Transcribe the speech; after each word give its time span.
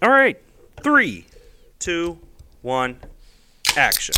All 0.00 0.10
right. 0.10 0.40
Three, 0.82 1.26
two, 1.80 2.20
one, 2.62 2.98
action. 3.76 4.14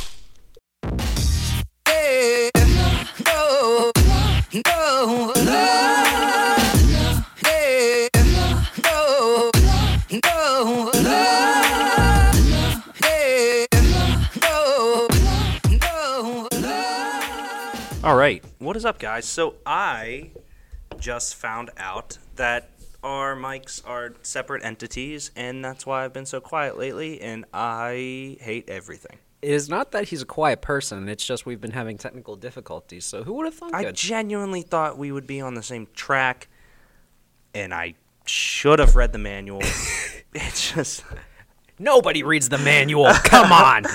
All 18.03 18.17
right. 18.17 18.45
What 18.59 18.77
is 18.77 18.85
up, 18.85 18.99
guys? 18.99 19.25
So 19.25 19.55
I 19.65 20.31
just 20.99 21.37
found 21.37 21.71
out 21.79 22.19
that 22.37 22.69
our 23.03 23.37
mics 23.37 23.87
are 23.87 24.15
separate 24.23 24.65
entities, 24.65 25.31
and 25.37 25.65
that's 25.65 25.87
why 25.87 26.05
I've 26.05 26.13
been 26.13 26.27
so 26.27 26.41
quiet 26.41 26.79
lately, 26.79 27.21
and 27.21 27.45
I 27.53 28.37
hate 28.41 28.69
everything. 28.69 29.19
It 29.43 29.53
is 29.53 29.69
not 29.71 29.93
that 29.93 30.09
he's 30.09 30.21
a 30.23 30.27
quiet 30.27 30.61
person. 30.61 31.09
It's 31.09 31.25
just 31.25 31.47
we've 31.47 31.61
been 31.61 31.71
having 31.71 31.97
technical 31.97 32.37
difficulties. 32.37 33.07
So 33.07 33.23
who 33.23 33.35
would 33.35 33.47
have 33.47 33.55
thought? 33.55 33.75
I 33.75 33.91
genuinely 33.93 34.63
thought 34.63 34.99
we 34.99 35.13
would 35.13 35.27
be 35.27 35.41
on 35.41 35.55
the 35.55 35.63
same 35.63 35.89
track, 35.95 36.49
and 37.55 37.73
I 37.73 37.95
should 38.27 38.79
have 38.79 38.97
read 38.97 39.13
the 39.13 39.19
manual. 39.19 39.61
it's 40.35 40.73
just. 40.73 41.05
Nobody 41.79 42.23
reads 42.23 42.51
the 42.51 42.59
manual. 42.59 43.13
Come 43.25 43.53
on. 43.53 43.85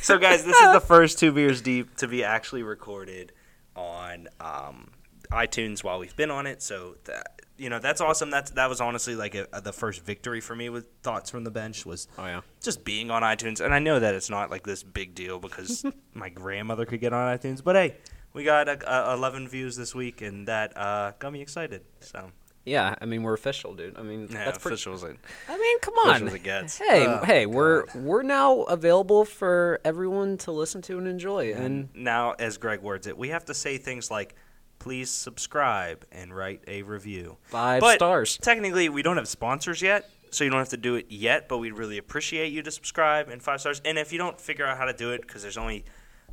So, 0.00 0.18
guys, 0.18 0.44
this 0.44 0.56
is 0.56 0.72
the 0.72 0.80
first 0.80 1.18
Two 1.18 1.32
Beers 1.32 1.60
Deep 1.60 1.96
to 1.96 2.08
be 2.08 2.22
actually 2.24 2.62
recorded 2.62 3.32
on 3.76 4.28
um, 4.40 4.90
iTunes 5.30 5.82
while 5.84 5.98
we've 5.98 6.16
been 6.16 6.30
on 6.30 6.46
it. 6.46 6.62
So, 6.62 6.96
that, 7.04 7.40
you 7.56 7.68
know, 7.68 7.78
that's 7.78 8.00
awesome. 8.00 8.30
That's, 8.30 8.50
that 8.52 8.68
was 8.68 8.80
honestly 8.80 9.14
like 9.16 9.34
a, 9.34 9.46
the 9.62 9.72
first 9.72 10.04
victory 10.04 10.40
for 10.40 10.54
me 10.54 10.68
with 10.68 10.86
Thoughts 11.02 11.30
from 11.30 11.44
the 11.44 11.50
Bench 11.50 11.84
was 11.84 12.06
Oh 12.18 12.24
yeah. 12.26 12.40
just 12.62 12.84
being 12.84 13.10
on 13.10 13.22
iTunes. 13.22 13.60
And 13.60 13.74
I 13.74 13.78
know 13.78 13.98
that 13.98 14.14
it's 14.14 14.30
not 14.30 14.50
like 14.50 14.64
this 14.64 14.82
big 14.82 15.14
deal 15.14 15.38
because 15.38 15.84
my 16.14 16.28
grandmother 16.28 16.84
could 16.86 17.00
get 17.00 17.12
on 17.12 17.36
iTunes. 17.36 17.62
But 17.62 17.76
hey, 17.76 17.96
we 18.32 18.44
got 18.44 18.68
uh, 18.68 18.76
uh, 18.86 19.14
11 19.16 19.48
views 19.48 19.76
this 19.76 19.94
week, 19.94 20.20
and 20.22 20.46
that 20.48 20.76
uh, 20.76 21.12
got 21.18 21.32
me 21.32 21.40
excited. 21.40 21.82
So, 22.00 22.30
Yeah. 22.64 22.94
I 23.00 23.06
mean, 23.06 23.22
we're 23.24 23.34
official, 23.34 23.74
dude. 23.74 23.96
I 23.98 24.02
mean, 24.02 24.28
yeah, 24.30 24.44
that's 24.44 24.58
pretty. 24.58 24.74
officials. 24.74 25.02
it. 25.02 25.16
I 25.48 25.56
mean, 25.58 25.78
come 25.80 25.94
on. 25.94 26.26
as 26.28 26.34
it 26.34 26.42
gets. 26.44 26.78
Hey, 26.78 27.06
Oh, 27.06 27.24
hey, 27.24 27.46
we're 27.46 27.86
we're 27.94 28.22
now 28.22 28.60
available 28.62 29.24
for 29.24 29.80
everyone 29.84 30.36
to 30.38 30.52
listen 30.52 30.80
to 30.82 30.98
and 30.98 31.08
enjoy. 31.08 31.54
And 31.54 31.88
now, 31.94 32.34
as 32.38 32.56
Greg 32.58 32.82
words 32.82 33.06
it, 33.08 33.18
we 33.18 33.30
have 33.30 33.46
to 33.46 33.54
say 33.54 33.78
things 33.78 34.10
like, 34.10 34.36
please 34.78 35.10
subscribe 35.10 36.04
and 36.12 36.34
write 36.34 36.62
a 36.66 36.82
review. 36.82 37.36
five 37.44 37.80
But 37.80 37.96
stars. 37.96 38.38
Technically, 38.40 38.88
we 38.88 39.02
don't 39.02 39.16
have 39.16 39.28
sponsors 39.28 39.82
yet, 39.82 40.08
so 40.30 40.44
you 40.44 40.50
don't 40.50 40.58
have 40.60 40.68
to 40.70 40.76
do 40.76 40.94
it 40.94 41.06
yet, 41.08 41.48
but 41.48 41.58
we'd 41.58 41.72
really 41.72 41.98
appreciate 41.98 42.52
you 42.52 42.62
to 42.62 42.70
subscribe 42.70 43.28
and 43.28 43.42
five 43.42 43.60
stars. 43.60 43.80
And 43.84 43.98
if 43.98 44.12
you 44.12 44.18
don't 44.18 44.40
figure 44.40 44.66
out 44.66 44.76
how 44.78 44.84
to 44.84 44.92
do 44.92 45.10
it, 45.12 45.22
because 45.22 45.42
there's 45.42 45.56
only 45.58 45.84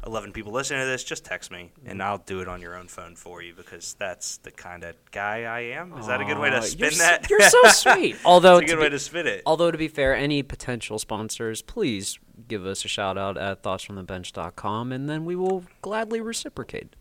11 0.06 0.34
people 0.34 0.52
listening 0.52 0.82
to 0.82 0.86
this, 0.86 1.04
just 1.04 1.24
text 1.26 1.50
me, 1.50 1.72
and 1.86 2.04
I'll 2.04 2.18
do 2.20 2.42
it 2.42 2.48
on 2.48 2.62
your 2.62 2.76
own 2.78 2.88
phone 2.88 3.16
for 3.16 3.42
you, 3.42 3.54
because 3.56 3.96
that's 3.98 4.38
the 4.38 4.52
kind 4.52 4.84
of 4.84 4.96
guy 5.12 5.44
I 5.44 5.62
am. 5.80 5.98
Is 5.98 6.08
that 6.08 6.22
a 6.22 6.26
good 6.26 6.38
way 6.38 6.50
to 6.52 6.62
spin 6.62 6.92
you're, 6.92 7.00
that? 7.00 7.30
You're 7.30 7.42
so 7.50 7.64
sweet. 7.70 8.18
Although 8.26 8.58
It's 8.58 8.64
a 8.64 8.68
to 8.68 8.74
good 8.76 8.82
way 8.82 8.88
be- 8.90 8.96
to 8.96 9.00
spin 9.00 9.26
it. 9.28 9.42
Although 9.46 9.72
to 9.72 9.78
be 9.78 9.88
fair, 9.88 10.14
any 10.16 10.44
potential 10.44 11.00
sponsors, 11.00 11.62
please 11.62 12.20
give 12.48 12.66
us 12.66 12.86
a 12.86 12.88
shout 12.90 13.18
out 13.18 13.38
at 13.38 13.64
thoughtsfromthebench.com 13.64 14.92
and 14.92 15.10
then 15.10 15.26
we 15.26 15.36
will 15.36 15.64
gladly 15.82 16.22
reciprocate. 16.22 16.96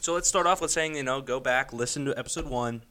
So 0.00 0.14
let's 0.14 0.28
start 0.28 0.46
off 0.46 0.62
with 0.62 0.70
saying, 0.70 0.96
you 0.96 1.02
know, 1.02 1.20
go 1.20 1.40
back, 1.40 1.74
listen 1.74 2.06
to 2.06 2.18
episode 2.18 2.46
one. 2.46 2.82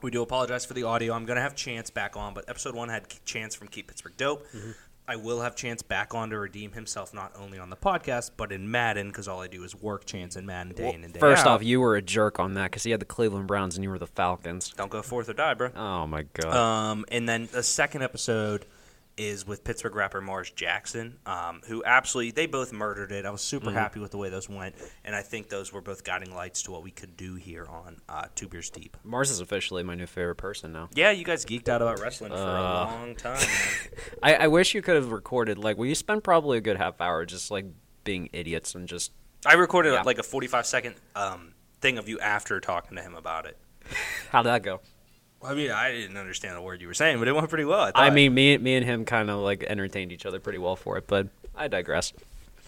We 0.00 0.10
do 0.10 0.22
apologize 0.22 0.64
for 0.64 0.72
the 0.72 0.84
audio. 0.84 1.12
I'm 1.12 1.26
going 1.26 1.36
to 1.36 1.42
have 1.42 1.54
Chance 1.54 1.90
back 1.90 2.16
on, 2.16 2.32
but 2.32 2.48
episode 2.48 2.74
one 2.74 2.88
had 2.88 3.04
Chance 3.26 3.54
from 3.54 3.68
Keep 3.68 3.88
Pittsburgh 3.88 4.16
Dope. 4.16 4.46
Mm-hmm. 4.52 4.70
I 5.06 5.16
will 5.16 5.42
have 5.42 5.56
Chance 5.56 5.82
back 5.82 6.14
on 6.14 6.30
to 6.30 6.38
redeem 6.38 6.72
himself 6.72 7.12
not 7.12 7.32
only 7.38 7.58
on 7.58 7.68
the 7.68 7.76
podcast, 7.76 8.30
but 8.38 8.50
in 8.50 8.70
Madden, 8.70 9.08
because 9.08 9.28
all 9.28 9.42
I 9.42 9.48
do 9.48 9.62
is 9.62 9.76
work 9.76 10.06
Chance 10.06 10.36
in 10.36 10.46
Madden 10.46 10.72
day 10.72 10.94
in 10.94 11.04
and 11.04 11.12
day 11.12 11.20
First 11.20 11.44
out. 11.44 11.48
off, 11.48 11.62
you 11.62 11.82
were 11.82 11.96
a 11.96 12.02
jerk 12.02 12.40
on 12.40 12.54
that 12.54 12.70
because 12.70 12.82
he 12.82 12.92
had 12.92 13.00
the 13.00 13.06
Cleveland 13.06 13.46
Browns 13.46 13.76
and 13.76 13.84
you 13.84 13.90
were 13.90 13.98
the 13.98 14.06
Falcons. 14.06 14.72
don't 14.74 14.90
go 14.90 15.02
fourth 15.02 15.28
or 15.28 15.34
die, 15.34 15.52
bro. 15.52 15.70
Oh 15.76 16.06
my 16.06 16.24
god. 16.32 16.54
Um, 16.54 17.04
and 17.10 17.28
then 17.28 17.50
the 17.52 17.62
second 17.62 18.02
episode 18.02 18.64
is 19.18 19.46
with 19.46 19.64
Pittsburgh 19.64 19.94
rapper 19.94 20.20
Mars 20.20 20.50
Jackson, 20.50 21.18
um, 21.26 21.60
who 21.66 21.82
absolutely 21.84 22.30
they 22.30 22.46
both 22.46 22.72
murdered 22.72 23.12
it. 23.12 23.26
I 23.26 23.30
was 23.30 23.40
super 23.42 23.66
Mm-hmm. 23.66 23.76
happy 23.76 24.00
with 24.00 24.12
the 24.12 24.16
way 24.18 24.30
those 24.30 24.48
went, 24.48 24.74
and 25.04 25.14
I 25.14 25.22
think 25.22 25.48
those 25.48 25.72
were 25.72 25.80
both 25.80 26.04
guiding 26.04 26.34
lights 26.34 26.62
to 26.62 26.70
what 26.70 26.82
we 26.82 26.90
could 26.90 27.16
do 27.16 27.34
here 27.34 27.66
on 27.66 28.00
uh, 28.08 28.26
Two 28.34 28.48
Beers 28.48 28.70
Deep. 28.70 28.96
Mars 29.04 29.30
is 29.30 29.40
officially 29.40 29.82
my 29.82 29.94
new 29.94 30.06
favorite 30.06 30.36
person 30.36 30.72
now. 30.72 30.88
Yeah, 30.94 31.10
you 31.10 31.24
guys 31.24 31.44
geeked 31.44 31.68
out 31.68 31.82
about 31.82 32.00
wrestling 32.00 32.30
for 32.30 32.38
a 32.38 32.40
Uh. 32.40 32.84
long 32.90 33.14
time. 33.16 33.46
I, 34.22 34.34
I 34.34 34.46
wish 34.48 34.74
you 34.74 34.82
could 34.82 34.94
have 34.96 35.10
recorded 35.12 35.58
like 35.58 35.76
well 35.76 35.86
you 35.86 35.94
spent 35.94 36.22
probably 36.24 36.58
a 36.58 36.60
good 36.60 36.76
half 36.76 37.00
hour 37.00 37.24
just 37.26 37.50
like 37.50 37.66
being 38.04 38.28
idiots 38.32 38.74
and 38.74 38.88
just 38.88 39.12
I 39.44 39.54
recorded 39.54 39.92
Yeah. 39.92 40.02
like 40.02 40.18
a 40.18 40.22
45 40.22 40.66
second 40.66 40.94
um, 41.14 41.52
thing 41.80 41.98
of 41.98 42.08
you 42.08 42.18
after 42.20 42.58
talking 42.60 42.96
to 42.96 43.02
him 43.02 43.14
about 43.14 43.46
it. 43.46 43.56
how'd 44.30 44.46
that 44.46 44.62
go? 44.62 44.80
I 45.42 45.54
mean, 45.54 45.70
I 45.70 45.92
didn't 45.92 46.16
understand 46.16 46.56
a 46.56 46.62
word 46.62 46.80
you 46.80 46.88
were 46.88 46.94
saying, 46.94 47.18
but 47.18 47.28
it 47.28 47.32
went 47.32 47.48
pretty 47.48 47.64
well. 47.64 47.92
I, 47.94 48.06
I 48.06 48.10
mean 48.10 48.34
me 48.34 48.58
me 48.58 48.76
and 48.76 48.84
him 48.84 49.04
kind 49.04 49.30
of 49.30 49.40
like 49.40 49.62
entertained 49.62 50.12
each 50.12 50.26
other 50.26 50.40
pretty 50.40 50.58
well 50.58 50.76
for 50.76 50.96
it, 50.98 51.06
but 51.06 51.28
I 51.54 51.68
digress. 51.68 52.12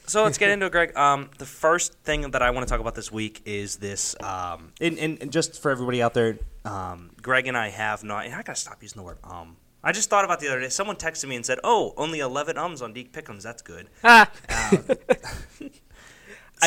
So 0.07 0.25
let's 0.25 0.39
get 0.39 0.51
into 0.51 0.67
it, 0.67 0.73
Greg. 0.73 0.97
Um, 0.97 1.31
the 1.39 1.47
first 1.47 1.95
thing 2.01 2.29
that 2.33 2.43
I 2.43 2.51
want 2.51 2.67
to 2.67 2.71
talk 2.71 2.81
about 2.81 2.97
this 2.97 3.13
week 3.13 3.43
is 3.45 3.77
this. 3.77 4.17
Um, 4.21 4.73
and, 4.81 4.99
and, 4.99 5.23
and 5.23 5.31
just 5.31 5.63
for 5.63 5.71
everybody 5.71 6.03
out 6.03 6.15
there, 6.15 6.37
um, 6.65 7.11
Greg 7.23 7.47
and 7.47 7.57
I 7.57 7.69
have 7.69 8.03
not. 8.03 8.25
And 8.25 8.35
I 8.35 8.43
gotta 8.43 8.59
stop 8.59 8.83
using 8.83 9.01
the 9.01 9.07
word 9.07 9.19
um. 9.25 9.57
I 9.83 9.93
just 9.93 10.11
thought 10.11 10.27
about 10.27 10.41
the 10.41 10.49
other 10.49 10.61
day. 10.61 10.69
Someone 10.69 10.97
texted 10.97 11.27
me 11.29 11.37
and 11.37 11.47
said, 11.47 11.59
"Oh, 11.65 11.95
only 11.97 12.19
11 12.19 12.59
ums 12.59 12.83
on 12.83 12.93
Deke 12.93 13.13
Pickums. 13.13 13.43
That's 13.43 13.63
good." 13.63 13.89
Ah. 14.05 14.31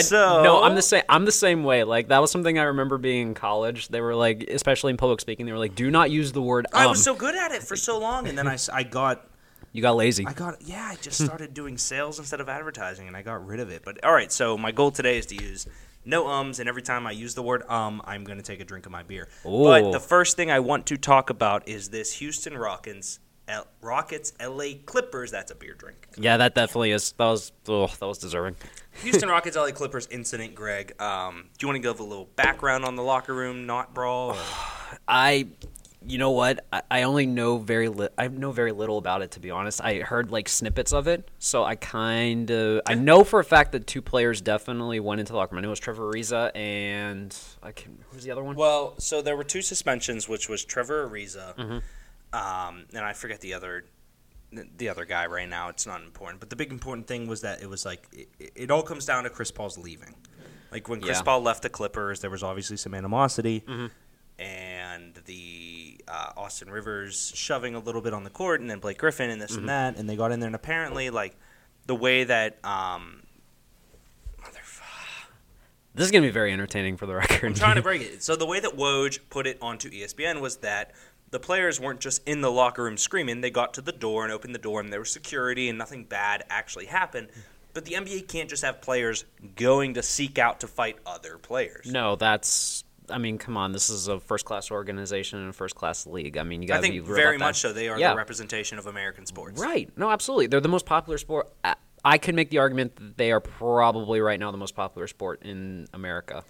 so 0.02 0.44
No, 0.44 0.64
I'm 0.64 0.76
the 0.76 0.82
same. 0.82 1.04
I'm 1.10 1.26
the 1.26 1.32
same 1.32 1.64
way. 1.64 1.84
Like 1.84 2.08
that 2.10 2.20
was 2.20 2.32
something 2.32 2.58
I 2.60 2.64
remember 2.64 2.98
being 2.98 3.30
in 3.30 3.34
college. 3.34 3.88
They 3.90 4.02
were 4.02 4.16
like, 4.16 4.44
especially 4.50 4.92
in 4.92 4.98
public 4.98 5.22
speaking, 5.22 5.46
they 5.46 5.52
were 5.52 5.60
like, 5.60 5.76
"Do 5.76 5.92
not 5.92 6.12
use 6.12 6.32
the 6.32 6.42
word." 6.42 6.66
Um. 6.74 6.82
I 6.82 6.88
was 6.88 7.04
so 7.04 7.16
good 7.16 7.36
at 7.36 7.52
it 7.52 7.64
for 7.64 7.76
so 7.76 8.00
long, 8.00 8.28
and 8.28 8.38
then 8.38 8.48
I, 8.48 8.58
I 8.72 8.84
got 8.84 9.28
you 9.72 9.82
got 9.82 9.96
lazy. 9.96 10.26
I 10.26 10.34
got 10.34 10.62
yeah. 10.62 10.88
I 10.92 10.96
just 10.96 11.24
started 11.24 11.54
doing 11.54 11.78
sales 11.78 12.20
instead 12.20 12.40
of 12.40 12.48
advertising, 12.48 13.08
and 13.08 13.18
I 13.18 13.24
got 13.24 13.46
rid 13.46 13.60
of 13.60 13.70
it. 13.70 13.84
But 13.84 14.04
all 14.06 14.14
right, 14.14 14.32
so 14.32 14.58
my 14.58 14.72
goal 14.72 14.92
today 14.92 15.18
is 15.18 15.26
to 15.28 15.36
use 15.36 15.68
no 16.06 16.28
ums, 16.28 16.60
and 16.60 16.70
every 16.70 16.82
time 16.82 17.08
I 17.08 17.12
use 17.12 17.34
the 17.34 17.42
word 17.44 17.64
um, 17.70 18.02
I'm 18.06 18.24
going 18.24 18.38
to 18.38 18.44
take 18.44 18.60
a 18.60 18.66
drink 18.66 18.86
of 18.86 18.92
my 18.92 19.04
beer. 19.04 19.28
But 19.44 19.92
the 19.92 20.00
first 20.00 20.36
thing 20.36 20.52
I 20.52 20.60
want 20.60 20.86
to 20.88 20.98
talk 20.98 21.30
about 21.30 21.68
is 21.68 21.90
this 21.90 22.14
Houston 22.14 22.58
Rockets, 22.58 23.20
L- 23.48 23.68
Rockets, 23.82 24.34
L.A. 24.40 24.76
Clippers. 24.76 25.32
That's 25.32 25.52
a 25.52 25.56
beer 25.56 25.74
drink. 25.74 26.08
yeah, 26.18 26.38
that 26.38 26.56
definitely 26.56 26.92
is. 26.92 27.12
That 27.14 27.26
was 27.26 27.52
oh, 27.68 27.88
that 27.88 28.06
was 28.08 28.18
deserving. 28.18 28.56
Houston 29.04 29.28
Rockets, 29.30 29.58
L.A. 29.58 29.72
Clippers 29.72 30.08
incident. 30.12 30.56
Greg, 30.56 31.00
um, 31.02 31.50
do 31.58 31.66
you 31.66 31.68
want 31.68 31.76
to 31.76 31.88
give 31.88 32.00
a 32.00 32.04
little 32.04 32.30
background 32.36 32.86
on 32.86 32.96
the 32.96 33.04
locker 33.04 33.34
room 33.34 33.66
not 33.66 33.94
brawl? 33.94 34.32
or- 34.32 34.38
I, 35.08 35.48
you 36.06 36.18
know 36.18 36.32
what? 36.32 36.66
I, 36.72 36.82
I 36.92 37.04
only 37.04 37.26
know 37.26 37.58
very 37.58 37.90
li- 37.90 38.10
I 38.18 38.28
know 38.28 38.52
very 38.52 38.72
little 38.72 38.98
about 38.98 39.22
it 39.24 39.32
to 39.32 39.40
be 39.40 39.52
honest. 39.52 39.82
I 39.84 40.00
heard 40.00 40.32
like 40.32 40.48
snippets 40.48 40.94
of 40.94 41.08
it, 41.08 41.28
so 41.40 41.64
I 41.64 41.76
kind 41.76 42.50
of 42.52 42.82
I 42.86 42.94
know 42.94 43.24
for 43.24 43.40
a 43.40 43.44
fact 43.44 43.72
that 43.74 43.88
two 43.88 44.02
players 44.02 44.40
definitely 44.42 45.00
went 45.00 45.20
into 45.20 45.34
the 45.34 45.38
locker 45.38 45.56
room. 45.56 45.64
I 45.64 45.68
it 45.68 45.70
was 45.70 45.80
Trevor 45.80 46.12
Ariza 46.14 46.56
and 46.56 47.36
I 47.62 47.72
can 47.74 47.98
who's 48.12 48.24
the 48.24 48.32
other 48.32 48.44
one? 48.44 48.56
Well, 48.56 48.94
so 49.00 49.22
there 49.22 49.36
were 49.36 49.44
two 49.44 49.62
suspensions, 49.62 50.30
which 50.30 50.48
was 50.48 50.64
Trevor 50.64 51.10
Ariza, 51.10 51.56
Mm-hmm. 51.56 51.78
Um, 52.34 52.86
and 52.94 53.06
I 53.06 53.14
forget 53.14 53.40
the 53.42 53.54
other 53.54 53.86
the 54.78 54.90
other 54.90 55.06
guy 55.06 55.26
right 55.26 55.50
now. 55.50 55.70
It's 55.70 55.88
not 55.88 56.02
important, 56.04 56.40
but 56.40 56.50
the 56.50 56.56
big 56.56 56.72
important 56.72 57.08
thing 57.08 57.28
was 57.28 57.42
that 57.42 57.62
it 57.62 57.70
was 57.70 57.86
like 57.86 58.06
it, 58.12 58.52
it 58.56 58.72
all 58.72 58.84
comes 58.84 59.06
down 59.06 59.24
to 59.24 59.30
Chris 59.30 59.52
Paul's 59.52 59.78
leaving. 59.78 60.14
Like 60.72 60.90
when 60.90 61.00
Chris 61.02 61.10
Yeah. 61.10 61.20
Mm-hmm. 61.22 61.26
Paul 61.26 61.42
left 61.42 61.62
the 61.64 61.70
Clippers, 61.70 62.20
there 62.20 62.30
was 62.30 62.44
obviously 62.44 62.78
some 62.78 62.94
animosity, 62.94 63.64
and 64.40 65.14
the 65.26 66.02
uh, 66.08 66.32
Austin 66.38 66.70
Rivers 66.70 67.32
shoving 67.36 67.76
a 67.76 67.80
little 67.80 68.02
bit 68.02 68.14
on 68.14 68.24
the 68.24 68.30
court, 68.30 68.62
and 68.62 68.70
then 68.70 68.80
Blake 68.80 68.98
Griffin 68.98 69.30
and 69.30 69.42
this 69.42 69.52
Mm-hmm. 69.52 69.60
and 69.62 69.70
that, 69.70 69.98
and 69.98 70.10
they 70.10 70.16
got 70.16 70.32
in 70.32 70.40
there, 70.40 70.48
and 70.48 70.56
apparently 70.56 71.10
like 71.10 71.36
the 71.86 71.96
way 71.96 72.24
that 72.24 72.64
um, 72.66 73.22
This 75.96 76.06
is 76.06 76.12
gonna 76.12 76.26
be 76.26 76.32
very 76.32 76.52
entertaining 76.52 76.98
for 76.98 77.06
the 77.06 77.14
record. 77.14 77.44
I'm 77.46 77.54
trying 77.54 77.76
to 77.76 77.82
break 77.90 78.02
it. 78.02 78.24
So 78.24 78.36
the 78.36 78.48
way 78.48 78.60
that 78.60 78.76
Woj 78.76 79.20
put 79.30 79.46
it 79.46 79.60
onto 79.62 79.92
ESPN 79.92 80.42
was 80.42 80.58
that 80.58 80.92
the 81.34 81.40
players 81.40 81.80
weren't 81.82 82.00
just 82.00 82.22
in 82.26 82.40
the 82.40 82.50
locker 82.52 82.84
room 82.84 82.96
screaming. 82.98 83.42
They 83.42 83.50
got 83.52 83.74
to 83.74 83.82
the 83.82 83.92
door 83.92 84.24
and 84.24 84.32
opened 84.32 84.56
the 84.56 84.60
door, 84.60 84.80
and 84.80 84.94
there 84.94 85.00
was 85.02 85.12
security, 85.12 85.68
and 85.68 85.78
nothing 85.78 86.06
bad 86.06 86.44
actually 86.50 86.86
happened. 86.86 87.28
But 87.74 87.84
the 87.86 87.96
NBA 87.96 88.28
can't 88.30 88.50
just 88.50 88.64
have 88.64 88.82
players 88.82 89.26
going 89.56 89.96
to 89.96 90.04
seek 90.04 90.38
out 90.38 90.60
to 90.62 90.68
fight 90.68 90.98
other 91.06 91.38
players. 91.38 91.92
no, 91.92 92.16
that's. 92.16 92.86
I 93.10 93.18
mean, 93.18 93.38
come 93.38 93.58
on. 93.58 93.74
This 93.74 93.90
is 93.90 94.08
a 94.08 94.18
first 94.22 94.46
class 94.46 94.72
organization 94.72 95.40
and 95.40 95.50
a 95.50 95.54
first 95.54 95.76
class 95.76 96.08
league. 96.08 96.38
I 96.38 96.44
mean, 96.44 96.62
you 96.62 96.70
got 96.70 96.76
I 96.76 96.78
to 96.78 96.82
think 96.84 96.94
be 96.94 97.00
real 97.02 97.16
very 97.16 97.36
about 97.36 97.40
that. 97.40 97.50
much 97.50 97.60
so. 97.60 97.74
They 97.74 97.90
are 97.90 98.00
Yeah. 98.00 98.12
the 98.12 98.16
representation 98.16 98.78
of 98.80 98.86
American 98.86 99.26
sports. 99.26 99.60
Right. 99.60 99.90
No, 99.98 100.10
absolutely. 100.10 100.48
They're 100.48 100.62
the 100.62 100.70
most 100.70 100.86
popular 100.86 101.18
sport. 101.18 101.52
I- 101.66 101.76
I 102.06 102.18
could 102.18 102.34
make 102.36 102.50
the 102.50 102.60
argument 102.60 102.96
that 102.98 103.18
they 103.18 103.32
are 103.34 103.40
probably 103.42 104.22
right 104.22 104.40
now 104.40 104.52
the 104.52 104.58
most 104.58 104.74
popular 104.76 105.08
sport 105.08 105.42
in 105.44 105.88
America. 105.94 106.44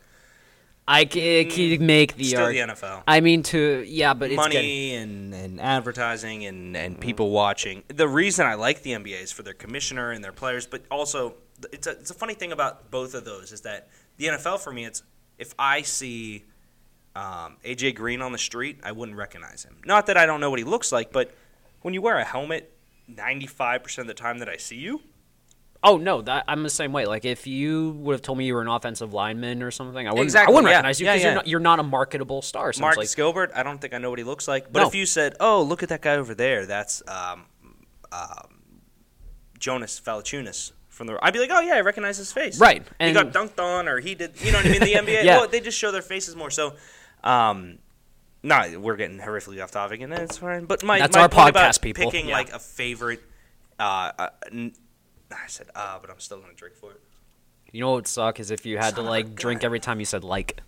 I 0.87 1.07
c- 1.07 1.49
c- 1.49 1.77
make 1.77 2.15
the 2.15 2.25
Still 2.25 2.47
the 2.47 2.57
NFL. 2.57 3.03
I 3.07 3.21
mean, 3.21 3.43
to 3.43 3.83
yeah, 3.87 4.13
but 4.13 4.31
money 4.33 4.95
and, 4.95 5.33
and 5.33 5.61
advertising 5.61 6.45
and, 6.45 6.75
and 6.75 6.99
people 6.99 7.29
watching. 7.29 7.83
The 7.87 8.07
reason 8.07 8.45
I 8.45 8.55
like 8.55 8.81
the 8.81 8.91
NBA 8.91 9.23
is 9.23 9.31
for 9.31 9.43
their 9.43 9.53
commissioner 9.53 10.11
and 10.11 10.23
their 10.23 10.33
players, 10.33 10.65
but 10.65 10.83
also 10.91 11.35
it's 11.71 11.87
a, 11.87 11.91
it's 11.91 12.11
a 12.11 12.13
funny 12.13 12.33
thing 12.33 12.51
about 12.51 12.91
both 12.91 13.13
of 13.13 13.23
those 13.23 13.51
is 13.53 13.61
that 13.61 13.87
the 14.17 14.25
NFL 14.25 14.59
for 14.59 14.73
me, 14.73 14.85
it's 14.85 15.03
if 15.37 15.53
I 15.57 15.83
see 15.83 16.43
um, 17.15 17.57
AJ 17.63 17.95
Green 17.95 18.21
on 18.21 18.31
the 18.31 18.37
street, 18.37 18.79
I 18.83 18.91
wouldn't 18.91 19.17
recognize 19.17 19.63
him. 19.63 19.77
Not 19.85 20.07
that 20.07 20.17
I 20.17 20.25
don't 20.25 20.41
know 20.41 20.49
what 20.49 20.59
he 20.59 20.65
looks 20.65 20.91
like, 20.91 21.13
but 21.13 21.33
when 21.81 21.93
you 21.93 22.01
wear 22.01 22.17
a 22.17 22.25
helmet, 22.25 22.73
ninety 23.07 23.47
five 23.47 23.83
percent 23.83 24.09
of 24.09 24.15
the 24.15 24.21
time 24.21 24.39
that 24.39 24.49
I 24.49 24.57
see 24.57 24.77
you, 24.77 25.01
Oh 25.85 25.97
no, 25.97 26.21
that, 26.21 26.45
I'm 26.47 26.63
the 26.63 26.69
same 26.69 26.93
way. 26.93 27.05
Like 27.05 27.25
if 27.25 27.45
you 27.45 27.91
would 27.99 28.13
have 28.13 28.21
told 28.21 28.37
me 28.37 28.45
you 28.45 28.55
were 28.55 28.61
an 28.61 28.69
offensive 28.69 29.13
lineman 29.13 29.61
or 29.61 29.69
something, 29.69 30.07
I 30.07 30.11
wouldn't. 30.11 30.27
Exactly, 30.27 30.53
I 30.53 30.55
wouldn't 30.55 30.69
yeah. 30.69 30.77
recognize 30.77 30.99
you 31.01 31.05
because 31.07 31.21
yeah. 31.21 31.27
you're 31.27 31.35
not 31.35 31.47
you're 31.47 31.59
not 31.59 31.79
a 31.79 31.83
marketable 31.83 32.41
star. 32.41 32.71
So 32.71 32.81
Mark 32.81 32.95
like, 32.95 33.13
Gilbert, 33.13 33.51
I 33.53 33.63
don't 33.63 33.81
think 33.81 33.93
I 33.93 33.97
know 33.97 34.09
what 34.09 34.17
he 34.17 34.23
looks 34.23 34.47
like. 34.47 34.71
But 34.71 34.81
No. 34.81 34.87
if 34.87 34.95
you 34.95 35.05
said, 35.05 35.35
"Oh, 35.41 35.61
look 35.61 35.83
at 35.83 35.89
that 35.89 36.01
guy 36.01 36.15
over 36.15 36.33
there," 36.33 36.65
that's 36.65 37.03
um, 37.07 37.45
um, 38.13 38.81
Jonas 39.59 39.99
Valanciunas 39.99 40.71
from 40.87 41.07
the. 41.07 41.19
I'd 41.21 41.33
be 41.33 41.39
like, 41.39 41.49
"Oh 41.51 41.59
yeah, 41.59 41.75
I 41.75 41.81
recognize 41.81 42.17
his 42.17 42.31
face." 42.31 42.59
Right, 42.59 42.81
he 42.81 42.93
and- 42.99 43.13
got 43.13 43.33
dunked 43.33 43.61
on, 43.61 43.89
or 43.89 43.99
he 43.99 44.15
did. 44.15 44.39
You 44.41 44.53
know 44.53 44.59
what 44.59 44.67
I 44.67 44.69
mean? 44.69 44.79
The 44.79 44.93
NBA. 44.93 45.23
Yeah. 45.25 45.39
Well, 45.39 45.49
they 45.49 45.59
just 45.59 45.77
show 45.77 45.91
their 45.91 46.01
faces 46.01 46.33
more. 46.33 46.49
So, 46.49 46.75
um, 47.25 47.79
no, 48.41 48.79
we're 48.79 48.95
getting 48.95 49.19
horrifically 49.19 49.61
off 49.61 49.71
topic, 49.71 49.99
and 49.99 50.13
it's 50.13 50.37
fine. 50.37 50.63
But 50.65 50.81
my 50.83 50.99
That's 50.99 51.15
my 51.15 51.23
our 51.23 51.29
point 51.29 51.49
about 51.49 51.73
podcast, 51.73 51.81
people. 51.81 52.05
Picking 52.05 52.29
Yeah. 52.29 52.35
like 52.35 52.53
a 52.53 52.59
favorite. 52.59 53.21
Uh, 53.79 54.11
uh, 54.17 54.29
I 55.33 55.47
said 55.47 55.67
ah, 55.75 55.97
but 56.01 56.09
I'm 56.09 56.19
still 56.19 56.39
gonna 56.39 56.53
drink 56.53 56.75
for 56.75 56.91
it. 56.91 57.01
you 57.71 57.81
know 57.81 57.89
what 57.89 57.95
would 57.95 58.07
suck 58.07 58.39
is 58.39 58.51
if 58.51 58.65
you 58.65 58.77
had 58.77 58.91
to 58.91 58.95
Son 58.97 58.99
of 59.01 59.05
a 59.07 59.09
like 59.09 59.35
drink 59.35 59.61
gun. 59.61 59.65
every 59.65 59.79
time 59.79 59.99
you 59.99 60.05
said 60.05 60.23
like. 60.23 60.59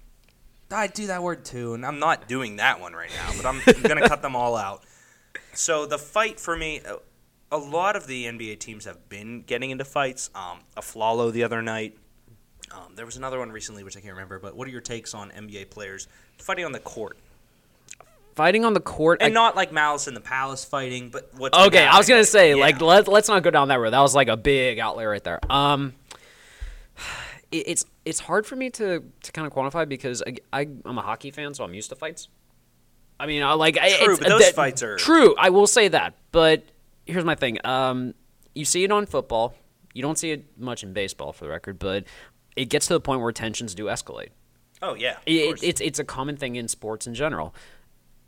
I 0.71 0.87
do 0.87 1.07
that 1.07 1.21
word 1.21 1.45
too, 1.45 1.75
and 1.75 1.85
I'm 1.85 1.99
not 1.99 2.27
doing 2.27 2.55
that 2.55 2.79
one 2.81 2.93
right 2.93 3.11
now, 3.15 3.31
but 3.37 3.45
I'm 3.45 3.61
going 3.83 4.01
to 4.01 4.09
cut 4.09 4.23
them 4.23 4.35
all 4.35 4.55
out. 4.55 4.83
So 5.53 5.85
the 5.85 5.99
fight 5.99 6.39
for 6.39 6.57
me, 6.57 6.81
a 7.51 7.57
lot 7.57 7.95
of 7.95 8.07
the 8.07 8.25
NBA 8.25 8.59
teams 8.59 8.85
have 8.85 9.07
been 9.07 9.43
getting 9.43 9.69
into 9.69 9.85
fights. 9.85 10.31
Um, 10.33 10.61
Afflalo 10.75 11.31
the 11.31 11.43
other 11.43 11.61
night. 11.61 11.95
Um, 12.71 12.95
there 12.95 13.05
was 13.05 13.15
another 13.15 13.37
one 13.37 13.51
recently, 13.51 13.83
which 13.83 13.95
I 13.95 13.99
can't 13.99 14.13
remember. 14.13 14.39
But 14.39 14.55
what 14.55 14.67
are 14.67 14.71
your 14.71 14.81
takes 14.81 15.13
on 15.13 15.29
NBA 15.29 15.69
players 15.69 16.07
fighting 16.39 16.65
on 16.65 16.71
the 16.71 16.79
court, 16.79 17.17
Fighting 18.35 18.65
on 18.65 18.73
the 18.73 18.81
court, 18.81 19.21
and 19.21 19.31
I- 19.31 19.33
not 19.33 19.55
like 19.55 19.71
Malice 19.71 20.07
in 20.09 20.13
the 20.13 20.19
Palace 20.21 20.65
fighting, 20.65 21.09
but 21.09 21.29
what's 21.37 21.57
Okay, 21.57 21.85
I 21.85 21.97
was 21.97 22.07
gonna 22.07 22.25
say 22.25 22.49
Yeah. 22.49 22.55
like 22.55 22.81
let 22.81 23.07
let's 23.07 23.29
not 23.29 23.43
go 23.43 23.49
down 23.51 23.69
that 23.69 23.79
road. 23.79 23.91
That 23.91 24.01
was 24.01 24.13
like 24.13 24.27
a 24.27 24.35
big 24.37 24.77
outlier 24.79 25.09
right 25.09 25.23
there. 25.23 25.39
Um, 25.49 25.93
it, 27.51 27.63
it's 27.67 27.85
it's 28.03 28.19
hard 28.19 28.45
for 28.45 28.55
me 28.55 28.69
to 28.71 29.03
to 29.23 29.31
kind 29.31 29.47
of 29.47 29.53
quantify 29.53 29.87
because 29.87 30.21
I, 30.25 30.35
I 30.51 30.61
am 30.85 30.97
a 30.97 31.01
hockey 31.01 31.31
fan, 31.31 31.53
so 31.53 31.63
I'm 31.63 31.73
used 31.73 31.89
to 31.89 31.95
fights. 31.95 32.27
I 33.19 33.25
mean, 33.27 33.41
I 33.43 33.53
like 33.53 33.77
I- 33.77 33.89
True, 34.03 34.13
it's- 34.13 34.19
but 34.19 34.27
those 34.27 34.41
that- 34.41 34.55
fights 34.55 34.83
are- 34.83 34.97
true. 34.97 35.35
I 35.37 35.49
will 35.49 35.67
say 35.67 35.87
that, 35.87 36.15
but 36.31 36.63
here's 37.05 37.23
my 37.25 37.35
thing. 37.35 37.59
Um, 37.65 38.13
you 38.53 38.65
see 38.65 38.83
it 38.83 38.91
on 38.91 39.05
football. 39.05 39.55
You 39.93 40.01
don't 40.01 40.17
see 40.17 40.31
it 40.31 40.43
much 40.59 40.83
in 40.83 40.91
baseball, 40.91 41.31
for 41.31 41.45
the 41.45 41.49
record, 41.51 41.79
but 41.79 42.03
it 42.57 42.65
gets 42.65 42.87
to 42.87 42.93
the 42.93 42.99
point 42.99 43.21
where 43.21 43.31
tensions 43.31 43.73
do 43.73 43.85
escalate. 43.85 44.29
oh 44.81 44.93
yeah, 44.93 45.15
It, 45.25 45.63
it's 45.63 45.79
it's 45.79 45.99
a 45.99 46.03
common 46.03 46.35
thing 46.35 46.57
in 46.57 46.67
sports 46.67 47.07
in 47.07 47.13
general. 47.15 47.55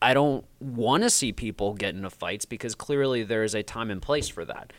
I 0.01 0.13
don't 0.13 0.45
want 0.59 1.03
to 1.03 1.09
see 1.09 1.31
people 1.31 1.73
get 1.73 1.95
into 1.95 2.09
fights 2.09 2.45
because 2.45 2.75
clearly 2.75 3.23
there 3.23 3.43
is 3.43 3.55
a 3.55 3.63
time 3.63 3.89
and 3.89 4.01
place 4.01 4.27
for 4.27 4.45
that. 4.45 4.73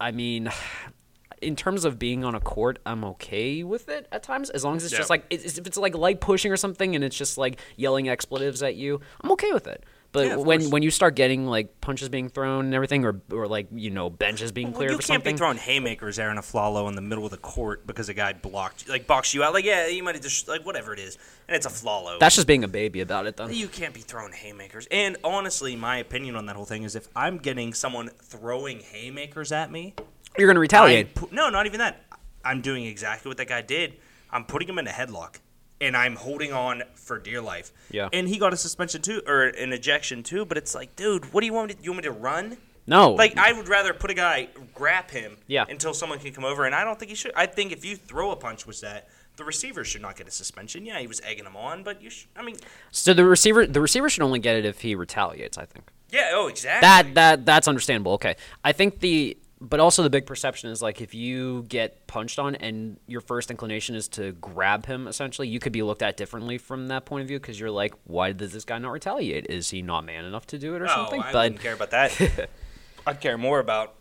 I 0.00 0.12
mean, 0.12 0.50
in 1.42 1.56
terms 1.56 1.84
of 1.84 1.98
being 1.98 2.22
on 2.24 2.34
a 2.34 2.40
court, 2.40 2.78
I'm 2.84 3.04
okay 3.04 3.62
with 3.62 3.88
it 3.88 4.06
at 4.12 4.22
times 4.22 4.50
as 4.50 4.64
long 4.64 4.76
as 4.76 4.84
it's 4.84 4.94
just 4.94 5.10
like 5.10 5.24
if 5.30 5.58
it's 5.58 5.78
like 5.78 5.94
light 5.94 6.20
pushing 6.20 6.52
or 6.52 6.56
something 6.56 6.94
and 6.94 7.02
it's 7.02 7.16
just 7.16 7.38
like 7.38 7.58
yelling 7.76 8.08
expletives 8.08 8.62
at 8.62 8.76
you, 8.76 9.00
I'm 9.22 9.32
okay 9.32 9.52
with 9.52 9.66
it. 9.66 9.84
But 10.12 10.26
Yeah, 10.26 10.36
when 10.36 10.60
course. 10.60 10.72
when 10.72 10.82
you 10.82 10.90
start 10.90 11.14
getting 11.14 11.46
like 11.46 11.80
punches 11.80 12.08
being 12.08 12.28
thrown 12.28 12.64
and 12.64 12.74
everything, 12.74 13.04
or 13.04 13.20
or 13.30 13.46
like 13.46 13.68
you 13.72 13.90
know 13.90 14.10
benches 14.10 14.50
being 14.50 14.68
Well, 14.72 14.76
cleared 14.78 14.90
you 14.92 14.96
can't 14.98 15.06
something, 15.06 15.34
be 15.34 15.38
throwing 15.38 15.56
haymakers 15.56 16.16
there 16.16 16.30
in 16.30 16.36
Afflalo 16.36 16.88
in 16.88 16.96
the 16.96 17.00
middle 17.00 17.24
of 17.24 17.30
the 17.30 17.36
court 17.36 17.86
because 17.86 18.08
a 18.08 18.14
guy 18.14 18.32
blocked, 18.32 18.88
like 18.88 19.06
boxed 19.06 19.34
you 19.34 19.44
out. 19.44 19.52
Like 19.52 19.64
yeah, 19.64 19.86
you 19.86 20.02
might 20.02 20.16
have 20.16 20.24
just 20.24 20.48
like 20.48 20.66
whatever 20.66 20.92
it 20.92 20.98
is, 20.98 21.16
and 21.46 21.54
it's 21.56 21.66
Afflalo. 21.66 22.18
that's 22.18 22.34
just 22.34 22.48
being 22.48 22.64
a 22.64 22.68
baby 22.68 23.00
about 23.02 23.26
it. 23.26 23.36
though. 23.36 23.46
You 23.46 23.68
can't 23.68 23.94
be 23.94 24.00
throwing 24.00 24.32
haymakers. 24.32 24.88
And 24.90 25.16
honestly, 25.22 25.76
my 25.76 25.98
opinion 25.98 26.34
on 26.34 26.46
that 26.46 26.56
whole 26.56 26.64
thing 26.64 26.82
is 26.82 26.96
if 26.96 27.06
I'm 27.14 27.38
getting 27.38 27.72
someone 27.72 28.08
throwing 28.08 28.80
haymakers 28.80 29.52
at 29.52 29.70
me, 29.70 29.94
you're 30.36 30.48
gonna 30.48 30.58
retaliate. 30.58 31.14
Pu- 31.14 31.28
no, 31.30 31.50
not 31.50 31.66
even 31.66 31.78
that. 31.78 32.04
I'm 32.44 32.62
doing 32.62 32.84
exactly 32.84 33.28
what 33.28 33.36
that 33.36 33.48
guy 33.48 33.62
did. 33.62 33.94
I'm 34.32 34.44
putting 34.44 34.68
him 34.68 34.78
in 34.78 34.86
a 34.88 34.90
headlock, 34.92 35.36
and 35.80 35.96
I'm 35.96 36.16
holding 36.16 36.52
on 36.52 36.82
for 36.94 37.18
dear 37.18 37.40
life. 37.40 37.72
Yeah. 37.90 38.08
And 38.12 38.28
he 38.28 38.38
got 38.38 38.52
a 38.52 38.56
suspension 38.56 39.02
too, 39.02 39.22
or 39.26 39.44
an 39.44 39.72
ejection 39.72 40.22
too. 40.22 40.44
But 40.44 40.58
it's 40.58 40.74
like, 40.74 40.96
dude, 40.96 41.32
what 41.32 41.40
do 41.40 41.46
you 41.46 41.52
want 41.52 41.68
me 41.68 41.74
to? 41.74 41.82
You 41.82 41.90
want 41.92 42.04
me 42.04 42.08
to 42.08 42.12
run? 42.18 42.56
no, 42.86 43.12
Like 43.12 43.36
I 43.36 43.52
would 43.52 43.68
rather 43.68 43.92
put 43.94 44.10
a 44.10 44.14
guy 44.14 44.48
grab 44.74 45.10
him 45.10 45.36
Yeah. 45.46 45.64
until 45.68 45.94
someone 45.94 46.18
can 46.18 46.32
come 46.32 46.44
over, 46.44 46.64
and 46.64 46.74
I 46.74 46.82
don't 46.84 46.98
think 46.98 47.10
he 47.10 47.14
should. 47.14 47.32
I 47.36 47.46
think 47.46 47.70
if 47.72 47.84
you 47.84 47.94
throw 47.96 48.30
a 48.32 48.36
punch 48.36 48.66
with 48.66 48.80
that, 48.80 49.08
the 49.36 49.44
receiver 49.44 49.84
should 49.84 50.02
not 50.02 50.16
get 50.16 50.26
a 50.26 50.30
suspension. 50.30 50.84
Yeah, 50.84 50.98
he 50.98 51.06
was 51.06 51.20
egging 51.24 51.44
him 51.46 51.56
on, 51.56 51.82
but 51.84 52.02
you 52.02 52.10
should. 52.10 52.28
I 52.36 52.42
mean, 52.42 52.56
So 52.90 53.14
the 53.14 53.24
receiver, 53.24 53.64
the 53.66 53.80
receiver 53.80 54.08
should 54.10 54.22
only 54.24 54.38
get 54.40 54.56
it 54.56 54.64
if 54.64 54.80
he 54.80 54.94
retaliates. 54.96 55.56
I 55.56 55.66
think 55.66 55.88
yeah, 56.10 56.30
oh, 56.34 56.48
exactly. 56.48 56.80
that 56.88 57.14
that 57.14 57.46
that's 57.46 57.68
understandable. 57.68 58.12
Okay, 58.14 58.34
I 58.64 58.72
think 58.72 58.98
the 59.00 59.36
but 59.60 59.78
also 59.78 60.02
the 60.02 60.10
big 60.10 60.24
perception 60.24 60.70
is 60.70 60.80
like 60.80 61.00
if 61.00 61.14
you 61.14 61.64
get 61.68 62.06
punched 62.06 62.38
on 62.38 62.54
and 62.54 62.98
your 63.06 63.20
first 63.20 63.50
inclination 63.50 63.94
is 63.94 64.08
to 64.08 64.32
grab 64.32 64.86
him, 64.86 65.06
essentially, 65.06 65.48
you 65.48 65.60
could 65.60 65.72
be 65.72 65.82
looked 65.82 66.02
at 66.02 66.16
differently 66.16 66.56
from 66.56 66.88
that 66.88 67.04
point 67.04 67.22
of 67.22 67.28
view 67.28 67.38
because 67.38 67.60
you're 67.60 67.70
like, 67.70 67.92
why 68.04 68.32
does 68.32 68.52
this 68.52 68.64
guy 68.64 68.78
not 68.78 68.90
retaliate? 68.90 69.46
Is 69.50 69.70
he 69.70 69.82
not 69.82 70.04
man 70.04 70.24
enough 70.24 70.46
to 70.48 70.58
do 70.58 70.74
it 70.74 70.82
or 70.82 70.86
oh, 70.86 70.88
something? 70.88 71.20
I 71.20 71.32
but 71.32 71.44
wouldn't 71.44 71.60
care 71.60 71.74
about 71.74 71.90
that. 71.90 72.48
I'd 73.06 73.20
care 73.20 73.36
more 73.36 73.58
about 73.58 73.94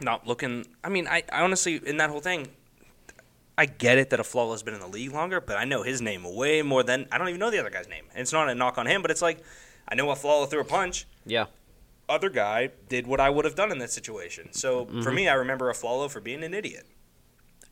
not 0.00 0.26
looking. 0.26 0.66
I 0.82 0.88
mean, 0.88 1.06
I, 1.06 1.22
I 1.32 1.42
honestly, 1.42 1.80
in 1.84 1.98
that 1.98 2.10
whole 2.10 2.20
thing, 2.20 2.48
I 3.56 3.66
get 3.66 3.96
it 3.96 4.10
that 4.10 4.18
Afflalo 4.18 4.50
has 4.50 4.62
been 4.62 4.74
in 4.74 4.80
the 4.80 4.88
league 4.88 5.12
longer, 5.12 5.40
but 5.40 5.56
I 5.56 5.64
know 5.64 5.82
his 5.82 6.02
name 6.02 6.24
way 6.34 6.62
more 6.62 6.82
than 6.82 7.06
I 7.12 7.18
don't 7.18 7.28
even 7.28 7.40
know 7.40 7.50
the 7.50 7.60
other 7.60 7.70
guy's 7.70 7.88
name. 7.88 8.04
And 8.12 8.20
it's 8.20 8.32
not 8.32 8.48
a 8.48 8.54
knock 8.54 8.76
on 8.76 8.86
him, 8.86 9.02
but 9.02 9.10
it's 9.10 9.22
like 9.22 9.38
I 9.88 9.94
know 9.94 10.06
Afflalo 10.06 10.48
threw 10.50 10.60
a 10.60 10.64
punch. 10.64 11.06
yeah, 11.24 11.46
other 12.08 12.28
guy 12.30 12.70
did 12.88 13.06
what 13.06 13.20
I 13.20 13.30
would 13.30 13.44
have 13.44 13.54
done 13.54 13.72
in 13.72 13.78
that 13.78 13.90
situation. 13.90 14.52
So 14.52 14.86
for 14.86 14.92
Mm-hmm. 14.92 15.14
me, 15.14 15.28
I 15.28 15.34
remember 15.34 15.72
Afflalo 15.72 16.10
for 16.10 16.20
being 16.20 16.42
an 16.44 16.54
idiot. 16.54 16.86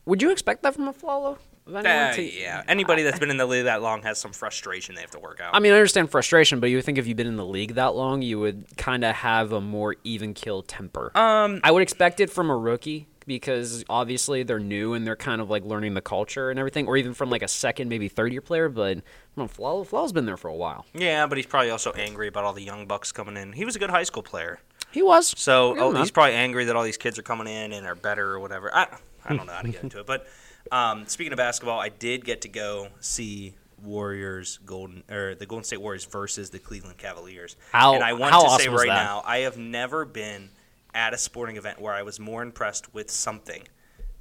would 0.07 0.21
you 0.21 0.31
expect 0.31 0.63
that 0.63 0.75
from 0.75 0.93
Afflalo? 0.93 1.39
Of 1.67 1.75
anyone 1.77 1.87
Uh, 1.87 2.13
to- 2.13 2.23
yeah, 2.23 2.63
anybody 2.69 3.03
that's 3.05 3.19
been 3.19 3.31
in 3.31 3.39
the 3.39 3.47
league 3.47 3.65
that 3.65 3.81
long 3.81 4.03
has 4.03 4.19
some 4.19 4.33
frustration 4.35 4.95
they 4.95 5.01
have 5.01 5.13
to 5.13 5.19
work 5.19 5.41
out. 5.41 5.55
I 5.55 5.61
mean, 5.61 5.73
I 5.73 5.77
understand 5.77 6.11
frustration, 6.11 6.61
but 6.61 6.69
you 6.69 6.77
would 6.77 6.85
think 6.85 6.99
if 6.99 7.07
you've 7.07 7.17
been 7.17 7.27
in 7.27 7.37
the 7.37 7.47
league 7.47 7.77
that 7.77 7.95
long, 7.95 8.21
you 8.21 8.39
would 8.39 8.67
kind 8.77 9.03
of 9.03 9.15
have 9.15 9.53
a 9.53 9.63
more 9.63 9.97
even 10.05 10.35
kill 10.35 10.63
temper. 10.63 11.11
um, 11.15 11.61
I 11.65 11.71
would 11.71 11.83
expect 11.83 12.21
it 12.21 12.29
from 12.29 12.51
a 12.51 12.57
rookie 12.57 13.07
because 13.27 13.85
obviously 13.89 14.43
they're 14.43 14.59
new 14.59 14.95
and 14.95 15.07
they're 15.07 15.17
kind 15.17 15.41
of 15.41 15.51
like 15.51 15.65
learning 15.65 15.95
the 15.95 16.01
culture 16.01 16.51
and 16.51 16.59
everything, 16.59 16.87
or 16.87 16.97
even 16.97 17.15
from 17.15 17.31
like 17.31 17.43
a 17.43 17.49
second, 17.49 17.89
maybe 17.89 18.09
third 18.09 18.33
year 18.33 18.41
player. 18.41 18.69
But 18.69 18.99
well, 19.37 19.49
Flau, 19.49 19.87
Flau's 19.87 20.13
been 20.13 20.27
there 20.27 20.37
for 20.37 20.49
a 20.49 20.55
while. 20.55 20.87
yeah, 20.95 21.27
but 21.27 21.39
he's 21.39 21.47
probably 21.47 21.71
also 21.71 21.93
angry 21.93 22.29
about 22.29 22.45
all 22.45 22.53
the 22.53 22.63
young 22.63 22.87
bucks 22.87 23.13
coming 23.13 23.37
in. 23.37 23.53
He 23.53 23.65
was 23.65 23.77
a 23.77 23.79
good 23.79 23.91
high 23.91 24.03
school 24.05 24.23
player, 24.23 24.61
He 24.93 25.03
was. 25.03 25.35
so 25.39 25.75
oh, 25.79 25.95
he's 25.95 26.11
probably 26.11 26.35
angry 26.35 26.65
that 26.67 26.77
all 26.77 26.85
these 26.85 26.97
kids 26.99 27.19
are 27.19 27.23
coming 27.23 27.47
in 27.47 27.73
and 27.73 27.87
are 27.87 27.95
better 27.95 28.33
or 28.33 28.41
whatever. 28.41 28.75
I 28.75 28.87
I 29.25 29.35
don't 29.37 29.47
know 29.47 29.53
how 29.53 29.63
to 29.63 29.69
get 29.69 29.83
into 29.83 30.01
it, 30.01 30.07
but 30.07 30.27
um, 30.73 31.07
speaking 31.07 31.33
of 31.33 31.37
basketball, 31.37 31.79
I 31.81 31.89
did 31.89 32.25
get 32.25 32.43
to 32.43 32.49
go 32.49 32.89
see. 33.01 33.55
Warriors, 33.83 34.61
Golden 34.65 35.03
or 35.11 35.35
the 35.35 35.45
Golden 35.45 35.63
State 35.65 35.81
Warriors 35.83 36.07
versus 36.07 36.49
the 36.49 36.59
Cleveland 36.59 36.97
Cavaliers. 36.97 37.55
How- 37.71 37.95
and 37.95 38.03
I 38.03 38.15
want 38.15 38.33
how 38.33 38.43
to 38.43 38.49
say 38.49 38.55
awesome 38.55 38.73
was 38.73 38.81
right 38.83 38.89
that? 38.89 39.05
now, 39.05 39.23
I 39.27 39.39
have 39.41 39.59
never 39.59 40.07
been 40.07 40.49
at 40.95 41.13
a 41.13 41.19
sporting 41.19 41.57
event 41.57 41.81
where 41.81 41.93
I 41.93 42.03
was 42.03 42.21
more 42.21 42.43
impressed 42.43 42.95
with 42.95 43.11
something 43.11 43.65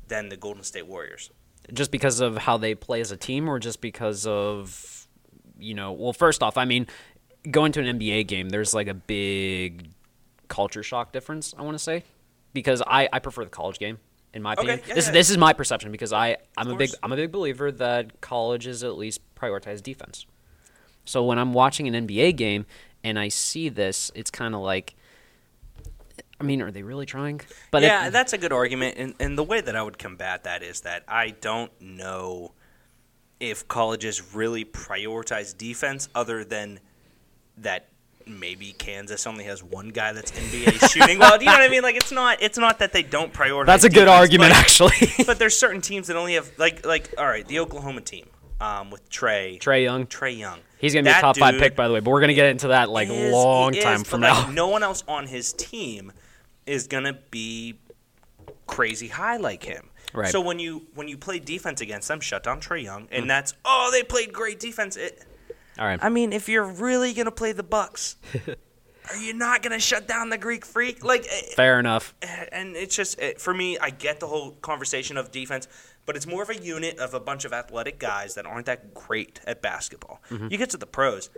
than 0.08 0.30
the 0.30 0.38
Golden 0.38 0.64
State 0.64 0.88
Warriors. 0.88 1.32
just 1.72 1.92
because 1.92 2.20
of 2.20 2.38
how 2.38 2.58
they 2.58 2.76
play 2.76 3.00
as 3.00 3.12
a 3.12 3.18
team, 3.18 3.48
or 3.48 3.60
just 3.60 3.80
because 3.80 4.26
of 4.28 5.08
you 5.58 5.74
know? 5.74 5.92
Well, 5.94 6.14
first 6.14 6.44
off, 6.44 6.58
I 6.58 6.66
mean, 6.66 6.88
going 7.50 7.72
to 7.74 7.82
an 7.82 8.00
NBA 8.00 8.28
game, 8.28 8.50
there's 8.50 8.74
like 8.74 8.88
a 8.88 8.94
big 8.94 9.90
culture 10.48 10.84
shock 10.84 11.14
difference. 11.14 11.54
I 11.58 11.62
want 11.62 11.76
to 11.76 11.84
say 11.84 12.04
because 12.54 12.82
I 12.86 13.08
I 13.14 13.20
prefer 13.20 13.44
the 13.44 13.50
college 13.50 13.80
game. 13.80 14.00
In 14.34 14.42
my 14.42 14.54
opinion, 14.54 14.82
yeah, 14.88 14.96
this 14.96 15.06
yeah. 15.06 15.12
this 15.14 15.30
is 15.30 15.38
my 15.38 15.54
perception 15.54 15.92
because 15.92 16.12
I 16.12 16.38
I'm 16.58 16.70
a 16.70 16.76
big. 16.76 16.90
I'm 17.04 17.12
a 17.12 17.16
big 17.16 17.32
believer 17.32 17.72
that 17.72 18.20
colleges 18.20 18.84
at 18.84 18.98
least 18.98 19.22
prioritize 19.36 19.82
defense. 19.82 20.26
So 21.06 21.24
when 21.24 21.38
I'm 21.38 21.54
watching 21.54 21.94
an 21.94 22.08
NBA 22.08 22.36
game 22.36 22.66
and 23.04 23.20
I 23.20 23.28
see 23.28 23.70
this, 23.70 24.12
it's 24.16 24.32
kind 24.32 24.56
of 24.56 24.62
like, 24.62 24.96
I 26.44 26.46
mean, 26.46 26.62
are 26.62 26.72
they 26.72 26.84
really 26.84 27.06
trying? 27.06 27.40
But 27.72 27.84
yeah, 27.84 28.08
it, 28.08 28.12
that's 28.12 28.34
a 28.34 28.38
good 28.38 28.52
argument, 28.52 28.98
and, 28.98 29.14
and 29.20 29.38
the 29.38 29.44
way 29.44 29.62
that 29.62 29.76
I 29.78 29.82
would 29.82 29.98
combat 29.98 30.44
that 30.44 30.62
is 30.62 30.82
that 30.82 31.04
I 31.08 31.30
don't 31.30 31.72
know 31.80 32.52
if 33.40 33.66
colleges 33.68 34.34
really 34.36 34.66
prioritize 34.66 35.58
defense 35.58 36.10
other 36.14 36.44
than 36.44 36.80
that 37.60 37.88
maybe 38.26 38.74
Kansas 38.78 39.26
only 39.28 39.46
has 39.46 39.64
one 39.64 39.90
guy 39.90 40.12
that's 40.14 40.32
NBA 40.32 40.90
shooting 40.92 41.20
well. 41.20 41.38
Do 41.38 41.46
you 41.46 41.52
know 41.52 41.58
what 41.58 41.64
I 41.66 41.70
mean? 41.70 41.82
Like 41.84 41.96
it's 41.96 42.12
not 42.12 42.42
it's 42.42 42.58
not 42.58 42.80
that 42.80 42.92
they 42.92 43.04
don't 43.04 43.34
prioritize. 43.34 43.66
that's 43.68 43.84
a 43.86 43.90
good 43.90 44.08
argument, 44.10 44.52
but- 44.52 44.58
actually. 44.58 45.08
but 45.26 45.40
there's 45.40 45.58
certain 45.58 45.80
teams 45.82 46.08
that 46.08 46.16
only 46.18 46.34
have 46.34 46.52
like 46.58 46.86
like 46.86 47.14
all 47.18 47.26
right, 47.28 47.48
the 47.48 47.60
Oklahoma 47.60 48.02
team. 48.02 48.28
um, 48.62 48.90
with 48.92 49.10
Trae. 49.10 49.60
Trae 49.60 49.84
Young. 49.84 50.08
Trae 50.08 50.38
Young. 50.38 50.60
He's 50.78 50.94
gonna 50.94 51.04
be 51.04 51.10
a 51.10 51.22
top 51.22 51.38
five 51.38 51.58
pick, 51.60 51.76
by 51.76 51.88
the 51.88 51.94
way. 51.94 52.00
But 52.02 52.12
we're 52.12 52.22
gonna 52.22 52.34
get 52.34 52.48
into 52.48 52.70
that 52.70 52.90
like 52.90 53.10
is- 53.10 53.32
long 53.32 53.74
he 53.74 53.82
time 53.82 54.02
is, 54.02 54.08
from 54.08 54.22
now. 54.22 54.50
no 54.52 54.68
one 54.70 54.84
else 54.84 55.04
on 55.08 55.28
his 55.28 55.52
team 55.54 56.12
is 56.66 56.88
gonna 56.88 57.20
be 57.32 57.80
crazy 58.68 59.08
high 59.08 59.38
like 59.38 59.64
him. 59.64 59.90
Right. 60.14 60.32
So 60.32 60.42
when 60.42 60.60
you 60.60 60.88
when 60.96 61.08
you 61.08 61.18
play 61.18 61.40
defense 61.40 61.82
against 61.82 62.08
them, 62.08 62.20
shut 62.20 62.44
down 62.44 62.62
Trae 62.62 62.84
Young, 62.84 63.08
and 63.12 63.30
that's 63.30 63.54
oh 63.66 63.90
they 63.92 64.04
played 64.04 64.32
great 64.32 64.60
defense. 64.60 64.96
It, 64.96 65.26
All 65.80 65.86
right. 65.86 66.00
I 66.02 66.10
mean, 66.10 66.34
if 66.34 66.48
you're 66.48 66.66
really 66.66 67.14
gonna 67.14 67.32
play 67.32 67.52
the 67.52 67.64
Bucks, 67.64 68.18
are 69.10 69.18
you 69.18 69.34
not 69.34 69.64
gonna 69.64 69.80
shut 69.80 70.08
down 70.08 70.30
the 70.30 70.38
Greek 70.38 70.66
Freak? 70.66 71.04
Like, 71.04 71.26
Fair 71.26 71.80
enough. 71.80 72.14
and 72.52 72.76
it's 72.76 72.96
just 72.96 73.20
eh, 73.20 73.34
for 73.38 73.54
me. 73.54 73.78
I 73.80 73.90
get 73.90 74.20
the 74.20 74.28
whole 74.28 74.52
conversation 74.52 75.18
of 75.18 75.32
defense, 75.32 75.68
but 76.06 76.16
it's 76.16 76.28
more 76.28 76.44
of 76.44 76.50
a 76.50 76.58
unit 76.58 77.00
of 77.00 77.16
a 77.16 77.20
bunch 77.20 77.44
of 77.44 77.54
athletic 77.54 77.98
guys 77.98 78.36
that 78.36 78.46
aren't 78.46 78.68
that 78.68 78.94
great 78.94 79.40
at 79.48 79.64
basketball. 79.64 80.22
Mm-hmm. 80.30 80.50
You 80.52 80.58
get 80.60 80.70
to 80.72 80.78
the 80.78 80.86
pros. 80.86 81.30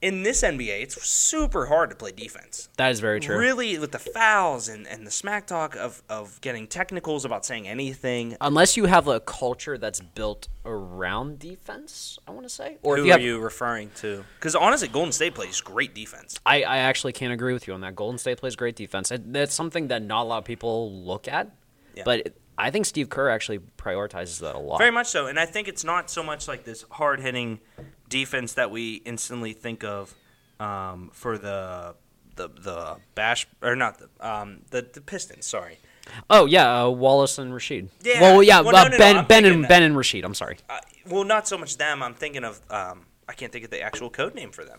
In 0.00 0.22
this 0.22 0.42
NBA, 0.42 0.82
it's 0.82 1.02
super 1.04 1.66
hard 1.66 1.90
to 1.90 1.96
play 1.96 2.12
defense. 2.12 2.68
That 2.76 2.92
is 2.92 3.00
very 3.00 3.18
true. 3.18 3.36
Really, 3.36 3.78
with 3.80 3.90
the 3.90 3.98
fouls 3.98 4.68
and, 4.68 4.86
and 4.86 5.04
the 5.04 5.10
smack 5.10 5.48
talk 5.48 5.74
of, 5.74 6.04
of 6.08 6.40
getting 6.40 6.68
technicals 6.68 7.24
about 7.24 7.44
saying 7.44 7.66
anything. 7.66 8.36
Unless 8.40 8.76
you 8.76 8.84
have 8.86 9.08
a 9.08 9.18
culture 9.18 9.76
that's 9.76 10.00
built 10.00 10.46
around 10.64 11.40
defense, 11.40 12.16
I 12.28 12.30
want 12.30 12.44
to 12.44 12.48
say, 12.48 12.78
or 12.82 12.96
Who 12.96 13.06
you 13.06 13.08
are 13.10 13.12
have, 13.14 13.20
you 13.22 13.40
referring 13.40 13.90
to? 13.96 14.24
Because 14.38 14.54
honestly, 14.54 14.86
Golden 14.86 15.10
State 15.10 15.34
plays 15.34 15.60
great 15.60 15.96
defense. 15.96 16.38
I, 16.46 16.62
I 16.62 16.76
actually 16.78 17.12
can't 17.12 17.32
agree 17.32 17.52
with 17.52 17.66
you 17.66 17.74
on 17.74 17.80
that. 17.80 17.96
Golden 17.96 18.18
State 18.18 18.38
plays 18.38 18.54
great 18.54 18.76
defense. 18.76 19.10
It, 19.10 19.32
that's 19.32 19.54
something 19.54 19.88
that 19.88 20.02
not 20.02 20.22
a 20.22 20.26
lot 20.26 20.38
of 20.38 20.44
people 20.44 20.92
look 20.92 21.26
at, 21.26 21.50
Yeah. 21.96 22.04
but 22.04 22.20
it, 22.20 22.40
I 22.56 22.70
think 22.70 22.86
Steve 22.86 23.08
Kerr 23.08 23.30
actually 23.30 23.58
prioritizes 23.76 24.40
that 24.40 24.54
a 24.54 24.58
lot. 24.58 24.78
Very 24.78 24.90
much 24.92 25.08
so, 25.08 25.26
and 25.26 25.40
I 25.40 25.46
think 25.46 25.66
it's 25.66 25.82
not 25.84 26.08
so 26.08 26.22
much 26.22 26.46
like 26.46 26.62
this 26.64 26.84
hard 26.90 27.18
hitting 27.20 27.58
defense 28.08 28.54
that 28.54 28.70
we 28.70 28.96
instantly 29.04 29.52
think 29.52 29.84
of 29.84 30.14
um, 30.60 31.10
for 31.12 31.38
the 31.38 31.94
the 32.36 32.48
the 32.48 32.96
bash 33.14 33.46
or 33.62 33.74
not 33.76 33.98
the 33.98 34.08
um, 34.26 34.62
the 34.70 34.86
the 34.92 35.00
Pistons. 35.00 35.46
Sorry, 35.46 35.78
Oh 36.30 36.46
yeah, 36.46 36.84
uh, 36.84 36.88
Wallace 36.90 37.38
and 37.38 37.52
Rasheed. 37.52 37.88
Yeah, 38.02 38.20
Well, 38.20 38.42
yeah, 38.42 38.60
well, 38.60 38.74
uh, 38.76 38.84
no, 38.84 38.88
no, 38.88 38.90
no, 38.92 38.98
Ben, 38.98 39.16
I'm 39.18 39.24
Ben, 39.26 39.44
and 39.44 39.64
that- 39.64 39.68
Ben 39.68 39.82
and 39.82 39.94
Rasheed. 39.96 40.24
I'm 40.24 40.34
sorry. 40.34 40.58
uh, 40.70 40.78
well, 41.08 41.24
not 41.24 41.48
so 41.48 41.56
much 41.58 41.76
them. 41.76 42.02
I'm 42.02 42.14
thinking 42.14 42.44
of 42.44 42.60
um, 42.70 43.06
I 43.28 43.32
can't 43.34 43.52
think 43.52 43.64
of 43.64 43.70
the 43.70 43.80
actual 43.82 44.10
code 44.10 44.34
name 44.34 44.50
for 44.52 44.64
them. 44.64 44.78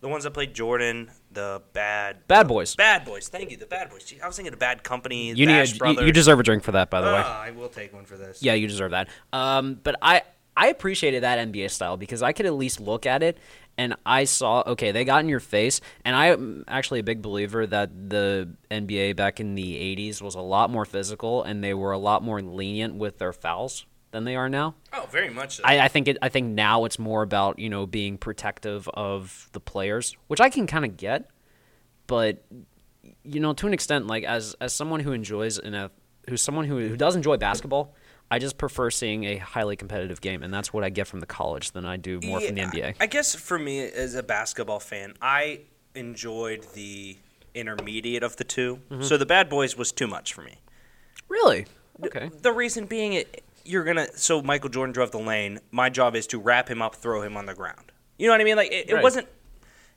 The 0.00 0.08
ones 0.08 0.24
that 0.24 0.32
played 0.32 0.52
Jordan, 0.54 1.10
the 1.32 1.62
bad 1.72 2.26
Bad 2.28 2.46
Boys. 2.46 2.76
Bad 2.76 3.04
Boys. 3.06 3.28
Thank 3.28 3.50
you, 3.50 3.56
the 3.56 3.66
Bad 3.66 3.88
Boys. 3.90 4.04
Gee, 4.04 4.20
I 4.20 4.26
was 4.26 4.36
thinking 4.36 4.52
of 4.52 4.58
Bad 4.58 4.82
Company. 4.84 5.28
You 5.32 5.46
need 5.46 5.80
you, 5.80 6.00
you 6.02 6.12
deserve 6.12 6.38
a 6.38 6.42
drink 6.42 6.62
for 6.64 6.72
that, 6.72 6.90
by 6.90 7.00
the 7.00 7.06
way. 7.06 7.22
Ah, 7.24 7.40
I 7.42 7.50
will 7.52 7.68
take 7.70 7.92
one 7.94 8.04
for 8.04 8.16
this. 8.16 8.42
Yeah, 8.42 8.52
you 8.54 8.68
deserve 8.68 8.90
that. 8.90 9.08
Um, 9.32 9.80
but 9.82 9.96
I 10.02 10.22
I 10.56 10.68
appreciated 10.68 11.22
that 11.22 11.38
NBA 11.48 11.70
style 11.70 11.96
because 11.96 12.22
I 12.22 12.32
could 12.32 12.46
at 12.46 12.54
least 12.54 12.80
look 12.80 13.06
at 13.06 13.22
it 13.22 13.38
and 13.78 13.94
I 14.06 14.24
saw 14.24 14.62
okay 14.66 14.90
they 14.92 15.04
got 15.04 15.20
in 15.20 15.28
your 15.28 15.40
face 15.40 15.80
and 16.04 16.16
I'm 16.16 16.64
actually 16.66 17.00
a 17.00 17.04
big 17.04 17.20
believer 17.22 17.66
that 17.66 18.10
the 18.10 18.48
NBA 18.70 19.16
back 19.16 19.38
in 19.38 19.54
the 19.54 19.96
80s 19.96 20.22
was 20.22 20.34
a 20.34 20.40
lot 20.40 20.70
more 20.70 20.84
physical 20.84 21.42
and 21.42 21.62
they 21.62 21.74
were 21.74 21.92
a 21.92 21.98
lot 21.98 22.22
more 22.22 22.40
lenient 22.40 22.94
with 22.94 23.18
their 23.18 23.32
fouls 23.32 23.84
than 24.16 24.24
they 24.24 24.34
are 24.34 24.48
now. 24.48 24.74
Oh, 24.92 25.06
very 25.10 25.28
much 25.28 25.56
so. 25.56 25.62
I, 25.64 25.80
I 25.80 25.88
think 25.88 26.08
it. 26.08 26.16
I 26.22 26.30
think 26.30 26.54
now 26.54 26.84
it's 26.86 26.98
more 26.98 27.22
about 27.22 27.58
you 27.58 27.68
know 27.68 27.86
being 27.86 28.16
protective 28.16 28.88
of 28.94 29.48
the 29.52 29.60
players, 29.60 30.16
which 30.26 30.40
I 30.40 30.48
can 30.48 30.66
kind 30.66 30.84
of 30.84 30.96
get, 30.96 31.28
but 32.06 32.42
you 33.22 33.40
know 33.40 33.52
to 33.52 33.66
an 33.66 33.74
extent, 33.74 34.06
like 34.06 34.24
as 34.24 34.56
as 34.60 34.72
someone 34.72 35.00
who 35.00 35.12
enjoys 35.12 35.58
in 35.58 35.74
a 35.74 35.90
who's 36.28 36.40
someone 36.40 36.64
who 36.64 36.78
who 36.88 36.96
does 36.96 37.14
enjoy 37.14 37.36
basketball, 37.36 37.94
I 38.30 38.38
just 38.38 38.58
prefer 38.58 38.90
seeing 38.90 39.24
a 39.24 39.36
highly 39.36 39.76
competitive 39.76 40.20
game, 40.20 40.42
and 40.42 40.52
that's 40.52 40.72
what 40.72 40.82
I 40.84 40.90
get 40.90 41.06
from 41.06 41.20
the 41.20 41.26
college 41.26 41.70
than 41.72 41.84
I 41.84 41.96
do 41.96 42.20
more 42.24 42.40
from 42.40 42.54
the 42.56 42.62
NBA. 42.62 42.96
I 43.00 43.06
guess 43.06 43.34
for 43.34 43.58
me 43.58 43.80
as 43.88 44.14
a 44.14 44.22
basketball 44.22 44.80
fan, 44.80 45.14
I 45.22 45.60
enjoyed 45.94 46.66
the 46.74 47.16
intermediate 47.54 48.22
of 48.22 48.36
the 48.36 48.44
2 48.44 48.76
Mm-hmm. 48.90 49.02
So 49.02 49.16
the 49.16 49.26
Bad 49.26 49.48
Boys 49.48 49.76
was 49.76 49.92
too 49.92 50.06
much 50.06 50.34
for 50.34 50.42
me. 50.42 50.58
really? 51.28 51.66
Okay. 52.04 52.30
The 52.42 52.52
reason 52.52 52.84
being, 52.86 53.14
it 53.14 53.42
you're 53.64 53.84
gonna. 53.84 54.06
So 54.16 54.42
Michael 54.42 54.68
Jordan 54.68 54.92
drove 54.92 55.10
the 55.12 55.18
lane. 55.18 55.60
My 55.70 55.88
job 55.88 56.14
is 56.14 56.26
to 56.28 56.38
wrap 56.38 56.68
him 56.68 56.82
up, 56.82 56.94
throw 56.96 57.22
him 57.22 57.36
on 57.38 57.46
the 57.46 57.54
ground. 57.54 57.90
You 58.18 58.26
know 58.26 58.34
what 58.34 58.40
I 58.42 58.44
mean? 58.44 58.56
Like 58.56 58.70
it, 58.70 58.90
it 58.90 58.94
Right. 58.94 59.02
wasn't. 59.02 59.28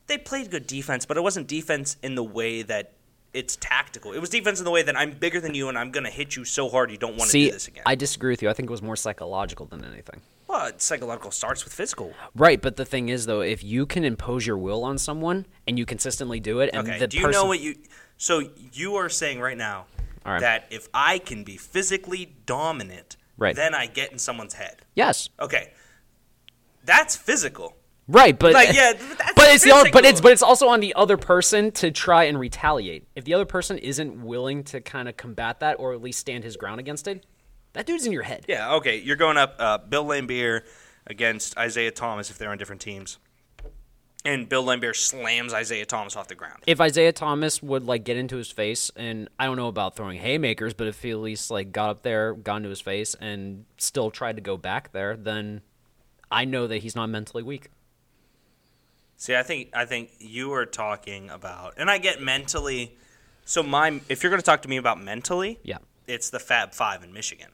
They 0.08 0.18
played 0.18 0.50
good 0.50 0.66
defense, 0.66 1.06
but 1.06 1.18
it 1.18 1.22
wasn't 1.24 1.48
defense 1.48 1.98
in 2.02 2.16
the 2.16 2.24
way 2.24 2.62
that 2.64 2.94
it's 3.34 3.56
tactical. 3.58 4.12
It 4.14 4.20
was 4.20 4.30
defense 4.30 4.60
in 4.60 4.66
the 4.66 4.72
way 4.72 4.82
that 4.84 4.98
I'm 4.98 5.12
bigger 5.12 5.40
than 5.40 5.54
you 5.54 5.70
and 5.70 5.78
I'm 5.78 5.92
gonna 5.92 6.10
hit 6.10 6.36
you 6.36 6.46
so 6.46 6.68
hard 6.70 6.90
you 6.92 6.98
don't 6.98 7.12
want 7.12 7.24
to 7.24 7.30
See, 7.30 7.46
do 7.46 7.52
this 7.52 7.68
again. 7.68 7.84
I 7.86 7.96
disagree 7.96 8.32
with 8.32 8.42
you. 8.42 8.50
I 8.50 8.54
think 8.54 8.70
it 8.70 8.72
was 8.72 8.82
more 8.82 8.96
psychological 8.96 9.66
than 9.68 9.84
anything. 9.86 10.22
well, 10.48 10.66
it's 10.68 10.84
psychological 10.84 11.30
starts 11.32 11.64
with 11.64 11.74
physical. 11.74 12.14
Right, 12.36 12.60
but 12.60 12.76
the 12.76 12.86
thing 12.86 13.10
is, 13.10 13.28
though, 13.28 13.42
if 13.42 13.64
you 13.64 13.86
can 13.86 14.04
impose 14.04 14.48
your 14.48 14.58
will 14.58 14.84
on 14.84 14.98
someone 14.98 15.46
and 15.68 15.78
you 15.78 15.86
consistently 15.86 16.40
do 16.40 16.60
it, 16.60 16.72
and 16.74 16.88
Okay. 16.88 16.98
the 17.00 17.08
Do 17.08 17.18
you 17.18 17.26
person, 17.26 17.40
know 17.42 17.46
what 17.48 17.60
you? 17.60 17.76
So 18.18 18.50
you 18.74 18.96
are 18.96 19.10
saying 19.10 19.40
right 19.40 19.58
now 19.58 19.86
right. 20.26 20.40
that 20.42 20.66
if 20.72 20.88
I 20.94 21.20
can 21.20 21.44
be 21.44 21.56
physically 21.56 22.36
dominant, 22.48 23.16
Right. 23.38 23.56
then 23.56 23.74
I 23.76 23.86
get 23.86 24.12
in 24.12 24.18
someone's 24.20 24.56
head. 24.56 24.82
Yes, 24.96 25.30
Okay. 25.40 25.72
That's 26.84 27.16
physical. 27.16 27.76
Right, 28.10 28.38
but 28.38 28.54
Like, 28.54 28.74
yeah, 28.74 28.94
that's 28.94 29.34
but 29.36 29.50
it's 29.50 29.64
the 29.64 29.72
other, 29.72 29.92
but 29.92 30.04
it's 30.04 30.20
but 30.20 30.32
it's 30.32 30.42
also 30.42 30.68
on 30.68 30.80
the 30.80 30.96
other 30.96 31.16
person 31.16 31.72
to 31.74 31.92
try 31.92 32.24
and 32.24 32.40
retaliate. 32.40 33.08
If 33.16 33.24
the 33.24 33.36
other 33.36 33.46
person 33.46 33.78
isn't 33.78 34.24
willing 34.24 34.64
to 34.66 34.82
kind 34.82 35.08
of 35.08 35.16
combat 35.16 35.60
that 35.60 35.76
or 35.76 35.94
at 35.94 36.02
least 36.02 36.18
stand 36.18 36.44
his 36.44 36.58
ground 36.58 36.80
against 36.80 37.08
it, 37.08 37.24
that 37.74 37.86
dude's 37.86 38.08
in 38.08 38.12
your 38.12 38.24
head. 38.24 38.46
Yeah. 38.48 38.74
Okay. 38.76 38.98
You're 38.98 39.16
going 39.16 39.38
up 39.38 39.56
uh, 39.60 39.78
Bill 39.78 40.04
Laimbeer 40.04 40.62
against 41.06 41.56
Isiah 41.60 41.92
Thomas 41.92 42.32
if 42.32 42.40
they're 42.40 42.50
on 42.50 42.58
different 42.58 42.82
teams, 42.82 43.20
and 44.26 44.50
Bill 44.50 44.66
Laimbeer 44.66 44.96
slams 44.96 45.54
Isiah 45.54 45.86
Thomas 45.86 46.16
off 46.16 46.28
the 46.28 46.36
ground. 46.36 46.64
If 46.66 46.82
Isiah 46.82 47.14
Thomas 47.14 47.62
would 47.62 47.84
like 47.84 48.06
get 48.06 48.18
into 48.18 48.38
his 48.38 48.50
face, 48.50 48.90
and 48.96 49.30
I 49.38 49.46
don't 49.46 49.56
know 49.56 49.68
about 49.68 49.96
throwing 49.96 50.18
haymakers, 50.18 50.74
but 50.74 50.88
if 50.88 51.00
he 51.04 51.12
at 51.12 51.20
least 51.20 51.52
like 51.52 51.72
got 51.72 51.92
up 51.92 52.02
there, 52.02 52.34
got 52.34 52.58
into 52.58 52.70
his 52.70 52.82
face, 52.82 53.14
and 53.14 53.66
still 53.78 54.10
tried 54.10 54.38
to 54.38 54.42
go 54.42 54.58
back 54.58 54.94
there, 54.94 55.16
then 55.16 55.62
I 56.32 56.46
know 56.46 56.66
that 56.66 56.80
he's 56.80 56.96
not 56.96 57.08
mentally 57.12 57.44
weak. 57.44 57.70
See, 59.20 59.36
I 59.36 59.44
think 59.44 59.70
I 59.74 59.84
think 59.86 60.12
you 60.20 60.54
are 60.54 60.66
talking 60.66 61.30
about, 61.30 61.74
and 61.78 61.92
I 61.92 61.98
get 61.98 62.22
mentally. 62.22 62.96
So 63.44 63.62
my, 63.62 64.00
if 64.08 64.24
you're 64.24 64.30
going 64.30 64.40
to 64.42 64.46
talk 64.46 64.62
to 64.62 64.70
me 64.70 64.78
about 64.78 65.02
mentally, 65.02 65.60
Yeah. 65.64 65.80
it's 66.08 66.30
the 66.30 66.40
Fab 66.40 66.74
Five 66.74 67.04
in 67.04 67.12
Michigan. 67.12 67.50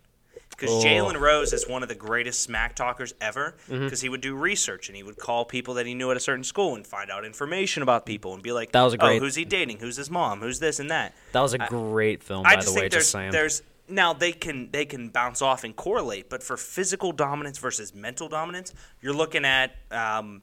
Because 0.51 0.69
Oh. 0.69 0.87
Jalen 0.87 1.19
Rose 1.19 1.53
is 1.53 1.67
one 1.67 1.81
of 1.83 1.89
the 1.89 1.95
greatest 1.95 2.41
smack 2.43 2.75
talkers 2.75 3.13
ever. 3.19 3.55
Mm-hmm. 3.67 3.85
Because 3.85 4.01
he 4.01 4.09
would 4.09 4.21
do 4.21 4.35
research 4.35 4.89
and 4.89 4.95
he 4.95 5.01
would 5.03 5.17
call 5.17 5.43
people 5.43 5.73
that 5.73 5.85
he 5.87 5.93
knew 5.95 6.11
at 6.11 6.17
a 6.17 6.19
certain 6.19 6.43
school 6.43 6.75
and 6.75 6.85
find 6.85 7.09
out 7.09 7.25
information 7.25 7.81
about 7.81 8.05
people 8.05 8.33
and 8.35 8.43
be 8.43 8.51
like, 8.51 8.71
That 8.73 8.83
was 8.83 8.93
a 8.93 8.97
"Oh, 9.01 9.07
great- 9.07 9.21
who's 9.21 9.35
he 9.35 9.43
dating? 9.43 9.79
Who's 9.79 9.97
his 9.97 10.09
mom? 10.11 10.41
Who's 10.41 10.59
this 10.59 10.79
and 10.79 10.91
that?" 10.91 11.13
That 11.31 11.41
was 11.41 11.55
a 11.55 11.63
I- 11.63 11.67
great 11.67 12.21
film, 12.23 12.45
I 12.45 12.51
by 12.51 12.55
just 12.57 12.67
the 12.67 12.73
way. 12.75 12.81
think 12.81 12.93
Just 12.93 12.93
there's 12.93 13.07
saying. 13.09 13.31
there's 13.31 13.63
now 13.89 14.13
they 14.13 14.31
can 14.33 14.69
they 14.71 14.85
can 14.85 15.09
bounce 15.09 15.41
off 15.41 15.63
and 15.63 15.75
correlate, 15.75 16.29
but 16.29 16.43
for 16.43 16.57
physical 16.57 17.11
dominance 17.11 17.57
versus 17.57 17.93
mental 17.95 18.27
dominance, 18.29 18.71
you're 19.01 19.13
looking 19.13 19.45
at 19.45 19.75
um, 19.91 20.41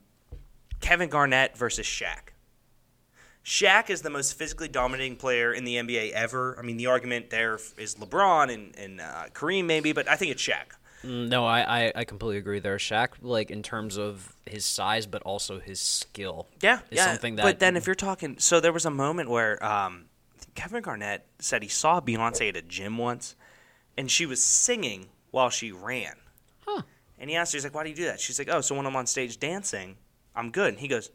Kevin 0.82 1.08
Garnett 1.08 1.56
versus 1.56 1.86
Shaq. 1.86 2.28
Shaq 3.44 3.90
is 3.90 4.02
the 4.02 4.10
most 4.10 4.34
physically 4.34 4.68
dominating 4.68 5.16
player 5.16 5.52
in 5.52 5.64
the 5.64 5.76
NBA 5.76 6.12
ever. 6.12 6.56
I 6.58 6.62
mean, 6.62 6.76
the 6.76 6.86
argument 6.86 7.30
there 7.30 7.58
is 7.76 7.94
LeBron 7.96 8.52
and, 8.52 8.76
and 8.76 9.00
uh, 9.00 9.24
Kareem 9.32 9.64
maybe, 9.64 9.92
but 9.92 10.06
I 10.06 10.16
think 10.16 10.30
it's 10.32 10.42
Shaq. 10.42 10.76
Mm, 11.04 11.28
No, 11.28 11.44
I, 11.44 11.86
I, 11.86 11.92
I 11.96 12.04
completely 12.04 12.36
agree 12.38 12.60
there. 12.60 12.76
Shaq, 12.76 13.08
like 13.20 13.50
in 13.50 13.62
terms 13.62 13.96
of 13.98 14.36
his 14.46 14.64
size, 14.64 15.06
but 15.06 15.22
also 15.22 15.58
his 15.58 15.80
skill. 15.80 16.46
Yeah, 16.60 16.80
yeah. 16.90 17.06
something 17.06 17.36
that. 17.36 17.42
but 17.42 17.58
then 17.58 17.76
if 17.76 17.86
you're 17.86 17.96
talking, 17.96 18.38
so 18.38 18.60
there 18.60 18.72
was 18.72 18.86
a 18.86 18.90
moment 18.90 19.28
where 19.28 19.64
um, 19.64 20.04
Kevin 20.54 20.82
Garnett 20.82 21.26
said 21.40 21.62
he 21.64 21.68
saw 21.68 22.00
Beyonce 22.00 22.50
at 22.50 22.56
a 22.56 22.62
gym 22.62 22.96
once, 22.98 23.34
and 23.96 24.08
she 24.08 24.24
was 24.24 24.40
singing 24.42 25.08
while 25.32 25.50
she 25.50 25.72
ran. 25.72 26.14
Huh. 26.64 26.82
And 27.18 27.28
he 27.28 27.34
asked 27.34 27.52
her, 27.52 27.56
he's 27.56 27.64
like, 27.64 27.74
"Why 27.74 27.82
do 27.82 27.90
you 27.90 27.96
do 27.96 28.04
that?" 28.04 28.20
She's 28.20 28.38
like, 28.38 28.48
"Oh, 28.48 28.60
so 28.60 28.76
when 28.76 28.86
I'm 28.86 28.94
on 28.94 29.06
stage 29.06 29.38
dancing, 29.40 29.96
I'm 30.34 30.50
good." 30.50 30.70
And 30.70 30.78
he 30.80 30.88
goes, 30.88 31.10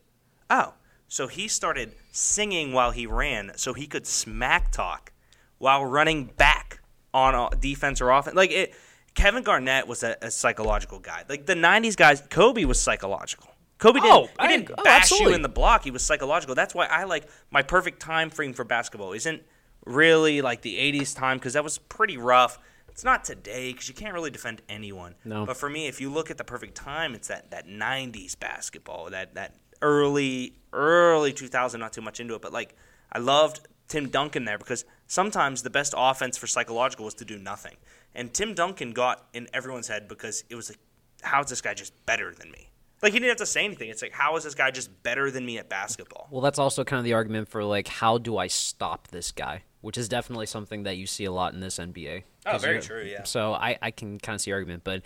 "Oh." 0.49 0.73
So 1.09 1.27
he 1.27 1.47
started 1.47 1.93
singing 2.11 2.73
while 2.73 2.91
he 2.91 3.05
ran, 3.07 3.53
so 3.55 3.73
he 3.73 3.87
could 3.87 4.05
smack 4.05 4.71
talk 4.73 5.13
while 5.57 5.85
running 5.85 6.25
back 6.25 6.81
on 7.13 7.49
defense 7.61 8.01
or 8.01 8.09
offense. 8.11 8.35
Like 8.35 8.51
it, 8.51 8.75
Kevin 9.13 9.41
Garnett 9.43 9.87
was 9.87 10.03
a, 10.03 10.17
a 10.21 10.29
psychological 10.29 10.99
guy. 10.99 11.23
Like 11.29 11.45
the 11.45 11.55
'90s 11.55 11.95
guys, 11.95 12.21
Kobe 12.29 12.65
was 12.65 12.79
psychological. 12.79 13.49
Kobe 13.77 13.99
didn't, 13.99 14.11
Oh, 14.13 14.23
he 14.25 14.31
I- 14.39 14.47
didn't 14.47 14.71
oh, 14.77 14.83
bash 14.83 15.11
you 15.11 15.33
in 15.33 15.43
the 15.43 15.49
block. 15.49 15.83
He 15.83 15.91
was 15.91 16.01
psychological. 16.03 16.55
That's 16.55 16.75
why 16.75 16.87
I 16.87 17.03
like 17.05 17.27
my 17.51 17.61
perfect 17.61 17.99
time 18.01 18.29
frame 18.29 18.53
for 18.53 18.63
basketball 18.65 19.13
isn't 19.13 19.41
really 19.85 20.41
like 20.41 20.61
the 20.61 20.77
'80s 20.77 21.15
time 21.15 21.37
because 21.37 21.53
that 21.53 21.63
was 21.63 21.77
pretty 21.77 22.17
rough. 22.17 22.59
It's 22.97 23.03
not 23.03 23.23
today 23.23 23.73
because 23.73 23.87
you 23.87 23.93
can't 23.93 24.15
really 24.15 24.31
defend 24.31 24.63
anyone. 24.67 25.13
No. 25.23 25.45
But 25.45 25.55
for 25.55 25.69
me, 25.69 25.85
if 25.85 26.01
you 26.01 26.09
look 26.09 26.31
at 26.31 26.39
the 26.39 26.43
perfect 26.43 26.73
time, 26.73 27.13
it's 27.13 27.27
that 27.27 27.51
that 27.51 27.67
'90s 27.67 28.39
basketball, 28.39 29.11
that 29.11 29.35
that 29.35 29.53
early 29.83 30.55
early 30.73 31.31
2000. 31.31 31.79
Not 31.79 31.93
too 31.93 32.01
much 32.01 32.19
into 32.19 32.33
it, 32.33 32.41
but 32.41 32.51
like 32.51 32.75
I 33.11 33.19
loved 33.19 33.59
Tim 33.87 34.09
Duncan 34.09 34.45
there 34.45 34.57
because 34.57 34.83
sometimes 35.05 35.61
the 35.61 35.69
best 35.69 35.93
offense 35.95 36.39
for 36.39 36.47
psychological 36.47 37.05
was 37.05 37.13
to 37.13 37.23
do 37.23 37.37
nothing, 37.37 37.75
and 38.15 38.33
Tim 38.33 38.55
Duncan 38.55 38.93
got 38.93 39.27
in 39.31 39.47
everyone's 39.53 39.89
head 39.89 40.07
because 40.07 40.43
it 40.49 40.55
was 40.55 40.71
like, 40.71 40.79
how 41.21 41.41
is 41.41 41.49
this 41.51 41.61
guy 41.61 41.75
just 41.75 41.93
better 42.07 42.33
than 42.33 42.49
me? 42.49 42.71
Like 43.03 43.13
he 43.13 43.19
didn't 43.19 43.29
have 43.29 43.37
to 43.37 43.45
say 43.45 43.63
anything. 43.63 43.91
It's 43.91 44.01
like 44.01 44.13
how 44.13 44.35
is 44.37 44.43
this 44.43 44.55
guy 44.55 44.71
just 44.71 45.03
better 45.03 45.29
than 45.29 45.45
me 45.45 45.59
at 45.59 45.69
basketball? 45.69 46.29
Well, 46.31 46.41
that's 46.41 46.57
also 46.57 46.83
kind 46.83 46.97
of 46.97 47.03
the 47.03 47.13
argument 47.13 47.47
for 47.47 47.63
like 47.63 47.87
how 47.87 48.17
do 48.17 48.39
I 48.39 48.47
stop 48.47 49.09
this 49.09 49.31
guy, 49.31 49.65
which 49.87 49.97
is 49.97 50.09
definitely 50.09 50.45
something 50.45 50.83
that 50.83 50.97
you 50.97 51.07
see 51.07 51.23
a 51.23 51.31
lot 51.31 51.53
in 51.53 51.61
this 51.61 51.77
NBA. 51.77 52.23
Oh, 52.45 52.57
very 52.57 52.81
true, 52.81 53.03
yeah. 53.03 53.23
So 53.23 53.53
I, 53.53 53.77
I 53.81 53.91
can 53.91 54.19
kind 54.19 54.35
of 54.35 54.41
see 54.41 54.51
argument, 54.51 54.83
but 54.83 55.01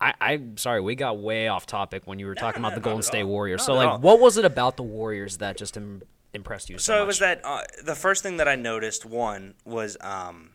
I, 0.00 0.14
I'm 0.20 0.56
sorry 0.58 0.80
we 0.80 0.94
got 0.94 1.18
way 1.18 1.48
off 1.48 1.66
topic 1.66 2.02
when 2.04 2.20
you 2.20 2.26
were 2.26 2.36
talking 2.36 2.62
no, 2.62 2.68
about 2.68 2.76
the 2.76 2.82
Golden 2.82 3.02
State 3.02 3.22
all. 3.22 3.30
Warriors. 3.30 3.62
Not 3.62 3.66
so 3.66 3.74
like, 3.74 3.88
all. 3.88 3.98
what 3.98 4.20
was 4.20 4.36
it 4.36 4.44
about 4.44 4.76
the 4.76 4.84
Warriors 4.84 5.38
that 5.38 5.56
just 5.56 5.76
Im- 5.76 6.02
impressed 6.32 6.70
you 6.70 6.78
so, 6.78 6.92
much? 6.92 6.98
So 6.98 7.02
it 7.02 7.06
was 7.08 7.18
that 7.18 7.40
uh, 7.42 7.62
the 7.82 7.96
first 7.96 8.22
thing 8.22 8.36
that 8.36 8.46
I 8.46 8.54
noticed 8.54 9.04
one 9.04 9.54
was 9.64 9.96
um, 10.00 10.50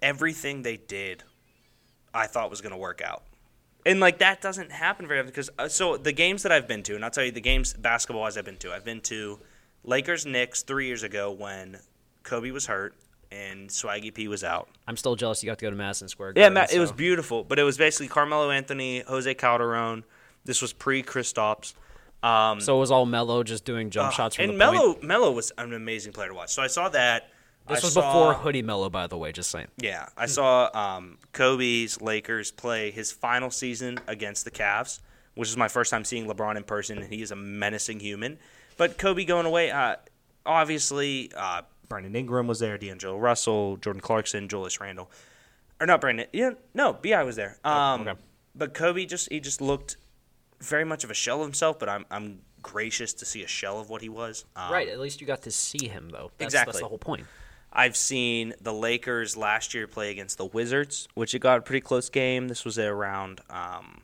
everything 0.00 0.62
they 0.62 0.78
did, 0.78 1.24
I 2.14 2.26
thought 2.26 2.48
was 2.48 2.62
going 2.62 2.72
to 2.72 2.78
work 2.78 3.02
out, 3.02 3.22
and 3.84 4.00
like 4.00 4.16
that 4.20 4.40
doesn't 4.40 4.72
happen 4.72 5.06
very 5.06 5.20
often 5.20 5.28
because 5.28 5.50
uh, 5.58 5.68
so 5.68 5.98
the 5.98 6.12
games 6.12 6.42
that 6.44 6.52
I've 6.52 6.66
been 6.66 6.82
to, 6.84 6.94
and 6.94 7.04
I'll 7.04 7.10
tell 7.10 7.24
you 7.24 7.32
the 7.32 7.42
games 7.42 7.74
basketball 7.74 8.22
wise 8.22 8.38
I've 8.38 8.46
been 8.46 8.56
to, 8.56 8.72
I've 8.72 8.86
been 8.86 9.02
to 9.02 9.40
Lakers 9.82 10.24
Knicks 10.24 10.62
three 10.62 10.86
years 10.86 11.02
ago 11.02 11.30
when 11.30 11.80
Kobe 12.24 12.50
was 12.50 12.66
hurt 12.66 12.94
and 13.30 13.68
Swaggy 13.70 14.12
P 14.12 14.28
was 14.28 14.42
out. 14.44 14.68
I'm 14.88 14.96
still 14.96 15.16
jealous 15.16 15.42
you 15.42 15.48
got 15.48 15.58
to 15.58 15.64
go 15.64 15.70
to 15.70 15.76
Madison 15.76 16.08
Square 16.08 16.30
Yeah, 16.36 16.42
Garden. 16.42 16.54
Matt, 16.54 16.72
it 16.72 16.78
was 16.78 16.92
beautiful, 16.92 17.44
but 17.44 17.58
it 17.58 17.62
was 17.64 17.76
basically 17.78 18.08
Carmelo 18.08 18.50
Anthony, 18.50 19.00
Jose 19.00 19.32
Calderon. 19.34 20.04
This 20.44 20.60
was 20.62 20.72
pre 20.72 21.02
Kristaps. 21.02 21.74
Um, 22.22 22.60
So 22.60 22.76
it 22.76 22.80
was 22.80 22.90
all 22.90 23.06
Melo 23.06 23.42
just 23.42 23.64
doing 23.64 23.90
jump 23.90 24.08
uh, 24.08 24.10
shots 24.12 24.36
from 24.36 24.50
and 24.50 24.60
the 24.60 24.64
point. 24.64 24.74
Melo, 24.76 24.98
Melo 25.02 25.32
was 25.32 25.52
an 25.58 25.72
amazing 25.72 26.12
player 26.12 26.28
to 26.28 26.34
watch. 26.34 26.50
So 26.52 26.62
I 26.62 26.66
saw 26.68 26.88
that. 26.90 27.28
This 27.66 27.82
I 27.82 27.86
was 27.86 27.92
saw- 27.94 28.00
before 28.12 28.34
Hoodie 28.42 28.62
Melo, 28.62 28.90
by 28.90 29.06
the 29.06 29.16
way. 29.16 29.32
Just 29.32 29.50
saying. 29.50 29.68
Yeah, 29.78 30.08
I 30.18 30.26
saw 30.26 30.70
um, 30.74 31.16
Kobe's 31.32 32.00
Lakers 32.02 32.50
play 32.50 32.90
his 32.90 33.10
final 33.10 33.50
season 33.50 33.98
against 34.06 34.44
the 34.44 34.50
Cavs, 34.50 35.00
which 35.34 35.48
is 35.48 35.56
my 35.56 35.68
first 35.68 35.90
time 35.90 36.04
seeing 36.04 36.26
LeBron 36.26 36.56
in 36.56 36.62
person, 36.64 36.98
and 36.98 37.10
he 37.12 37.22
is 37.22 37.30
a 37.30 37.36
menacing 37.36 38.00
human. 38.00 38.38
But 38.76 38.98
Kobe 38.98 39.24
going 39.24 39.46
away, 39.46 39.70
uh, 39.70 39.96
obviously, 40.44 41.30
uh, 41.36 41.62
Brandon 41.88 42.14
Ingram 42.14 42.46
was 42.46 42.58
there, 42.58 42.78
D'Angelo 42.78 43.18
Russell, 43.18 43.76
Jordan 43.76 44.00
Clarkson, 44.00 44.48
Julius 44.48 44.80
Randle, 44.80 45.10
or 45.80 45.86
not 45.86 46.00
Brandon? 46.00 46.26
Yeah, 46.32 46.50
no, 46.72 46.92
Bi 46.92 47.22
was 47.22 47.36
there. 47.36 47.58
Um, 47.64 48.02
okay. 48.02 48.18
But 48.54 48.74
Kobe 48.74 49.04
just 49.06 49.30
he 49.30 49.40
just 49.40 49.60
looked 49.60 49.96
very 50.60 50.84
much 50.84 51.04
of 51.04 51.10
a 51.10 51.14
shell 51.14 51.40
of 51.40 51.46
himself. 51.46 51.78
But 51.78 51.88
I'm 51.88 52.06
I'm 52.10 52.40
gracious 52.62 53.12
to 53.14 53.24
see 53.24 53.42
a 53.42 53.46
shell 53.46 53.78
of 53.78 53.90
what 53.90 54.00
he 54.02 54.08
was. 54.08 54.44
Um, 54.56 54.72
right. 54.72 54.88
At 54.88 54.98
least 55.00 55.20
you 55.20 55.26
got 55.26 55.42
to 55.42 55.50
see 55.50 55.86
him 55.88 56.08
though. 56.10 56.30
That's, 56.38 56.54
Exactly. 56.54 56.72
That's 56.72 56.82
the 56.82 56.88
whole 56.88 56.98
point. 56.98 57.26
I've 57.76 57.96
seen 57.96 58.54
the 58.60 58.72
Lakers 58.72 59.36
last 59.36 59.74
year 59.74 59.88
play 59.88 60.12
against 60.12 60.38
the 60.38 60.46
Wizards, 60.46 61.08
which 61.14 61.34
it 61.34 61.40
got 61.40 61.58
a 61.58 61.62
pretty 61.62 61.80
close 61.80 62.08
game. 62.08 62.46
This 62.46 62.64
was 62.64 62.78
around 62.78 63.40
um, 63.50 64.00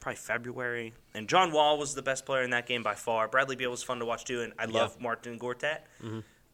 probably 0.00 0.16
February, 0.16 0.94
and 1.12 1.28
John 1.28 1.52
Wall 1.52 1.76
was 1.78 1.94
the 1.94 2.00
best 2.00 2.24
player 2.24 2.42
in 2.42 2.50
that 2.50 2.66
game 2.66 2.82
by 2.82 2.94
far. 2.94 3.28
Bradley 3.28 3.56
Beal 3.56 3.70
was 3.70 3.82
fun 3.82 3.98
to 3.98 4.06
watch 4.06 4.24
too, 4.24 4.40
and 4.40 4.54
I 4.58 4.64
love 4.64 4.98
Marcin 5.00 5.38
Gortat. 5.38 5.80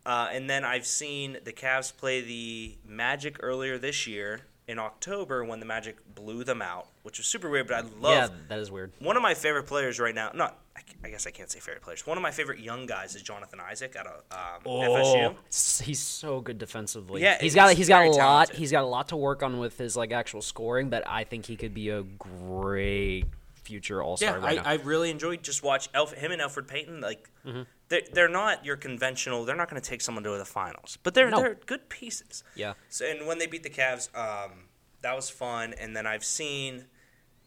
Uh, 0.08 0.28
and 0.32 0.48
then 0.48 0.64
I've 0.64 0.86
seen 0.86 1.36
the 1.44 1.52
Cavs 1.52 1.94
play 1.94 2.22
the 2.22 2.76
Magic 2.86 3.36
earlier 3.40 3.76
this 3.76 4.06
year 4.06 4.40
in 4.66 4.78
October 4.78 5.44
when 5.44 5.60
the 5.60 5.66
Magic 5.66 5.96
blew 6.14 6.44
them 6.44 6.62
out, 6.62 6.86
which 7.02 7.18
was 7.18 7.26
super 7.26 7.50
weird. 7.50 7.66
But 7.68 7.76
I 7.76 7.80
love 8.00 8.14
yeah, 8.14 8.28
that 8.48 8.58
is 8.58 8.70
weird. 8.70 8.92
one 9.00 9.16
of 9.16 9.22
my 9.22 9.34
favorite 9.34 9.64
players 9.66 10.00
right 10.00 10.14
now. 10.14 10.30
Not, 10.34 10.58
I 11.04 11.10
guess 11.10 11.26
I 11.26 11.30
can't 11.30 11.50
say 11.50 11.58
favorite 11.60 11.82
players. 11.82 12.06
One 12.06 12.16
of 12.16 12.22
my 12.22 12.30
favorite 12.30 12.58
young 12.60 12.86
guys 12.86 13.14
is 13.14 13.22
Jonathan 13.22 13.60
Isaac 13.60 13.96
out 13.96 14.06
of 14.06 14.22
um, 14.32 14.62
FSU. 14.64 15.34
s- 15.48 15.80
he's 15.84 16.00
so 16.00 16.40
good 16.40 16.56
defensively. 16.58 17.20
Yeah, 17.22 17.36
he's 17.40 17.54
got 17.54 17.68
he's 17.68 17.78
he's 17.78 17.88
got 17.88 18.06
a 18.06 18.10
lot. 18.10 18.16
talented. 18.16 18.56
He's 18.56 18.70
got 18.72 18.84
a 18.84 18.86
lot 18.86 19.08
to 19.08 19.16
work 19.16 19.42
on 19.42 19.58
with 19.58 19.76
his 19.76 19.94
like 19.96 20.12
actual 20.12 20.40
scoring. 20.40 20.88
But 20.88 21.06
I 21.06 21.24
think 21.24 21.44
he 21.46 21.56
could 21.56 21.74
be 21.74 21.90
a 21.90 22.02
great 22.02 23.24
future 23.62 24.02
All 24.02 24.16
Star. 24.16 24.38
Yeah, 24.38 24.44
right 24.44 24.66
I. 24.66 24.72
I 24.72 24.74
really 24.76 25.10
enjoyed 25.10 25.42
just 25.42 25.62
watch 25.62 25.88
Elf, 25.92 26.12
him 26.14 26.32
and 26.32 26.40
Elfrid 26.40 26.66
Payton. 26.68 27.00
Like 27.02 27.28
Mm-hmm. 27.46 27.62
They're, 27.88 28.02
they're 28.12 28.28
not 28.28 28.64
your 28.64 28.76
conventional. 28.76 29.44
They're 29.44 29.56
not 29.56 29.70
going 29.70 29.80
to 29.80 29.88
take 29.88 30.00
someone 30.00 30.24
to 30.24 30.30
the 30.36 30.44
finals, 30.44 30.98
but 31.02 31.14
they're 31.14 31.30
No. 31.30 31.40
they're 31.40 31.54
good 31.66 31.88
pieces. 31.88 32.44
yeah. 32.54 32.74
So 32.88 33.06
and 33.06 33.26
when 33.26 33.38
they 33.38 33.46
beat 33.46 33.62
the 33.62 33.70
Cavs, 33.70 34.08
um, 34.16 34.64
that 35.02 35.14
was 35.14 35.30
fun. 35.30 35.74
And 35.80 35.96
then 35.96 36.06
I've 36.06 36.24
seen 36.24 36.84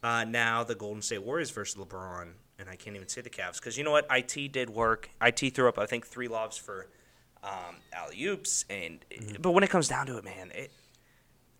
uh, 0.03 0.23
now 0.23 0.63
the 0.63 0.75
Golden 0.75 1.01
State 1.01 1.23
Warriors 1.23 1.51
versus 1.51 1.75
LeBron, 1.75 2.33
and 2.57 2.69
I 2.69 2.75
can't 2.75 2.95
even 2.95 3.07
say 3.07 3.21
the 3.21 3.29
Cavs 3.29 3.55
because 3.59 3.77
you 3.77 3.83
know 3.83 3.91
what? 3.91 4.07
It 4.09 4.51
did 4.51 4.69
work. 4.69 5.09
It 5.21 5.55
threw 5.55 5.67
up 5.69 5.77
I 5.77 5.85
think 5.85 6.07
three 6.07 6.27
lobs 6.27 6.57
for 6.57 6.87
um, 7.43 7.75
alley 7.93 8.23
oops, 8.25 8.65
and 8.69 9.03
but 9.39 9.51
when 9.51 9.63
it 9.63 9.69
comes 9.69 9.87
down 9.87 10.05
to 10.07 10.17
it, 10.17 10.23
man, 10.23 10.51
it 10.55 10.71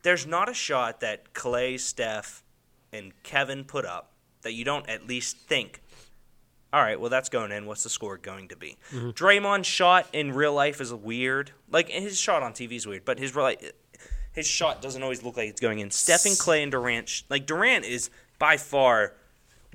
there's 0.04 0.26
not 0.26 0.50
a 0.50 0.54
shot 0.54 1.00
that 1.02 1.34
Clay, 1.34 1.78
Steph, 1.78 2.44
and 2.92 3.12
Kevin 3.24 3.64
put 3.64 3.86
up 3.86 4.12
that 4.42 4.54
you 4.54 4.66
don't 4.66 4.88
at 4.90 5.08
least 5.08 5.38
think. 5.38 5.82
All 6.74 6.82
right, 6.82 7.00
well 7.00 7.10
that's 7.10 7.30
going 7.30 7.52
in. 7.52 7.66
What's 7.66 7.84
the 7.84 7.90
score 7.90 8.18
going 8.18 8.48
to 8.50 8.56
be? 8.56 8.78
Draymond's 8.94 9.68
shot 9.68 10.08
in 10.14 10.32
real 10.34 10.54
life 10.54 10.80
is 10.80 10.94
weird. 10.94 11.52
Like 11.70 11.90
his 11.90 12.20
shot 12.20 12.44
on 12.44 12.54
TV 12.54 12.74
is 12.74 12.88
weird, 12.88 13.04
but 13.06 13.20
his 13.20 13.36
real 13.36 13.54
his 14.34 14.48
shot 14.48 14.82
doesn't 14.82 15.04
always 15.04 15.24
look 15.24 15.36
like 15.38 15.50
it's 15.50 15.60
going 15.60 15.80
in. 15.80 15.92
Stephen 15.92 16.38
Clay 16.38 16.64
and 16.64 16.72
Durant, 16.72 17.10
sh- 17.10 17.24
like 17.30 17.46
Durant 17.46 17.84
is 17.86 18.10
by 18.40 18.56
far 18.56 19.14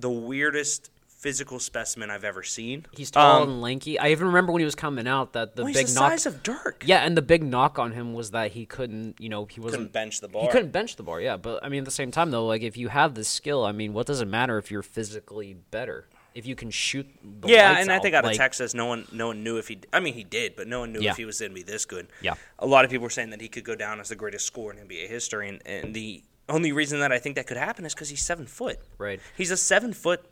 the 0.01 0.11
weirdest 0.11 0.91
physical 1.07 1.59
specimen 1.59 2.11
I've 2.11 2.25
ever 2.25 2.43
seen. 2.43 2.87
He's 2.93 3.11
tall 3.11 3.43
Um, 3.43 3.49
and 3.51 3.61
lanky. 3.63 3.99
I 3.99 4.09
even 4.11 4.29
remember 4.29 4.53
when 4.53 4.61
he 4.61 4.65
was 4.65 4.75
coming 4.75 5.07
out 5.07 5.33
that 5.35 5.57
the 5.57 5.65
well, 5.65 5.73
big 5.75 5.87
the 5.89 5.95
knock. 5.95 6.13
size 6.13 6.27
of 6.27 6.43
Dirk. 6.43 6.85
yeah, 6.87 6.99
and 7.01 7.17
the 7.17 7.23
big 7.23 7.43
knock 7.43 7.79
on 7.79 7.93
him 7.93 8.15
was 8.15 8.31
that 8.31 8.53
he 8.53 8.65
couldn't. 8.65 9.21
You 9.21 9.29
know, 9.29 9.45
he 9.45 9.61
wasn't. 9.61 9.81
couldn't 9.81 9.93
bench 9.93 10.21
the 10.23 10.29
bar. 10.29 10.43
He 10.43 10.49
couldn't 10.49 10.71
bench 10.71 10.97
the 10.97 11.03
bar. 11.03 11.21
Yeah, 11.21 11.37
but 11.37 11.63
I 11.65 11.69
mean, 11.69 11.81
at 11.81 11.85
the 11.85 11.91
same 11.91 12.11
time 12.11 12.31
though, 12.31 12.47
like 12.47 12.63
if 12.63 12.77
you 12.79 12.89
have 12.89 13.15
the 13.15 13.25
skill, 13.25 13.65
I 13.65 13.73
mean, 13.73 13.93
what 13.93 14.07
does 14.07 14.21
it 14.23 14.29
matter 14.29 14.57
if 14.57 14.71
you're 14.71 14.83
physically 14.83 15.55
better? 15.71 16.07
If 16.37 16.47
you 16.47 16.55
can 16.55 16.71
shoot. 16.71 17.09
The 17.41 17.49
Yeah, 17.49 17.79
and 17.79 17.91
I 17.91 17.99
think 17.99 18.15
out 18.15 18.25
of 18.25 18.29
like, 18.31 18.37
Texas, 18.37 18.75
no 18.75 18.85
one, 18.87 19.07
no 19.11 19.29
one 19.29 19.43
knew 19.43 19.57
if 19.57 19.69
he. 19.69 19.81
I 19.93 20.01
mean, 20.01 20.13
he 20.15 20.23
did, 20.23 20.55
but 20.55 20.69
no 20.69 20.81
one 20.81 20.93
knew 20.93 21.01
Yeah. 21.01 21.13
if 21.13 21.17
he 21.17 21.25
was 21.25 21.41
going 21.41 21.51
to 21.53 21.55
be 21.55 21.63
this 21.63 21.87
good. 21.87 22.09
Yeah. 22.21 22.35
a 22.59 22.67
lot 22.67 22.85
of 22.85 22.91
people 22.91 23.05
were 23.05 23.11
saying 23.11 23.31
that 23.31 23.41
he 23.41 23.49
could 23.49 23.65
go 23.65 23.75
down 23.75 24.01
as 24.01 24.11
the 24.11 24.17
greatest 24.17 24.47
scorer 24.47 24.73
in 24.75 24.87
NBA 24.87 25.09
history, 25.09 25.49
and, 25.49 25.63
and 25.67 25.95
the 25.95 26.23
only 26.49 26.73
reason 26.73 27.01
that 27.01 27.11
I 27.11 27.19
think 27.19 27.37
that 27.37 27.47
could 27.47 27.57
happen 27.57 27.85
is 27.87 27.95
because 27.95 28.11
he's 28.11 28.23
seven 28.23 28.47
foot. 28.47 28.79
Right. 28.99 29.19
He's 29.37 29.51
a 29.51 29.57
seven 29.57 29.93
foot 29.95 30.25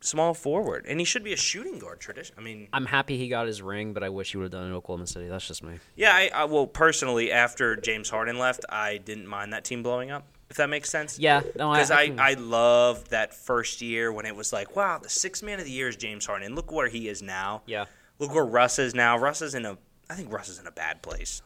small 0.00 0.34
forward, 0.34 0.84
and 0.86 1.00
he 1.00 1.06
should 1.06 1.24
be 1.24 1.32
a 1.32 1.36
shooting 1.36 1.78
guard. 1.78 2.00
Tradition. 2.00 2.36
I 2.38 2.42
mean, 2.42 2.68
I'm 2.72 2.84
happy 2.86 3.16
he 3.16 3.28
got 3.28 3.46
his 3.46 3.62
ring, 3.62 3.92
but 3.94 4.02
I 4.02 4.10
wish 4.10 4.32
he 4.32 4.36
would 4.36 4.44
have 4.44 4.52
done 4.52 4.64
it 4.64 4.66
in 4.68 4.72
Oklahoma 4.74 5.06
City. 5.06 5.26
That's 5.26 5.48
just 5.48 5.62
me. 5.64 5.78
yeah. 5.96 6.12
I, 6.14 6.30
I 6.34 6.44
well, 6.44 6.66
personally, 6.66 7.32
after 7.32 7.76
James 7.76 8.10
Harden 8.10 8.38
left, 8.38 8.64
I 8.68 8.98
didn't 8.98 9.26
mind 9.26 9.52
that 9.54 9.64
team 9.64 9.82
blowing 9.82 10.10
up. 10.10 10.28
If 10.48 10.56
that 10.56 10.70
makes 10.70 10.90
sense. 10.90 11.18
Yeah, 11.18 11.42
no, 11.56 11.70
I, 11.70 11.76
Because 11.76 11.90
I, 11.90 12.00
I, 12.02 12.06
can- 12.08 12.20
I, 12.20 12.32
loved 12.34 13.10
that 13.10 13.34
first 13.34 13.80
year 13.82 14.12
when 14.12 14.26
it 14.26 14.36
was 14.36 14.52
like, 14.52 14.76
wow, 14.76 14.98
the 14.98 15.08
sixth 15.08 15.42
man 15.42 15.58
of 15.58 15.64
the 15.64 15.72
year 15.72 15.88
is 15.88 15.96
James 15.96 16.24
Harden. 16.24 16.54
Look 16.54 16.70
where 16.70 16.88
he 16.88 17.08
is 17.08 17.22
now. 17.22 17.62
yeah. 17.66 17.86
Look 18.18 18.32
where 18.32 18.46
Russ 18.46 18.78
is 18.78 18.94
now. 18.94 19.18
Russ 19.18 19.42
is 19.42 19.54
in 19.54 19.66
a. 19.66 19.76
I 20.08 20.14
think 20.14 20.32
Russ 20.32 20.48
is 20.48 20.58
in 20.58 20.66
a 20.66 20.70
bad 20.70 21.02
place. 21.02 21.42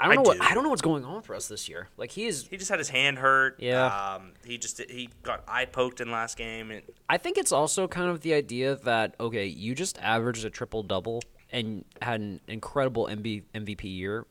I 0.00 0.04
don't 0.04 0.12
I 0.12 0.14
know 0.16 0.22
what. 0.22 0.40
I 0.40 0.54
don't 0.54 0.62
know 0.62 0.70
what's 0.70 0.80
going 0.80 1.04
on 1.04 1.16
with 1.16 1.30
us 1.30 1.48
this 1.48 1.68
year. 1.68 1.88
Like 1.96 2.12
he 2.12 2.26
is. 2.26 2.46
He 2.48 2.56
just 2.56 2.70
had 2.70 2.78
his 2.78 2.88
hand 2.88 3.18
hurt. 3.18 3.56
Yeah. 3.58 4.14
Um, 4.14 4.32
he 4.44 4.56
just 4.56 4.80
he 4.88 5.10
got 5.22 5.44
eye 5.48 5.64
poked 5.66 6.00
in 6.00 6.10
last 6.10 6.38
game. 6.38 6.70
And 6.70 6.82
I 7.10 7.18
think 7.18 7.36
it's 7.36 7.52
also 7.52 7.88
kind 7.88 8.08
of 8.08 8.20
the 8.20 8.32
idea 8.34 8.76
that 8.76 9.16
okay, 9.20 9.46
you 9.46 9.74
just 9.74 9.98
averaged 9.98 10.44
a 10.44 10.50
triple 10.50 10.82
double 10.82 11.22
and 11.50 11.84
had 12.00 12.20
an 12.20 12.40
incredible 12.46 13.06
MB, 13.06 13.42
MVP 13.54 13.84
year. 13.84 14.24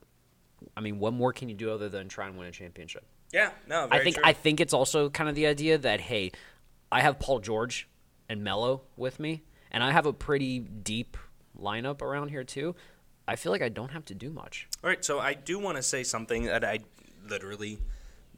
I 0.75 0.81
mean, 0.81 0.99
what 0.99 1.13
more 1.13 1.33
can 1.33 1.49
you 1.49 1.55
do 1.55 1.69
other 1.71 1.89
than 1.89 2.07
try 2.07 2.27
and 2.27 2.37
win 2.37 2.47
a 2.47 2.51
championship? 2.51 3.05
Yeah, 3.31 3.51
no, 3.67 3.87
I 3.91 3.99
think 4.03 4.15
true. 4.15 4.23
I 4.25 4.33
think 4.33 4.59
it's 4.59 4.73
also 4.73 5.09
kind 5.09 5.29
of 5.29 5.35
the 5.35 5.47
idea 5.47 5.77
that 5.77 6.01
hey, 6.01 6.31
I 6.91 7.01
have 7.01 7.19
Paul 7.19 7.39
George 7.39 7.87
and 8.29 8.43
Melo 8.43 8.81
with 8.95 9.19
me, 9.19 9.43
and 9.71 9.83
I 9.83 9.91
have 9.91 10.05
a 10.05 10.13
pretty 10.13 10.59
deep 10.59 11.17
lineup 11.59 12.01
around 12.01 12.29
here 12.29 12.43
too. 12.43 12.75
I 13.27 13.35
feel 13.35 13.51
like 13.51 13.61
I 13.61 13.69
don't 13.69 13.91
have 13.91 14.05
to 14.05 14.15
do 14.15 14.31
much. 14.31 14.67
All 14.83 14.89
right, 14.89 15.03
so 15.03 15.19
I 15.19 15.33
do 15.33 15.59
want 15.59 15.77
to 15.77 15.83
say 15.83 16.03
something 16.03 16.45
that 16.45 16.63
I 16.63 16.79
literally. 17.27 17.79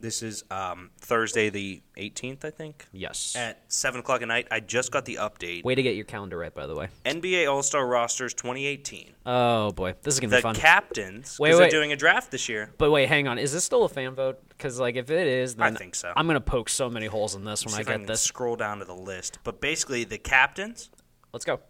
This 0.00 0.22
is 0.22 0.44
um, 0.50 0.90
Thursday 0.98 1.50
the 1.50 1.82
18th, 1.98 2.44
I 2.44 2.50
think. 2.50 2.86
Yes. 2.90 3.36
At 3.36 3.62
seven 3.68 4.00
o'clock 4.00 4.22
at 4.22 4.28
night, 4.28 4.48
I 4.50 4.60
just 4.60 4.90
got 4.90 5.04
the 5.04 5.16
update. 5.16 5.62
Way 5.62 5.74
to 5.74 5.82
get 5.82 5.94
your 5.94 6.06
calendar 6.06 6.38
right, 6.38 6.54
by 6.54 6.66
the 6.66 6.74
way. 6.74 6.88
NBA 7.04 7.50
All 7.52 7.62
Star 7.62 7.86
rosters 7.86 8.32
2018. 8.32 9.12
Oh 9.26 9.72
boy, 9.72 9.94
this 10.02 10.14
is 10.14 10.20
gonna 10.20 10.34
be 10.36 10.40
fun. 10.40 10.54
The 10.54 10.60
captains, 10.60 11.36
Wait, 11.38 11.48
because 11.48 11.58
they're 11.58 11.66
wait. 11.66 11.70
doing 11.70 11.92
a 11.92 11.96
draft 11.96 12.30
this 12.30 12.48
year. 12.48 12.72
But 12.78 12.90
wait, 12.90 13.08
hang 13.10 13.28
on. 13.28 13.38
Is 13.38 13.52
this 13.52 13.62
still 13.64 13.84
a 13.84 13.88
fan 13.90 14.14
vote? 14.14 14.40
Because 14.48 14.80
like, 14.80 14.96
if 14.96 15.10
it 15.10 15.26
is, 15.26 15.56
then 15.56 15.74
I 15.74 15.78
think 15.78 15.94
so. 15.94 16.12
I'm 16.16 16.26
gonna 16.26 16.40
poke 16.40 16.70
so 16.70 16.88
many 16.88 17.06
holes 17.06 17.34
in 17.34 17.44
this 17.44 17.66
when 17.66 17.74
I 17.74 17.78
I 17.78 17.82
get 17.82 17.92
can 17.92 18.06
this. 18.06 18.22
scroll 18.22 18.56
down 18.56 18.78
to 18.78 18.86
the 18.86 18.94
list. 18.94 19.38
But 19.44 19.60
basically, 19.60 20.04
the 20.04 20.18
captains: 20.18 20.88
Let's 21.32 21.44
go. 21.44 21.60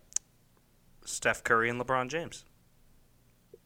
Steph 1.05 1.43
Curry 1.43 1.69
and 1.69 1.81
LeBron 1.81 2.09
James. 2.09 2.45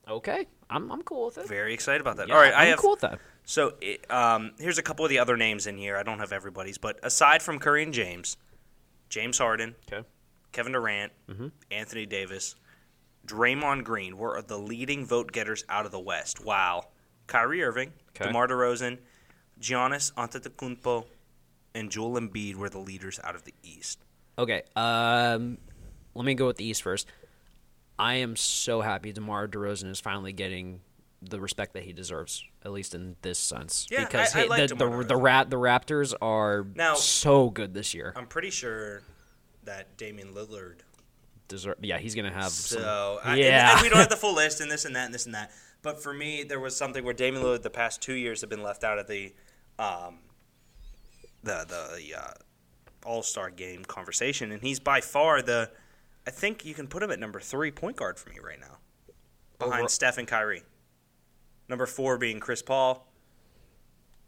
Okay, 0.08 0.46
I'm 0.70 0.90
I'm 0.90 1.02
cool 1.02 1.26
with 1.26 1.38
it. 1.38 1.48
Very 1.48 1.74
excited 1.74 2.00
about 2.00 2.16
that. 2.16 2.28
Yeah, 2.28 2.34
All 2.34 2.40
right, 2.40 2.52
I'm 2.54 2.60
I 2.60 2.64
have 2.66 2.78
cool 2.78 2.92
with 2.92 3.00
that. 3.00 3.18
So 3.44 3.74
it, 3.80 4.10
um, 4.10 4.52
here's 4.58 4.78
a 4.78 4.82
couple 4.82 5.04
of 5.04 5.08
the 5.10 5.18
other 5.18 5.36
names 5.36 5.66
in 5.66 5.76
here. 5.76 5.96
I 5.96 6.02
don't 6.02 6.18
have 6.18 6.32
everybody's, 6.32 6.78
but 6.78 6.98
aside 7.02 7.42
from 7.42 7.58
Curry 7.58 7.82
and 7.82 7.92
James, 7.92 8.36
James 9.08 9.38
Harden, 9.38 9.74
Okay. 9.92 10.06
Kevin 10.52 10.72
Durant, 10.72 11.12
Mm-hmm. 11.28 11.48
Anthony 11.70 12.06
Davis, 12.06 12.54
Draymond 13.26 13.84
Green 13.84 14.16
were 14.16 14.40
the 14.42 14.58
leading 14.58 15.04
vote 15.06 15.32
getters 15.32 15.64
out 15.68 15.84
of 15.86 15.92
the 15.92 16.00
West. 16.00 16.44
Wow. 16.44 16.88
Kyrie 17.26 17.62
Irving, 17.62 17.92
Okay. 18.16 18.26
DeMar 18.26 18.48
DeRozan, 18.48 18.98
Giannis 19.60 20.12
Antetokounmpo, 20.14 21.04
and 21.74 21.90
Joel 21.90 22.20
Embiid 22.20 22.54
were 22.56 22.68
the 22.68 22.78
leaders 22.78 23.18
out 23.24 23.34
of 23.34 23.44
the 23.44 23.54
East. 23.62 23.98
Okay. 24.38 24.62
Um, 24.76 25.58
let 26.14 26.24
me 26.24 26.34
go 26.34 26.46
with 26.46 26.56
the 26.56 26.64
East 26.64 26.82
first. 26.82 27.08
I 27.98 28.14
am 28.16 28.36
so 28.36 28.80
happy 28.80 29.12
DeMar 29.12 29.48
DeRozan 29.48 29.90
is 29.90 30.00
finally 30.00 30.32
getting 30.32 30.80
the 31.28 31.40
respect 31.40 31.72
that 31.74 31.82
he 31.84 31.92
deserves, 31.92 32.44
at 32.64 32.72
least 32.72 32.94
in 32.94 33.16
this 33.22 33.38
sense. 33.38 33.86
Yeah, 33.90 34.04
because 34.04 34.34
I- 34.34 34.40
I 34.40 34.42
he- 34.60 34.66
the, 34.66 34.74
the 34.74 34.74
the 34.76 34.84
DeRozan. 35.14 35.22
rat 35.22 35.50
the 35.50 35.56
Raptors 35.56 36.14
are 36.20 36.66
Now- 36.74 36.94
so 36.94 37.50
good 37.50 37.74
this 37.74 37.94
year. 37.94 38.12
I'm 38.16 38.26
pretty 38.26 38.50
sure 38.50 39.02
that 39.64 39.96
Damian 39.96 40.32
Lillard. 40.34 40.80
Deserve, 41.48 41.76
yeah, 41.82 41.98
he's 41.98 42.14
gonna 42.14 42.32
have. 42.32 42.50
some- 42.50 42.80
So 42.80 43.20
I, 43.22 43.36
yeah, 43.36 43.82
we 43.82 43.88
don't 43.88 43.98
have 43.98 44.08
the 44.08 44.16
full 44.24 44.34
list 44.34 44.60
and 44.60 44.70
this 44.70 44.84
and 44.84 44.96
that 44.96 45.04
and 45.06 45.14
this 45.14 45.26
and 45.26 45.34
that. 45.34 45.52
But 45.82 46.02
for 46.02 46.14
me, 46.14 46.42
there 46.44 46.58
was 46.60 46.74
something 46.74 47.04
where 47.04 47.12
Damian 47.12 47.42
Lillard 47.44 47.62
the 47.62 47.68
past 47.70 48.00
two 48.00 48.14
years 48.14 48.40
have 48.40 48.48
been 48.48 48.62
left 48.62 48.82
out 48.84 48.98
of 48.98 49.06
the, 49.06 49.34
um, 49.78 50.20
the 51.42 51.66
the 51.68 52.18
uh, 52.18 52.32
All 53.04 53.22
Star 53.22 53.50
game 53.50 53.84
conversation, 53.84 54.52
and 54.52 54.62
he's 54.62 54.80
by 54.80 55.00
far 55.02 55.42
the. 55.42 55.70
I 56.26 56.30
think 56.30 56.64
you 56.64 56.72
can 56.72 56.86
put 56.88 57.02
him 57.02 57.10
at 57.10 57.18
number 57.20 57.38
three 57.40 57.70
point 57.70 57.96
guard 57.96 58.18
for 58.18 58.30
me 58.30 58.36
right 58.42 58.58
now, 58.58 58.78
behind 59.58 59.80
Over- 59.80 59.88
Steph 59.90 60.16
and 60.16 60.26
Kyrie. 60.26 60.62
Number 61.68 61.86
four 61.86 62.18
being 62.18 62.40
Chris 62.40 62.62
Paul. 62.62 63.06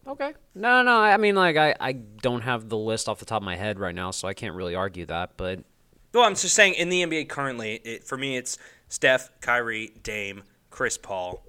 Okay. 0.06 0.34
No, 0.54 0.82
no. 0.82 0.96
I 0.98 1.16
mean, 1.16 1.34
like, 1.34 1.56
I, 1.56 1.74
I 1.80 1.92
don't 1.92 2.42
have 2.42 2.68
the 2.68 2.76
list 2.78 3.08
off 3.08 3.18
the 3.18 3.24
top 3.24 3.42
of 3.42 3.44
my 3.44 3.56
head 3.56 3.78
right 3.78 3.94
now, 3.94 4.10
so 4.12 4.28
I 4.28 4.34
can't 4.34 4.54
really 4.54 4.74
argue 4.74 5.04
that. 5.06 5.36
But 5.36 5.60
Well, 6.14 6.24
I'm 6.24 6.34
just 6.34 6.54
saying 6.54 6.74
in 6.74 6.88
the 6.88 7.02
NBA 7.02 7.28
currently, 7.28 7.74
it, 7.84 8.04
for 8.04 8.16
me, 8.16 8.36
it's 8.36 8.56
Steph, 8.88 9.30
Kyrie, 9.40 9.92
Dame, 10.02 10.44
Chris 10.70 10.96
Paul. 10.96 11.42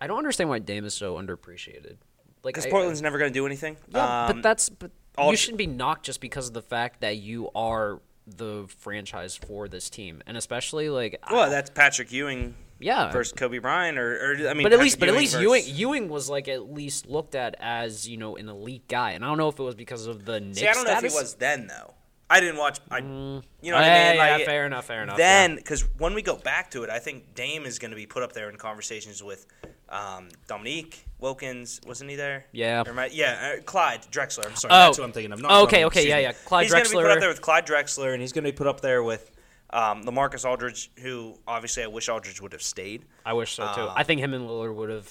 I 0.00 0.06
don't 0.06 0.18
understand 0.18 0.48
why 0.48 0.60
Dame 0.60 0.84
is 0.84 0.94
so 0.94 1.16
underappreciated. 1.16 1.96
Like, 2.44 2.54
Because 2.54 2.66
I- 2.66 2.70
Portland's 2.70 3.02
never 3.02 3.18
going 3.18 3.32
to 3.32 3.34
do 3.38 3.46
anything. 3.46 3.76
Yeah, 3.92 4.26
Um, 4.26 4.36
but 4.36 4.42
that's 4.42 4.68
but 4.68 4.90
you 5.18 5.36
shouldn't 5.36 5.58
be 5.58 5.66
knocked 5.66 6.04
just 6.06 6.20
because 6.20 6.48
of 6.48 6.54
the 6.54 6.62
fact 6.62 7.00
that 7.00 7.16
you 7.18 7.50
are 7.54 8.00
the 8.26 8.66
franchise 8.78 9.36
for 9.36 9.68
this 9.68 9.90
team, 9.90 10.22
and 10.26 10.36
especially 10.36 10.88
like 10.88 11.20
well, 11.30 11.50
that's 11.50 11.70
Patrick 11.70 12.10
Ewing 12.12 12.54
yeah. 12.82 13.10
versus 13.12 13.32
Kobe 13.32 13.58
Bryant, 13.58 13.98
or, 13.98 14.32
or 14.32 14.48
I 14.48 14.54
mean, 14.54 14.62
but 14.64 14.72
at 14.72 14.78
least, 14.80 14.98
but 14.98 15.06
Patrick 15.06 15.16
at 15.16 15.20
least 15.20 15.32
versus- 15.34 15.42
Ewing, 15.42 15.64
Ewing 16.02 16.08
was 16.08 16.28
like 16.28 16.48
at 16.48 16.70
least 16.72 17.06
looked 17.08 17.34
at 17.34 17.54
as 17.60 18.08
you 18.08 18.16
know 18.16 18.36
an 18.36 18.48
elite 18.48 18.88
guy, 18.88 19.12
and 19.12 19.24
I 19.24 19.28
don't 19.28 19.38
know 19.38 19.48
if 19.48 19.58
it 19.58 19.62
was 19.62 19.74
because 19.74 20.06
of 20.06 20.24
the 20.24 20.40
Knicks 20.40 20.58
See, 20.58 20.68
I 20.68 20.72
don't 20.72 20.84
know 20.84 20.90
status. 20.90 21.04
if 21.04 21.12
he 21.12 21.22
was 21.22 21.34
then 21.34 21.66
though. 21.68 21.94
I 22.30 22.40
didn't 22.40 22.56
watch. 22.56 22.80
I, 22.90 22.98
you 22.98 23.04
know 23.04 23.42
what 23.62 23.74
Oh, 23.74 23.76
I 23.76 23.80
yeah, 23.86 24.08
mean? 24.08 24.16
yeah, 24.16 24.36
Like, 24.38 24.46
fair 24.46 24.64
enough, 24.64 24.86
fair 24.86 25.02
enough. 25.02 25.18
Then, 25.18 25.56
because 25.56 25.82
when 25.98 26.14
we 26.14 26.22
go 26.22 26.34
back 26.34 26.70
to 26.70 26.82
it, 26.82 26.88
I 26.88 26.98
think 26.98 27.34
Dame 27.34 27.66
is 27.66 27.78
going 27.78 27.90
to 27.90 27.96
be 27.96 28.06
put 28.06 28.22
up 28.22 28.32
there 28.32 28.48
in 28.48 28.56
conversations 28.56 29.22
with 29.22 29.44
um, 29.90 30.28
Dominique 30.48 31.04
Wilkins. 31.18 31.78
Wasn't 31.86 32.08
he 32.08 32.16
there? 32.16 32.46
Yeah. 32.52 32.84
I- 32.96 33.10
yeah. 33.12 33.56
Uh, 33.58 33.62
Clyde 33.64 34.06
Drexler. 34.10 34.46
I'm 34.48 34.56
sorry. 34.56 34.72
Oh. 34.72 34.78
that's 34.86 34.98
what 34.98 35.04
I'm 35.04 35.12
thinking 35.12 35.32
of. 35.32 35.42
Not 35.42 35.50
okay, 35.64 35.82
Dominique, 35.82 35.86
okay, 35.88 36.08
yeah, 36.08 36.16
me. 36.16 36.22
yeah. 36.22 36.32
Clyde 36.32 36.68
Drexler. 36.68 36.72
he's 36.72 36.72
going 36.72 36.84
to 36.84 36.90
be 36.90 37.02
put 37.02 37.10
up 37.10 37.20
there 37.20 37.28
with 37.28 37.42
Clyde 37.42 37.66
Drexler, 37.66 38.12
and 38.14 38.22
he's 38.22 38.32
going 38.32 38.44
to 38.44 38.50
be 38.50 38.56
put 38.56 38.66
up 38.66 38.80
there 38.80 39.02
with 39.02 39.30
um, 39.72 40.04
LaMarcus 40.04 40.44
Aldridge, 40.48 40.90
who 40.98 41.38
obviously 41.46 41.82
I 41.82 41.86
wish 41.86 42.08
Aldridge 42.08 42.40
would 42.40 42.52
have 42.52 42.62
stayed. 42.62 43.04
I 43.24 43.32
wish 43.32 43.52
so 43.54 43.62
too. 43.74 43.80
Um, 43.82 43.92
I 43.96 44.02
think 44.02 44.20
him 44.20 44.34
and 44.34 44.46
Lillard 44.48 44.74
would 44.74 44.90
have 44.90 45.10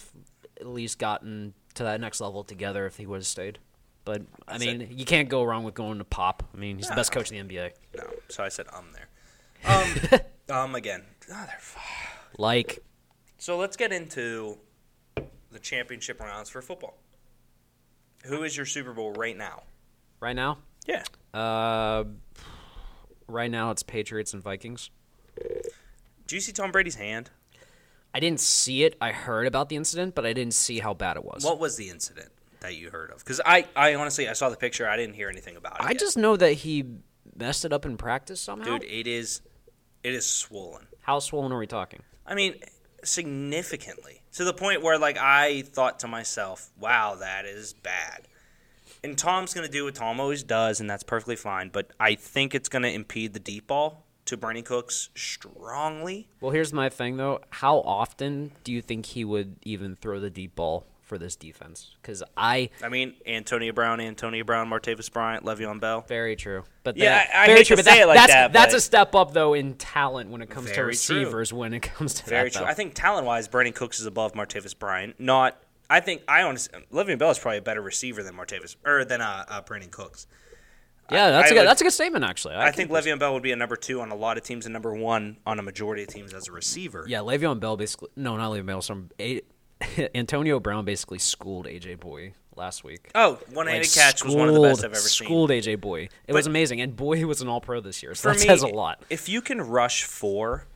at 0.59 0.67
least 0.67 0.99
gotten 0.99 1.53
to 1.75 1.83
that 1.83 1.99
next 2.01 2.21
level 2.21 2.43
together 2.43 2.85
if 2.85 2.97
he 2.97 3.05
would 3.05 3.17
have 3.17 3.25
stayed. 3.25 3.59
But 4.03 4.23
I 4.47 4.57
That's 4.57 4.65
mean, 4.65 4.87
you 4.91 5.05
can't 5.05 5.29
go 5.29 5.43
wrong 5.43 5.63
with 5.63 5.73
going 5.75 5.99
to 5.99 6.03
Pop. 6.03 6.43
I 6.53 6.57
mean, 6.57 6.77
he's 6.77 6.87
the 6.89 6.95
best 6.95 7.11
coach 7.11 7.31
in 7.31 7.47
the 7.47 7.53
NBA. 7.55 7.71
No, 7.97 8.03
so 8.29 8.43
I 8.43 8.49
said 8.49 8.67
um 8.73 8.87
there. 8.93 9.07
Um, 10.49 10.55
um 10.55 10.75
again. 10.75 11.03
Oh, 11.31 11.45
Like, 12.37 12.79
So 13.37 13.57
let's 13.57 13.77
get 13.77 13.91
into 13.93 14.57
the 15.51 15.59
championship 15.59 16.19
rounds 16.19 16.49
for 16.49 16.61
football. 16.63 16.97
Who 18.25 18.43
is 18.43 18.57
your 18.57 18.65
Super 18.65 18.93
Bowl 18.93 19.11
right 19.13 19.37
now? 19.37 19.63
right 20.19 20.35
now, 20.35 20.59
Yeah. 20.87 21.03
uh, 21.33 22.03
right 23.31 23.51
now 23.51 23.71
it's 23.71 23.83
Patriots 23.83 24.33
and 24.33 24.43
Vikings. 24.43 24.89
Do 26.27 26.35
you 26.35 26.41
see 26.41 26.51
Tom 26.51 26.71
Brady's 26.71 26.95
hand? 26.95 27.29
I 28.13 28.19
didn't 28.19 28.41
see 28.41 28.83
it. 28.83 28.95
I 28.99 29.11
heard 29.11 29.47
about 29.47 29.69
the 29.69 29.75
incident, 29.75 30.15
but 30.15 30.25
I 30.25 30.33
didn't 30.33 30.53
see 30.53 30.79
how 30.79 30.93
bad 30.93 31.17
it 31.17 31.23
was. 31.23 31.43
What 31.43 31.59
was 31.59 31.77
the 31.77 31.89
incident 31.89 32.29
that 32.59 32.75
you 32.75 32.89
heard 32.89 33.11
of? 33.11 33.19
Because 33.19 33.39
I, 33.45 33.67
I 33.75 33.95
honestly, 33.95 34.27
I 34.27 34.33
saw 34.33 34.49
the 34.49 34.57
picture. 34.57 34.87
I 34.87 34.97
didn't 34.97 35.15
hear 35.15 35.29
anything 35.29 35.55
about 35.55 35.79
it. 35.79 35.85
I 35.85 35.91
yet. 35.91 35.99
just 35.99 36.17
know 36.17 36.35
that 36.35 36.53
he 36.53 36.85
messed 37.35 37.63
it 37.63 37.71
up 37.71 37.85
in 37.85 37.97
practice 37.97 38.41
somehow. 38.41 38.77
dude, 38.77 38.83
it 38.83 39.07
is, 39.07 39.41
it 40.03 40.13
is 40.13 40.25
swollen. 40.25 40.87
How 41.01 41.19
swollen 41.19 41.51
are 41.51 41.57
we 41.57 41.67
talking? 41.67 42.01
I 42.25 42.35
mean, 42.35 42.55
significantly 43.03 44.21
to 44.33 44.43
the 44.43 44.53
point 44.53 44.81
where 44.81 44.97
like 44.97 45.17
I 45.17 45.63
thought 45.63 45.99
to 45.99 46.07
myself, 46.07 46.69
"Wow, 46.79 47.15
that 47.15 47.45
is 47.45 47.73
bad." 47.73 48.27
And 49.03 49.17
Tom's 49.17 49.53
going 49.53 49.65
to 49.65 49.71
do 49.71 49.85
what 49.85 49.95
Tom 49.95 50.19
always 50.19 50.43
does, 50.43 50.79
and 50.79 50.89
that's 50.89 51.03
perfectly 51.03 51.35
fine. 51.35 51.69
But 51.69 51.91
I 51.99 52.15
think 52.15 52.53
it's 52.53 52.69
going 52.69 52.83
to 52.83 52.91
impede 52.91 53.33
the 53.33 53.39
deep 53.39 53.67
ball 53.67 54.03
to 54.25 54.37
Brandin 54.37 54.63
Cooks 54.63 55.09
strongly. 55.15 56.27
Well, 56.39 56.51
here's 56.51 56.71
my 56.71 56.89
thing 56.89 57.17
though. 57.17 57.41
How 57.49 57.77
often 57.79 58.51
do 58.63 58.71
you 58.71 58.81
think 58.81 59.07
he 59.07 59.25
would 59.25 59.55
even 59.63 59.95
throw 59.95 60.19
the 60.19 60.29
deep 60.29 60.55
ball 60.55 60.85
for 61.01 61.17
this 61.17 61.35
defense? 61.35 61.95
Because 62.01 62.21
I 62.37 62.69
I 62.83 62.89
mean, 62.89 63.15
Antonio 63.25 63.73
Brown, 63.73 63.99
Antonio 63.99 64.43
Brown, 64.43 64.69
Martavis 64.69 65.11
Bryant, 65.11 65.43
Le'Veon 65.43 65.79
Bell. 65.79 66.05
very 66.07 66.35
true, 66.35 66.63
but 66.83 66.95
Yeah, 66.97 67.09
that, 67.25 67.35
I- 67.35 67.43
I 67.43 67.47
very 67.47 67.63
true. 67.65 67.75
but 67.75 67.85
that- 67.85 68.07
like 68.07 68.15
that's 68.17 68.31
that, 68.33 68.53
that's 68.53 68.73
a 68.75 68.79
step 68.79 69.15
up 69.15 69.33
though 69.33 69.55
in 69.55 69.73
talent 69.73 70.29
when 70.29 70.41
it 70.43 70.49
comes 70.51 70.67
to 70.69 70.75
Very 70.75 70.93
true. 70.95 71.17
receivers. 71.17 71.51
When 71.51 71.73
it 71.73 71.81
comes 71.81 72.13
to 72.15 72.25
Very 72.25 72.49
that, 72.49 72.53
true. 72.57 72.65
though. 72.65 72.71
I 72.71 72.75
think 72.75 72.93
talent 72.93 73.25
wise, 73.25 73.47
Brandin 73.47 73.73
Cooks 73.73 73.99
is 73.99 74.05
above 74.05 74.33
Martavis 74.33 74.77
Bryant. 74.77 75.19
Not, 75.19 75.57
I 75.91 75.99
think 75.99 76.21
I 76.27 76.43
honestly, 76.43 76.79
Le'Veon 76.91 77.19
Bell 77.19 77.31
is 77.31 77.37
probably 77.39 77.57
a 77.57 77.61
better 77.61 77.81
receiver 77.81 78.23
than 78.23 78.33
Martavis 78.35 78.75
or 78.85 79.03
than 79.05 79.21
uh, 79.21 79.45
uh 79.47 79.61
Brandin 79.61 79.91
Cooks. 79.91 80.25
yeah, 81.11 81.29
that's 81.31 81.47
I 81.47 81.47
a 81.47 81.53
good, 81.53 81.59
would- 81.61 81.67
that's 81.67 81.81
a 81.81 81.83
good 81.83 81.91
statement 81.93 82.23
actually. 82.23 82.55
I, 82.55 82.65
can- 82.71 82.73
think 82.73 82.91
Le'Veon 82.91 83.19
Bell 83.19 83.33
would 83.33 83.43
be 83.43 83.51
a 83.51 83.55
number 83.57 83.75
two 83.75 83.99
on 84.01 84.09
a 84.11 84.15
lot 84.15 84.37
of 84.37 84.43
teams 84.43 84.65
and 84.65 84.73
number 84.73 84.93
one 84.93 85.37
on 85.45 85.59
a 85.59 85.61
majority 85.61 86.03
of 86.03 86.07
teams 86.09 86.33
as 86.33 86.47
a 86.47 86.51
receiver. 86.51 87.05
Yeah, 87.07 87.19
Le'Veon 87.19 87.59
Bell 87.59 87.75
basically 87.77 88.09
no, 88.15 88.37
not 88.37 88.51
Le'Veon 88.51 88.65
Bell. 88.65 88.81
Some 88.81 89.09
Antonio 90.15 90.59
Brown 90.59 90.85
basically 90.85 91.19
schooled 91.19 91.65
AJ 91.65 91.97
Bouye 91.97 92.33
last 92.55 92.83
week. 92.83 93.09
Oh, 93.15 93.39
one-handed 93.51 93.87
Like, 93.87 93.93
catch 93.93 94.23
was 94.23 94.35
one 94.35 94.47
of 94.47 94.55
the 94.55 94.61
best 94.61 94.79
schooled- 94.79 94.85
I've 94.91 94.97
ever 94.97 95.07
seen. 95.09 95.25
Schooled 95.27 95.49
AJ 95.49 95.77
Bouye. 95.77 96.09
It 96.27 96.33
was 96.33 96.47
amazing, 96.47 96.79
and 96.81 96.95
Bouye 96.95 97.25
was 97.25 97.41
an 97.41 97.47
All 97.49 97.59
Pro 97.61 97.81
this 97.81 98.01
year. 98.03 98.15
So 98.15 98.29
For 98.29 98.33
that 98.35 98.41
me, 98.41 98.47
says 98.47 98.61
a 98.63 98.67
lot. 98.67 99.01
If 99.09 99.27
you 99.27 99.41
can 99.41 99.59
rush 99.61 100.03
four, 100.03 100.67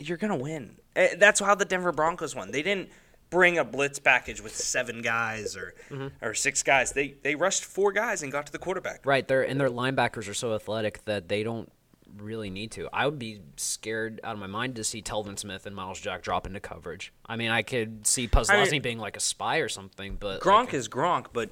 you're 0.00 0.16
gonna 0.16 0.36
win. 0.36 0.76
Eh, 0.96 1.14
That's 1.16 1.40
how 1.40 1.54
the 1.54 1.64
Denver 1.64 1.92
Broncos 1.92 2.34
won. 2.34 2.50
They 2.50 2.62
didn't 2.62 2.88
bring 3.32 3.58
a 3.58 3.64
blitz 3.64 3.98
package 3.98 4.40
with 4.40 4.54
seven 4.54 5.02
guys 5.02 5.56
or 5.56 5.74
Mm-hmm. 5.90 6.24
or 6.24 6.34
six 6.34 6.62
guys. 6.62 6.92
They 6.92 7.14
they 7.22 7.34
rushed 7.34 7.64
four 7.64 7.90
guys 7.90 8.22
and 8.22 8.30
got 8.30 8.46
to 8.46 8.52
the 8.52 8.58
quarterback. 8.58 9.04
Right, 9.04 9.26
their 9.26 9.42
and 9.42 9.60
their 9.60 9.68
linebackers 9.70 10.28
are 10.28 10.34
so 10.34 10.54
athletic 10.54 11.04
that 11.06 11.28
they 11.28 11.42
don't 11.42 11.72
really 12.18 12.50
need 12.50 12.70
to. 12.72 12.88
I 12.92 13.06
would 13.06 13.18
be 13.18 13.40
scared 13.56 14.20
out 14.22 14.34
of 14.34 14.38
my 14.38 14.46
mind 14.46 14.76
to 14.76 14.84
see 14.84 15.00
Telvin 15.02 15.38
Smith 15.38 15.64
and 15.66 15.74
Myles 15.74 15.98
Jack 15.98 16.22
drop 16.22 16.46
into 16.46 16.60
coverage. 16.60 17.10
I 17.26 17.36
mean, 17.36 17.50
I 17.50 17.62
could 17.62 18.06
see 18.06 18.28
Posluszny 18.28 18.82
being 18.82 18.98
like 18.98 19.16
a 19.16 19.20
spy 19.20 19.58
or 19.58 19.68
something, 19.70 20.16
but 20.20 20.40
Gronk 20.42 20.66
like, 20.66 20.74
is 20.74 20.88
Gronk, 20.90 21.26
but 21.32 21.48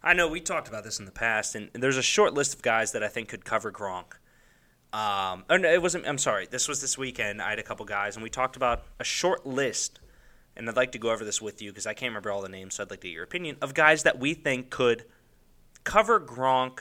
I 0.00 0.14
know 0.14 0.28
we 0.28 0.40
talked 0.40 0.68
about 0.68 0.84
this 0.84 1.00
in 1.00 1.06
the 1.06 1.10
past, 1.12 1.56
and 1.56 1.70
there's 1.74 1.96
a 1.96 2.02
short 2.02 2.34
list 2.34 2.54
of 2.54 2.62
guys 2.62 2.92
that 2.92 3.02
I 3.02 3.08
think 3.08 3.28
could 3.28 3.44
cover 3.44 3.72
Gronk. 3.72 4.12
Um, 4.92 5.44
oh 5.50 5.56
no, 5.58 5.70
it 5.70 5.82
wasn't. 5.82 6.06
I'm 6.06 6.18
sorry. 6.18 6.46
This 6.46 6.68
was 6.68 6.80
this 6.80 6.96
weekend. 6.96 7.42
I 7.42 7.50
had 7.50 7.58
a 7.58 7.62
couple 7.64 7.84
guys, 7.84 8.14
and 8.16 8.22
we 8.22 8.30
talked 8.30 8.54
about 8.56 8.84
a 9.00 9.04
short 9.04 9.44
list, 9.44 9.98
and 10.58 10.68
I'd 10.68 10.76
like 10.76 10.92
to 10.92 10.98
go 10.98 11.10
over 11.10 11.24
this 11.24 11.40
with 11.40 11.62
you 11.62 11.70
because 11.70 11.86
I 11.86 11.94
can't 11.94 12.10
remember 12.10 12.30
all 12.30 12.42
the 12.42 12.48
names, 12.48 12.74
so 12.74 12.82
I'd 12.82 12.90
like 12.90 13.00
to 13.00 13.06
get 13.08 13.14
your 13.14 13.24
opinion 13.24 13.56
of 13.62 13.72
guys 13.74 14.02
that 14.02 14.18
we 14.18 14.34
think 14.34 14.70
could 14.70 15.04
cover 15.84 16.20
Gronk, 16.20 16.80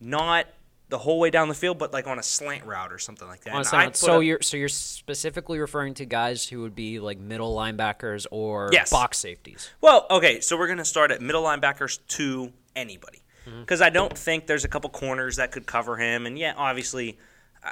not 0.00 0.46
the 0.88 0.98
whole 0.98 1.18
way 1.18 1.30
down 1.30 1.48
the 1.48 1.54
field, 1.54 1.78
but 1.78 1.92
like 1.92 2.06
on 2.06 2.18
a 2.18 2.22
slant 2.22 2.66
route 2.66 2.92
or 2.92 2.98
something 2.98 3.26
like 3.26 3.40
that. 3.44 3.50
on 3.50 3.56
a 3.56 3.58
And 3.60 3.66
side 3.66 3.78
I'd 3.80 3.84
note, 3.84 3.92
put 3.92 3.96
so 3.98 4.20
a- 4.20 4.24
you're 4.24 4.42
so 4.42 4.56
you're 4.58 4.68
specifically 4.68 5.58
referring 5.58 5.94
to 5.94 6.04
guys 6.04 6.46
who 6.48 6.60
would 6.60 6.74
be 6.74 7.00
like 7.00 7.18
middle 7.18 7.54
linebackers 7.56 8.26
or 8.30 8.68
Yes. 8.72 8.90
box 8.90 9.16
safeties. 9.18 9.70
Well, 9.80 10.06
okay, 10.10 10.40
so 10.40 10.58
we're 10.58 10.66
going 10.66 10.78
to 10.78 10.84
start 10.84 11.10
at 11.10 11.22
middle 11.22 11.44
linebackers 11.44 11.98
to 12.08 12.52
anybody. 12.76 13.22
Mm-hmm. 13.48 13.60
Because 13.60 13.80
I 13.80 13.88
don't 13.90 14.16
think 14.16 14.46
there's 14.46 14.64
a 14.64 14.68
couple 14.68 14.90
corners 14.90 15.36
that 15.36 15.50
could 15.50 15.66
cover 15.66 15.96
him. 15.96 16.26
And 16.26 16.38
yeah, 16.38 16.52
obviously, 16.56 17.18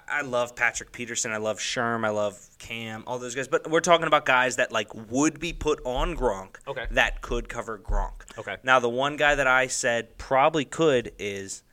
I, 0.09 0.23
love 0.23 0.55
Patrick 0.55 0.93
Peterson. 0.93 1.33
I 1.33 1.39
love 1.39 1.59
Sherm. 1.59 2.05
I 2.07 2.11
love 2.11 2.39
Cam, 2.59 3.03
all 3.07 3.19
those 3.19 3.35
guys. 3.35 3.49
But 3.49 3.69
we're 3.69 3.81
talking 3.81 4.07
about 4.07 4.25
guys 4.25 4.57
that 4.57 4.71
like 4.71 4.89
would 5.11 5.41
be 5.41 5.53
put 5.53 5.81
on 5.85 6.17
Gronk 6.17 6.57
Okay. 6.69 6.87
that 6.93 7.23
could 7.23 7.49
cover 7.49 7.79
Gronk. 7.79 8.23
Okay. 8.39 8.57
Now, 8.63 8.79
the 8.79 8.89
one 8.89 9.17
guy 9.17 9.35
that 9.35 9.47
I 9.49 9.67
said 9.67 10.17
probably 10.17 10.65
could 10.65 11.13
is 11.19 11.65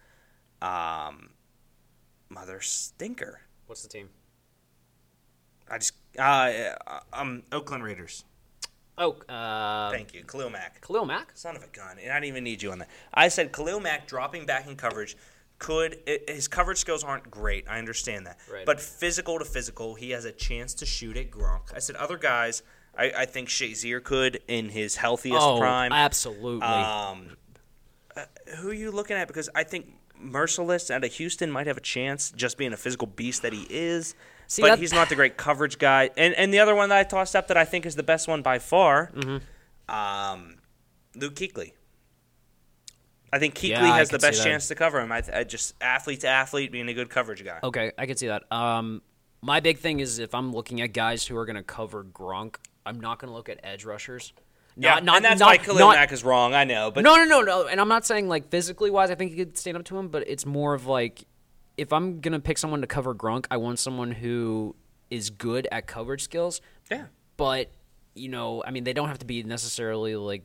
um, 0.62 1.30
Mother 2.30 2.60
Stinker. 2.60 3.42
What's 3.68 3.84
the 3.84 3.90
team? 3.90 4.10
I 5.70 5.78
just, 5.78 5.94
uh, 6.18 6.72
um, 7.14 7.44
Oakland 7.52 7.84
Raiders. 7.84 8.24
Oh, 8.98 9.12
uh, 9.30 9.92
Thank 9.92 10.16
you. 10.16 10.24
Khalil 10.24 10.50
Mack. 10.50 10.82
Khalil 10.82 11.06
Mack. 11.06 11.32
Son 11.36 11.56
of 11.56 11.64
a 11.64 11.68
gun. 11.68 11.98
And 12.02 12.12
I 12.12 12.16
didn't 12.16 12.30
even 12.30 12.44
need 12.44 12.64
you 12.64 12.72
on 12.72 12.80
that. 12.80 12.90
I 13.14 13.28
said 13.28 13.52
Khalil 13.54 13.80
Mack 13.80 14.08
dropping 14.08 14.48
back 14.48 14.66
in 14.66 14.76
coverage 14.76 15.16
could 15.60 15.98
i 16.08 16.20
his 16.28 16.48
coverage 16.48 16.78
skills 16.78 17.04
aren't 17.04 17.30
great. 17.32 17.66
I 17.68 17.80
understand 17.80 18.26
that. 18.28 18.38
Right. 18.52 18.66
But 18.66 18.80
physical 18.80 19.40
to 19.40 19.46
physical, 19.46 19.96
he 19.96 20.12
has 20.12 20.26
a 20.26 20.32
chance 20.32 20.74
to 20.76 20.86
shoot 20.86 21.18
at 21.18 21.32
Gronk. 21.32 21.74
I 21.76 21.80
said 21.80 21.96
other 21.96 22.18
guys, 22.18 22.62
I, 22.98 23.12
I 23.18 23.26
think 23.26 23.50
Shazier 23.50 24.04
could 24.04 24.40
in 24.48 24.70
his 24.70 24.96
healthiest 24.96 25.40
Oh, 25.42 25.58
prime. 25.60 25.92
absolutely. 25.92 26.66
Um, 26.68 27.38
uh, 28.16 28.26
who 28.58 28.70
are 28.70 28.74
you 28.74 28.92
looking 28.92 29.18
at? 29.18 29.28
Because 29.28 29.50
I 29.56 29.64
think 29.64 29.88
Mercilus 30.20 30.90
out 30.90 31.04
of 31.04 31.14
Houston 31.14 31.52
might 31.52 31.68
have 31.68 31.78
a 31.78 31.82
chance, 31.82 32.32
just 32.32 32.58
being 32.58 32.74
a 32.74 32.78
physical 32.78 33.06
beast 33.08 33.44
that 33.44 33.54
he 33.54 33.68
is. 33.70 34.16
See, 34.48 34.62
but 34.64 34.70
that- 34.70 34.80
he's 34.80 34.94
not 34.94 35.10
the 35.10 35.16
great 35.16 35.38
coverage 35.38 35.78
guy. 35.78 36.10
And 36.18 36.34
and 36.36 36.54
the 36.54 36.60
other 36.60 36.74
one 36.76 36.90
that 36.90 36.98
I 36.98 37.04
tossed 37.04 37.36
up 37.36 37.48
that 37.50 37.58
I 37.58 37.66
think 37.66 37.86
is 37.86 37.96
the 37.96 38.04
best 38.04 38.28
one 38.28 38.42
by 38.42 38.60
far, 38.60 39.12
Mm-hmm. 39.16 39.96
um, 39.96 40.56
Luke 41.16 41.36
Kuechly. 41.36 41.74
I 43.32 43.40
think 43.40 43.56
Kuechly 43.56 43.70
Yeah, 43.70 43.96
has 43.98 44.10
the 44.10 44.20
best 44.20 44.44
chance 44.44 44.68
to 44.70 44.76
cover 44.76 45.00
him. 45.00 45.12
I, 45.12 45.22
I 45.34 45.44
just 45.44 45.74
athlete 45.82 46.22
to 46.22 46.28
athlete, 46.28 46.72
being 46.72 46.88
a 46.88 46.94
good 46.94 47.10
coverage 47.10 47.44
guy. 47.44 47.60
Okay, 47.64 47.92
I 47.98 48.06
can 48.06 48.16
see 48.18 48.28
that. 48.28 48.50
Um, 48.52 49.02
my 49.42 49.60
big 49.60 49.80
thing 49.80 50.00
is 50.00 50.20
if 50.20 50.34
I'm 50.34 50.54
looking 50.54 50.82
at 50.82 50.94
guys 50.94 51.26
who 51.26 51.36
are 51.38 51.46
going 51.46 51.58
to 51.58 51.64
cover 51.64 52.04
Gronk, 52.04 52.56
I'm 52.86 53.00
not 53.00 53.20
going 53.20 53.30
to 53.30 53.36
look 53.36 53.50
at 53.50 53.60
edge 53.64 53.84
rushers. 53.86 54.34
yeah, 54.76 54.96
Not, 54.96 55.04
not, 55.04 55.16
and 55.18 55.26
that's 55.26 55.40
not, 55.40 55.48
why 55.48 55.58
Khalil 55.58 55.80
not- 55.80 55.96
Mack 55.96 56.12
is 56.12 56.24
wrong. 56.24 56.54
I 56.54 56.64
know, 56.64 56.90
but 56.92 57.04
no, 57.04 57.16
no, 57.18 57.26
no, 57.26 57.42
no. 57.42 57.68
And 57.68 57.80
I'm 57.82 57.90
not 57.90 58.06
saying 58.06 58.28
like 58.30 58.50
physically 58.50 58.90
wise, 58.90 59.12
I 59.12 59.16
think 59.16 59.32
he 59.32 59.38
could 59.38 59.58
stand 59.58 59.76
up 59.78 59.84
to 59.86 59.98
him, 59.98 60.08
but 60.08 60.24
it's 60.28 60.46
more 60.46 60.74
of 60.74 60.86
like 60.88 61.24
if 61.78 61.92
I'm 61.94 62.22
gonna 62.22 62.40
pick 62.40 62.58
someone 62.58 62.82
to 62.82 62.88
cover 62.88 63.14
Gronk, 63.14 63.46
I 63.52 63.58
want 63.58 63.78
someone 63.80 64.12
who 64.12 64.76
is 65.12 65.30
good 65.30 65.68
at 65.72 65.86
coverage 65.86 66.24
skills. 66.24 66.60
yeah, 66.90 67.06
But 67.38 67.72
you 68.16 68.30
know, 68.30 68.64
I 68.66 68.72
mean, 68.72 68.84
they 68.84 68.94
don't 68.94 69.10
have 69.10 69.20
to 69.20 69.26
be 69.28 69.44
necessarily 69.44 70.16
like 70.16 70.44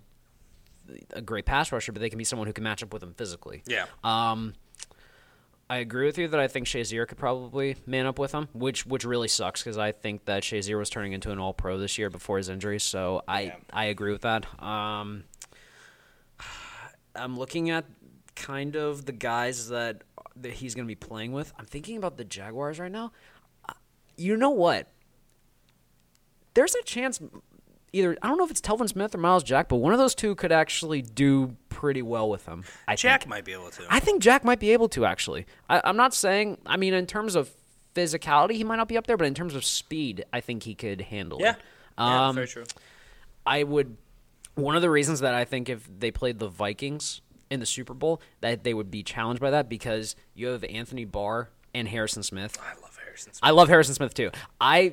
a 1.12 1.21
great 1.23 1.45
pass 1.47 1.73
rusher, 1.73 1.92
but 1.92 2.01
they 2.01 2.09
can 2.11 2.18
be 2.18 2.25
someone 2.25 2.47
who 2.47 2.53
can 2.53 2.64
match 2.64 2.83
up 2.83 2.92
with 2.92 3.03
him 3.03 3.14
physically. 3.14 3.62
yeah. 3.66 3.87
Um, 4.05 4.55
I 5.71 5.77
agree 5.77 6.05
with 6.05 6.18
you 6.18 6.29
that 6.29 6.38
I 6.40 6.49
think 6.49 6.66
Shazier 6.66 7.09
could 7.09 7.16
probably 7.16 7.77
man 7.87 8.05
up 8.05 8.18
with 8.18 8.33
him, 8.33 8.49
which 8.53 8.85
which 8.85 9.05
really 9.07 9.29
sucks 9.29 9.62
because 9.62 9.79
I 9.79 9.92
think 9.92 10.27
that 10.27 10.42
Shazier 10.42 10.77
was 10.77 10.90
turning 10.90 11.12
into 11.12 11.31
an 11.31 11.38
All 11.38 11.55
Pro 11.55 11.79
this 11.79 11.97
year 11.97 12.11
before 12.11 12.37
his 12.37 12.51
injury. 12.51 12.79
So 12.79 13.23
I 13.27 13.40
Yeah. 13.42 13.57
I 13.73 13.85
agree 13.87 14.12
with 14.12 14.23
that. 14.23 14.45
Um, 14.62 15.25
I'm 17.16 17.38
looking 17.38 17.71
at 17.71 17.87
kind 18.35 18.77
of 18.77 19.07
the 19.07 19.12
guys 19.12 19.68
that 19.68 20.03
that 20.37 20.53
he's 20.55 20.75
going 20.75 20.87
to 20.87 20.88
be 20.90 20.95
playing 20.95 21.33
with. 21.33 21.53
I'm 21.59 21.66
thinking 21.66 21.97
about 21.97 22.16
the 22.18 22.25
Jaguars 22.25 22.79
right 22.79 22.92
now. 22.92 23.12
Uh, 23.68 23.73
You 24.16 24.37
know 24.37 24.51
what? 24.51 24.88
There's 26.55 26.75
a 26.75 26.83
chance 26.83 27.21
either 27.92 28.16
I 28.22 28.28
don't 28.28 28.38
know 28.38 28.44
if 28.44 28.50
it's 28.50 28.61
Telvin 28.61 28.88
Smith 28.88 29.14
or 29.14 29.18
Myles 29.18 29.42
Jack, 29.42 29.68
but 29.68 29.76
one 29.76 29.92
of 29.92 29.98
those 29.98 30.14
two 30.14 30.35
could 30.35 30.52
actually 30.52 31.02
do 31.02 31.57
pretty 31.68 32.02
well 32.02 32.28
with 32.28 32.46
him. 32.46 32.64
I 32.88 32.96
Jack 32.96 33.22
think. 33.22 33.31
might 33.31 33.44
be 33.44 33.52
able 33.52 33.70
to. 33.70 33.85
I 33.88 34.00
think 34.00 34.22
Jack 34.22 34.44
might 34.44 34.61
be 34.61 34.72
able 34.72 34.88
to 34.90 35.05
actually. 35.05 35.46
I, 35.68 35.81
I'm 35.85 35.96
not 35.96 36.14
saying. 36.14 36.59
I 36.66 36.76
mean, 36.76 36.94
in 36.94 37.07
terms 37.07 37.35
of 37.35 37.50
physicality, 37.94 38.52
he 38.52 38.64
might 38.64 38.76
not 38.76 38.88
be 38.88 38.96
up 38.96 39.07
there, 39.07 39.16
but 39.16 39.26
in 39.26 39.35
terms 39.35 39.55
of 39.55 39.64
speed, 39.64 40.24
I 40.33 40.40
think 40.40 40.62
he 40.62 40.74
could 40.74 41.00
handle 41.02 41.38
yeah, 41.40 41.52
it. 41.52 41.57
yeah, 41.98 42.28
Um, 42.28 42.35
very 42.35 42.46
true. 42.48 42.64
I 43.46 43.62
would. 43.62 43.96
One 44.55 44.76
of 44.76 44.83
the 44.83 44.90
reasons 44.90 45.20
that 45.20 45.35
I 45.35 45.44
think 45.44 45.68
if 45.68 45.88
they 45.98 46.11
played 46.11 46.38
the 46.38 46.48
Vikings 46.48 47.22
in 47.50 47.61
the 47.61 47.66
Super 47.66 47.94
Bowl, 47.94 48.20
that 48.40 48.64
they 48.64 48.74
would 48.74 48.90
be 48.90 49.02
challenged 49.02 49.40
by 49.40 49.50
that 49.50 49.68
because 49.68 50.14
you 50.35 50.48
have 50.48 50.62
Anthony 50.64 51.05
Barr 51.07 51.48
and 51.74 51.88
Harrison 51.88 52.22
Smith. 52.22 52.59
I 52.62 52.74
love 52.83 52.98
Harrison. 53.02 53.33
Smith. 53.33 53.40
I 53.42 53.50
love 53.50 53.68
Harrison 53.68 53.94
Smith 53.94 54.12
too. 54.14 54.31
I 54.61 54.92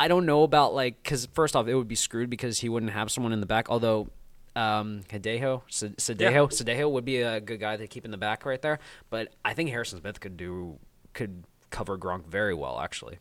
I 0.00 0.08
don't 0.08 0.24
know 0.24 0.44
about 0.44 0.72
like 0.72 1.02
because 1.02 1.26
first 1.34 1.54
off, 1.54 1.68
it 1.68 1.74
would 1.74 1.86
be 1.86 1.94
screwed 1.94 2.30
because 2.30 2.58
he 2.58 2.70
wouldn't 2.70 2.92
have 2.92 3.10
someone 3.10 3.34
in 3.34 3.40
the 3.40 3.46
back. 3.46 3.68
Although 3.68 4.08
um, 4.56 5.02
Hideo, 5.10 5.60
Sendejo, 5.68 6.20
Yeah. 6.20 6.30
Sendejo 6.46 6.90
would 6.90 7.04
be 7.04 7.18
a 7.18 7.38
good 7.38 7.60
guy 7.60 7.76
to 7.76 7.86
keep 7.86 8.06
in 8.06 8.10
the 8.10 8.16
back 8.16 8.46
right 8.46 8.62
there. 8.62 8.78
But 9.10 9.34
I 9.44 9.52
think 9.52 9.68
Harrison 9.68 10.00
Smith 10.00 10.18
could 10.18 10.38
do 10.38 10.78
could 11.12 11.44
cover 11.68 11.98
Gronk 11.98 12.26
very 12.26 12.54
well 12.54 12.80
actually. 12.80 13.18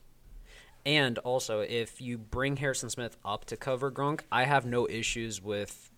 And 0.85 1.17
also, 1.19 1.59
if 1.59 1.99
you 1.99 2.17
bring 2.17 2.55
Harrison 2.55 2.89
Smith 2.89 3.17
up 3.25 3.43
to 3.45 3.57
cover 3.57 3.91
Gronk, 3.91 4.21
I 4.31 4.45
have 4.45 4.65
no 4.65 4.87
issues 4.87 5.41
with 5.41 5.91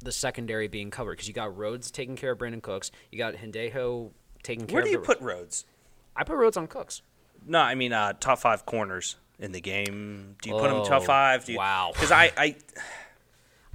the 0.00 0.10
secondary 0.10 0.66
being 0.66 0.90
covered 0.90 1.12
because 1.12 1.28
you 1.28 1.34
got 1.34 1.56
Rhodes 1.56 1.92
taking 1.92 2.16
care 2.16 2.32
of 2.32 2.38
Brandin 2.38 2.60
Cooks, 2.60 2.90
you 3.12 3.18
got 3.18 3.34
Sendejo 3.34 4.10
taking 4.42 4.66
care 4.66 4.80
of. 4.80 4.82
Where 4.82 4.82
do 4.82 4.90
you 4.90 4.98
put 4.98 5.20
Rhodes? 5.20 5.66
I 6.16 6.24
put 6.24 6.34
Rhodes 6.34 6.56
on 6.56 6.66
Cooks. 6.66 7.02
No, 7.46 7.60
I 7.60 7.76
mean 7.76 7.92
uh, 7.92 8.14
top 8.18 8.40
five 8.40 8.66
corners 8.66 9.14
in 9.38 9.52
the 9.52 9.60
game. 9.60 10.36
Do 10.42 10.50
you 10.50 10.56
put 10.56 10.70
him 10.70 10.76
Oh, 10.78 10.84
top 10.84 11.02
five? 11.04 11.44
Do 11.44 11.52
you, 11.52 11.58
wow. 11.58 11.90
Because 11.92 12.10
I, 12.12 12.32
I. 12.36 12.56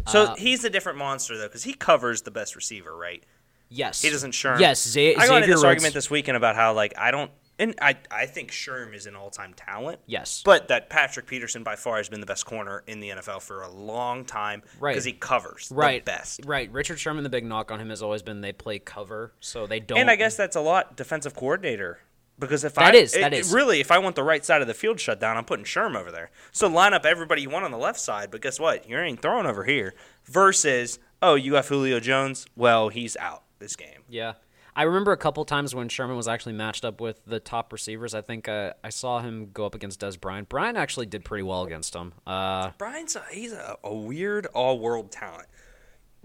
So 0.07 0.23
Uh, 0.23 0.35
he's 0.35 0.63
a 0.63 0.69
different 0.69 0.97
monster 0.97 1.37
though, 1.37 1.47
because 1.47 1.63
he 1.63 1.73
covers 1.73 2.23
the 2.23 2.31
best 2.31 2.55
receiver, 2.55 2.95
right? 2.95 3.23
Yes. 3.69 4.01
He 4.01 4.09
doesn't 4.09 4.31
Sherm. 4.31 4.59
Yes, 4.59 4.81
Za- 4.85 5.15
I 5.17 5.27
got 5.27 5.37
into 5.37 5.47
this 5.47 5.55
Rhodes- 5.57 5.63
argument 5.65 5.93
this 5.93 6.09
weekend 6.09 6.35
about 6.37 6.55
how 6.55 6.73
like 6.73 6.93
I 6.97 7.11
don't, 7.11 7.31
and 7.59 7.75
I 7.81 7.95
I 8.09 8.25
think 8.25 8.51
Sherm 8.51 8.93
is 8.95 9.05
an 9.05 9.15
all 9.15 9.29
time 9.29 9.53
talent. 9.53 9.99
Yes. 10.07 10.41
But 10.43 10.67
that 10.69 10.89
Patrick 10.89 11.27
Peterson 11.27 11.63
by 11.63 11.75
far 11.75 11.97
has 11.97 12.09
been 12.09 12.19
the 12.19 12.25
best 12.25 12.45
corner 12.45 12.83
in 12.87 12.99
the 12.99 13.09
NFL 13.09 13.41
for 13.43 13.61
a 13.61 13.69
long 13.69 14.25
time 14.25 14.63
Right. 14.79 14.91
because 14.93 15.05
he 15.05 15.13
covers 15.13 15.69
right. 15.71 16.03
the 16.03 16.11
best. 16.11 16.41
Right. 16.45 16.69
Richard 16.71 16.99
Sherman, 16.99 17.23
the 17.23 17.29
big 17.29 17.45
knock 17.45 17.71
on 17.71 17.79
him 17.79 17.89
has 17.89 18.01
always 18.01 18.23
been 18.23 18.41
they 18.41 18.51
play 18.53 18.79
cover, 18.79 19.33
so 19.39 19.67
they 19.67 19.79
don't. 19.79 19.99
And 19.99 20.09
I 20.09 20.15
guess 20.15 20.35
that's 20.35 20.55
a 20.55 20.61
lot 20.61 20.97
defensive 20.97 21.35
coordinator. 21.35 21.99
Because 22.41 22.65
if 22.65 22.73
That 22.73 22.93
I 22.93 22.97
is, 22.97 23.13
that 23.13 23.33
it- 23.33 23.39
is. 23.39 23.53
really 23.53 23.79
if 23.79 23.91
I 23.91 23.99
want 23.99 24.15
the 24.17 24.23
right 24.23 24.43
side 24.43 24.61
of 24.61 24.67
the 24.67 24.73
field 24.73 24.99
shut 24.99 25.19
down, 25.21 25.37
I'm 25.37 25.45
putting 25.45 25.63
Sherm 25.63 25.95
over 25.95 26.11
there. 26.11 26.31
So 26.51 26.67
line 26.67 26.93
up 26.93 27.05
everybody 27.05 27.43
you 27.43 27.49
want 27.49 27.63
on 27.63 27.71
the 27.71 27.77
left 27.77 27.99
side, 27.99 28.31
but 28.31 28.41
guess 28.41 28.59
what? 28.59 28.89
You 28.89 28.97
ain't 28.97 29.21
throwing 29.21 29.45
over 29.45 29.63
here. 29.63 29.93
Versus, 30.25 30.99
oh, 31.21 31.35
you 31.35 31.51
got 31.53 31.65
Julio 31.67 31.99
Jones. 32.01 32.45
Well, 32.57 32.89
he's 32.89 33.15
out 33.17 33.43
this 33.59 33.75
game. 33.77 34.01
Yeah. 34.09 34.33
I 34.75 34.83
remember 34.83 35.11
a 35.11 35.17
couple 35.17 35.43
times 35.45 35.75
when 35.75 35.89
Sherman 35.89 36.15
was 36.15 36.27
actually 36.29 36.53
matched 36.53 36.85
up 36.85 37.01
with 37.01 37.19
the 37.25 37.39
top 37.41 37.73
receivers. 37.73 38.13
I 38.15 38.21
think 38.21 38.47
uh, 38.47 38.73
I 38.83 38.89
saw 38.89 39.19
him 39.19 39.49
go 39.53 39.65
up 39.65 39.75
against 39.75 39.99
Dez 39.99 40.19
Bryant. 40.19 40.47
Bryant 40.49 40.77
actually 40.77 41.07
did 41.07 41.25
pretty 41.25 41.43
well 41.43 41.63
against 41.63 41.93
him. 41.93 42.13
Uh, 42.25 42.71
Brian's 42.77 43.15
a, 43.17 43.23
he's 43.31 43.51
a, 43.51 43.75
a 43.83 43.93
weird 43.93 44.45
all 44.47 44.79
world 44.79 45.11
talent. 45.11 45.47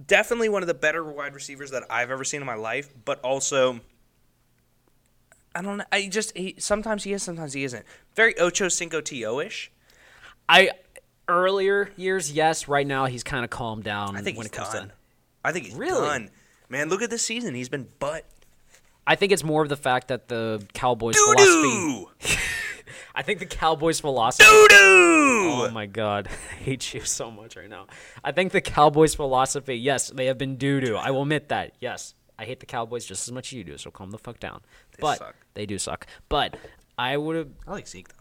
Definitely 0.06 0.48
one 0.50 0.62
of 0.62 0.68
the 0.68 0.74
better 0.74 1.02
wide 1.02 1.34
receivers 1.34 1.72
that 1.72 1.82
I've 1.90 2.10
ever 2.10 2.22
seen 2.22 2.40
in 2.40 2.46
my 2.46 2.54
life, 2.54 2.88
but 3.04 3.18
also 3.20 3.80
I 5.56 5.62
don't 5.62 5.78
know. 5.78 5.84
I 5.90 6.08
just 6.08 6.36
he, 6.36 6.54
sometimes 6.58 7.02
he 7.04 7.12
is, 7.12 7.22
sometimes 7.22 7.52
he 7.54 7.64
isn't. 7.64 7.84
Very 8.14 8.38
Ocho 8.38 8.68
Cinco 8.68 9.00
Tio 9.00 9.40
ish. 9.40 9.72
I 10.48 10.70
earlier 11.28 11.90
years, 11.96 12.30
yes. 12.30 12.68
Right 12.68 12.86
now, 12.86 13.06
he's 13.06 13.24
kind 13.24 13.42
of 13.44 13.50
calmed 13.50 13.84
down 13.84 14.16
I 14.16 14.20
think 14.20 14.36
when 14.36 14.44
he's 14.46 14.52
it 14.52 14.56
comes 14.56 14.72
done. 14.72 14.88
to. 14.88 14.94
I 15.44 15.52
think 15.52 15.66
he's 15.66 15.74
Really? 15.74 16.06
done. 16.06 16.30
Man, 16.68 16.88
look 16.88 17.00
at 17.02 17.10
this 17.10 17.22
season. 17.24 17.54
He's 17.54 17.68
been 17.68 17.88
butt 17.98 18.24
I 19.08 19.14
think 19.14 19.30
it's 19.30 19.44
more 19.44 19.62
of 19.62 19.68
the 19.68 19.76
fact 19.76 20.08
that 20.08 20.26
the 20.28 20.66
Cowboys' 20.74 21.14
doo 21.14 21.34
philosophy. 21.36 22.38
I 23.14 23.22
think 23.22 23.38
the 23.38 23.46
Cowboys' 23.46 24.00
philosophy. 24.00 24.44
doo 24.50 24.66
doo. 24.68 24.76
Oh 24.78 25.70
my 25.72 25.86
god, 25.86 26.28
I 26.52 26.54
hate 26.56 26.92
you 26.92 27.00
so 27.02 27.30
much 27.30 27.56
right 27.56 27.68
now. 27.70 27.86
I 28.24 28.32
think 28.32 28.50
the 28.52 28.60
Cowboys' 28.60 29.14
philosophy, 29.14 29.76
yes, 29.76 30.10
they 30.10 30.26
have 30.26 30.38
been 30.38 30.56
doo 30.56 30.80
doo. 30.80 30.96
I 30.96 31.12
will 31.12 31.22
admit 31.22 31.48
that. 31.50 31.74
Yes, 31.80 32.14
I 32.36 32.44
hate 32.46 32.58
the 32.60 32.66
Cowboys 32.66 33.06
just 33.06 33.26
as 33.28 33.32
much 33.32 33.48
as 33.48 33.52
you 33.52 33.62
do, 33.64 33.78
so 33.78 33.90
calm 33.92 34.10
the 34.10 34.18
fuck 34.18 34.40
down. 34.40 34.60
But 35.00 35.18
suck. 35.18 35.36
they 35.54 35.66
do 35.66 35.78
suck. 35.78 36.06
But 36.28 36.56
I 36.98 37.16
would 37.16 37.36
have. 37.36 37.48
I 37.66 37.72
like 37.72 37.86
Zeke 37.88 38.08
though. 38.08 38.14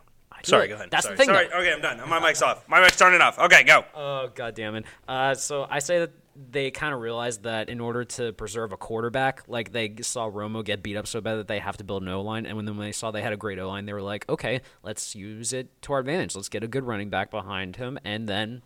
Sorry, 0.43 0.67
go 0.67 0.75
ahead. 0.75 0.91
That's 0.91 1.05
Sorry. 1.05 1.15
the 1.15 1.23
thing. 1.23 1.33
Sorry. 1.33 1.47
though. 1.47 1.57
Okay, 1.57 1.73
I'm 1.73 1.81
done. 1.81 2.07
My 2.09 2.19
mic's 2.19 2.41
off. 2.41 2.67
My 2.67 2.79
mic's 2.79 2.97
turning 2.97 3.21
off. 3.21 3.39
Okay, 3.39 3.63
go. 3.63 3.83
Oh 3.95 4.29
god 4.35 4.53
damn 4.53 4.75
it. 4.75 4.85
Uh, 5.07 5.33
so 5.33 5.65
I 5.69 5.79
say 5.79 5.99
that 5.99 6.11
they 6.51 6.69
kind 6.69 6.93
of 6.93 6.99
realized 6.99 7.43
that 7.43 7.69
in 7.69 7.79
order 7.79 8.03
to 8.03 8.33
preserve 8.33 8.73
a 8.73 8.77
quarterback, 8.77 9.43
like 9.47 9.71
they 9.71 9.95
saw 10.01 10.29
Romo 10.29 10.63
get 10.63 10.83
beat 10.83 10.97
up 10.97 11.07
so 11.07 11.21
bad 11.21 11.35
that 11.37 11.47
they 11.47 11.59
have 11.59 11.77
to 11.77 11.83
build 11.83 12.03
an 12.03 12.09
O 12.09 12.21
line, 12.21 12.45
and 12.45 12.57
when 12.57 12.65
then 12.65 12.77
when 12.77 12.85
they 12.85 12.91
saw 12.91 13.09
they 13.11 13.21
had 13.21 13.33
a 13.33 13.37
great 13.37 13.57
O 13.57 13.67
line, 13.67 13.85
they 13.85 13.93
were 13.93 14.01
like, 14.01 14.27
okay, 14.29 14.61
let's 14.83 15.15
use 15.15 15.53
it 15.53 15.81
to 15.83 15.93
our 15.93 15.99
advantage. 15.99 16.35
Let's 16.35 16.49
get 16.49 16.63
a 16.63 16.67
good 16.67 16.83
running 16.83 17.09
back 17.09 17.31
behind 17.31 17.77
him, 17.77 17.97
and 18.03 18.27
then 18.27 18.61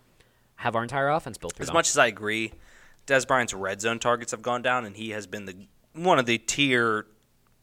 have 0.56 0.76
our 0.76 0.82
entire 0.84 1.10
offense 1.10 1.38
built 1.38 1.54
through 1.54 1.64
As 1.64 1.68
them. 1.68 1.76
much 1.76 1.90
as 1.90 1.98
I 1.98 2.08
agree, 2.08 2.52
Dez 3.08 3.26
Bryant's 3.28 3.54
red 3.54 3.80
zone 3.80 4.00
targets 4.00 4.32
have 4.32 4.42
gone 4.42 4.64
down, 4.64 4.84
and 4.86 4.98
he 4.98 5.12
has 5.12 5.28
been 5.28 5.46
the 5.46 5.68
one 5.94 6.18
of 6.20 6.26
the 6.26 6.40
tier 6.40 7.06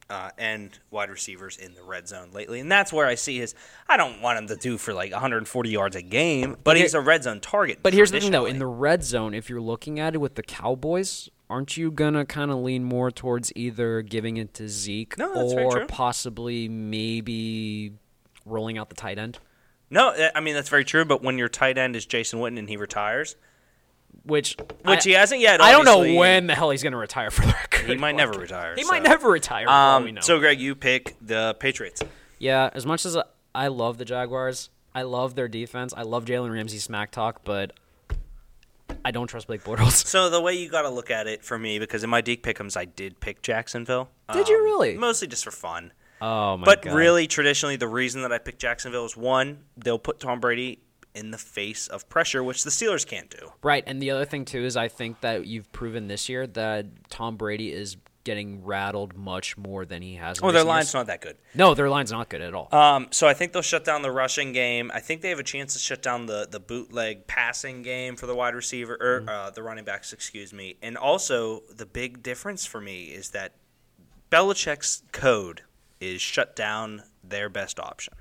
uh, 0.09 0.31
end 0.39 0.79
wide 0.91 1.11
receivers 1.11 1.57
in 1.57 1.75
the 1.75 1.83
red 1.83 2.07
zone 2.09 2.31
lately, 2.33 2.61
and 2.61 2.71
that's 2.71 2.93
where 2.93 3.07
I 3.07 3.15
see 3.17 3.39
his. 3.39 3.55
I 3.89 3.97
don't 3.97 4.21
want 4.23 4.39
him 4.39 4.47
to 4.49 4.57
do 4.57 4.79
for 4.79 4.95
like 4.95 5.13
140 5.13 5.71
yards 5.71 5.97
a 5.97 6.03
game, 6.03 6.57
but 6.63 6.77
he's 6.77 6.95
a 6.95 7.01
red 7.01 7.25
zone 7.25 7.41
target. 7.41 7.81
But 7.83 7.93
here's 7.93 8.11
the 8.11 8.21
thing, 8.21 8.31
though: 8.31 8.47
in 8.47 8.59
the 8.59 8.67
red 8.67 9.03
zone, 9.05 9.35
if 9.35 9.51
you're 9.51 9.61
looking 9.61 9.99
at 9.99 10.15
it 10.15 10.19
with 10.19 10.37
the 10.37 10.43
Cowboys, 10.43 11.29
aren't 11.51 11.77
you 11.77 11.91
gonna 11.91 12.25
kind 12.25 12.51
of 12.51 12.59
lean 12.59 12.85
more 12.85 13.11
towards 13.11 13.53
either 13.57 14.03
giving 14.03 14.37
it 14.37 14.55
to 14.55 14.69
Zeke 14.69 15.19
No, 15.19 15.35
or 15.35 15.87
possibly 15.87 16.69
maybe 16.69 17.93
rolling 18.45 18.79
out 18.79 18.89
the 18.89 18.95
tight 18.95 19.19
end? 19.19 19.39
no, 19.91 20.15
I 20.35 20.41
mean 20.41 20.55
that's 20.55 20.69
very 20.69 20.85
true. 20.85 21.05
But 21.05 21.23
when 21.23 21.39
your 21.39 21.49
tight 21.49 21.79
end 21.79 21.97
is 21.97 22.07
Jason 22.07 22.39
Witten 22.39 22.59
and 22.59 22.69
he 22.69 22.77
retires, 22.77 23.37
Which, 24.27 24.57
which 24.85 25.01
I, 25.07 25.09
he 25.09 25.13
hasn't 25.13 25.41
yet, 25.41 25.61
I 25.61 25.71
don't 25.73 25.85
know 25.85 26.01
when 26.17 26.49
the 26.49 26.55
hell 26.55 26.71
he's 26.71 26.83
gonna 26.83 26.97
retire 26.97 27.31
for 27.31 27.43
the 27.43 27.53
record. 27.53 27.89
he 27.89 27.95
might 27.97 28.17
Like, 28.17 28.17
never 28.17 28.39
retire. 28.41 28.75
He 28.77 28.83
so. 28.83 28.91
might 28.91 29.03
never 29.05 29.31
retire. 29.31 29.69
Um, 29.69 30.15
know. 30.15 30.21
so 30.21 30.39
Greg, 30.41 30.61
you 30.61 30.75
pick 30.75 31.15
the 31.21 31.57
Patriots. 31.61 32.03
yeah, 32.39 32.71
as 32.75 32.85
much 32.85 33.07
as 33.07 33.17
I 33.55 33.69
love 33.69 33.99
the 33.99 34.05
Jaguars, 34.05 34.71
I 34.95 35.03
love 35.03 35.35
their 35.37 35.49
defense. 35.49 35.95
I 35.97 36.03
love 36.03 36.25
Jalen 36.25 36.53
Ramsey 36.53 36.79
smack 36.79 37.11
talk, 37.13 37.43
but 37.45 37.73
I 39.05 39.11
don't 39.13 39.29
trust 39.29 39.47
Blake 39.47 39.63
Bortles. 39.63 40.05
So 40.07 40.29
the 40.31 40.41
way 40.41 40.55
you 40.55 40.69
got 40.69 40.83
to 40.83 40.91
look 40.91 41.11
at 41.11 41.27
it 41.27 41.45
for 41.45 41.59
me, 41.59 41.79
because 41.79 42.03
in 42.03 42.11
my 42.11 42.21
deep 42.21 42.45
pickums 42.45 42.77
I 42.77 42.85
did 42.87 43.21
pick 43.21 43.43
Jacksonville. 43.43 44.09
Um, 44.29 44.37
Did 44.37 44.49
you 44.49 44.63
really? 44.63 44.97
Mostly 44.97 45.29
just 45.29 45.45
for 45.45 45.51
fun. 45.53 45.93
Oh 46.21 46.57
my 46.57 46.65
god. 46.65 46.65
but 46.65 46.83
god! 46.83 46.95
really, 46.95 47.27
traditionally, 47.27 47.77
the 47.77 47.87
reason 47.89 48.23
that 48.23 48.33
I 48.33 48.39
picked 48.39 48.59
Jacksonville 48.59 49.05
is 49.05 49.17
one, 49.17 49.59
they'll 49.77 49.99
put 49.99 50.19
Tom 50.19 50.41
Brady 50.41 50.81
in 51.17 51.31
the 51.33 51.39
face 51.39 51.89
of 51.89 52.09
pressure, 52.09 52.45
which 52.45 52.63
the 52.63 52.71
Steelers 52.71 53.07
can't 53.07 53.31
do. 53.31 53.53
Right, 53.63 53.83
and 53.87 54.01
the 54.01 54.11
other 54.13 54.25
thing 54.25 54.45
too 54.45 54.65
is 54.65 54.77
I 54.77 54.89
think 54.89 55.21
that 55.23 55.47
you've 55.47 55.73
proven 55.73 56.07
this 56.09 56.29
year 56.29 56.47
that 56.47 56.87
Tom 57.11 57.37
Brady 57.37 57.73
is 57.73 57.97
getting 58.25 58.65
rattled 58.65 59.17
much 59.17 59.57
more 59.57 59.85
than 59.87 60.03
he 60.03 60.17
has. 60.17 60.41
in 60.41 60.45
Oh, 60.45 60.51
their 60.51 60.65
line's 60.65 60.87
years. 60.89 60.95
not 60.95 61.07
that 61.07 61.21
good. 61.21 61.37
No, 61.55 61.75
their 61.75 61.89
line's 61.89 62.11
not 62.11 62.29
good 62.29 62.41
at 62.41 62.55
all. 62.55 62.69
Um, 62.75 63.07
so 63.13 63.29
I 63.29 63.35
think 63.35 63.53
they'll 63.53 63.63
shut 63.63 63.85
down 63.85 64.03
the 64.03 64.11
rushing 64.11 64.53
game. 64.53 64.91
I 64.93 64.99
think 64.99 65.23
they 65.23 65.29
have 65.29 65.39
a 65.39 65.45
chance 65.45 65.75
to 65.75 65.79
shut 65.79 66.03
down 66.03 66.27
the, 66.27 66.49
the 66.51 66.59
bootleg 66.59 67.29
passing 67.29 67.83
game 67.83 68.17
for 68.17 68.27
the 68.27 68.35
wide 68.35 68.57
receiver 68.57 68.97
or 69.01 69.31
uh, 69.31 69.51
the 69.51 69.63
running 69.63 69.85
backs, 69.85 70.13
excuse 70.13 70.53
me. 70.53 70.77
And 70.83 70.97
also 70.97 71.63
the 71.73 71.87
big 71.87 72.23
difference 72.25 72.67
for 72.67 72.81
me 72.81 73.05
is 73.05 73.31
that 73.31 73.53
Belichick's 74.31 75.05
code 75.13 75.63
is 76.01 76.21
shut 76.21 76.57
down 76.57 77.05
their 77.23 77.49
best 77.49 77.79
option. 77.79 78.15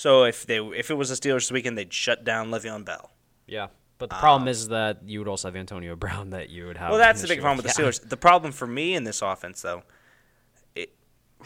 So 0.00 0.24
if 0.24 0.46
they 0.46 0.56
if 0.56 0.90
it 0.90 0.94
was 0.94 1.10
the 1.10 1.14
Steelers 1.14 1.40
this 1.40 1.52
weekend, 1.52 1.76
they'd 1.76 1.92
shut 1.92 2.24
down 2.24 2.50
Le'Veon 2.50 2.86
Bell. 2.86 3.10
yeah, 3.46 3.66
but 3.98 4.08
the 4.08 4.16
problem 4.16 4.48
is 4.48 4.68
that 4.68 5.02
you 5.04 5.18
would 5.18 5.28
also 5.28 5.48
have 5.48 5.56
Antonio 5.56 5.94
Brown 6.04 6.30
that 6.30 6.48
you 6.48 6.64
would 6.64 6.78
have. 6.78 6.88
Well, 6.88 6.98
that's 6.98 7.20
the 7.20 7.28
big 7.28 7.42
problem 7.42 7.62
with 7.62 7.66
the 7.66 7.82
Steelers. 7.82 8.08
The 8.08 8.16
problem 8.16 8.50
for 8.50 8.66
me 8.66 8.94
in 8.94 9.04
this 9.04 9.20
offense, 9.20 9.60
though, 9.60 9.82
it 10.74 10.94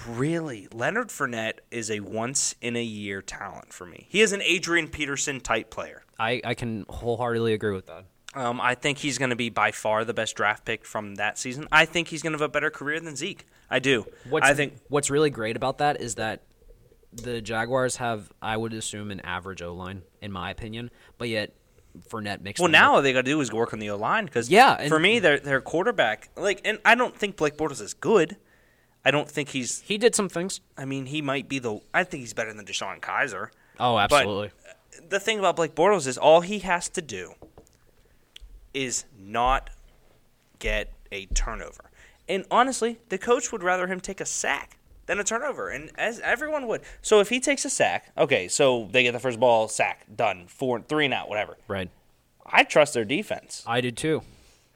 really 0.09 0.69
Leonard 0.73 1.09
Fournette 1.09 1.59
is 1.73 1.91
a 1.91 1.99
once 1.99 2.55
in 2.61 2.77
a 2.77 2.83
year 2.83 3.21
talent 3.23 3.73
for 3.73 3.87
me. 3.87 4.07
He 4.09 4.21
is 4.21 4.31
an 4.31 4.41
Adrian 4.43 4.87
Peterson 4.87 5.41
type 5.41 5.71
player. 5.71 6.05
I, 6.17 6.41
I 6.45 6.55
can 6.55 6.87
wholeheartedly 6.89 7.55
agree 7.55 7.75
with 7.75 7.87
that. 7.87 8.05
Um, 8.37 8.61
I 8.61 8.77
think 8.77 8.99
he's 8.99 9.19
going 9.19 9.31
to 9.31 9.37
be 9.37 9.51
by 9.51 9.73
far 9.73 10.05
the 10.05 10.15
best 10.15 10.37
draft 10.37 10.65
pick 10.65 10.87
from 10.87 11.17
that 11.17 11.39
season. 11.39 11.67
I 11.73 11.87
think 11.87 12.07
he's 12.07 12.23
going 12.23 12.35
to 12.35 12.39
have 12.39 12.49
a 12.49 12.53
better 12.53 12.71
career 12.71 13.01
than 13.01 13.17
Zeke. 13.17 13.49
I 13.69 13.81
do. 13.81 14.07
What's, 14.29 14.47
I 14.47 14.55
think 14.55 14.75
what's 14.89 15.11
really 15.11 15.31
great 15.31 15.57
about 15.57 15.79
that 15.79 16.01
is 16.01 16.15
that 16.17 16.43
the 17.17 17.41
Jaguars 17.41 17.97
have, 17.97 18.31
I 18.43 18.57
would 18.57 18.73
assume, 18.75 19.11
an 19.11 19.21
average 19.21 19.63
O 19.63 19.73
line, 19.75 20.03
in 20.21 20.33
my 20.33 20.51
opinion, 20.51 20.91
but 21.19 21.29
yet 21.29 21.53
Fournette 22.11 22.41
makes. 22.41 22.61
Well, 22.61 22.71
now 22.71 22.89
look- 22.91 22.97
all 22.97 23.03
they 23.03 23.13
got 23.13 23.21
to 23.25 23.31
do 23.31 23.41
is 23.41 23.53
work 23.53 23.73
on 23.73 23.79
the 23.79 23.91
O 23.91 23.97
line 23.97 24.25
because 24.27 24.51
Yeah, 24.51 24.77
and- 24.79 24.89
for 24.89 24.99
me, 24.99 25.19
their 25.21 25.39
their 25.39 25.61
quarterback 25.61 26.31
like, 26.37 26.61
and 26.65 26.79
I 26.85 26.95
don't 26.95 27.17
think 27.17 27.37
Blake 27.37 27.57
Bortles 27.57 27.81
is 27.81 27.95
good. 27.95 28.37
I 29.05 29.11
don't 29.11 29.31
think 29.31 29.51
he's. 29.51 29.81
he 29.83 29.99
did 29.99 30.15
some 30.15 30.29
things. 30.29 30.61
I 30.79 30.87
mean, 30.87 31.07
he 31.07 31.21
might 31.23 31.49
be 31.49 31.59
the. 31.59 31.81
I 31.93 32.05
think 32.05 32.23
he's 32.23 32.33
better 32.33 32.53
than 32.55 32.65
DeShone 32.65 33.01
Kizer. 33.01 33.49
Oh, 33.79 33.99
absolutely. 33.99 34.51
the 35.09 35.21
thing 35.21 35.39
about 35.39 35.57
Blake 35.57 35.75
Bortles 35.75 36.07
is 36.07 36.17
all 36.17 36.41
he 36.41 36.61
has 36.61 36.89
to 36.91 37.03
do 37.03 37.35
is 38.73 39.05
not 39.19 39.71
get 40.59 40.93
a 41.13 41.27
turnover. 41.27 41.91
And 42.29 42.45
honestly, 42.51 42.99
the 43.09 43.19
coach 43.19 43.53
would 43.53 43.63
rather 43.63 43.87
him 43.87 44.01
take 44.01 44.21
a 44.21 44.25
sack 44.27 44.79
than 45.07 45.19
a 45.21 45.25
turnover, 45.25 45.69
and 45.69 45.91
as 45.97 46.21
everyone 46.21 46.67
would. 46.67 46.83
So 47.03 47.21
if 47.21 47.29
he 47.29 47.41
takes 47.41 47.65
a 47.65 47.71
sack, 47.71 48.11
okay, 48.17 48.49
so 48.49 48.89
they 48.91 49.03
get 49.03 49.13
the 49.13 49.21
first 49.21 49.39
ball, 49.41 49.69
sack, 49.69 50.07
done, 50.15 50.47
four, 50.47 50.81
three 50.81 51.05
and 51.05 51.15
out, 51.15 51.29
whatever. 51.29 51.57
right. 51.69 51.91
I 52.47 52.63
trust 52.65 52.93
their 52.93 53.07
defense. 53.07 53.63
I 53.67 53.81
did 53.81 53.97
too. 53.97 54.23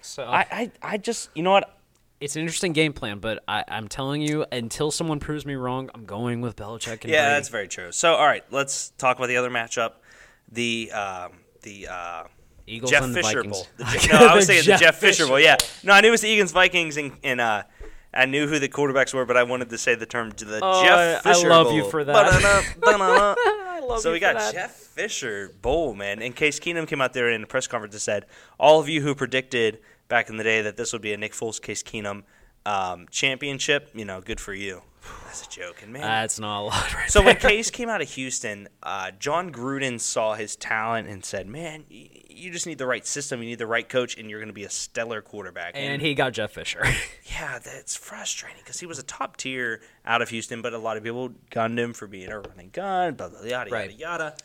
So 0.00 0.24
I, 0.24 0.46
I, 0.50 0.70
I 0.82 0.96
just, 0.96 1.28
you 1.34 1.42
know 1.42 1.50
what? 1.50 1.74
it's 2.20 2.34
an 2.34 2.42
interesting 2.42 2.72
game 2.72 2.92
plan, 2.92 3.18
but 3.18 3.42
I, 3.46 3.62
I'm 3.68 3.88
telling 3.88 4.22
you, 4.22 4.44
until 4.50 4.90
someone 4.90 5.20
proves 5.20 5.46
me 5.46 5.54
wrong, 5.54 5.90
I'm 5.94 6.04
going 6.04 6.40
with 6.40 6.56
Belichick 6.56 7.02
and 7.02 7.12
Yeah, 7.12 7.26
Brady. 7.26 7.34
that's 7.36 7.48
very 7.48 7.68
true. 7.68 7.92
So 7.92 8.14
all 8.14 8.26
right, 8.26 8.44
let's 8.50 8.90
talk 8.98 9.18
about 9.18 9.28
the 9.28 9.36
other 9.36 9.50
matchup, 9.50 9.92
the 10.50 10.90
um, 10.92 11.32
the. 11.62 11.88
Uh, 11.88 12.24
Eagles 12.70 12.90
Jeff 12.90 13.02
and 13.02 13.14
the 13.14 13.22
Fisher 13.22 13.42
Vikings. 13.42 13.56
Bowl. 13.56 13.66
The 13.78 14.08
no, 14.12 14.26
I 14.26 14.34
was 14.34 14.46
saying 14.46 14.60
the 14.60 14.64
Jeff 14.64 14.80
Jeff 14.80 14.96
Fisher, 14.96 15.22
Fisher 15.22 15.26
Bowl. 15.26 15.40
Yeah, 15.40 15.56
no, 15.84 15.94
I 15.94 16.02
knew 16.02 16.08
it 16.08 16.10
was 16.10 16.20
the 16.20 16.28
Eagles 16.28 16.52
Vikings, 16.52 16.98
and, 16.98 17.12
and 17.24 17.40
uh, 17.40 17.62
I 18.14 18.24
knew 18.26 18.46
who 18.48 18.58
the 18.58 18.68
quarterbacks 18.68 19.12
were, 19.12 19.26
but 19.26 19.36
I 19.36 19.42
wanted 19.42 19.68
to 19.70 19.78
say 19.78 19.94
the 19.94 20.06
term 20.06 20.30
the 20.30 20.60
Oh, 20.62 20.82
Jeff 20.82 21.26
I- 21.26 21.30
I 21.30 21.42
love 21.46 21.66
Bowl. 21.66 21.74
you 21.74 21.90
for 21.90 22.04
that. 22.04 22.12
Ba-da-da, 22.12 22.62
ba-da-da. 22.80 23.34
I 23.38 23.80
love 23.80 24.00
so 24.00 24.12
we 24.12 24.18
got. 24.18 24.52
Jeff 24.52 24.72
Fisher 24.72 25.52
Bowl, 25.62 25.94
man. 25.94 26.22
And 26.22 26.34
Case 26.34 26.58
Keenum 26.58 26.86
came 26.88 27.00
out 27.00 27.12
there 27.12 27.30
in 27.30 27.42
a 27.42 27.46
press 27.46 27.66
conference 27.66 27.94
and 27.94 28.00
said, 28.02 28.26
"All 28.58 28.80
of 28.80 28.88
you 28.88 29.02
who 29.02 29.14
predicted 29.14 29.78
back 30.08 30.30
in 30.30 30.36
the 30.38 30.44
day 30.44 30.62
that 30.62 30.76
this 30.76 30.92
would 30.92 31.02
be 31.02 31.12
a 31.12 31.16
Nick 31.16 31.32
Foles 31.32 31.60
Case 31.60 31.82
Keenum 31.82 32.22
um, 32.66 33.06
championship, 33.10 33.90
you 33.94 34.04
know, 34.04 34.20
good 34.20 34.40
for 34.40 34.54
you." 34.54 34.82
That's 35.26 35.46
a 35.46 35.48
joke, 35.48 35.82
and 35.82 35.92
man, 35.92 36.02
That's 36.02 36.38
not 36.40 36.60
a 36.60 36.64
lot 36.64 36.94
right 36.94 37.10
so 37.10 37.22
when. 37.22 37.36
Case 37.36 37.70
came 37.70 37.88
out 37.88 38.02
of 38.02 38.10
Houston, 38.10 38.68
uh, 38.82 39.10
Jon 39.18 39.50
Gruden 39.52 40.00
saw 40.00 40.34
his 40.34 40.56
talent 40.56 41.08
and 41.08 41.24
said, 41.24 41.46
"Man, 41.46 41.84
y- 41.90 42.08
you 42.38 42.50
just 42.50 42.66
need 42.66 42.78
the 42.78 42.86
right 42.86 43.06
system. 43.06 43.42
You 43.42 43.50
need 43.50 43.58
the 43.58 43.66
right 43.66 43.88
coach, 43.88 44.16
and 44.16 44.30
you're 44.30 44.38
going 44.40 44.48
to 44.48 44.54
be 44.54 44.64
a 44.64 44.70
stellar 44.70 45.20
quarterback." 45.20 45.72
and 45.74 46.00
he 46.00 46.14
got 46.14 46.32
Jeff 46.32 46.52
Fisher. 46.52 46.82
yeah, 47.30 47.58
that's 47.58 47.96
frustrating 47.96 48.60
because 48.62 48.80
he 48.80 48.86
was 48.86 48.98
a 48.98 49.02
top 49.02 49.36
tier 49.36 49.80
out 50.04 50.22
of 50.22 50.28
Houston, 50.30 50.62
but 50.62 50.72
a 50.72 50.78
lot 50.78 50.96
of 50.96 51.02
people 51.02 51.30
gunned 51.50 51.78
him 51.78 51.92
for 51.92 52.06
being 52.06 52.30
a 52.30 52.40
running 52.40 52.70
gun. 52.70 53.14
Blah 53.14 53.28
blah 53.28 53.42
yada 53.42 53.70
Right. 53.70 53.90
yada 53.90 54.00
yada. 54.00 54.36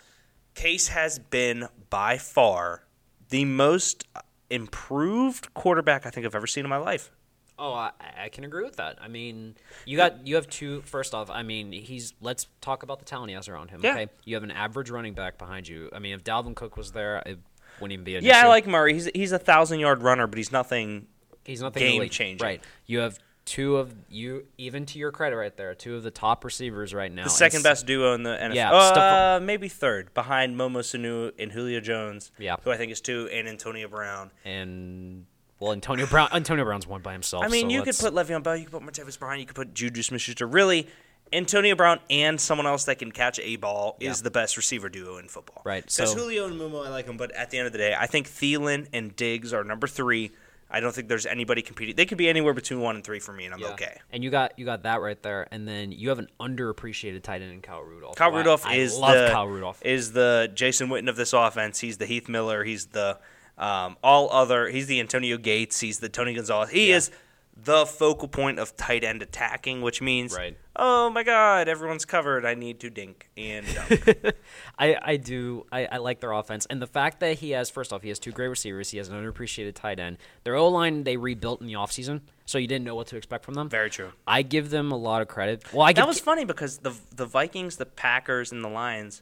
Case 0.55 0.89
has 0.89 1.19
been 1.19 1.67
by 1.89 2.17
far 2.17 2.83
the 3.29 3.45
most 3.45 4.05
improved 4.49 5.53
quarterback 5.53 6.05
I 6.05 6.09
think 6.09 6.25
I've 6.25 6.35
ever 6.35 6.47
seen 6.47 6.63
in 6.63 6.69
my 6.69 6.77
life. 6.77 7.11
Oh, 7.57 7.71
I, 7.73 7.91
I 8.17 8.29
can 8.29 8.43
agree 8.43 8.63
with 8.63 8.77
that. 8.77 8.97
I 8.99 9.07
mean, 9.07 9.55
you 9.85 9.95
got 9.95 10.25
you 10.25 10.35
have 10.35 10.47
two. 10.49 10.81
First 10.81 11.13
off, 11.13 11.29
I 11.29 11.43
mean, 11.43 11.71
he's. 11.71 12.13
Let's 12.19 12.47
talk 12.61 12.81
about 12.81 12.97
the 12.99 13.05
talent 13.05 13.29
he 13.29 13.35
has 13.35 13.47
around 13.47 13.69
him. 13.69 13.81
Yeah. 13.83 13.91
Okay, 13.91 14.07
you 14.25 14.35
have 14.35 14.43
an 14.43 14.49
average 14.51 14.89
running 14.89 15.13
back 15.13 15.37
behind 15.37 15.67
you. 15.67 15.89
I 15.93 15.99
mean, 15.99 16.13
if 16.13 16.23
Dalvin 16.23 16.55
Cook 16.55 16.77
was 16.77 16.93
there, 16.93 17.21
it 17.25 17.39
wouldn't 17.83 17.93
even 17.93 18.03
be 18.03 18.15
an 18.15 18.23
Yeah, 18.23 18.39
issue. 18.39 18.45
I 18.47 18.49
like 18.49 18.65
Murray. 18.67 18.93
He's 18.93 19.09
he's 19.13 19.31
a 19.31 19.39
thousand 19.39 19.79
yard 19.79 20.01
runner, 20.01 20.25
but 20.25 20.37
he's 20.37 20.51
nothing. 20.51 21.05
he's 21.45 21.61
nothing 21.61 21.81
game 21.81 22.09
changing. 22.09 22.43
Right. 22.45 22.63
You 22.87 22.99
have 22.99 23.19
two 23.45 23.75
of 23.77 23.93
you. 24.09 24.45
Even 24.57 24.85
to 24.87 24.97
your 24.97 25.11
credit, 25.11 25.35
right 25.35 25.55
there, 25.57 25.75
two 25.75 25.95
of 25.95 26.03
the 26.03 26.11
top 26.11 26.43
receivers 26.45 26.93
right 26.93 27.11
now. 27.11 27.25
The 27.25 27.29
second 27.29 27.57
s- 27.59 27.63
best 27.63 27.85
duo 27.85 28.13
in 28.13 28.23
the 28.23 28.31
NFL. 28.35 28.55
Yeah, 28.55 28.71
uh, 28.71 29.39
maybe 29.43 29.67
third, 29.67 30.13
behind 30.13 30.55
Momo 30.55 30.79
Sanu 30.79 31.31
and 31.37 31.51
Julio 31.51 31.79
Jones. 31.81 32.31
Yeah. 32.39 32.55
who 32.63 32.71
I 32.71 32.77
think 32.77 32.91
is 32.91 33.01
two, 33.01 33.29
and 33.31 33.47
Antonio 33.47 33.87
Brown. 33.87 34.31
and 34.45 35.25
well, 35.59 35.71
Antonio 35.73 36.05
Brown. 36.05 36.27
Antonio 36.33 36.65
Brown's 36.65 36.87
one 36.87 37.01
by 37.01 37.13
himself. 37.13 37.43
I 37.45 37.47
mean, 37.47 37.69
so 37.69 37.73
you 37.75 37.81
could 37.83 37.95
put 37.97 38.13
Le'Veon 38.13 38.43
Bell, 38.43 38.55
you 38.57 38.65
could 38.65 38.73
put 38.73 38.81
Martavis 38.83 39.17
Bryant, 39.17 39.39
you 39.39 39.45
could 39.45 39.55
put 39.55 39.73
Juju 39.73 40.01
Smith-Schuster. 40.03 40.45
Really, 40.47 40.87
Antonio 41.33 41.75
Brown 41.75 41.99
and 42.09 42.39
someone 42.39 42.67
else 42.67 42.85
that 42.85 42.99
can 42.99 43.11
catch 43.11 43.39
a 43.39 43.55
ball 43.57 43.97
is 43.99 44.21
the 44.21 44.31
best 44.31 44.55
receiver 44.57 44.87
duo 44.89 45.17
in 45.17 45.27
football. 45.27 45.61
Right, 45.65 45.83
Because 45.83 46.11
so- 46.11 46.15
Julio 46.15 46.45
and 46.45 46.59
Momo, 46.59 46.85
I 46.85 46.89
like 46.89 47.05
them, 47.07 47.17
but 47.17 47.31
at 47.31 47.49
the 47.49 47.57
end 47.57 47.67
of 47.67 47.73
the 47.73 47.79
day, 47.79 47.95
I 47.97 48.05
think 48.07 48.27
Thielen 48.29 48.87
and 48.93 49.15
Diggs 49.15 49.53
are 49.53 49.63
number 49.63 49.87
three. 49.87 50.31
I 50.75 50.79
don't 50.79 50.93
think 50.95 51.07
there's 51.07 51.27
anybody 51.27 51.61
competing. 51.61 51.95
They 51.95 52.05
could 52.07 52.17
be 52.17 52.27
anywhere 52.27 52.53
between 52.53 52.79
one 52.81 52.95
and 52.95 53.03
three 53.03 53.19
for 53.19 53.31
me, 53.31 53.45
and 53.45 53.53
I'm 53.53 53.59
Yeah. 53.59 53.73
okay. 53.73 53.95
And 54.11 54.23
you 54.23 54.31
got 54.31 54.57
you 54.57 54.65
got 54.65 54.83
that 54.83 55.01
right 55.01 55.21
there, 55.21 55.47
and 55.51 55.67
then 55.67 55.91
you 55.91 56.09
have 56.09 56.17
an 56.17 56.29
underappreciated 56.39 57.21
tight 57.21 57.41
end 57.43 57.51
in 57.51 57.61
Kyle 57.61 57.81
Rudolph. 57.83 58.15
Kyle 58.15 58.31
who 58.31 58.37
I- 58.37 58.39
Rudolph 58.39 58.65
I 58.65 58.75
is 58.75 58.97
love 58.97 59.13
the 59.13 59.29
Kyle 59.31 59.47
Rudolph. 59.47 59.79
is 59.85 60.13
the 60.13 60.51
Jason 60.55 60.89
Witten 60.89 61.09
of 61.09 61.15
this 61.15 61.31
offense. 61.33 61.79
He's 61.79 61.97
the 61.97 62.05
Heath 62.07 62.27
Miller. 62.27 62.63
He's 62.63 62.87
the 62.87 63.19
um, 63.55 63.97
all 64.03 64.31
other. 64.31 64.67
He's 64.69 64.87
the 64.87 64.99
Antonio 64.99 65.37
Gates. 65.37 65.79
He's 65.79 65.99
the 65.99 66.09
Tony 66.09 66.33
Gonzalez. 66.33 66.71
He 66.71 66.89
Yeah. 66.89 66.95
is 66.95 67.11
the 67.55 67.85
focal 67.85 68.27
point 68.27 68.57
of 68.59 68.75
tight 68.75 69.03
end 69.03 69.21
attacking, 69.21 69.81
which 69.81 70.01
means, 70.01 70.35
Right. 70.35 70.57
oh 70.75 71.09
my 71.11 71.21
God, 71.23 71.67
everyone's 71.67 72.03
covered. 72.03 72.45
I 72.45 72.55
need 72.55 72.79
to 72.79 72.89
dink 72.89 73.29
and 73.37 73.65
dunk. 73.73 74.35
I, 74.79 74.97
I 75.01 75.17
do 75.17 75.65
I, 75.71 75.85
I 75.85 75.97
like 75.97 76.19
their 76.19 76.31
offense 76.31 76.65
and 76.69 76.81
the 76.81 76.87
fact 76.87 77.19
that 77.19 77.37
he 77.39 77.51
has 77.51 77.69
first 77.69 77.93
off 77.93 78.01
he 78.01 78.09
has 78.09 78.17
two 78.19 78.31
great 78.31 78.47
receivers 78.47 78.89
he 78.89 78.97
has 78.97 79.07
an 79.09 79.15
underappreciated 79.15 79.75
tight 79.75 79.99
end 79.99 80.17
their 80.43 80.55
O 80.55 80.67
line 80.67 81.03
they 81.03 81.15
rebuilt 81.15 81.61
in 81.61 81.67
the 81.67 81.73
offseason 81.73 82.21
so 82.45 82.57
you 82.57 82.65
didn't 82.67 82.85
know 82.85 82.95
what 82.95 83.07
to 83.07 83.17
expect 83.17 83.45
from 83.45 83.53
them 83.53 83.69
Very 83.69 83.89
true. 83.91 84.11
I 84.27 84.41
give 84.41 84.71
them 84.71 84.91
a 84.91 84.97
lot 84.97 85.21
of 85.21 85.27
credit 85.27 85.71
well 85.73 85.83
I 85.83 85.93
That 85.93 86.07
was 86.07 86.19
funny 86.19 86.43
because 86.45 86.79
the 86.79 86.93
the 87.15 87.25
Vikings, 87.27 87.77
the 87.77 87.85
Packers, 87.85 88.51
and 88.51 88.63
the 88.63 88.69
Lions 88.69 89.21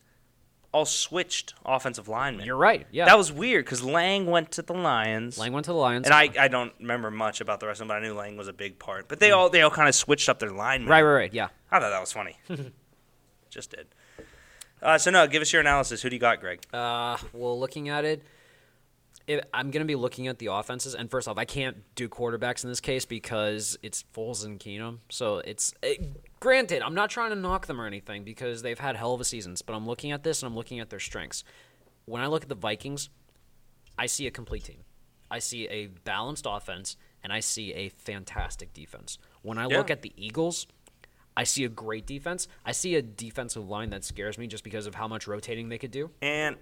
all 0.73 0.85
switched 0.85 1.53
offensive 1.65 2.07
linemen. 2.07 2.45
you're 2.45 2.55
right 2.55 2.87
yeah 2.91 3.05
That 3.05 3.17
was 3.17 3.31
weird 3.31 3.65
because 3.65 3.83
Lang 3.83 4.25
went 4.25 4.51
to 4.51 4.61
the 4.61 4.73
Lions. 4.73 5.37
Lang 5.37 5.51
went 5.51 5.65
to 5.65 5.71
the 5.71 5.77
Lions 5.77 6.05
And 6.05 6.13
I, 6.13 6.29
I 6.39 6.47
don't 6.47 6.71
remember 6.79 7.11
much 7.11 7.41
about 7.41 7.59
the 7.59 7.67
rest 7.67 7.81
of 7.81 7.87
them, 7.87 7.89
but 7.89 7.97
I 7.97 8.07
knew 8.07 8.13
Lang 8.13 8.37
was 8.37 8.47
a 8.47 8.53
big 8.53 8.79
part. 8.79 9.07
But 9.09 9.19
they 9.19 9.31
all 9.31 9.49
they 9.49 9.61
all 9.61 9.69
kind 9.71 9.89
of 9.89 9.95
switched 9.95 10.29
up 10.29 10.39
their 10.39 10.49
linemen. 10.51 10.89
right 10.89 11.01
right 11.01 11.13
right 11.13 11.33
yeah 11.33 11.49
I 11.71 11.79
thought 11.79 11.89
that 11.89 11.99
was 11.99 12.11
funny. 12.13 12.37
Just 13.49 13.71
did. 13.71 13.87
Uh, 14.81 14.97
so 14.97 15.11
no, 15.11 15.27
give 15.27 15.41
us 15.41 15.51
your 15.53 15.59
analysis. 15.59 16.01
Who 16.01 16.09
do 16.09 16.15
you 16.15 16.19
got, 16.19 16.39
Greg? 16.39 16.61
Uh, 16.73 17.17
well, 17.33 17.59
looking 17.59 17.89
at 17.89 18.03
it, 18.05 18.23
if, 19.27 19.43
I'm 19.53 19.71
going 19.71 19.81
to 19.81 19.87
be 19.87 19.95
looking 19.95 20.27
at 20.27 20.39
the 20.39 20.47
offenses. 20.47 20.95
And 20.95 21.09
first 21.09 21.27
off, 21.27 21.37
I 21.37 21.45
can't 21.45 21.77
do 21.95 22.09
quarterbacks 22.09 22.63
in 22.63 22.69
this 22.69 22.79
case 22.79 23.05
because 23.05 23.77
it's 23.83 24.03
Foles 24.15 24.45
and 24.45 24.59
Keenum. 24.59 24.99
So 25.09 25.37
it's 25.39 25.73
it, 25.81 26.39
granted, 26.39 26.81
I'm 26.81 26.95
not 26.95 27.09
trying 27.09 27.29
to 27.31 27.35
knock 27.35 27.67
them 27.67 27.79
or 27.79 27.85
anything 27.85 28.23
because 28.23 28.61
they've 28.61 28.79
had 28.79 28.95
hell 28.95 29.13
of 29.13 29.21
a 29.21 29.25
seasons. 29.25 29.61
But 29.61 29.73
I'm 29.73 29.85
looking 29.85 30.11
at 30.11 30.23
this 30.23 30.41
and 30.41 30.49
I'm 30.49 30.55
looking 30.55 30.79
at 30.79 30.89
their 30.89 30.99
strengths. 30.99 31.43
When 32.05 32.21
I 32.21 32.27
look 32.27 32.43
at 32.43 32.49
the 32.49 32.55
Vikings, 32.55 33.09
I 33.97 34.05
see 34.07 34.27
a 34.27 34.31
complete 34.31 34.63
team. 34.65 34.83
I 35.29 35.39
see 35.39 35.67
a 35.69 35.87
balanced 35.87 36.45
offense 36.49 36.97
and 37.23 37.31
I 37.31 37.39
see 37.39 37.73
a 37.73 37.89
fantastic 37.89 38.73
defense. 38.73 39.17
When 39.43 39.57
I 39.57 39.65
look 39.65 39.89
at 39.89 40.01
the 40.01 40.11
Eagles, 40.17 40.67
I 41.37 41.45
see 41.45 41.63
a 41.63 41.69
great 41.69 42.05
defense. 42.05 42.47
I 42.65 42.73
see 42.73 42.95
a 42.95 43.01
defensive 43.01 43.67
line 43.69 43.91
that 43.91 44.03
scares 44.03 44.37
me 44.37 44.47
just 44.47 44.63
because 44.63 44.87
of 44.87 44.95
how 44.95 45.07
much 45.07 45.27
rotating 45.27 45.69
they 45.69 45.77
could 45.77 45.91
do. 45.91 46.11
And 46.21 46.57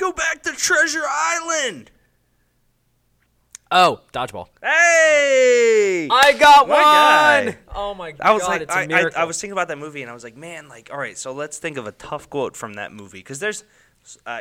go 0.00 0.12
back 0.12 0.42
to 0.44 0.52
Treasure 0.52 1.04
Island. 1.08 1.90
Oh, 3.72 4.00
dodgeball. 4.12 4.48
Hey, 4.60 6.08
I 6.10 6.32
got 6.32 6.66
My 6.66 6.74
one. 6.74 6.82
guy. 7.54 7.58
Oh 7.72 7.94
my 7.94 8.10
god! 8.10 8.20
I 8.26 8.32
was 8.32 8.42
like, 8.42 8.62
it's 8.62 8.74
a 8.74 8.78
I, 8.78 8.82
I. 8.82 9.22
I 9.22 9.24
was 9.24 9.40
thinking 9.40 9.52
about 9.52 9.68
that 9.68 9.78
movie, 9.78 10.02
and 10.02 10.10
I 10.10 10.14
was 10.14 10.24
like, 10.24 10.36
man, 10.36 10.68
like, 10.68 10.90
all 10.92 10.98
right, 10.98 11.16
so 11.16 11.30
let's 11.32 11.58
think 11.58 11.76
of 11.76 11.86
a 11.86 11.92
tough 11.92 12.28
quote 12.28 12.56
from 12.56 12.72
that 12.74 12.92
movie 12.92 13.18
because 13.18 13.38
there's 13.38 13.62
Uh, 14.26 14.40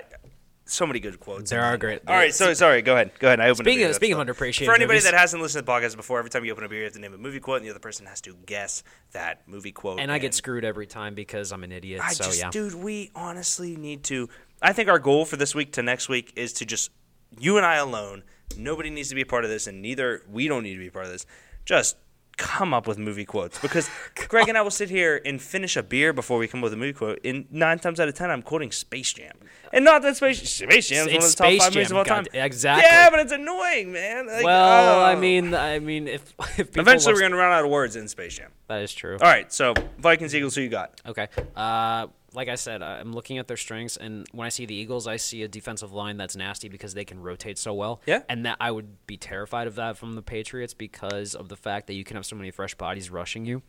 so 0.72 0.86
many 0.88 1.00
good 1.00 1.20
quotes. 1.20 1.50
There 1.50 1.62
are 1.62 1.78
great- 1.78 2.02
All 2.08 2.16
right, 2.16 2.34
so 2.34 2.54
sorry. 2.54 2.82
Go 2.82 2.94
ahead. 2.94 3.12
Go 3.20 3.28
ahead. 3.28 3.40
I 3.40 3.46
opened. 3.46 3.66
Speaking 3.66 3.80
a 3.80 3.84
beer, 3.84 3.90
of- 3.90 3.96
speaking 3.96 4.16
of 4.20 4.26
underappreciated 4.28 4.66
For 4.66 4.74
anybody 4.76 4.98
movies- 4.98 5.04
that 5.06 5.14
hasn't 5.14 5.42
listened 5.42 5.66
to 5.66 5.72
the 5.72 5.72
podcast 5.80 5.96
before, 5.96 6.20
every 6.20 6.30
time 6.30 6.46
you 6.46 6.52
open 6.52 6.64
a 6.64 6.70
beer, 6.70 6.80
you 6.80 6.84
have 6.86 6.94
to 6.94 7.00
name 7.00 7.14
a 7.14 7.18
movie 7.18 7.40
quote, 7.40 7.58
and 7.58 7.66
the 7.66 7.70
other 7.72 7.80
person 7.80 8.06
has 8.06 8.22
to 8.22 8.36
guess 8.46 8.84
that 9.12 9.48
movie 9.48 9.72
quote. 9.72 10.00
And 10.00 10.12
I 10.12 10.18
get 10.20 10.34
screwed 10.34 10.64
every 10.64 10.88
time 10.88 11.16
because 11.16 11.52
I'm 11.52 11.64
an 11.64 11.72
idiot. 11.72 12.02
I 12.04 12.14
so 12.14 12.26
just, 12.26 12.40
yeah. 12.40 12.50
dude, 12.52 12.76
we 12.76 13.12
honestly 13.16 13.76
need 13.76 14.04
to. 14.06 14.30
I 14.62 14.74
think 14.74 14.90
our 14.90 15.00
goal 15.00 15.26
for 15.26 15.38
this 15.38 15.56
week 15.56 15.74
to 15.74 15.84
next 15.84 16.10
week 16.10 16.34
is 16.36 16.54
to 16.54 16.66
just 16.66 16.92
you 17.40 17.58
and 17.58 17.66
I 17.66 17.76
alone. 17.76 18.24
Nobody 18.58 18.90
needs 18.90 19.10
to 19.10 19.16
be 19.16 19.22
a 19.22 19.26
part 19.26 19.44
of 19.44 19.50
this, 19.50 19.68
and 19.68 19.82
neither 19.82 20.24
we 20.30 20.48
don't 20.48 20.64
need 20.64 20.74
to 20.74 20.80
be 20.80 20.88
a 20.88 20.92
part 20.92 21.06
of 21.06 21.12
this. 21.12 21.26
Just 21.66 21.98
come 22.40 22.74
up 22.74 22.88
with 22.88 22.98
movie 22.98 23.26
quotes 23.26 23.60
because 23.60 23.90
Greg 24.16 24.48
and 24.48 24.58
I 24.58 24.62
will 24.62 24.72
sit 24.72 24.90
here 24.90 25.22
and 25.26 25.40
finish 25.40 25.76
a 25.78 25.84
beer 25.84 26.14
before 26.14 26.40
we 26.40 26.48
come 26.48 26.62
up 26.62 26.64
with 26.64 26.74
a 26.74 26.78
movie 26.78 26.94
quote. 26.94 27.20
And 27.24 27.46
nine 27.52 27.78
times 27.78 28.00
out 28.00 28.08
of 28.08 28.16
ten, 28.16 28.32
I'm 28.32 28.42
quoting 28.42 28.72
Space 28.72 29.14
Jam, 29.14 29.36
and 29.72 29.86
not 29.86 30.02
that 30.02 30.18
Space 30.18 30.50
Space 30.50 30.88
Jam 30.88 31.08
is 31.08 31.14
one 31.14 31.24
of 31.24 31.30
the 31.30 31.36
top 31.36 31.48
Space 31.48 31.62
five 31.62 31.76
movies 31.76 31.86
of 31.86 31.90
Jam, 31.90 31.98
all 31.98 32.06
time. 32.06 32.24
God- 32.24 32.46
exactly. 32.46 32.86
Yeah, 32.90 33.10
but 33.10 33.20
it's 33.20 33.32
annoying, 33.34 33.92
man. 33.92 34.28
Like, 34.28 34.44
well, 34.44 35.02
I 35.02 35.14
oh. 35.14 35.20
mean, 35.20 35.54
I 35.54 35.80
mean, 35.80 36.08
if, 36.08 36.34
if 36.58 36.58
people 36.58 36.82
eventually 36.82 37.14
we're 37.14 37.22
gonna 37.22 37.36
run 37.36 37.52
out 37.52 37.66
of 37.66 37.70
words 37.70 37.96
in 37.96 38.08
Space 38.08 38.38
Jam. 38.38 38.52
that 38.68 38.82
is 38.82 38.94
true. 38.94 39.18
All 39.22 39.28
right, 39.28 39.52
so 39.52 39.74
Vikings 40.00 40.34
Eagles, 40.34 40.56
who 40.56 40.62
you 40.62 40.70
got? 40.70 41.00
Okay. 41.06 41.28
Uh, 41.56 42.08
like 42.34 42.48
I 42.48 42.56
said, 42.56 42.82
I'm 42.82 43.14
looking 43.14 43.38
at 43.38 43.48
their 43.48 43.58
strengths, 43.58 43.98
and 43.98 44.28
when 44.32 44.46
I 44.46 44.50
see 44.50 44.66
the 44.66 44.76
Eagles, 44.76 45.08
I 45.08 45.18
see 45.18 45.44
a 45.44 45.48
defensive 45.48 45.92
line 45.92 46.18
that's 46.18 46.36
nasty 46.36 46.70
because 46.70 46.94
they 46.94 47.06
can 47.06 47.20
rotate 47.20 47.58
so 47.58 47.74
well. 47.74 48.02
Yeah. 48.06 48.22
And 48.30 48.46
that 48.46 48.58
I 48.60 48.72
would 48.72 49.06
be 49.08 49.18
terrified 49.18 49.68
of 49.68 49.76
that 49.76 49.98
from 49.98 50.14
the 50.14 50.22
Patriots 50.22 50.74
because 50.74 51.34
of 51.36 51.50
the 51.50 51.56
fact 51.56 51.88
that 51.88 51.94
you 51.94 52.04
can 52.04 52.16
have 52.16 52.26
so 52.26 52.36
many 52.36 52.52
fresh 52.52 52.76
bodies 52.76 53.10
rushing 53.10 53.46
you. 53.46 53.62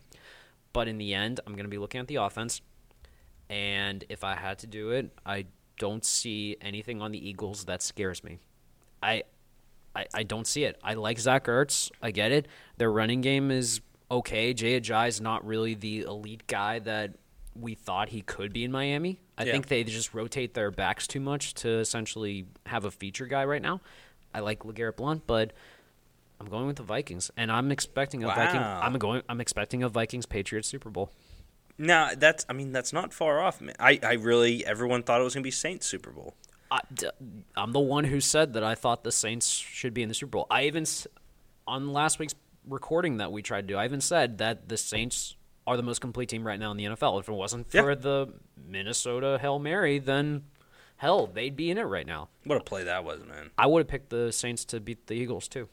But 0.73 0.87
in 0.87 0.97
the 0.97 1.13
end, 1.13 1.39
I'm 1.45 1.53
going 1.53 1.65
to 1.65 1.69
be 1.69 1.77
looking 1.77 1.99
at 1.99 2.07
the 2.07 2.15
offense, 2.15 2.61
and 3.49 4.03
if 4.09 4.23
I 4.23 4.35
had 4.35 4.59
to 4.59 4.67
do 4.67 4.91
it, 4.91 5.11
I 5.25 5.45
don't 5.77 6.05
see 6.05 6.57
anything 6.61 7.01
on 7.01 7.11
the 7.11 7.29
Eagles 7.29 7.65
that 7.65 7.81
scares 7.81 8.23
me. 8.23 8.39
I 9.01 9.23
I, 9.95 10.05
I 10.13 10.23
don't 10.23 10.47
see 10.47 10.63
it. 10.63 10.79
I 10.83 10.93
like 10.93 11.19
Zach 11.19 11.45
Ertz. 11.45 11.91
I 12.01 12.11
get 12.11 12.31
it. 12.31 12.47
Their 12.77 12.91
running 12.91 13.21
game 13.21 13.51
is 13.51 13.81
okay. 14.09 14.53
Jay 14.53 14.79
Ajayi 14.79 15.09
is 15.09 15.19
not 15.19 15.45
really 15.45 15.73
the 15.73 16.01
elite 16.01 16.47
guy 16.47 16.79
that 16.79 17.15
we 17.55 17.75
thought 17.75 18.09
he 18.09 18.21
could 18.21 18.53
be 18.53 18.63
in 18.63 18.71
Miami. 18.71 19.19
I 19.37 19.43
Yeah. 19.43 19.51
think 19.53 19.67
they 19.67 19.83
just 19.83 20.13
rotate 20.13 20.53
their 20.53 20.71
backs 20.71 21.07
too 21.07 21.19
much 21.19 21.53
to 21.55 21.69
essentially 21.69 22.45
have 22.65 22.85
a 22.85 22.91
feature 22.91 23.25
guy 23.25 23.43
right 23.45 23.61
now. 23.61 23.81
I 24.33 24.39
like 24.39 24.59
LeGarrette 24.59 24.95
Blunt, 24.95 25.27
but 25.27 25.51
I'm 26.39 26.47
going 26.47 26.65
with 26.67 26.77
the 26.77 26.83
Vikings, 26.83 27.29
and 27.35 27.51
I'm 27.51 27.71
expecting 27.71 28.23
a 28.23 28.27
Viking. 28.27 28.61
I'm 28.61 28.93
going. 28.93 29.21
I'm 29.29 29.41
expecting 29.41 29.83
a 29.83 29.89
Vikings 29.89 30.25
Patriots 30.25 30.67
Super 30.67 30.89
Bowl. 30.89 31.11
No, 31.77 32.09
that's. 32.17 32.45
I 32.49 32.53
mean, 32.53 32.71
that's 32.71 32.93
not 32.93 33.13
far 33.13 33.39
off. 33.39 33.59
Man. 33.61 33.75
I, 33.79 33.99
I 34.01 34.13
really. 34.13 34.65
Everyone 34.65 35.03
thought 35.03 35.19
it 35.21 35.23
was 35.23 35.33
gonna 35.33 35.43
be 35.43 35.51
Saints 35.51 35.85
Super 35.85 36.11
Bowl. 36.11 36.35
I'm 37.57 37.73
the 37.73 37.79
one 37.81 38.05
who 38.05 38.21
said 38.21 38.53
that 38.53 38.63
I 38.63 38.75
thought 38.75 39.03
the 39.03 39.11
Saints 39.11 39.49
should 39.49 39.93
be 39.93 40.03
in 40.03 40.07
the 40.09 40.15
Super 40.15 40.31
Bowl. 40.31 40.47
I 40.49 40.63
even 40.63 40.85
on 41.67 41.91
last 41.91 42.17
week's 42.17 42.35
recording 42.65 43.17
that 43.17 43.31
we 43.31 43.41
tried 43.41 43.67
to 43.67 43.73
do, 43.73 43.77
I 43.77 43.85
even 43.85 43.99
said 44.01 44.37
that 44.37 44.69
the 44.69 44.77
Saints 44.77 45.35
are 45.73 45.77
the 45.77 45.83
most 45.83 46.01
complete 46.01 46.29
team 46.29 46.45
right 46.45 46.59
now 46.59 46.71
in 46.71 46.77
the 46.77 46.85
NFL. 46.85 47.19
If 47.19 47.27
it 47.29 47.33
wasn't 47.33 47.69
for 47.71 47.89
Yeah. 47.91 47.95
the 47.95 48.33
Minnesota 48.67 49.37
Hail 49.41 49.59
Mary, 49.59 49.99
then 49.99 50.43
hell, 50.97 51.27
they'd 51.27 51.55
be 51.55 51.69
in 51.71 51.77
it 51.77 51.83
right 51.83 52.05
now. 52.05 52.29
What 52.43 52.57
a 52.59 52.63
play 52.63 52.83
that 52.83 53.03
was, 53.03 53.23
man. 53.25 53.51
I 53.57 53.67
would 53.67 53.79
have 53.81 53.87
picked 53.87 54.09
the 54.09 54.31
Saints 54.31 54.65
to 54.65 54.79
beat 54.79 55.07
the 55.07 55.13
Eagles 55.15 55.47
too. 55.47 55.67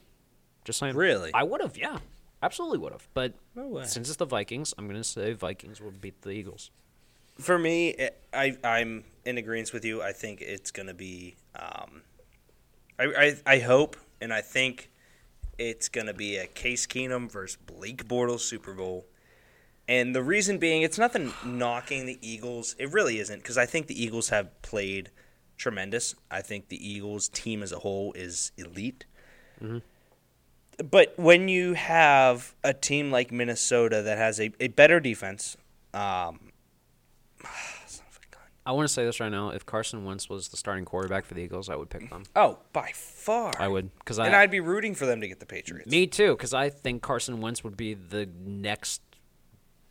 Just 0.64 0.78
saying. 0.78 0.94
Really? 0.96 1.30
I 1.34 1.42
would 1.42 1.60
have, 1.60 1.76
yeah. 1.76 1.98
Absolutely 2.42 2.78
would 2.78 2.92
have. 2.92 3.08
But 3.14 3.34
No 3.54 3.82
since 3.84 4.08
it's 4.08 4.16
the 4.16 4.24
Vikings, 4.26 4.72
I'm 4.78 4.86
going 4.86 5.00
to 5.00 5.04
say 5.04 5.32
Vikings 5.32 5.80
will 5.80 5.90
beat 5.90 6.22
the 6.22 6.30
Eagles. 6.30 6.70
For 7.38 7.58
me, 7.58 7.90
it- 7.90 8.20
I 8.32 8.56
I'm 8.64 9.04
in 9.24 9.38
agreement 9.38 9.72
with 9.72 9.84
you. 9.84 10.02
I 10.02 10.12
think 10.12 10.40
it's 10.40 10.70
gonna 10.72 10.92
be. 10.94 11.36
Um, 11.54 12.02
I, 12.98 13.04
I 13.46 13.54
I 13.54 13.58
hope 13.60 13.96
and 14.20 14.32
I 14.32 14.40
think 14.40 14.90
it's 15.56 15.88
gonna 15.88 16.14
be 16.14 16.36
a 16.36 16.46
Case 16.48 16.86
Keenum 16.86 17.30
versus 17.30 17.56
Blake 17.64 18.06
Bortles 18.08 18.40
Super 18.40 18.74
Bowl. 18.74 19.06
And 19.88 20.14
the 20.14 20.22
reason 20.22 20.58
being, 20.58 20.82
it's 20.82 20.98
nothing 20.98 21.32
knocking 21.44 22.04
the 22.04 22.18
Eagles. 22.20 22.76
It 22.78 22.92
really 22.92 23.18
isn't 23.18 23.38
because 23.38 23.56
I 23.56 23.64
think 23.64 23.86
the 23.86 24.00
Eagles 24.00 24.28
have 24.28 24.60
played 24.60 25.10
tremendous. 25.56 26.14
I 26.30 26.42
think 26.42 26.68
the 26.68 26.76
Eagles 26.88 27.28
team 27.28 27.62
as 27.62 27.72
a 27.72 27.78
whole 27.78 28.12
is 28.12 28.52
elite. 28.58 29.06
But 30.90 31.14
when 31.16 31.48
you 31.48 31.72
have 31.72 32.54
a 32.62 32.72
team 32.74 33.10
like 33.10 33.32
Minnesota 33.32 34.02
that 34.02 34.18
has 34.18 34.38
a, 34.38 34.52
a 34.60 34.68
better 34.68 35.00
defense, 35.00 35.56
um, 35.94 36.52
son 37.86 38.04
of 38.08 38.20
a 38.22 38.30
gun. 38.30 38.42
I 38.66 38.72
want 38.72 38.86
to 38.86 38.92
say 38.92 39.04
this 39.04 39.18
right 39.18 39.30
now. 39.32 39.48
If 39.50 39.66
Carson 39.66 40.04
Wentz 40.04 40.28
was 40.28 40.48
the 40.48 40.56
starting 40.56 40.84
quarterback 40.84 41.24
for 41.24 41.34
the 41.34 41.40
Eagles, 41.40 41.68
I 41.68 41.74
would 41.76 41.90
pick 41.90 42.08
them. 42.10 42.24
oh, 42.36 42.58
by 42.72 42.92
far, 42.94 43.52
I 43.58 43.66
would, 43.66 43.90
because 43.98 44.18
I 44.20 44.26
and 44.26 44.36
I'd 44.36 44.50
be 44.50 44.60
rooting 44.60 44.94
for 44.94 45.06
them 45.06 45.20
to 45.22 45.26
get 45.26 45.40
the 45.40 45.46
Patriots. 45.46 45.90
me 45.90 46.06
too, 46.06 46.36
because 46.36 46.54
I 46.54 46.68
think 46.68 47.02
Carson 47.02 47.40
Wentz 47.40 47.64
would 47.64 47.76
be 47.76 47.94
the 47.94 48.28
next 48.44 49.00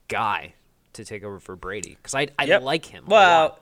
guy 0.07 0.53
to 0.93 1.05
take 1.05 1.23
over 1.23 1.39
for 1.39 1.55
Brady. 1.55 1.95
Because 2.01 2.15
I, 2.15 2.27
I 2.39 2.45
Yep. 2.45 2.61
like 2.63 2.85
him. 2.85 3.05
Well, 3.07 3.59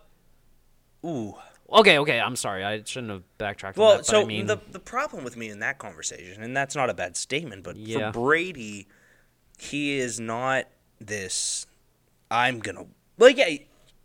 ooh. 1.06 1.34
okay, 1.72 2.00
okay. 2.00 2.20
I'm 2.20 2.36
sorry. 2.36 2.64
I 2.64 2.84
shouldn't 2.84 3.12
have 3.12 3.24
backtracked. 3.38 3.78
Well, 3.78 3.98
that, 3.98 4.06
so 4.06 4.22
I 4.22 4.26
mean, 4.26 4.46
the 4.48 4.58
the 4.72 4.80
problem 4.80 5.24
with 5.24 5.38
me 5.38 5.50
in 5.50 5.60
that 5.60 5.78
conversation, 5.78 6.43
and 6.43 6.56
that's 6.56 6.76
not 6.76 6.89
a 6.89 6.93
bad 6.93 7.16
statement, 7.18 7.64
but 7.64 7.76
Yeah. 7.76 8.12
for 8.12 8.22
Brady, 8.22 8.88
he 9.58 9.98
is 9.98 10.20
not 10.20 10.66
this. 11.00 11.66
I'm 12.32 12.60
gonna 12.60 12.86
like 13.18 13.38
yeah. 13.38 13.58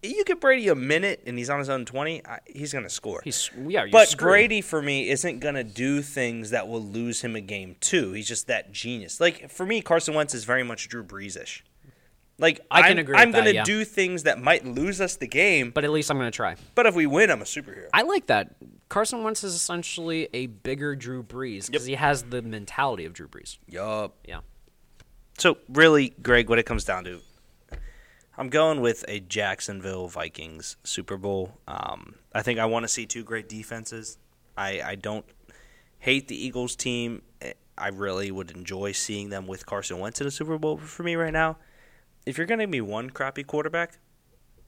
You 0.02 0.24
give 0.24 0.40
Brady 0.40 0.66
a 0.68 0.74
minute 0.74 1.22
and 1.26 1.36
he's 1.36 1.50
on 1.50 1.58
his 1.58 1.68
own 1.68 1.84
twenty, 1.84 2.24
I, 2.26 2.38
he's 2.46 2.72
gonna 2.72 2.88
score. 2.88 3.20
he's 3.22 3.50
yeah. 3.68 3.84
But 3.92 4.08
screwed. 4.08 4.30
Brady 4.30 4.60
for 4.62 4.80
me 4.80 5.10
isn't 5.10 5.40
gonna 5.40 5.62
do 5.64 6.00
things 6.00 6.50
that 6.50 6.68
will 6.68 6.82
lose 6.82 7.20
him 7.20 7.36
a 7.36 7.40
game 7.42 7.76
too. 7.80 8.12
He's 8.12 8.26
just 8.26 8.46
that 8.46 8.72
genius. 8.72 9.20
Like 9.20 9.50
for 9.50 9.66
me, 9.66 9.82
Carson 9.82 10.14
Wentz 10.14 10.32
is 10.34 10.44
very 10.44 10.62
much 10.62 10.88
Drew 10.88 11.04
Brees-ish. 11.04 11.64
Like 12.40 12.60
I 12.70 12.82
can 12.82 12.92
I'm, 12.92 12.98
agree 12.98 13.12
with 13.14 13.20
I'm 13.20 13.30
gonna 13.32 13.50
yeah. 13.50 13.64
do 13.64 13.84
things 13.84 14.22
that 14.24 14.40
might 14.40 14.64
lose 14.64 15.00
us 15.00 15.16
the 15.16 15.26
game, 15.26 15.70
but 15.70 15.84
at 15.84 15.90
least 15.90 16.10
I'm 16.10 16.18
going 16.18 16.30
to 16.30 16.36
try. 16.36 16.56
but 16.74 16.86
if 16.86 16.94
we 16.94 17.06
win, 17.06 17.30
I'm 17.30 17.42
a 17.42 17.44
superhero. 17.44 17.88
I 17.92 18.02
like 18.02 18.26
that. 18.26 18.54
Carson 18.88 19.22
Wentz 19.22 19.44
is 19.44 19.54
essentially 19.54 20.28
a 20.32 20.46
bigger 20.46 20.96
Drew 20.96 21.22
Brees 21.22 21.66
because 21.66 21.86
he 21.86 21.94
has 21.94 22.24
the 22.24 22.42
mentality 22.42 23.04
of 23.04 23.12
Drew 23.12 23.28
Brees. 23.28 23.58
Yup. 23.68 24.16
Yeah. 24.26 24.40
So 25.38 25.58
really, 25.68 26.14
Greg, 26.22 26.48
what 26.48 26.58
it 26.58 26.66
comes 26.66 26.84
down 26.84 27.04
to, 27.04 27.20
I'm 28.36 28.48
going 28.48 28.80
with 28.80 29.04
a 29.06 29.20
Jacksonville 29.20 30.08
Vikings 30.08 30.76
Super 30.82 31.16
Bowl. 31.16 31.58
Um, 31.68 32.16
I 32.34 32.42
think 32.42 32.58
I 32.58 32.66
want 32.66 32.84
to 32.84 32.88
see 32.88 33.06
two 33.06 33.22
great 33.22 33.48
defenses. 33.48 34.18
I, 34.56 34.82
I 34.82 34.94
don't 34.96 35.24
hate 35.98 36.28
the 36.28 36.36
Eagles 36.36 36.74
team. 36.74 37.22
Eh, 37.40 37.52
I 37.78 37.88
really 37.88 38.30
would 38.30 38.50
enjoy 38.50 38.92
seeing 38.92 39.30
them 39.30 39.46
with 39.46 39.64
Carson 39.66 39.98
Wentz 39.98 40.20
in 40.20 40.26
a 40.26 40.30
Super 40.30 40.58
Bowl 40.58 40.76
for 40.78 41.02
me 41.02 41.14
right 41.16 41.32
now. 41.32 41.56
If 42.26 42.38
you're 42.38 42.46
going 42.46 42.58
to 42.58 42.64
give 42.64 42.70
me 42.70 42.80
one 42.80 43.10
crappy 43.10 43.42
quarterback, 43.44 43.98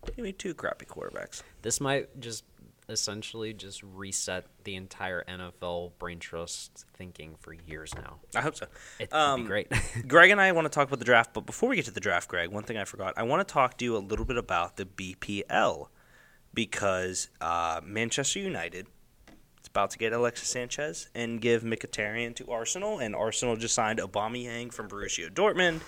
give 0.07 0.25
me 0.25 0.33
two 0.33 0.55
crappy 0.55 0.87
quarterbacks. 0.87 1.43
This 1.63 1.81
might 1.81 2.19
just 2.21 2.45
essentially 2.89 3.53
just 3.55 3.83
reset 3.83 4.45
the 4.65 4.75
entire 4.75 5.25
NFL 5.29 5.93
brain 5.99 6.19
trust 6.19 6.85
thinking 6.97 7.37
for 7.41 7.53
years 7.53 7.95
now. 7.95 8.17
I 8.35 8.41
hope 8.41 8.57
so. 8.57 8.67
It 8.99 9.11
would 9.13 9.17
Um, 9.19 9.43
be 9.43 9.47
great. 9.47 9.69
Greg 10.09 10.31
and 10.31 10.41
I 10.41 10.53
want 10.53 10.65
to 10.67 10.69
talk 10.71 10.89
about 10.89 10.99
the 10.99 11.05
draft, 11.05 11.33
but 11.33 11.47
before 11.47 11.69
we 11.69 11.77
get 11.77 11.85
to 11.87 11.91
the 11.91 12.01
draft, 12.01 12.29
Greg, 12.29 12.51
one 12.51 12.65
thing 12.65 12.77
I 12.77 12.85
forgot. 12.85 13.15
I 13.17 13.23
want 13.23 13.47
to 13.47 13.53
talk 13.53 13.79
to 13.79 13.85
you 13.85 13.97
a 13.97 13.99
little 13.99 14.25
bit 14.25 14.37
about 14.37 14.77
the 14.77 14.85
BPL 14.85 15.89
because 16.55 17.29
uh, 17.41 17.81
Manchester 17.85 18.41
United 18.41 18.89
is 19.63 19.69
about 19.69 19.91
to 19.91 19.99
get 19.99 20.13
Alexis 20.13 20.49
Sanchez 20.49 21.09
and 21.15 21.41
give 21.41 21.63
Mkhitaryan 21.63 22.35
to 22.37 22.51
Arsenal, 22.51 22.99
and 22.99 23.15
Arsenal 23.15 23.57
just 23.57 23.75
signed 23.75 24.01
Aubameyang 24.01 24.73
from 24.73 24.89
Borussia 24.89 25.31
Dortmund 25.31 25.81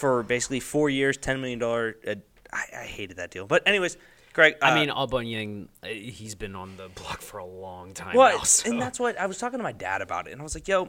for 0.00 0.22
basically 0.22 0.60
four 0.60 0.88
years, 0.90 1.16
ten 1.16 1.40
million 1.40 1.58
dollar. 1.58 1.96
Uh, 2.06 2.14
I, 2.52 2.64
I 2.80 2.84
hated 2.84 3.18
that 3.18 3.30
deal, 3.30 3.46
but 3.46 3.62
anyways, 3.68 3.96
Greg. 4.32 4.56
I 4.60 4.72
uh, 4.72 4.74
mean, 4.74 4.88
Aubameyang, 4.88 5.68
uh, 5.82 5.88
he's 5.88 6.34
been 6.34 6.56
on 6.56 6.76
the 6.76 6.88
block 6.88 7.20
for 7.20 7.38
a 7.38 7.44
long 7.44 7.92
time 7.92 8.16
what? 8.16 8.34
now. 8.36 8.42
so- 8.42 8.70
And 8.70 8.80
that's 8.80 8.98
what 8.98 9.18
I 9.20 9.26
was 9.26 9.38
talking 9.38 9.58
to 9.58 9.62
my 9.62 9.72
dad 9.72 10.02
about 10.02 10.26
it, 10.26 10.32
and 10.32 10.40
I 10.40 10.44
was 10.44 10.54
like, 10.54 10.66
"Yo, 10.66 10.88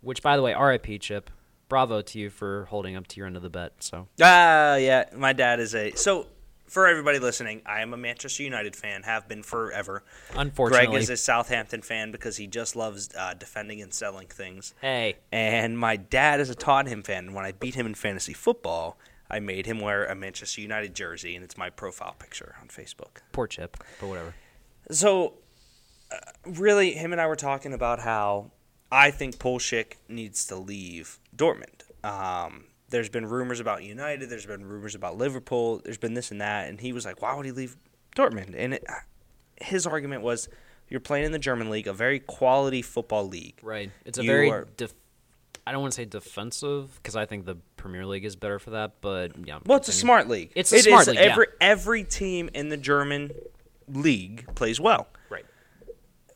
Which, 0.00 0.22
by 0.22 0.36
the 0.36 0.42
way, 0.42 0.54
RIP 0.54 1.00
Chip. 1.00 1.30
Bravo 1.68 2.02
to 2.02 2.18
you 2.18 2.28
for 2.28 2.66
holding 2.66 2.96
up 2.96 3.06
to 3.08 3.16
your 3.16 3.26
end 3.26 3.34
of 3.34 3.42
the 3.42 3.48
bet. 3.48 3.72
So 3.80 4.06
Ah, 4.20 4.76
yeah. 4.76 5.04
My 5.16 5.32
dad 5.32 5.58
is 5.58 5.74
a 5.74 5.92
so. 5.92 6.26
For 6.72 6.86
everybody 6.86 7.18
listening, 7.18 7.60
I 7.66 7.82
am 7.82 7.92
a 7.92 7.98
Manchester 7.98 8.42
United 8.42 8.74
fan. 8.74 9.02
Have 9.02 9.28
been 9.28 9.42
forever. 9.42 10.02
unfortunately, 10.34 10.86
Greg 10.86 11.02
is 11.02 11.10
a 11.10 11.18
Southampton 11.18 11.82
fan 11.82 12.10
because 12.12 12.38
he 12.38 12.46
just 12.46 12.74
loves 12.76 13.10
uh, 13.14 13.34
defending 13.34 13.82
and 13.82 13.92
selling 13.92 14.26
things. 14.26 14.72
hey, 14.80 15.18
And 15.30 15.78
my 15.78 15.96
dad 15.96 16.40
is 16.40 16.48
a 16.48 16.54
Tottenham 16.54 17.02
fan. 17.02 17.26
And 17.26 17.34
when 17.34 17.44
I 17.44 17.52
beat 17.52 17.74
him 17.74 17.84
in 17.84 17.94
fantasy 17.94 18.32
football, 18.32 18.96
I 19.30 19.38
made 19.38 19.66
him 19.66 19.80
wear 19.80 20.06
a 20.06 20.14
Manchester 20.14 20.62
United 20.62 20.94
jersey, 20.94 21.34
and 21.36 21.44
it's 21.44 21.58
my 21.58 21.68
profile 21.68 22.16
picture 22.18 22.54
on 22.62 22.68
Facebook. 22.68 23.18
poor 23.32 23.46
Chip, 23.46 23.76
but 24.00 24.06
whatever. 24.06 24.34
So, 24.90 25.34
uh, 26.10 26.16
really, 26.46 26.92
him 26.92 27.12
and 27.12 27.20
I 27.20 27.26
were 27.26 27.36
talking 27.36 27.74
about 27.74 27.98
how 27.98 28.50
I 28.90 29.10
think 29.10 29.36
Pulisic 29.36 29.96
needs 30.08 30.46
to 30.46 30.56
leave 30.56 31.18
Dortmund. 31.36 31.82
Um, 32.02 32.64
there's 32.92 33.08
been 33.08 33.26
rumors 33.26 33.58
about 33.58 33.82
United. 33.82 34.30
There's 34.30 34.46
been 34.46 34.64
rumors 34.64 34.94
about 34.94 35.16
Liverpool. 35.18 35.80
There's 35.84 35.98
been 35.98 36.14
this 36.14 36.30
and 36.30 36.40
that, 36.40 36.68
and 36.68 36.80
he 36.80 36.92
was 36.92 37.04
like, 37.04 37.20
"Why 37.20 37.34
would 37.34 37.44
he 37.44 37.50
leave 37.52 37.76
Dortmund?" 38.16 38.54
And 38.56 38.74
it, 38.74 38.84
his 39.60 39.86
argument 39.86 40.22
was 40.22 40.48
you're 40.88 41.00
playing 41.00 41.24
in 41.24 41.32
the 41.32 41.38
German 41.40 41.70
league, 41.70 41.86
a 41.88 41.92
very 41.92 42.20
quality 42.20 42.82
football 42.82 43.26
league. 43.26 43.58
Right. 43.62 43.90
It's 44.04 44.18
a 44.18 44.22
You 44.22 44.28
very 44.30 44.50
are- 44.50 44.68
def- 44.76 44.94
I 45.66 45.72
don't 45.72 45.80
want 45.80 45.92
to 45.92 45.96
say 45.96 46.04
defensive 46.04 46.94
because 46.96 47.14
I 47.16 47.24
think 47.24 47.46
the 47.46 47.56
Premier 47.76 48.04
League 48.04 48.24
is 48.24 48.34
better 48.36 48.58
for 48.58 48.70
that, 48.70 49.00
but 49.00 49.32
yeah. 49.46 49.58
Well, 49.64 49.78
it's 49.78 49.88
a 49.88 49.92
smart 49.92 50.28
league. 50.28 50.50
It's 50.56 50.72
a 50.72 50.76
It 50.76 50.84
smart 50.84 51.06
league, 51.06 51.16
yeah. 51.16 51.22
Every 51.30 51.46
every 51.60 52.04
team 52.04 52.50
in 52.52 52.68
the 52.68 52.76
German 52.76 53.30
league 53.88 54.46
plays 54.54 54.80
well. 54.80 55.08
Right. 55.30 55.44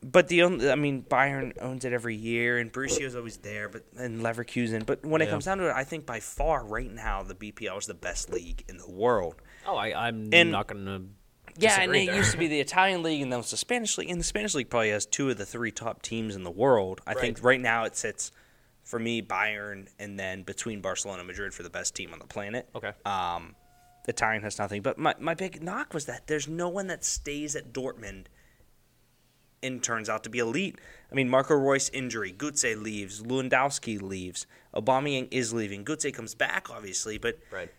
But 0.02 0.28
the 0.28 0.42
only, 0.42 0.70
I 0.70 0.74
mean, 0.74 1.02
Bayern 1.02 1.52
owns 1.60 1.84
it 1.84 1.92
every 1.92 2.14
year, 2.14 2.58
and 2.58 2.72
Borussia's 2.72 3.16
always 3.16 3.38
there, 3.38 3.68
but 3.68 3.84
and 3.98 4.20
Leverkusen. 4.20 4.84
But 4.86 5.04
when 5.04 5.20
it 5.22 5.26
Yeah. 5.26 5.30
comes 5.32 5.44
down 5.46 5.58
to 5.58 5.68
it, 5.68 5.72
I 5.74 5.84
think 5.84 6.06
by 6.06 6.20
far 6.20 6.64
right 6.64 6.90
now 6.90 7.22
the 7.22 7.34
BPL 7.34 7.78
is 7.78 7.86
the 7.86 7.94
best 7.94 8.30
league 8.30 8.64
in 8.68 8.76
the 8.78 8.90
world. 8.90 9.36
Oh, 9.66 9.76
I, 9.76 10.08
I'm 10.08 10.28
And- 10.32 10.50
not 10.50 10.66
going 10.68 10.84
to. 10.86 11.02
Yeah, 11.58 11.80
and 11.80 11.96
it 11.96 12.14
used 12.14 12.32
to 12.32 12.38
be 12.38 12.46
the 12.48 12.60
Italian 12.60 13.02
league, 13.02 13.22
and 13.22 13.32
then 13.32 13.40
it's 13.40 13.50
the 13.50 13.56
Spanish 13.56 13.96
league. 13.96 14.10
And 14.10 14.20
the 14.20 14.24
Spanish 14.24 14.54
league 14.54 14.68
probably 14.68 14.90
has 14.90 15.06
two 15.06 15.30
of 15.30 15.38
the 15.38 15.46
three 15.46 15.70
top 15.72 16.02
teams 16.02 16.36
in 16.36 16.44
the 16.44 16.50
world. 16.50 17.00
I 17.06 17.14
think 17.14 17.42
right 17.42 17.60
now 17.60 17.84
it 17.84 17.96
sits 17.96 18.30
for 18.84 18.98
me 18.98 19.22
Bayern, 19.22 19.88
and 19.98 20.20
then 20.20 20.42
between 20.42 20.80
Barcelona 20.82 21.20
and 21.20 21.26
Madrid 21.28 21.54
for 21.54 21.62
the 21.62 21.70
best 21.70 21.94
team 21.94 22.12
on 22.12 22.18
the 22.18 22.26
planet. 22.26 22.68
Okay. 22.74 22.92
Um, 23.06 23.56
Italian 24.06 24.42
has 24.42 24.58
nothing. 24.58 24.82
But 24.82 24.98
my, 24.98 25.14
my 25.18 25.34
big 25.34 25.62
knock 25.62 25.94
was 25.94 26.04
that 26.04 26.26
there's 26.26 26.46
no 26.46 26.68
one 26.68 26.86
that 26.88 27.04
stays 27.04 27.56
at 27.56 27.72
Dortmund 27.72 28.26
and 29.62 29.82
turns 29.82 30.08
out 30.08 30.24
to 30.24 30.30
be 30.30 30.38
elite. 30.38 30.78
I 31.10 31.14
mean, 31.14 31.28
Marco 31.28 31.54
Reus 31.54 31.88
injury, 31.90 32.32
Götze 32.32 32.80
leaves, 32.80 33.22
Lewandowski 33.22 34.00
leaves, 34.00 34.46
Aubameyang 34.74 35.28
is 35.30 35.52
leaving. 35.52 35.84
Götze 35.84 36.12
comes 36.12 36.34
back, 36.34 36.68
obviously, 36.70 37.18
but 37.18 37.38
Right. 37.50 37.70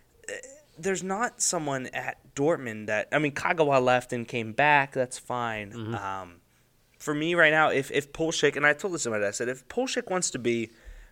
there's 0.77 1.03
not 1.03 1.41
someone 1.41 1.87
at 1.87 2.17
Dortmund 2.35 2.87
that 2.87 3.07
I 3.11 3.19
mean 3.19 3.33
Kagawa 3.33 3.81
left 3.83 4.13
and 4.13 4.27
came 4.27 4.53
back. 4.53 4.93
That's 4.93 5.17
fine. 5.19 5.71
Mm-hmm. 5.71 5.95
Um, 5.95 6.35
for 6.97 7.13
me 7.13 7.35
right 7.35 7.51
now, 7.51 7.69
if 7.69 7.91
if 7.91 8.11
Pulisic 8.13 8.55
and 8.55 8.65
I 8.65 8.73
told 8.73 8.93
this 8.93 9.03
somebody, 9.03 9.25
I 9.25 9.31
said 9.31 9.49
if 9.49 9.67
Pulisic 9.67 10.09
wants 10.09 10.29
to 10.31 10.39
be 10.39 10.71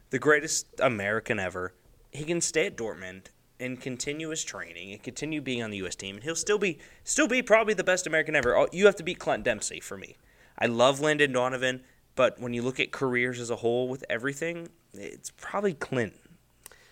the 0.09 0.19
greatest 0.19 0.67
American 0.79 1.39
ever, 1.39 1.73
he 2.11 2.23
can 2.23 2.41
stay 2.41 2.65
at 2.67 2.77
Dortmund 2.77 3.27
and 3.59 3.79
continue 3.79 4.29
his 4.29 4.43
training 4.43 4.91
and 4.91 5.01
continue 5.01 5.41
being 5.41 5.63
on 5.63 5.69
the 5.71 5.77
U.S. 5.77 5.95
team, 5.95 6.15
and 6.15 6.23
he'll 6.23 6.35
still 6.35 6.57
be 6.57 6.77
still 7.03 7.27
be 7.27 7.41
probably 7.41 7.73
the 7.73 7.83
best 7.83 8.05
American 8.07 8.35
ever. 8.35 8.67
You 8.71 8.85
have 8.85 8.95
to 8.97 9.03
beat 9.03 9.19
Clint 9.19 9.43
Dempsey 9.43 9.79
for 9.79 9.97
me. 9.97 10.17
I 10.57 10.67
love 10.67 10.99
Landon 10.99 11.31
Donovan, 11.31 11.81
but 12.15 12.39
when 12.39 12.53
you 12.53 12.61
look 12.61 12.79
at 12.79 12.91
careers 12.91 13.39
as 13.39 13.49
a 13.49 13.57
whole 13.57 13.87
with 13.87 14.03
everything, 14.09 14.69
it's 14.93 15.31
probably 15.31 15.73
Clint. 15.73 16.13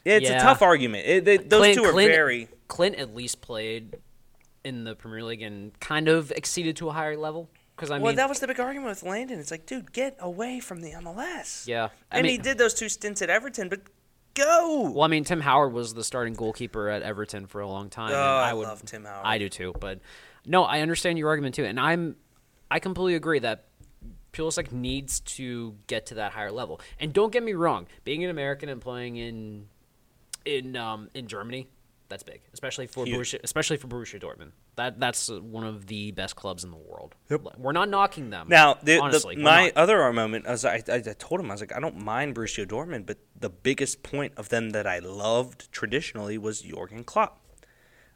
It's 0.06 0.30
a 0.30 0.40
tough 0.40 0.62
argument. 0.62 1.06
It, 1.08 1.50
those 1.50 1.60
Clint- 1.60 1.78
two 1.78 1.86
are 1.86 1.92
Clint- 1.92 2.12
very. 2.12 2.48
Clint 2.68 2.96
at 2.96 3.16
least 3.16 3.42
played 3.42 3.98
in 4.64 4.84
the 4.84 4.96
Premier 4.96 5.24
League 5.24 5.42
and 5.42 5.78
kind 5.80 6.08
of 6.08 6.32
exceeded 6.32 6.76
to 6.78 6.90
a 6.90 6.92
higher 6.92 7.18
level. 7.18 7.50
Because 7.76 7.90
I 7.90 7.98
well, 7.98 8.08
mean, 8.08 8.18
that 8.18 8.30
was 8.30 8.40
the 8.40 8.48
big 8.48 8.60
argument 8.60 8.90
with 8.90 9.04
Landon. 9.04 9.40
It's 9.40 9.52
like, 9.52 9.66
dude, 9.66 9.92
get 9.94 10.16
away 10.20 10.60
from 10.60 10.82
the 10.82 10.92
MLS. 10.92 11.68
yeah. 11.68 11.90
I 12.12 12.18
and 12.18 12.24
mean, 12.24 12.34
he 12.34 12.38
did 12.38 12.58
those 12.58 12.74
two 12.74 12.88
stints 12.88 13.22
at 13.22 13.30
Everton, 13.30 13.70
but 13.70 13.82
go. 14.36 14.92
Well, 14.94 15.04
I 15.04 15.08
mean, 15.08 15.24
Tim 15.24 15.42
Howard 15.42 15.74
was 15.74 15.94
the 15.94 16.04
starting 16.04 16.34
goalkeeper 16.34 16.90
at 16.90 17.02
Everton 17.02 17.48
for 17.48 17.62
a 17.62 17.68
long 17.68 17.90
time. 17.90 18.12
Oh, 18.12 18.16
and 18.16 18.46
I 18.46 18.54
would, 18.54 18.68
love 18.68 18.84
Tim 18.86 19.06
Howard. 19.06 19.26
I 19.26 19.38
do 19.38 19.50
too, 19.50 19.74
but 19.80 20.00
no, 20.46 20.64
I 20.64 20.82
understand 20.82 21.18
your 21.18 21.30
argument 21.30 21.56
too, 21.56 21.66
and 21.66 21.80
I'm, 21.80 22.16
I 22.74 22.80
completely 22.80 23.14
agree 23.14 23.38
that 23.38 23.66
Pulisic 24.32 24.72
needs 24.72 25.20
to 25.20 25.76
get 25.86 26.08
to 26.08 26.16
that 26.16 26.32
higher 26.32 26.52
level. 26.52 26.82
And 27.00 27.14
don't 27.14 27.32
get 27.32 27.44
me 27.44 27.54
wrong, 27.54 27.86
being 28.04 28.24
an 28.24 28.32
American 28.32 28.68
and 28.68 28.82
playing 28.82 29.18
in, 29.18 29.68
in 30.44 30.76
um 30.76 31.08
in 31.14 31.28
Germany, 31.28 31.68
that's 32.10 32.24
big, 32.24 32.42
especially 32.52 32.88
for 32.88 33.06
Huge. 33.06 33.16
Borussia, 33.16 33.40
especially 33.44 33.78
for 33.78 33.88
Borussia 33.88 34.20
Dortmund. 34.20 34.54
That 34.76 35.00
that's 35.00 35.30
one 35.30 35.64
of 35.64 35.86
the 35.86 36.14
best 36.14 36.36
clubs 36.36 36.64
in 36.64 36.72
the 36.72 36.78
world. 36.78 37.14
Yep. 37.30 37.60
We're 37.60 37.74
not 37.74 37.90
knocking 37.90 38.32
them. 38.32 38.48
Now, 38.50 38.78
the, 38.82 39.00
honestly, 39.00 39.36
the, 39.36 39.44
my 39.44 39.66
not. 39.66 39.78
other 39.78 40.12
moment, 40.12 40.48
as 40.48 40.66
I, 40.66 40.82
I, 40.90 40.96
I 40.96 41.00
told 41.02 41.42
him, 41.42 41.52
I 41.52 41.54
was 41.54 41.62
like, 41.62 41.76
I 41.76 41.80
don't 41.80 42.04
mind 42.04 42.34
Borussia 42.34 42.66
Dortmund, 42.66 43.06
but 43.06 43.20
the 43.40 43.52
biggest 43.52 44.02
point 44.02 44.34
of 44.36 44.50
them 44.50 44.72
that 44.72 44.88
I 44.88 44.98
loved 44.98 45.72
traditionally 45.72 46.40
was 46.40 46.62
Jurgen 46.62 47.04
Klopp. 47.04 47.40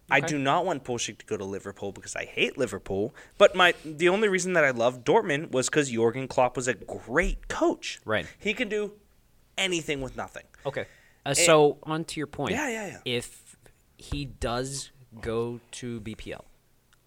I 0.10 0.20
do 0.22 0.38
not 0.38 0.66
want 0.66 0.84
Pulisic 0.84 1.18
to 1.20 1.26
go 1.26 1.38
to 1.38 1.43
Liverpool 1.43 1.91
because 1.91 2.16
I 2.16 2.26
hate 2.26 2.58
Liverpool. 2.58 3.14
But 3.38 3.55
my 3.55 3.74
the 3.84 4.10
only 4.10 4.30
reason 4.30 4.53
that 4.53 4.64
I 4.64 4.72
loved 4.72 5.05
Dortmund 5.05 5.51
was 5.51 5.70
because 5.70 5.89
Jurgen 5.91 6.28
Klopp 6.28 6.55
was 6.55 6.68
a 6.68 6.74
great 6.74 7.47
coach. 7.47 7.99
Right. 8.05 8.26
He 8.39 8.53
can 8.53 8.70
do 8.70 8.93
anything 9.58 10.01
with 10.01 10.16
nothing. 10.16 10.43
Okay. 10.66 10.86
Uh, 11.26 11.34
so 11.34 11.78
on 11.84 12.05
to 12.05 12.20
your 12.20 12.28
point. 12.28 12.53
Yeah, 12.53 12.70
yeah, 12.70 12.88
yeah. 12.88 12.99
If 13.05 13.58
he 13.97 14.26
does 14.26 14.91
go 15.22 15.60
to 15.72 15.99
BPL, 16.01 16.43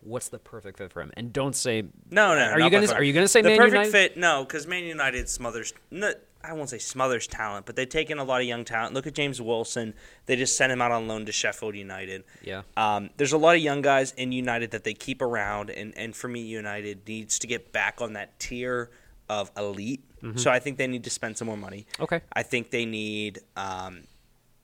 what's 0.01 0.29
the 0.29 0.39
perfect 0.39 0.79
fit 0.79 0.93
for 0.93 1.01
him? 1.01 1.11
And 1.17 1.33
don't 1.33 1.57
say 1.57 1.85
No, 2.11 2.35
no. 2.35 2.51
Are 2.51 2.61
you 2.61 2.71
gonna. 2.71 2.93
Are 2.93 3.03
you 3.03 3.13
gonna 3.15 3.29
say 3.29 3.41
the 3.41 3.51
Man 3.51 3.59
perfect 3.59 3.73
United? 3.73 3.93
fit? 3.93 4.17
No, 4.17 4.45
because 4.45 4.67
Man 4.67 4.85
United 4.85 5.29
smothers. 5.29 5.73
No, 5.91 6.13
I 6.43 6.53
won't 6.55 6.71
say 6.71 6.79
smothers 6.79 7.27
talent, 7.27 7.67
but 7.67 7.77
they 7.77 7.87
take 7.87 8.11
in 8.11 8.19
a 8.19 8.25
lot 8.25 8.41
of 8.41 8.47
young 8.47 8.65
talent. 8.65 8.95
Look 8.95 9.07
at 9.07 9.15
James 9.15 9.41
Wilson. 9.41 9.95
They 10.27 10.37
just 10.37 10.57
sent 10.57 10.73
him 10.73 10.81
out 10.81 10.91
on 10.91 11.07
loan 11.07 11.27
to 11.27 11.33
Sheffield 11.33 11.75
United. 11.75 12.25
Yeah. 12.43 12.63
Um, 12.77 13.11
there's 13.17 13.33
a 13.33 13.39
lot 13.39 13.57
of 13.57 13.63
young 13.63 13.83
guys 13.83 14.13
in 14.13 14.33
United 14.33 14.71
that 14.71 14.85
they 14.85 14.95
keep 14.95 15.21
around, 15.21 15.71
and, 15.71 15.97
and 15.97 16.17
for 16.17 16.29
me, 16.29 16.41
United 16.41 17.07
needs 17.07 17.39
to 17.41 17.47
get 17.47 17.73
back 17.73 18.01
on 18.01 18.15
that 18.15 18.39
tier 18.41 18.91
of 19.29 19.51
elite. 19.57 20.05
So 20.37 20.51
I 20.51 20.59
think 20.59 20.77
they 20.77 20.87
need 20.87 21.05
to 21.05 21.11
spend 21.11 21.39
some 21.39 21.47
more 21.47 21.57
money. 21.57 21.87
Okay. 21.99 22.21
I 22.33 22.43
think 22.43 22.71
they 22.71 22.85
need 22.85 23.39
um, 23.57 24.03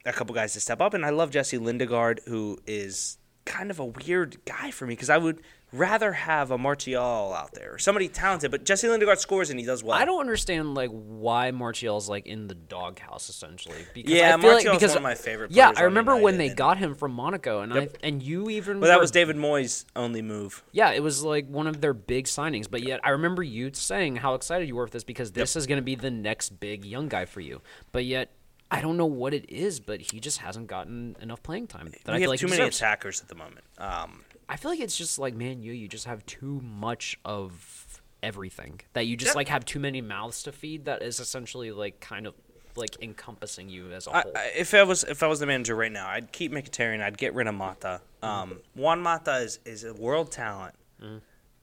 a 0.05 0.13
couple 0.13 0.35
guys 0.35 0.53
to 0.53 0.61
step 0.61 0.83
up, 0.83 0.93
and 0.93 1.05
I 1.05 1.11
love 1.11 1.31
Jesse 1.31 1.57
Lingard, 1.57 2.21
who 2.27 2.59
is 2.67 3.17
kind 3.47 3.71
of 3.71 3.79
a 3.79 3.85
weird 3.85 4.37
guy 4.45 4.71
for 4.71 4.87
me 4.87 4.93
because 4.93 5.09
I 5.09 5.17
would 5.17 5.41
rather 5.77 6.13
have 6.13 6.51
a 6.51 6.59
Martial 6.59 7.01
out 7.33 7.53
there 7.53 7.75
or 7.75 7.79
somebody 7.79 8.09
talented, 8.09 8.51
but 8.51 8.65
Jesse 8.65 8.89
Lingard 8.89 9.19
scores 9.19 9.51
and 9.51 9.59
he 9.61 9.67
does 9.67 9.83
well. 9.85 9.97
I 9.97 10.05
don't 10.05 10.21
understand 10.21 10.75
like 10.75 10.91
why 10.91 11.51
Martial's 11.51 12.09
like 12.09 12.27
in 12.27 12.49
the 12.49 12.55
doghouse 12.55 13.29
essentially. 13.29 13.85
Because 13.95 14.13
Yeah, 14.13 14.35
I 14.37 14.41
feel 14.41 14.55
like 14.55 14.65
Martial's 14.65 14.77
because 14.77 14.91
one 14.91 14.97
of 14.99 15.03
my 15.03 15.15
favorite 15.15 15.51
Yeah, 15.53 15.73
I 15.77 15.83
remember 15.83 16.17
when 16.17 16.39
they 16.39 16.49
and- 16.49 16.57
got 16.57 16.79
him 16.79 16.95
from 16.95 17.13
Monaco, 17.13 17.61
and 17.61 17.75
Yep. 17.75 17.97
I 18.03 18.07
and 18.07 18.23
you 18.23 18.51
even. 18.51 18.81
But 18.81 18.87
that 18.89 18.97
were- 18.97 19.03
was 19.03 19.11
David 19.11 19.37
Moyes' 19.37 19.85
only 19.95 20.23
move. 20.23 20.63
Yeah, 20.73 20.93
it 20.93 21.03
was 21.03 21.23
like 21.23 21.47
one 21.49 21.67
of 21.67 21.81
their 21.81 21.95
big 21.95 22.27
signings. 22.27 22.71
But 22.71 22.83
yet, 22.83 23.01
I 23.05 23.11
remember 23.11 23.43
you 23.43 23.71
saying 23.73 24.17
how 24.17 24.35
excited 24.35 24.69
you 24.69 24.77
were 24.77 24.87
for 24.87 24.93
this 24.93 25.05
because 25.05 25.33
this 25.33 25.57
is 25.57 25.67
going 25.67 25.79
to 25.79 25.83
be 25.83 25.95
the 25.95 26.11
next 26.11 26.59
big 26.61 26.85
young 26.85 27.09
guy 27.09 27.25
for 27.25 27.41
you. 27.41 27.61
But 27.93 28.05
yet, 28.05 28.31
I 28.71 28.81
don't 28.81 28.97
know 28.97 29.07
what 29.07 29.33
it 29.33 29.49
is, 29.49 29.79
but 29.79 30.01
he 30.01 30.19
just 30.19 30.39
hasn't 30.39 30.67
gotten 30.67 31.17
enough 31.21 31.43
playing 31.43 31.69
time. 31.69 31.93
That 32.05 32.13
I 32.13 32.17
we 32.17 32.19
feel 32.19 32.21
have 32.23 32.29
like 32.31 32.41
too 32.41 32.49
many 32.49 32.63
attackers 32.69 33.21
at 33.21 33.29
the 33.29 33.35
moment. 33.37 33.65
Um, 33.79 34.25
I 34.49 34.57
feel 34.57 34.71
like 34.71 34.81
it's 34.81 34.97
just 34.97 35.19
like 35.19 35.35
man, 35.35 35.63
you 35.63 35.73
you 35.73 35.89
just 35.89 36.07
have 36.07 36.25
too 36.27 36.61
much 36.63 37.19
of 37.25 38.01
everything 38.23 38.81
that 38.93 39.07
you 39.07 39.17
just 39.17 39.31
Yep. 39.31 39.37
like 39.37 39.49
have 39.49 39.65
too 39.65 39.79
many 39.81 40.01
mouths 40.01 40.43
to 40.45 40.53
feed. 40.53 40.85
That 40.87 41.03
is 41.03 41.21
essentially 41.21 41.71
like 41.73 42.01
kind 42.01 42.27
of 42.27 42.35
like 42.77 42.97
encompassing 43.03 43.69
you 43.69 43.91
as 43.93 44.07
a 44.07 44.11
whole. 44.11 44.33
I, 44.37 44.53
if 44.57 44.75
I 44.75 44.83
was 44.83 45.03
if 45.05 45.23
I 45.23 45.27
was 45.27 45.41
the 45.41 45.47
manager 45.47 45.75
right 45.75 45.91
now, 45.93 46.09
I'd 46.09 46.31
keep 46.33 46.53
Mkhitaryan. 46.53 47.03
I'd 47.03 47.19
get 47.19 47.35
rid 47.35 47.47
of 47.47 47.55
Mata. 47.55 48.01
Um, 48.23 48.61
Juan 48.75 49.01
Mata 49.01 49.37
is, 49.39 49.59
is 49.65 49.85
a 49.85 49.95
world 49.95 50.31
talent, 50.33 50.75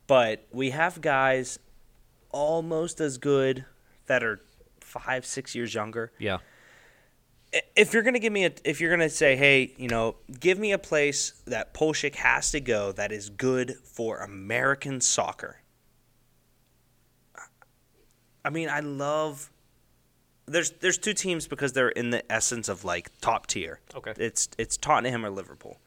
but 0.08 0.46
we 0.52 0.70
have 0.72 1.02
guys 1.02 1.60
almost 2.32 3.00
as 3.02 3.18
good 3.18 3.66
that 4.08 4.24
are 4.24 4.42
five 4.82 5.26
six 5.26 5.56
years 5.56 5.74
younger. 5.74 6.12
yeah, 6.20 6.36
I- 6.36 6.40
If 7.76 7.94
you're 7.94 8.04
gonna 8.04 8.20
give 8.20 8.34
me 8.34 8.46
a, 8.46 8.52
if 8.64 8.82
you're 8.82 8.90
gonna 8.90 9.10
say, 9.10 9.36
hey, 9.36 9.74
you 9.78 9.88
know, 9.88 10.16
give 10.40 10.58
me 10.58 10.72
a 10.72 10.78
place 10.78 11.34
that 11.46 11.74
Pulisic 11.74 12.16
has 12.16 12.52
to 12.52 12.60
go 12.60 12.92
that 12.94 13.12
is 13.12 13.30
good 13.30 13.76
for 13.84 14.20
American 14.20 15.02
soccer. 15.02 15.58
I 18.46 18.50
mean, 18.50 18.70
I 18.70 18.80
love. 18.80 19.50
There's 20.46 20.72
there's 20.72 20.98
two 20.98 21.14
teams 21.14 21.48
because 21.48 21.74
they're 21.74 21.90
in 21.90 22.10
the 22.10 22.30
essence 22.32 22.68
of 22.68 22.84
like 22.84 23.12
top 23.22 23.48
tier. 23.48 23.80
Okay. 23.96 24.14
It's 24.18 24.50
it's 24.58 24.76
Tottenham 24.76 25.26
or 25.26 25.30
Liverpool. 25.30 25.80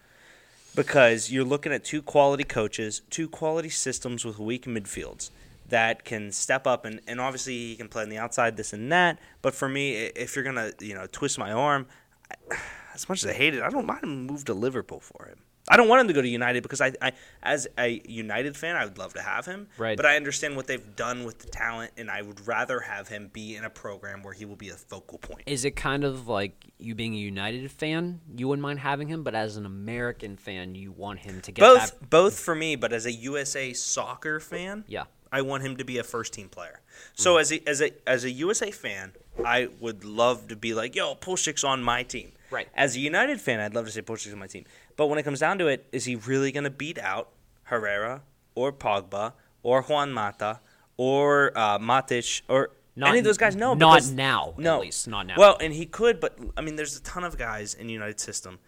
Because 0.75 1.33
you're 1.33 1.45
looking 1.45 1.73
at 1.73 1.85
two 1.85 2.03
quality 2.03 2.45
coaches, 2.45 3.01
two 3.11 3.29
quality 3.29 3.71
systems 3.71 4.25
with 4.25 4.39
weak 4.39 4.67
midfields 4.67 5.31
that 5.69 6.05
can 6.05 6.33
step 6.33 6.67
up 6.67 6.85
and, 6.85 7.01
and 7.07 7.21
obviously 7.21 7.55
he 7.55 7.77
can 7.77 7.89
play 7.89 8.03
on 8.03 8.09
the 8.09 8.19
outside, 8.19 8.57
this 8.57 8.73
and 8.73 8.91
that. 8.93 9.19
But 9.43 9.55
for 9.55 9.69
me, 9.69 9.95
if 9.95 10.35
you're 10.37 10.45
gonna 10.45 10.73
you 10.81 10.95
know 10.95 11.07
twist 11.11 11.39
my 11.39 11.53
arm, 11.53 11.87
I, 12.31 12.57
as 12.95 13.09
much 13.09 13.25
as 13.25 13.31
I 13.31 13.35
hate 13.35 13.55
it, 13.55 13.63
I 13.63 13.69
don't 13.69 13.87
mind 13.87 14.05
him 14.05 14.27
move 14.27 14.45
to 14.47 14.55
Liverpool 14.55 15.01
for 15.01 15.27
him. 15.27 15.39
I 15.69 15.77
don't 15.77 15.89
want 15.89 16.03
him 16.03 16.07
to 16.07 16.13
go 16.13 16.23
to 16.23 16.29
United 16.29 16.63
because 16.63 16.81
I, 16.81 16.93
I 17.03 17.11
as 17.43 17.67
a 17.77 18.01
United 18.07 18.57
fan, 18.57 18.77
I 18.77 18.85
would 18.85 18.99
love 18.99 19.15
to 19.15 19.21
have 19.21 19.47
him. 19.47 19.67
Right. 19.79 19.97
But 19.97 20.07
I 20.07 20.15
understand 20.15 20.55
what 20.55 20.69
they've 20.69 20.95
done 20.95 21.25
with 21.25 21.41
the 21.41 21.49
talent, 21.49 21.91
and 21.97 22.09
I 22.09 22.23
would 22.23 22.47
rather 22.47 22.79
have 22.79 23.09
him 23.09 23.31
be 23.33 23.57
in 23.57 23.65
a 23.65 23.71
program 23.71 24.23
where 24.23 24.33
he 24.33 24.45
will 24.45 24.55
be 24.55 24.69
a 24.69 24.75
focal 24.75 25.19
point. 25.19 25.43
is 25.47 25.65
it 25.65 25.75
kind 25.75 26.05
of 26.05 26.29
like 26.29 26.67
you 26.79 26.95
being 26.95 27.15
a 27.15 27.19
United 27.19 27.69
fan, 27.73 28.21
you 28.37 28.47
wouldn't 28.47 28.63
mind 28.63 28.79
having 28.79 29.09
him, 29.09 29.25
but 29.25 29.35
as 29.35 29.57
an 29.57 29.67
American 29.67 30.37
fan, 30.37 30.77
you 30.77 30.93
want 30.93 31.19
him 31.19 31.41
to 31.41 31.51
get 31.51 31.61
both 31.61 31.99
that. 31.99 32.11
both 32.11 32.39
for 32.39 32.55
me, 32.55 32.77
but 32.77 32.93
as 32.93 33.05
a 33.05 33.13
USA 33.13 33.73
soccer 33.73 34.39
fan, 34.39 34.85
Yeah, 34.87 35.05
I 35.37 35.43
want 35.43 35.63
him 35.67 35.77
to 35.77 35.85
be 35.85 35.97
a 35.99 36.05
first 36.15 36.33
team 36.33 36.49
player. 36.49 36.81
So 37.15 37.37
as 37.37 37.49
a 37.53 37.59
as 37.69 37.79
a 37.87 37.91
as 38.09 38.25
a 38.25 38.31
USA 38.45 38.71
fan, 38.71 39.13
I 39.57 39.69
would 39.81 40.01
love 40.05 40.39
to 40.49 40.57
be 40.57 40.71
like, 40.81 40.95
yo, 40.97 41.15
Pulisic's 41.15 41.65
on 41.73 41.83
my 41.83 42.03
team. 42.15 42.33
Right. 42.51 42.69
As 42.75 42.97
a 42.97 43.01
United 43.01 43.39
fan, 43.47 43.61
I'd 43.61 43.75
love 43.75 43.87
to 43.87 43.93
say 43.93 44.03
Pulisic's 44.03 44.33
on 44.33 44.39
my 44.39 44.47
team. 44.47 44.65
But 44.97 45.07
when 45.09 45.19
it 45.19 45.25
comes 45.25 45.41
down 45.41 45.59
to 45.59 45.67
it, 45.67 45.81
is 45.93 46.05
he 46.07 46.15
really 46.17 46.51
going 46.53 46.65
to 46.65 46.71
beat 46.85 46.99
out 46.99 47.27
Herrera 47.65 48.23
or 48.55 48.73
Pogba 48.73 49.33
or 49.63 49.83
Juan 49.83 50.13
Mata 50.13 50.61
or 50.97 51.53
uh, 51.65 51.79
Matic 51.79 52.41
or 52.49 52.71
Not- 52.95 53.11
any 53.11 53.19
of 53.19 53.25
those 53.27 53.37
guys. 53.45 53.55
No, 53.57 53.75
not 53.75 53.97
because- 53.97 54.13
now, 54.13 54.55
at 54.57 54.59
No, 54.59 54.81
least, 54.81 55.07
not 55.09 55.27
now. 55.27 55.35
Well, 55.37 55.57
and 55.61 55.73
he 55.75 55.85
could, 55.85 56.19
but 56.21 56.39
I 56.57 56.61
mean, 56.63 56.77
there's 56.77 56.97
a 56.97 57.03
ton 57.03 57.25
of 57.25 57.37
guys 57.37 57.75
in 57.75 57.89
the 57.89 57.93
United 57.93 58.19
system. 58.21 58.59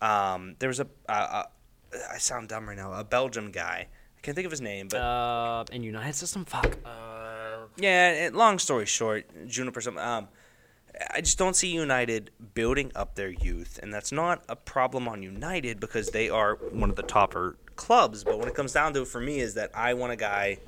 Um, 0.00 0.56
there 0.58 0.68
was 0.68 0.80
a 0.80 0.88
uh, 1.08 1.12
uh, 1.12 1.44
I 2.12 2.18
sound 2.18 2.48
dumb 2.48 2.68
right 2.68 2.76
now. 2.76 2.92
A 2.92 3.04
Belgium 3.04 3.50
guy. 3.52 3.86
Can't 4.26 4.34
think 4.34 4.46
of 4.46 4.50
his 4.50 4.60
name, 4.60 4.88
but 4.88 4.96
Uh, 4.98 5.64
in 5.70 5.84
United 5.84 6.16
System, 6.16 6.44
fuck. 6.44 6.76
Uh, 6.84 7.68
yeah. 7.76 8.10
It, 8.26 8.34
long 8.34 8.58
story 8.58 8.84
short, 8.84 9.24
Juniper. 9.46 9.80
Something. 9.80 10.02
Um, 10.02 10.26
I 11.14 11.20
just 11.20 11.38
don't 11.38 11.54
see 11.54 11.68
United 11.68 12.32
building 12.52 12.90
up 12.96 13.14
their 13.14 13.28
youth, 13.28 13.78
and 13.80 13.94
that's 13.94 14.10
not 14.10 14.42
a 14.48 14.56
problem 14.56 15.06
on 15.06 15.22
United 15.22 15.78
because 15.78 16.10
they 16.10 16.28
are 16.28 16.56
one 16.56 16.90
of 16.90 16.96
the 16.96 17.04
topper 17.04 17.56
clubs. 17.76 18.24
But 18.24 18.40
when 18.40 18.48
it 18.48 18.56
comes 18.56 18.72
down 18.72 18.94
to 18.94 19.02
it, 19.02 19.06
for 19.06 19.20
me, 19.20 19.38
is 19.38 19.54
that 19.54 19.70
I 19.76 19.94
want 19.94 20.12
a 20.12 20.16
guy 20.16 20.58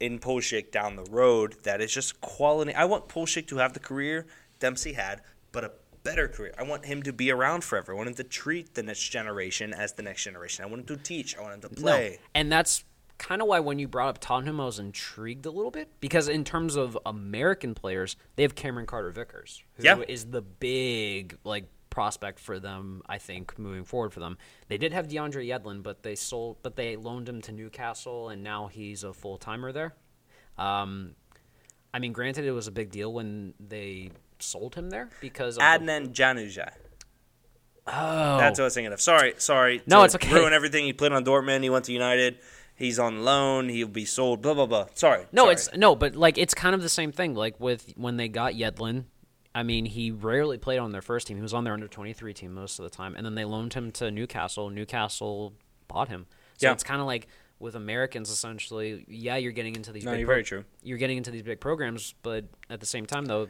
in 0.00 0.18
Pulisic 0.18 0.72
down 0.72 0.96
the 0.96 1.04
road 1.04 1.58
that 1.62 1.80
is 1.80 1.94
just 1.94 2.20
quality. 2.20 2.74
I 2.74 2.86
want 2.86 3.06
Pulisic 3.06 3.46
to 3.46 3.58
have 3.58 3.72
the 3.72 3.78
career 3.78 4.26
Dempsey 4.58 4.94
had, 4.94 5.20
but 5.52 5.62
a 5.62 5.70
better 6.02 6.28
career. 6.28 6.52
I 6.58 6.62
want 6.62 6.84
him 6.86 7.02
to 7.04 7.12
be 7.12 7.30
around 7.30 7.64
forever. 7.64 7.92
I 7.92 7.96
want 7.96 8.08
him 8.08 8.14
to 8.16 8.24
treat 8.24 8.74
the 8.74 8.82
next 8.82 9.08
generation 9.08 9.72
as 9.74 9.92
the 9.94 10.02
next 10.02 10.24
generation. 10.24 10.64
I 10.64 10.68
want 10.68 10.88
him 10.88 10.96
to 10.96 11.02
teach. 11.02 11.36
I 11.36 11.42
want 11.42 11.54
him 11.54 11.60
to 11.62 11.68
play. 11.70 12.10
No. 12.20 12.26
And 12.34 12.50
that's 12.52 12.84
kind 13.18 13.42
of 13.42 13.48
why 13.48 13.60
when 13.60 13.78
you 13.78 13.86
brought 13.86 14.08
up 14.08 14.18
Tottenham, 14.18 14.60
I 14.60 14.64
was 14.64 14.78
intrigued 14.78 15.44
a 15.46 15.50
little 15.50 15.70
bit 15.70 15.88
because 16.00 16.28
in 16.28 16.42
terms 16.44 16.74
of 16.76 16.96
American 17.04 17.74
players, 17.74 18.16
they 18.36 18.42
have 18.42 18.54
Cameron 18.54 18.86
Carter 18.86 19.10
Vickers, 19.10 19.62
who 19.74 19.82
is 20.04 20.24
Yeah. 20.24 20.30
the 20.30 20.42
big 20.42 21.36
like 21.44 21.64
prospect 21.90 22.38
for 22.38 22.58
them. 22.58 23.02
I 23.06 23.18
think 23.18 23.58
moving 23.58 23.84
forward 23.84 24.12
for 24.14 24.20
them, 24.20 24.38
they 24.68 24.78
did 24.78 24.92
have 24.92 25.08
DeAndre 25.08 25.46
Yedlin, 25.46 25.82
but 25.82 26.02
they 26.02 26.14
sold, 26.14 26.58
but 26.62 26.76
they 26.76 26.96
loaned 26.96 27.28
him 27.28 27.42
to 27.42 27.52
Newcastle, 27.52 28.28
and 28.30 28.42
now 28.42 28.68
he's 28.68 29.04
a 29.04 29.12
full 29.12 29.36
timer 29.36 29.70
there. 29.72 29.94
Um, 30.56 31.14
I 31.92 31.98
mean, 31.98 32.12
granted, 32.12 32.44
it 32.44 32.52
was 32.52 32.68
a 32.68 32.72
big 32.72 32.90
deal 32.90 33.12
when 33.12 33.54
they 33.58 34.12
sold 34.42 34.74
him 34.74 34.90
there 34.90 35.08
because 35.20 35.56
of 35.56 35.60
the- 35.60 35.64
Adnan 35.64 36.08
Januzaj. 36.12 36.70
oh, 37.86 38.38
That's 38.38 38.58
what 38.58 38.64
I 38.64 38.66
was 38.66 38.74
thinking 38.74 38.92
of. 38.92 39.00
Sorry, 39.00 39.34
sorry. 39.38 39.82
No, 39.86 40.02
it's 40.04 40.14
okay. 40.14 40.32
Ruin 40.34 40.52
everything. 40.52 40.84
He 40.84 40.92
played 40.92 41.12
on 41.12 41.24
Dortmund. 41.24 41.62
He 41.62 41.70
went 41.70 41.84
to 41.86 41.92
United. 41.92 42.38
He's 42.76 42.98
on 42.98 43.24
loan. 43.24 43.68
He'll 43.68 43.88
be 43.88 44.04
sold. 44.04 44.40
Blah 44.42 44.54
blah 44.54 44.66
blah. 44.66 44.86
Sorry. 44.94 45.26
No, 45.32 45.42
sorry. 45.44 45.52
it's 45.52 45.76
no, 45.76 45.94
but 45.94 46.16
like 46.16 46.38
it's 46.38 46.54
kind 46.54 46.74
of 46.74 46.82
the 46.82 46.88
same 46.88 47.12
thing. 47.12 47.34
Like 47.34 47.58
with 47.60 47.92
when 47.96 48.16
they 48.16 48.28
got 48.28 48.54
Yedlin, 48.54 49.04
I 49.54 49.62
mean, 49.64 49.84
he 49.84 50.10
rarely 50.10 50.56
played 50.56 50.78
on 50.78 50.92
their 50.92 51.02
first 51.02 51.26
team. 51.26 51.36
He 51.36 51.42
was 51.42 51.52
on 51.52 51.64
their 51.64 51.74
under 51.74 51.88
twenty 51.88 52.12
three 52.14 52.32
team 52.32 52.54
most 52.54 52.78
of 52.78 52.84
the 52.84 52.90
time, 52.90 53.14
and 53.16 53.26
then 53.26 53.34
they 53.34 53.44
loaned 53.44 53.74
him 53.74 53.90
to 53.92 54.10
Newcastle. 54.10 54.70
Newcastle 54.70 55.52
bought 55.88 56.08
him. 56.08 56.26
So 56.56 56.68
Yeah. 56.68 56.72
it's 56.72 56.84
kind 56.84 57.00
of 57.00 57.06
like 57.06 57.26
with 57.58 57.74
Americans, 57.74 58.30
essentially. 58.30 59.04
Yeah, 59.08 59.36
you're 59.36 59.52
getting 59.52 59.76
into 59.76 59.92
these. 59.92 60.04
No, 60.04 60.12
big 60.12 60.20
you're 60.20 60.26
very 60.26 60.44
true. 60.44 60.64
You're 60.82 60.96
getting 60.98 61.18
into 61.18 61.30
these 61.30 61.42
big 61.42 61.60
programs, 61.60 62.14
but 62.22 62.46
at 62.70 62.80
the 62.80 62.86
same 62.86 63.04
time, 63.04 63.26
though. 63.26 63.48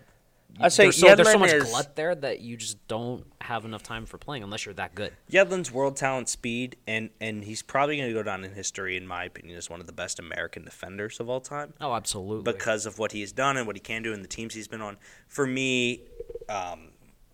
I'd 0.59 0.73
say 0.73 0.85
there's 0.85 0.97
so, 0.99 1.15
there's 1.15 1.31
so 1.33 1.39
much 1.39 1.53
is- 1.53 1.65
glut 1.71 1.97
there 1.97 2.15
that 2.15 2.41
you 2.41 2.57
just 2.57 2.87
don't 2.89 3.25
have 3.41 3.65
enough 3.65 3.83
time 3.83 4.05
for 4.07 4.19
playing 4.19 4.43
unless 4.43 4.65
you're 4.67 4.75
that 4.75 4.95
good. 4.95 5.13
Yedlin's 5.31 5.71
world 5.73 5.97
talent, 5.97 6.29
speed, 6.29 6.77
and 6.87 7.11
and 7.21 7.45
he's 7.45 7.63
probably 7.63 7.97
going 7.97 8.09
to 8.09 8.15
go 8.15 8.23
down 8.23 8.45
in 8.45 8.53
history, 8.55 8.97
in 8.97 9.07
my 9.07 9.25
opinion, 9.25 9.57
as 9.57 9.71
one 9.71 9.81
of 9.81 9.87
the 9.87 9.93
best 9.93 10.19
American 10.19 10.65
defenders 10.65 11.21
of 11.21 11.29
all 11.29 11.41
time 11.41 11.73
Oh, 11.81 11.95
absolutely. 11.95 12.51
because 12.53 12.87
of 12.87 12.99
what 12.99 13.13
he 13.13 13.21
has 13.21 13.33
done 13.33 13.57
and 13.57 13.67
what 13.67 13.77
he 13.77 13.81
can 13.81 14.03
do 14.03 14.13
in 14.13 14.23
the 14.23 14.29
teams 14.29 14.55
he's 14.55 14.69
been 14.69 14.81
on. 14.83 14.97
For 15.29 15.47
me, 15.47 16.03
um, 16.49 16.89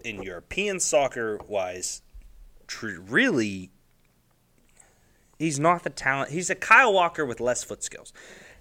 in 0.04 0.22
European 0.22 0.78
soccer 0.78 1.38
wise, 1.48 2.02
tr- 2.68 3.00
really, 3.00 3.70
he's 5.38 5.58
not 5.58 5.82
the 5.82 5.90
talent. 5.90 6.30
He's 6.30 6.50
a 6.50 6.54
Kyle 6.54 6.92
Walker 6.92 7.24
with 7.26 7.40
less 7.40 7.64
foot 7.64 7.82
skills. 7.82 8.12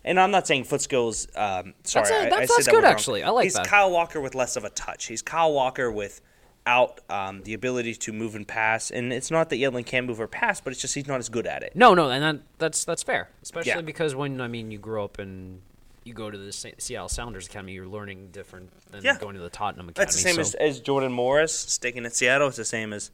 And 0.06 0.20
I'm 0.20 0.32
not 0.32 0.46
saying 0.48 0.64
foot 0.66 0.82
skills. 0.82 1.28
Um, 1.36 1.74
sorry, 1.84 2.08
That's 2.08 2.12
a- 2.12 2.14
I- 2.14 2.20
I, 2.20 2.30
that's- 2.30 2.50
that's 2.50 2.66
that 2.66 2.72
good, 2.72 2.86
actually. 2.86 3.24
I 3.24 3.30
like 3.32 3.44
he's 3.46 3.56
that. 3.56 3.66
Kyle 3.68 3.92
Walker 3.92 4.22
with 4.22 4.36
less 4.36 4.56
of 4.56 4.64
a 4.64 4.70
touch. 4.70 5.06
He's 5.08 5.22
Kyle 5.22 5.52
Walker 5.52 5.92
without 5.92 7.02
um, 7.10 7.42
the 7.44 7.54
ability 7.56 7.96
to 7.96 8.14
move 8.14 8.36
and 8.36 8.48
pass. 8.48 8.92
And 8.92 9.12
it's 9.12 9.32
not 9.32 9.50
that 9.50 9.58
Yedlin 9.58 9.86
can 9.86 10.06
move 10.06 10.20
or 10.22 10.28
pass, 10.28 10.62
but 10.62 10.72
it's 10.72 10.82
just 10.82 10.94
he's 10.96 11.08
not 11.08 11.20
as 11.20 11.28
good 11.30 11.48
at 11.48 11.64
it. 11.64 11.76
No, 11.76 11.94
no, 11.94 12.10
and 12.12 12.24
that, 12.24 12.44
that's 12.60 12.86
that's 12.86 13.04
fair, 13.04 13.30
especially 13.44 13.72
Yeah. 13.72 13.82
because 13.82 14.16
when 14.16 14.40
I 14.42 14.48
mean 14.48 14.72
you 14.72 14.78
grow 14.78 15.04
up 15.06 15.18
and 15.20 15.62
you 16.04 16.14
go 16.14 16.30
to 16.30 16.38
the 16.38 16.52
Seattle 16.52 17.10
Sounders 17.10 17.48
Academy, 17.48 17.74
you're 17.74 17.88
learning 17.88 18.30
different 18.32 18.70
than 18.92 19.04
Yeah. 19.04 19.18
going 19.18 19.34
to 19.36 19.42
the 19.42 19.50
Tottenham 19.50 19.90
Academy. 19.90 20.06
That's 20.06 20.16
the 20.16 20.22
same 20.22 20.36
so- 20.36 20.42
as, 20.42 20.54
as 20.54 20.80
Jordan 20.80 21.12
Morris 21.12 21.58
sticking 21.58 22.06
at 22.06 22.16
Seattle. 22.16 22.48
It's 22.50 22.58
the 22.58 22.64
same 22.66 22.94
as 22.94 23.10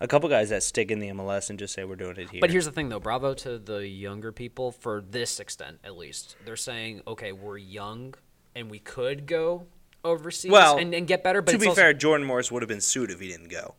a 0.00 0.06
couple 0.08 0.28
guys 0.28 0.50
that 0.50 0.62
stick 0.62 0.90
in 0.90 0.98
the 0.98 1.08
MLS 1.08 1.50
and 1.50 1.58
just 1.58 1.74
say 1.74 1.84
we're 1.84 1.96
doing 1.96 2.16
it 2.16 2.30
here. 2.30 2.40
But 2.40 2.50
here's 2.50 2.64
the 2.66 2.72
thing, 2.72 2.88
though. 2.88 3.00
Bravo 3.00 3.34
to 3.34 3.58
the 3.58 3.86
younger 3.88 4.32
people 4.32 4.72
for 4.72 5.00
this 5.00 5.40
extent, 5.40 5.78
at 5.84 5.96
least. 5.96 6.36
They're 6.44 6.56
saying, 6.56 7.02
okay, 7.06 7.32
we're 7.32 7.58
young 7.58 8.14
and 8.54 8.70
we 8.70 8.78
could 8.78 9.26
go 9.26 9.66
overseas 10.04 10.50
Well, 10.50 10.78
and, 10.78 10.94
and 10.94 11.06
get 11.06 11.22
better. 11.24 11.42
But 11.42 11.52
to 11.52 11.58
be 11.58 11.66
also- 11.68 11.80
fair, 11.80 11.92
Jordan 11.94 12.26
Morris 12.26 12.50
would 12.52 12.62
have 12.62 12.68
been 12.68 12.80
sued 12.80 13.10
if 13.10 13.20
he 13.20 13.28
didn't 13.28 13.48
go, 13.50 13.74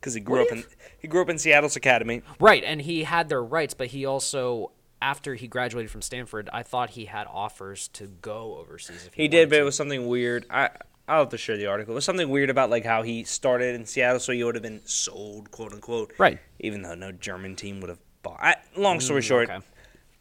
because 0.00 0.14
he 0.14 0.20
grew 0.20 0.38
Would 0.40 0.46
up 0.48 0.52
in 0.58 0.64
he 0.98 1.08
grew 1.08 1.22
up 1.22 1.28
in 1.30 1.38
Seattle's 1.38 1.76
academy. 1.76 2.22
right? 2.40 2.62
And 2.64 2.82
he 2.82 3.04
had 3.04 3.28
their 3.28 3.42
rights, 3.42 3.74
but 3.74 3.88
he 3.88 4.04
also, 4.04 4.72
after 5.00 5.34
he 5.36 5.46
graduated 5.46 5.90
from 5.90 6.02
Stanford, 6.02 6.50
I 6.52 6.62
thought 6.64 6.90
he 6.90 7.04
had 7.06 7.26
offers 7.28 7.88
to 7.88 8.06
go 8.08 8.56
overseas. 8.58 9.06
If 9.06 9.14
he, 9.14 9.22
He 9.22 9.28
did, 9.28 9.48
but 9.48 9.56
to. 9.56 9.62
it 9.62 9.64
was 9.64 9.76
something 9.76 10.06
weird. 10.08 10.44
I 10.50 10.70
I'll 11.08 11.20
have 11.20 11.30
to 11.30 11.38
share 11.38 11.56
the 11.56 11.66
article. 11.66 11.92
It 11.92 11.96
was 11.96 12.04
something 12.04 12.28
weird 12.28 12.50
about 12.50 12.70
like 12.70 12.84
how 12.84 13.02
he 13.02 13.24
started 13.24 13.74
in 13.74 13.86
Seattle, 13.86 14.20
so 14.20 14.32
he 14.32 14.44
would 14.44 14.54
have 14.54 14.62
been 14.62 14.82
sold, 14.84 15.50
quote 15.50 15.72
unquote. 15.72 16.12
Right. 16.18 16.38
Even 16.60 16.82
though 16.82 16.94
no 16.94 17.12
German 17.12 17.56
team 17.56 17.80
would 17.80 17.88
have 17.88 17.98
bought. 18.22 18.38
I, 18.40 18.56
long 18.76 19.00
story 19.00 19.22
short, 19.22 19.48
Mm, 19.48 19.56
okay. 19.56 19.66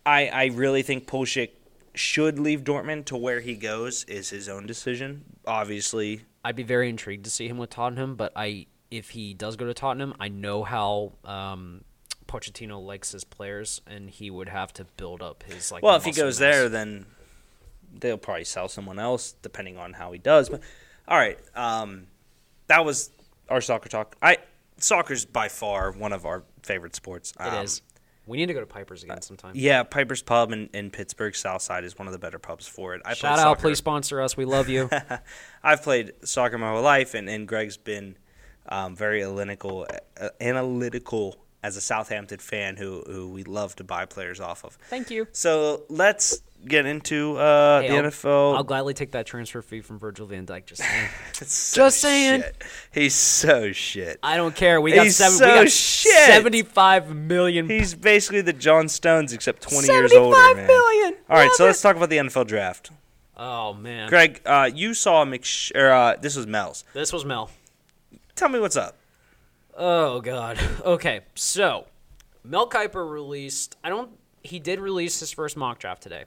I 0.06 0.28
I 0.28 0.46
really 0.54 0.82
think 0.84 1.06
Pulisic 1.08 1.50
should 1.94 2.40
leave 2.40 2.64
Dortmund. 2.64 3.06
To 3.06 3.18
where 3.18 3.42
he 3.42 3.56
goes 3.56 4.04
is 4.06 4.30
his 4.30 4.48
own 4.48 4.66
decision. 4.66 5.26
Obviously, 5.46 6.22
I'd 6.46 6.56
be 6.56 6.64
very 6.64 6.90
intrigued 6.90 7.26
to 7.26 7.32
see 7.32 7.48
him 7.48 7.58
with 7.58 7.70
Tottenham, 7.72 8.16
but 8.16 8.32
I 8.36 8.68
if 8.90 9.10
he 9.10 9.34
does 9.34 9.58
go 9.58 9.66
to 9.66 9.74
Tottenham, 9.74 10.14
I 10.20 10.30
know 10.30 10.64
how 10.64 11.14
um, 11.26 11.84
Pochettino 12.28 12.84
likes 12.84 13.12
his 13.12 13.24
players, 13.24 13.82
and 13.88 14.10
he 14.10 14.30
would 14.30 14.48
have 14.50 14.72
to 14.74 14.86
build 14.96 15.22
up 15.22 15.44
his 15.44 15.72
like. 15.72 15.84
Well, 15.84 15.96
if 15.98 16.06
he 16.06 16.12
goes 16.12 16.40
mass. 16.40 16.52
there, 16.56 16.70
then 16.70 17.06
they'll 18.00 18.18
probably 18.18 18.44
sell 18.46 18.68
someone 18.68 19.00
else, 19.00 19.34
depending 19.42 19.78
on 19.78 19.94
how 19.94 20.12
he 20.12 20.20
does. 20.20 20.50
But 20.50 20.62
all 21.08 21.18
right, 21.18 21.40
um, 21.56 22.08
that 22.68 22.84
was 22.86 23.12
our 23.50 23.62
soccer 23.62 23.90
talk. 23.90 24.16
I 24.22 24.38
soccer's 24.78 25.26
by 25.26 25.48
far 25.50 25.92
one 25.92 26.14
of 26.14 26.26
our 26.26 26.44
favorite 26.64 26.96
sports. 26.96 27.34
it 27.40 27.44
Um, 27.46 27.64
is. 27.66 27.82
We 28.28 28.38
need 28.38 28.48
to 28.48 28.54
go 28.54 28.60
to 28.60 28.66
Piper's 28.66 29.04
again 29.04 29.22
sometime. 29.22 29.54
Yeah, 29.56 29.84
Piper's 29.84 30.22
Pub 30.22 30.52
in, 30.52 30.70
in 30.74 30.92
Pittsburgh 30.92 31.34
South 31.34 31.62
Side 31.62 31.86
is 31.86 31.98
one 31.98 32.08
of 32.10 32.12
the 32.12 32.20
better 32.20 32.38
pubs 32.40 32.68
for 32.68 32.94
it. 32.94 33.02
I 33.06 33.14
Shout 33.14 33.40
out, 33.40 33.44
soccer- 33.44 33.62
please 33.62 33.78
sponsor 33.78 34.20
us. 34.22 34.36
We 34.36 34.44
love 34.44 34.68
you. 34.68 34.90
I've 35.64 35.82
played 35.82 36.12
soccer 36.26 36.58
my 36.58 36.72
whole 36.72 36.82
life, 36.82 37.14
and, 37.14 37.30
and 37.30 37.48
Greg's 37.48 37.78
been 37.78 38.18
um, 38.68 38.98
very 38.98 39.24
analytical, 39.24 39.88
uh, 40.20 40.28
analytical 40.42 41.38
as 41.64 41.78
a 41.78 41.82
Southampton 41.82 42.40
fan 42.40 42.76
who 42.76 43.02
who 43.08 43.30
we 43.30 43.44
love 43.46 43.76
to 43.78 43.84
buy 43.86 44.06
players 44.06 44.42
off 44.42 44.66
of. 44.66 44.74
Thank 44.90 45.10
you. 45.10 45.28
So 45.32 45.84
let's 45.90 46.42
get 46.66 46.86
into 46.86 47.38
uh, 47.38 47.82
Hey, 47.82 47.90
the 47.90 47.96
I'll- 47.98 48.04
NFL. 48.04 48.56
I'll 48.58 48.64
gladly 48.64 48.94
take 48.94 49.12
that 49.12 49.26
transfer 49.26 49.62
fee 49.62 49.82
from 49.82 50.00
Virgil 50.00 50.26
Van 50.28 50.46
Dijk. 50.46 50.66
Just 50.66 50.82
saying. 50.82 51.10
So 51.34 51.76
Just 51.76 52.02
saying. 52.02 52.42
shit. 52.42 52.64
He's 52.92 53.14
so 53.16 53.72
shit. 53.72 54.20
I 54.24 54.38
don't 54.38 54.56
care. 54.56 54.82
We 54.82 54.92
got 54.94 55.04
He's 55.06 55.16
seven. 55.18 55.38
so 55.38 55.46
we 55.46 55.52
got 55.54 55.70
shit. 55.70 56.26
seventy-five 56.26 57.16
million. 57.16 57.70
He's 57.70 57.94
basically 57.94 58.42
the 58.42 58.54
John 58.54 58.88
Stones, 58.90 59.34
except 59.34 59.62
20 59.62 59.88
years 59.88 60.14
older, 60.14 60.36
75 60.36 60.58
man. 60.58 61.14
All 61.30 61.36
right, 61.38 61.44
Love 61.46 61.52
so 61.56 61.64
it. 61.64 61.68
let's 61.68 61.82
talk 61.82 61.96
about 61.96 62.10
the 62.10 62.18
NFL 62.18 62.48
draft. 62.48 62.92
Oh 63.38 63.74
man, 63.74 64.10
Greg, 64.10 64.42
uh, 64.48 64.70
you 64.74 64.96
saw 64.96 65.24
Mc. 65.24 65.46
Or, 65.76 65.92
uh, 65.92 66.16
this 66.20 66.36
was 66.36 66.48
Mel's. 66.48 66.84
this 66.94 67.14
was 67.14 67.24
Mel. 67.24 67.52
Tell 68.36 68.50
me 68.50 68.60
what's 68.60 68.76
up. 68.78 68.96
Oh 69.78 70.22
god. 70.22 70.58
Okay, 70.84 71.22
so 71.36 71.86
Mel 72.44 72.68
Kiper 72.68 73.08
released. 73.10 73.76
I 73.84 73.90
don't. 73.90 74.10
He 74.42 74.58
did 74.60 74.80
release 74.80 75.20
his 75.20 75.32
first 75.32 75.56
mock 75.56 75.78
draft 75.80 76.02
today, 76.02 76.26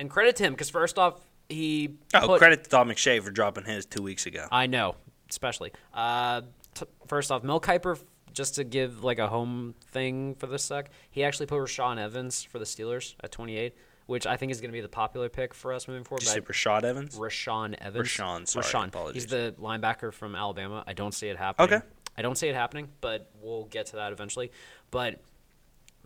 and 0.00 0.10
credit 0.10 0.34
to 0.36 0.42
him 0.44 0.52
because 0.52 0.70
first 0.70 0.98
off, 0.98 1.20
he 1.48 1.96
Oh, 2.14 2.26
put- 2.26 2.38
credit 2.38 2.64
to 2.64 2.70
Todd 2.70 2.86
McShay 2.88 3.22
for 3.22 3.30
dropping 3.30 3.64
his 3.64 3.86
two 3.86 4.02
weeks 4.02 4.26
ago. 4.26 4.46
I 4.50 4.66
know, 4.66 4.96
especially. 5.28 5.72
Uh, 5.94 6.42
t- 6.74 6.86
first 7.06 7.30
off, 7.30 7.42
Mel 7.44 7.60
Kiper, 7.60 7.98
just 8.32 8.54
to 8.56 8.64
give 8.64 9.02
like 9.04 9.18
a 9.18 9.28
home 9.28 9.74
thing 9.90 10.34
for 10.36 10.46
this 10.46 10.64
sec, 10.64 10.90
he 11.10 11.22
actually 11.24 11.46
put 11.46 11.58
Rashaan 11.60 11.98
Evans 11.98 12.42
for 12.42 12.58
the 12.58 12.64
Steelers 12.64 13.14
at 13.22 13.32
28, 13.32 13.74
which 14.06 14.26
I 14.26 14.36
think 14.36 14.52
is 14.52 14.60
going 14.60 14.70
to 14.70 14.72
be 14.72 14.80
the 14.80 14.88
popular 14.88 15.28
pick 15.28 15.52
for 15.52 15.72
us 15.72 15.88
moving 15.88 16.04
forward. 16.04 16.20
Did 16.20 16.28
you 16.28 16.32
say 16.34 16.40
Rashad 16.40 16.84
Evans? 16.84 17.16
Rashaan 17.18 17.74
Evans. 17.80 18.08
Rashaan, 18.08 18.46
sorry, 18.48 18.64
Rashaan. 18.64 18.88
apologies. 18.88 19.24
He's 19.24 19.30
the 19.30 19.54
linebacker 19.60 20.12
from 20.12 20.34
Alabama. 20.36 20.84
I 20.86 20.92
don't 20.92 21.12
see 21.12 21.28
it 21.28 21.36
happening. 21.36 21.74
Okay. 21.74 21.86
I 22.16 22.22
don't 22.22 22.36
see 22.38 22.48
it 22.48 22.54
happening, 22.54 22.88
but 23.00 23.30
we'll 23.42 23.64
get 23.64 23.86
to 23.86 23.96
that 23.96 24.12
eventually. 24.12 24.52
But 24.90 25.20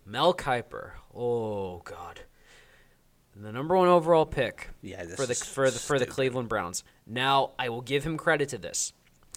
Mel 0.07 0.33
Kiper, 0.35 0.93
oh 1.15 1.79
god, 1.85 2.21
the 3.37 3.53
number 3.53 3.77
one 3.77 3.89
overall 3.89 4.27
pick 4.27 4.71
Yeah, 4.83 5.05
for 5.17 5.27
the 5.27 5.35
for 5.35 5.71
the 5.71 5.79
for 5.79 5.99
the. 5.99 6.07
Cleveland 6.07 6.49
Browns. 6.49 6.85
Now 7.07 7.53
I 7.59 7.69
will 7.69 7.83
give 7.83 8.05
him 8.05 8.17
credit 8.17 8.49
to 8.51 8.59
this. 8.59 8.93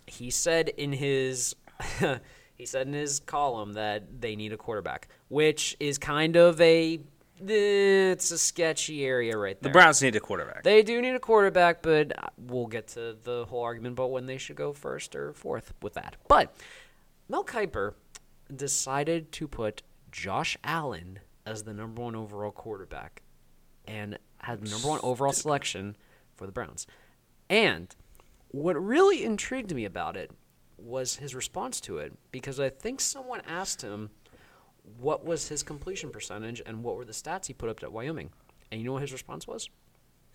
He 0.06 0.30
said 0.30 0.70
in 0.70 0.94
his 0.94 1.56
he 2.56 2.66
said 2.66 2.88
in 2.88 2.94
his 2.94 3.20
column 3.20 3.74
that 3.74 4.22
they 4.22 4.36
need 4.36 4.54
a 4.54 4.58
quarterback, 4.58 5.08
which 5.30 5.76
is 5.80 5.98
kind 5.98 6.36
of 6.36 6.60
a 6.62 7.00
it's 7.40 8.32
a 8.32 8.38
sketchy 8.38 9.06
area 9.06 9.38
right 9.38 9.60
there. 9.62 9.70
The. 9.70 9.74
Browns 9.74 10.02
need 10.02 10.16
a 10.16 10.20
quarterback. 10.20 10.64
They 10.64 10.82
do 10.82 11.02
need 11.02 11.14
a 11.14 11.20
quarterback, 11.20 11.84
but 11.84 12.12
we'll 12.38 12.66
get 12.66 12.88
to 12.90 13.16
the 13.24 13.46
whole 13.46 13.62
argument 13.62 13.94
about 13.94 14.12
when 14.12 14.26
they 14.26 14.38
should 14.40 14.56
go 14.56 14.74
first 14.74 15.16
or 15.16 15.34
fourth 15.34 15.74
with 15.82 15.94
that. 15.94 16.16
But 16.28 16.56
Mel 17.30 17.44
Kiper 17.44 17.94
decided 18.56 19.32
to 19.34 19.48
put 19.48 19.84
Josh 20.12 20.58
Allen 20.64 21.20
as 21.46 21.64
the 21.64 21.74
number 21.74 22.02
one 22.02 22.16
overall 22.16 22.52
quarterback 22.52 23.22
and 23.88 24.18
had 24.40 24.62
the 24.62 24.70
number 24.70 24.88
one 24.88 25.00
overall 25.04 25.34
selection 25.34 25.96
for 26.36 26.46
the 26.46 26.52
Browns. 26.52 26.86
And 27.50 27.96
what 28.50 28.74
really 28.74 29.24
intrigued 29.24 29.74
me 29.74 29.86
about 29.86 30.16
it 30.16 30.32
was 30.78 31.16
his 31.16 31.34
response 31.34 31.82
to 31.82 31.98
it 31.98 32.14
because 32.32 32.60
I 32.60 32.70
think 32.70 33.02
someone 33.02 33.42
asked 33.48 33.82
him 33.82 34.12
what 35.00 35.26
was 35.26 35.50
his 35.50 35.64
completion 35.64 36.12
percentage 36.12 36.62
and 36.66 36.84
what 36.84 36.96
were 36.96 37.06
the 37.06 37.14
stats 37.14 37.48
he 37.48 37.54
put 37.54 37.70
up 37.70 37.84
at 37.84 37.92
Wyoming. 37.92 38.30
And 38.72 38.80
you 38.80 38.86
know 38.86 38.94
what 38.94 39.02
his 39.02 39.12
response 39.12 39.48
was? 39.48 39.70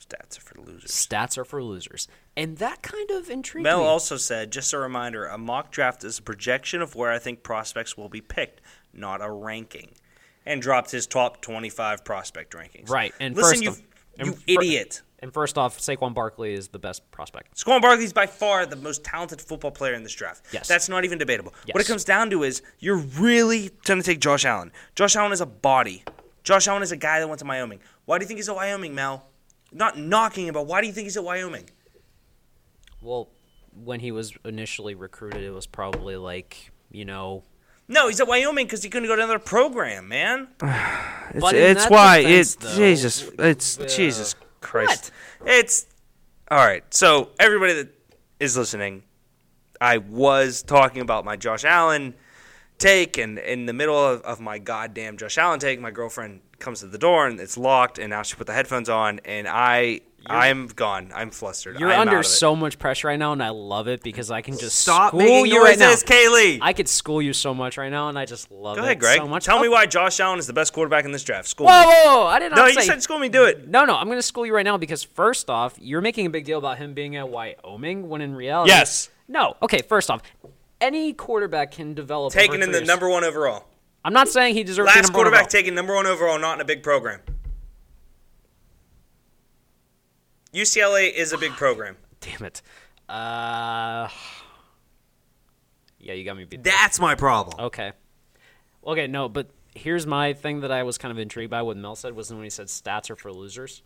Stats 0.01 0.39
are 0.39 0.41
for 0.41 0.61
losers. 0.61 0.91
Stats 0.91 1.39
are 1.39 1.45
for 1.45 1.63
losers. 1.63 2.09
And 2.37 2.59
that 2.59 2.83
kind 2.83 3.11
of 3.13 3.31
intrigued 3.31 3.65
me. 3.65 3.71
Mel 3.71 3.81
me. 3.81 3.87
also 3.87 4.17
said, 4.17 4.51
just 4.51 4.73
a 4.73 4.79
reminder, 4.79 5.27
a 5.27 5.39
mock 5.39 5.71
draft 5.71 6.03
is 6.03 6.19
a 6.19 6.23
projection 6.23 6.83
of 6.83 6.97
where 6.97 7.13
I 7.13 7.19
think 7.19 7.43
prospects 7.43 7.97
will 7.97 8.09
be 8.09 8.21
picked, 8.21 8.61
not 8.93 9.23
a 9.23 9.31
ranking. 9.31 9.93
And 10.45 10.61
dropped 10.61 10.91
his 10.91 11.07
top 11.07 11.41
25 11.41 12.05
prospect 12.05 12.55
rankings. 12.55 12.91
Right, 12.91 13.15
and 13.21 13.37
listen, 13.37 13.51
first 13.51 13.63
you, 13.63 13.71
you 14.19 14.33
and 14.33 14.43
idiot. 14.47 15.03
and 15.21 15.33
first 15.33 15.57
off, 15.57 15.79
Saquon 15.79 16.15
Barkley 16.15 16.53
is 16.53 16.69
the 16.69 16.79
best 16.79 17.09
prospect. 17.11 17.57
Saquon 17.57 17.81
Barkley 17.81 18.05
is 18.05 18.13
by 18.13 18.27
far 18.27 18.67
the 18.67 18.77
most 18.77 19.05
talented 19.05 19.41
football 19.41 19.71
player 19.71 19.95
in 19.95 20.03
this 20.03 20.15
draft. 20.15 20.45
Yes. 20.53 20.67
That's 20.69 20.89
not 20.89 21.05
even 21.05 21.19
debatable. 21.19 21.55
What 21.71 21.81
it 21.81 21.87
comes 21.87 22.05
down 22.05 22.31
to 22.31 22.43
is 22.43 22.63
you're 22.81 22.97
really 22.97 23.71
trying 23.85 23.99
to 23.99 24.05
take 24.05 24.21
Josh 24.21 24.45
Allen. 24.45 24.73
Josh 24.95 25.15
Allen 25.17 25.33
is 25.33 25.41
a 25.41 25.47
body. 25.47 26.03
Josh 26.43 26.67
Allen 26.67 26.83
is 26.83 26.91
a 26.91 26.97
guy 26.97 27.21
that 27.21 27.29
went 27.29 27.39
to 27.39 27.47
Wyoming. 27.47 27.81
Why 28.05 28.19
do 28.19 28.25
you 28.25 28.27
think 28.27 28.39
he's 28.39 28.49
at 28.49 28.57
Wyoming, 28.57 28.95
Mel? 28.95 29.27
Not 29.71 29.97
knocking 29.97 30.49
him, 30.49 30.55
but 30.55 30.67
why 30.67 30.81
do 30.81 30.89
you 30.89 30.93
think 30.93 31.05
he's 31.05 31.17
at 31.17 31.25
Wyoming? 31.25 31.71
Well, 33.01 33.29
when 33.75 34.01
he 34.01 34.13
was 34.13 34.35
initially 34.45 34.95
recruited, 34.95 35.43
it 35.45 35.51
was 35.51 35.67
probably 35.67 36.17
like, 36.17 36.73
you 36.91 37.05
know, 37.05 37.43
No, 37.93 38.09
he's 38.09 38.21
at 38.21 38.27
Wyoming 38.27 38.65
because 38.65 38.83
he 38.83 38.89
couldn't 38.89 39.07
go 39.07 39.17
to 39.17 39.23
another 39.23 39.39
program, 39.39 40.09
man. 40.09 40.49
But 41.35 41.55
it's 41.55 41.65
in 41.65 41.77
it's 41.77 41.85
that 41.85 41.91
why 41.91 42.23
defense, 42.23 42.55
it's 42.55 42.55
though, 42.57 42.77
Jesus. 42.77 43.31
It's 43.39 43.77
Jesus 43.97 44.35
Christ. 44.61 45.11
It's 45.47 45.87
all 46.51 46.59
right. 46.59 46.85
So 46.93 47.31
everybody 47.41 47.73
that 47.73 47.89
is 48.39 48.55
listening, 48.55 49.05
I 49.81 49.97
was 49.97 50.63
talking 50.63 51.01
about 51.01 51.25
my 51.25 51.37
Josh 51.37 51.65
Allen 51.65 52.13
take, 52.77 53.17
and 53.17 53.39
in 53.39 53.65
the 53.65 53.73
middle 53.73 53.97
of, 53.97 54.21
of 54.23 54.41
my 54.41 54.59
goddamn 54.59 55.17
Josh 55.17 55.39
Allen 55.39 55.59
take, 55.59 55.81
my 55.81 55.91
girlfriend 55.91 56.43
comes 56.59 56.81
to 56.81 56.87
the 56.87 56.99
door 56.99 57.27
and 57.27 57.41
it's 57.41 57.57
locked, 57.57 57.99
and 57.99 58.11
now 58.11 58.23
she 58.23 58.37
put 58.37 58.47
the 58.47 58.53
headphones 58.53 58.91
on, 58.91 59.21
and 59.25 59.49
I 59.49 60.01
I'm 60.27 60.67
gone. 60.69 61.11
I'm 61.15 61.31
flustered. 61.31 61.79
you're 61.81 61.91
I'm 61.93 62.01
under 62.09 62.21
it. 62.21 62.25
so 62.25 62.55
much 62.57 62.79
pressure 62.79 63.09
right 63.09 63.19
now, 63.19 63.33
and 63.33 63.43
I 63.43 63.49
love 63.51 63.89
it 63.89 64.03
because 64.03 64.31
I 64.31 64.41
can 64.43 64.57
just 64.59 64.79
Stop 64.79 65.09
school 65.09 65.19
making 65.21 65.47
you 65.53 65.63
right 65.65 65.79
now. 65.79 65.87
noises, 65.89 66.05
Kaylee. 66.05 66.59
I 66.63 66.73
could 66.73 66.89
school 66.89 67.21
you 67.21 67.33
so 67.33 67.53
much 67.55 67.77
right 67.79 67.91
now, 67.91 68.09
and 68.09 68.19
I 68.19 68.25
just 68.25 68.51
love 68.51 68.77
Go 68.77 68.83
it 68.83 68.87
ahead, 68.87 69.01
Greg. 69.01 69.19
so 69.19 69.27
much. 69.29 69.45
Tell 69.45 69.61
me 69.61 69.69
Oh, 69.69 69.73
why 69.73 69.87
Josh 69.87 70.21
Allen 70.21 70.39
is 70.39 70.47
the 70.47 70.53
best 70.53 70.73
quarterback 70.73 71.05
in 71.05 71.13
this 71.13 71.25
draft. 71.25 71.49
School 71.49 71.67
Whoa, 71.67 71.81
me. 71.81 71.87
whoa, 71.87 72.17
whoa! 72.21 72.27
I 72.27 72.39
did 72.39 72.51
not 72.51 72.57
No, 72.57 72.69
say. 72.69 72.75
you 72.75 72.83
said 72.83 73.03
school 73.03 73.19
me. 73.19 73.29
Do 73.29 73.45
it. 73.45 73.69
no, 73.69 73.85
no, 73.85 73.97
I'm 73.97 74.07
going 74.07 74.19
to 74.19 74.23
school 74.23 74.47
you 74.47 74.55
right 74.55 74.65
now 74.65 74.77
because 74.77 75.03
first 75.03 75.51
off, 75.51 75.75
you're 75.81 76.01
making 76.01 76.27
a 76.27 76.31
big 76.31 76.45
deal 76.45 76.59
about 76.59 76.79
him 76.79 76.95
being 76.95 77.17
at 77.17 77.29
Wyoming 77.29 78.09
when 78.09 78.21
in 78.21 78.35
reality, 78.35 78.71
Yes. 78.71 79.11
No. 79.29 79.57
Okay, 79.63 79.79
first 79.83 80.11
off, 80.11 80.21
any 80.81 81.13
quarterback 81.13 81.73
can 81.73 81.95
develop. 81.95 82.33
Taken 82.33 82.63
in 82.63 82.71
the 82.73 82.79
years. 82.79 82.89
number 82.89 83.09
one 83.09 83.25
overall. 83.25 83.65
I'm 84.05 84.13
not 84.13 84.29
saying 84.29 84.55
he 84.57 84.65
deserves 84.65 84.89
Last 84.95 85.13
quarterback 85.13 85.49
taken 85.49 85.75
number 85.77 85.95
one 85.95 86.07
overall, 86.07 86.39
not 86.39 86.55
in 86.55 86.61
a 86.61 86.65
big 86.65 86.83
program. 86.83 87.21
UCLA 90.55 91.13
is 91.13 91.33
a 91.33 91.39
big 91.39 91.53
program. 91.53 91.97
Damn 92.21 92.45
it. 92.45 92.63
Uh, 93.09 94.09
yeah, 95.99 96.15
you 96.15 96.25
got 96.25 96.37
me 96.37 96.45
beat. 96.45 96.63
there. 96.63 96.73
That's 96.73 97.01
my 97.01 97.15
problem. 97.15 97.65
Okay. 97.67 97.93
Okay, 98.85 99.07
no, 99.07 99.29
but 99.29 99.49
here's 99.75 100.07
my 100.07 100.33
thing 100.33 100.61
that 100.61 100.71
I 100.73 100.83
was 100.83 100.99
kind 100.99 101.13
of 101.13 101.19
intrigued 101.19 101.51
by 101.51 101.63
what 101.63 101.77
Mel 101.77 101.97
said 101.97 102.15
was 102.15 102.33
when 102.33 102.43
he 102.43 102.51
said 102.51 102.67
stats 102.67 103.11
are 103.11 103.17
for 103.17 103.33
losers. 103.33 103.83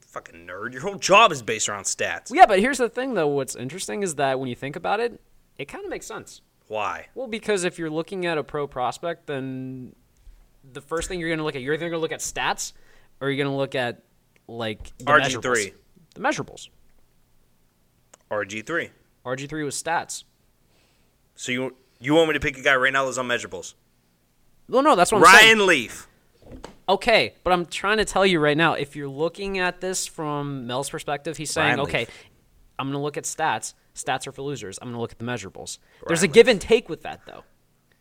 Fucking 0.00 0.46
nerd. 0.46 0.72
Your 0.72 0.82
whole 0.82 0.96
job 0.96 1.30
is 1.30 1.42
based 1.42 1.68
around 1.68 1.84
stats. 1.84 2.30
Yeah, 2.32 2.46
but 2.46 2.58
here's 2.58 2.78
the 2.78 2.88
thing 2.88 3.14
though. 3.14 3.28
What's 3.28 3.54
interesting 3.54 4.02
is 4.02 4.16
that 4.16 4.40
when 4.40 4.48
you 4.48 4.56
think 4.56 4.74
about 4.74 4.98
it, 4.98 5.20
it 5.56 5.66
kind 5.66 5.84
of 5.84 5.90
makes 5.90 6.06
sense. 6.06 6.40
Why? 6.66 7.06
Well, 7.14 7.28
because 7.28 7.64
if 7.64 7.78
you're 7.78 7.90
looking 7.90 8.26
at 8.26 8.36
a 8.36 8.42
pro 8.42 8.66
prospect, 8.66 9.26
then 9.26 9.94
the 10.72 10.80
first 10.80 11.08
thing 11.08 11.20
you're 11.20 11.28
going 11.28 11.38
to 11.38 11.44
look 11.44 11.54
at, 11.54 11.62
you're 11.62 11.74
either 11.74 11.88
going 11.88 11.98
to 11.98 12.02
look 12.02 12.12
at 12.12 12.20
stats 12.20 12.72
or 13.20 13.30
you're 13.30 13.36
going 13.36 13.52
to 13.52 13.56
look 13.56 13.74
at 13.74 14.02
like 14.48 14.92
the 14.98 15.04
RG3. 15.04 15.74
Measurables. 16.14 16.14
The 16.14 16.20
measurables. 16.20 16.68
RG3. 18.30 18.90
RG3 19.24 19.64
was 19.64 19.80
stats. 19.80 20.24
So 21.34 21.52
you 21.52 21.76
you 22.00 22.14
want 22.14 22.28
me 22.28 22.34
to 22.34 22.40
pick 22.40 22.58
a 22.58 22.62
guy 22.62 22.74
right 22.76 22.92
now 22.92 23.04
that's 23.04 23.18
on 23.18 23.28
measurables? 23.28 23.74
Well, 24.68 24.82
no, 24.82 24.96
that's 24.96 25.12
what 25.12 25.26
I'm 25.26 25.38
saying. 25.40 25.56
Ryan 25.58 25.66
Leaf. 25.66 26.08
Okay, 26.88 27.34
but 27.42 27.52
I'm 27.52 27.66
trying 27.66 27.96
to 27.98 28.04
tell 28.04 28.26
you 28.26 28.38
right 28.38 28.56
now, 28.56 28.74
if 28.74 28.94
you're 28.94 29.08
looking 29.08 29.58
at 29.58 29.80
this 29.80 30.06
from 30.06 30.66
Mel's 30.66 30.90
perspective, 30.90 31.36
he's 31.36 31.50
saying, 31.50 31.68
Ryan 31.68 31.78
Leaf. 31.80 31.88
okay, 31.88 32.06
I'm 32.78 32.86
going 32.88 32.98
to 32.98 33.02
look 33.02 33.16
at 33.16 33.24
stats. 33.24 33.74
Stats 33.94 34.26
are 34.26 34.32
for 34.32 34.42
losers. 34.42 34.78
I'm 34.82 34.88
going 34.88 34.96
to 34.96 35.00
look 35.00 35.12
at 35.12 35.18
the 35.18 35.24
measurables. 35.24 35.78
There's 36.06 36.22
a 36.22 36.26
Ryan 36.26 36.32
give 36.32 36.48
and 36.48 36.60
take 36.60 36.88
with 36.88 37.02
that, 37.02 37.22
though. 37.26 37.44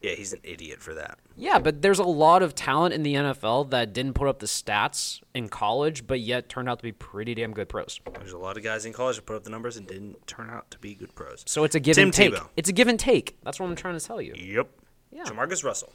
Yeah, 0.03 0.11
he's 0.11 0.33
an 0.33 0.41
idiot 0.43 0.81
for 0.81 0.93
that. 0.95 1.17
Yeah, 1.37 1.59
but 1.59 1.81
there's 1.81 1.97
a 1.97 2.03
lot 2.03 2.43
of 2.43 2.53
talent 2.53 2.93
in 2.93 3.03
the 3.03 3.13
NFL 3.13 3.69
that 3.69 3.93
didn't 3.93 4.15
put 4.15 4.27
up 4.27 4.39
the 4.39 4.47
stats 4.47 5.21
in 5.33 5.47
college, 5.47 6.05
but 6.05 6.19
yet 6.19 6.49
turned 6.49 6.67
out 6.67 6.79
to 6.79 6.83
be 6.83 6.91
pretty 6.91 7.33
damn 7.33 7.53
good 7.53 7.69
pros. 7.69 8.01
There's 8.19 8.33
a 8.33 8.37
lot 8.37 8.57
of 8.57 8.63
guys 8.63 8.85
in 8.85 8.91
college 8.91 9.15
that 9.15 9.25
put 9.25 9.37
up 9.37 9.45
the 9.45 9.49
numbers 9.49 9.77
and 9.77 9.87
didn't 9.87 10.27
turn 10.27 10.49
out 10.49 10.69
to 10.71 10.77
be 10.77 10.93
good 10.93 11.15
pros. 11.15 11.43
So 11.47 11.63
it's 11.63 11.73
a 11.75 11.79
give 11.79 11.95
Tim 11.95 12.07
and 12.07 12.13
take. 12.13 12.33
Tebow. 12.33 12.49
It's 12.57 12.67
a 12.67 12.73
give 12.73 12.89
and 12.89 12.99
take. 12.99 13.37
That's 13.43 13.61
what 13.61 13.69
I'm 13.69 13.77
trying 13.77 13.97
to 13.97 14.05
tell 14.05 14.21
you. 14.21 14.33
Yep. 14.35 14.69
Yeah. 15.09 15.23
Jamarcus 15.23 15.63
Russell. 15.63 15.93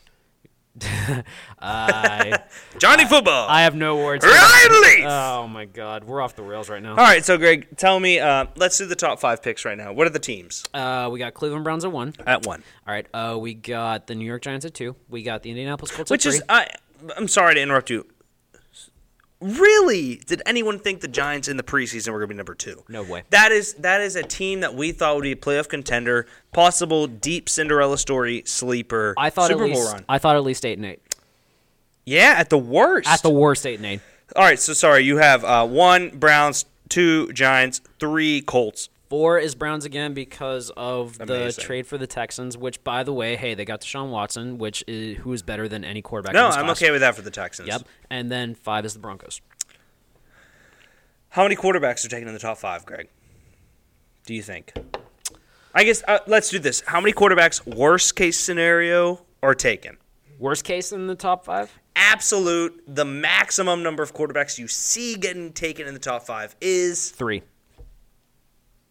I 1.60 2.38
Johnny 2.78 3.04
Football. 3.06 3.48
I 3.48 3.62
have 3.62 3.74
no 3.74 3.96
words. 3.96 4.24
Leaf. 4.24 5.04
Oh 5.06 5.48
my 5.48 5.64
god, 5.64 6.04
we're 6.04 6.20
off 6.20 6.36
the 6.36 6.42
rails 6.42 6.68
right 6.68 6.82
now. 6.82 6.90
All 6.90 6.96
right, 6.96 7.24
so 7.24 7.38
Greg, 7.38 7.76
tell 7.76 7.98
me. 7.98 8.18
Uh, 8.20 8.46
let's 8.56 8.78
do 8.78 8.86
the 8.86 8.96
top 8.96 9.20
five 9.20 9.42
picks 9.42 9.64
right 9.64 9.76
now. 9.76 9.92
What 9.92 10.06
are 10.06 10.10
the 10.10 10.18
teams 10.18 10.64
Uh, 10.74 11.08
we 11.10 11.18
got 11.18 11.34
Cleveland 11.34 11.64
Browns 11.64 11.84
at 11.84 11.92
one. 11.92 12.14
at 12.26 12.46
one? 12.46 12.62
All 12.86 12.92
right. 12.94 13.06
Uh, 13.12 13.36
we 13.40 13.54
got 13.54 14.06
the 14.06 14.14
New 14.14 14.24
York 14.26 14.42
Giants 14.42 14.64
at 14.66 14.74
two. 14.74 14.96
We 15.08 15.22
got 15.22 15.42
the 15.42 15.50
Indianapolis 15.50 15.90
Colts 15.90 16.10
Which 16.10 16.26
at 16.26 16.30
is, 16.30 16.36
three. 16.38 16.46
I, 16.48 16.68
I'm 17.16 17.28
sorry 17.28 17.54
to 17.54 17.60
interrupt 17.62 17.90
you. 17.90 18.06
Really, 19.40 20.16
did 20.26 20.42
anyone 20.46 20.80
think 20.80 21.00
the 21.00 21.08
Giants 21.08 21.46
in 21.46 21.56
the 21.56 21.62
preseason 21.62 22.08
were 22.12 22.18
going 22.18 22.28
to 22.28 22.34
be 22.34 22.36
number 22.38 22.56
two? 22.56 22.82
No 22.88 23.04
way. 23.04 23.22
That 23.30 23.52
is 23.52 23.74
that 23.74 24.00
is 24.00 24.16
a 24.16 24.24
team 24.24 24.60
that 24.60 24.74
we 24.74 24.90
thought 24.90 25.14
would 25.14 25.22
be 25.22 25.32
a 25.32 25.36
playoff 25.36 25.68
contender, 25.68 26.26
possible 26.52 27.06
deep 27.06 27.48
Cinderella 27.48 27.98
story 27.98 28.42
sleeper. 28.46 29.14
I 29.16 29.30
thought 29.30 29.48
Super 29.48 29.64
at 29.64 29.70
least 29.70 29.80
Bowl 29.82 29.92
run. 29.92 30.04
I 30.08 30.18
thought 30.18 30.34
at 30.34 30.42
least 30.42 30.66
eight 30.66 30.78
and 30.78 30.86
eight. 30.86 31.00
Yeah, 32.04 32.34
at 32.36 32.50
the 32.50 32.58
worst. 32.58 33.08
At 33.08 33.22
the 33.22 33.30
worst, 33.30 33.64
eight 33.64 33.76
and 33.76 33.86
eight. 33.86 34.00
All 34.34 34.42
right, 34.42 34.58
so 34.58 34.72
sorry. 34.72 35.04
You 35.04 35.18
have 35.18 35.44
uh, 35.44 35.66
one 35.66 36.10
Browns, 36.10 36.64
two 36.88 37.32
Giants, 37.32 37.80
three 38.00 38.40
Colts. 38.40 38.88
Four 39.08 39.38
is 39.38 39.54
Browns 39.54 39.84
again 39.86 40.12
because 40.12 40.70
of 40.76 41.16
the 41.18 41.54
trade 41.58 41.86
for 41.86 41.96
the 41.96 42.06
Texans. 42.06 42.58
Which, 42.58 42.84
by 42.84 43.02
the 43.02 43.12
way, 43.12 43.36
hey, 43.36 43.54
they 43.54 43.64
got 43.64 43.80
Deshaun 43.80 44.10
Watson, 44.10 44.58
which 44.58 44.84
is 44.86 45.16
who 45.18 45.32
is 45.32 45.42
better 45.42 45.66
than 45.68 45.82
any 45.84 46.02
quarterback. 46.02 46.34
No, 46.34 46.44
in 46.44 46.50
this 46.50 46.56
I'm 46.56 46.64
class. 46.66 46.82
okay 46.82 46.90
with 46.90 47.00
that 47.00 47.14
for 47.14 47.22
the 47.22 47.30
Texans. 47.30 47.68
Yep. 47.68 47.88
And 48.10 48.30
then 48.30 48.54
five 48.54 48.84
is 48.84 48.92
the 48.92 49.00
Broncos. 49.00 49.40
How 51.30 51.42
many 51.42 51.56
quarterbacks 51.56 52.04
are 52.04 52.08
taken 52.08 52.28
in 52.28 52.34
the 52.34 52.40
top 52.40 52.58
five, 52.58 52.84
Greg? 52.84 53.08
Do 54.26 54.34
you 54.34 54.42
think? 54.42 54.72
I 55.74 55.84
guess 55.84 56.02
uh, 56.06 56.18
let's 56.26 56.50
do 56.50 56.58
this. 56.58 56.82
How 56.86 57.00
many 57.00 57.12
quarterbacks, 57.12 57.64
worst 57.66 58.16
case 58.16 58.38
scenario, 58.38 59.24
are 59.42 59.54
taken? 59.54 59.96
Worst 60.38 60.64
case 60.64 60.92
in 60.92 61.06
the 61.06 61.14
top 61.14 61.44
five. 61.44 61.72
Absolute, 61.96 62.82
the 62.86 63.04
maximum 63.04 63.82
number 63.82 64.02
of 64.02 64.14
quarterbacks 64.14 64.58
you 64.58 64.68
see 64.68 65.16
getting 65.16 65.52
taken 65.52 65.86
in 65.86 65.94
the 65.94 66.00
top 66.00 66.24
five 66.24 66.54
is. 66.60 67.10
Three. 67.10 67.42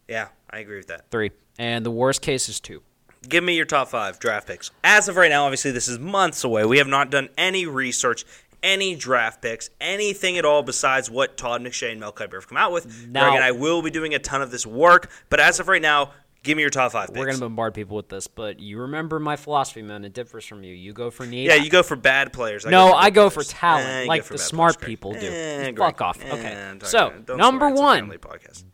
Yeah, 0.08 0.28
I 0.49 0.60
agree 0.60 0.78
with 0.78 0.88
that. 0.88 1.10
Three. 1.12 1.32
And 1.60 1.86
the 1.86 1.91
worst 1.91 2.22
case 2.22 2.49
is 2.49 2.60
two. 2.60 2.82
Give 3.28 3.43
me 3.43 3.55
your 3.55 3.66
top 3.66 3.89
five 3.89 4.20
draft 4.20 4.47
picks. 4.47 4.72
As 4.84 5.10
of 5.10 5.16
right 5.18 5.30
now, 5.30 5.45
obviously, 5.45 5.72
this 5.72 5.88
is 5.88 5.99
months 5.99 6.43
away. 6.43 6.66
We 6.66 6.78
have 6.78 6.88
not 6.88 7.10
done 7.10 7.30
any 7.38 7.66
research, 7.66 8.26
any 8.64 8.95
draft 8.95 9.41
picks, 9.41 9.70
anything 9.82 10.38
at 10.38 10.45
all 10.45 10.64
besides 10.64 11.10
what 11.10 11.36
Todd 11.36 11.62
McShay 11.62 11.91
and 11.91 11.99
Mel 11.99 12.14
Kiper 12.14 12.34
have 12.36 12.47
come 12.47 12.58
out 12.58 12.72
with. 12.72 13.08
Now- 13.10 13.24
Greg 13.26 13.36
and 13.36 13.43
I 13.43 13.51
will 13.51 13.82
be 13.82 13.89
doing 13.89 14.14
a 14.14 14.20
ton 14.20 14.41
of 14.41 14.51
this 14.51 14.66
work, 14.66 15.10
but 15.30 15.39
as 15.39 15.60
of 15.60 15.68
right 15.68 15.82
now, 15.82 16.12
give 16.43 16.55
me 16.55 16.62
your 16.64 16.70
top 16.70 16.91
five 16.93 17.08
picks. 17.08 17.20
We're 17.20 17.26
gonna 17.26 17.39
bombard 17.39 17.74
people 17.74 17.97
with 17.97 18.08
this, 18.08 18.28
but 18.28 18.60
you 18.60 18.80
remember 18.80 19.20
my 19.20 19.36
philosophy, 19.36 19.82
man. 19.82 20.05
It 20.05 20.14
differs 20.14 20.45
from 20.45 20.64
you. 20.64 20.74
You 20.74 20.93
go 20.93 21.10
for 21.12 21.26
need. 21.26 21.47
yeah, 21.47 21.55
you 21.55 21.70
go 21.70 21.84
for 21.84 21.95
bad 21.97 22.32
players. 22.32 22.66
I 22.66 22.70
no, 22.70 22.89
for 22.89 22.95
I 22.95 23.10
go 23.10 23.30
for 23.30 23.43
talent, 23.43 23.88
Eh, 23.88 24.05
like 24.08 24.24
for 24.24 24.34
the 24.36 24.39
smart 24.39 24.78
players, 24.78 24.88
people 24.88 25.14
do. 25.14 25.28
Eh, 25.30 25.72
fuck 25.76 26.01
off. 26.01 26.24
Eh, 26.24 26.32
Okay. 26.34 26.78
So 26.86 27.12
number 27.36 27.66
swear, 27.68 27.72
it's 27.72 27.80
a 27.80 27.84
one, 27.84 28.18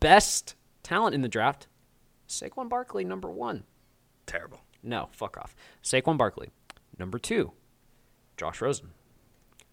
best 0.00 0.54
talent 0.84 1.14
in 1.16 1.22
the 1.22 1.28
draft, 1.28 1.66
Saquon 2.28 2.68
Barkley, 2.68 3.04
number 3.04 3.28
one. 3.28 3.64
Terrible. 4.26 4.60
No, 4.82 5.08
fuck 5.12 5.36
off. 5.36 5.56
Saquon 5.82 6.16
Barkley. 6.16 6.50
Number 6.98 7.18
two, 7.18 7.52
Josh 8.36 8.60
Rosen. 8.60 8.90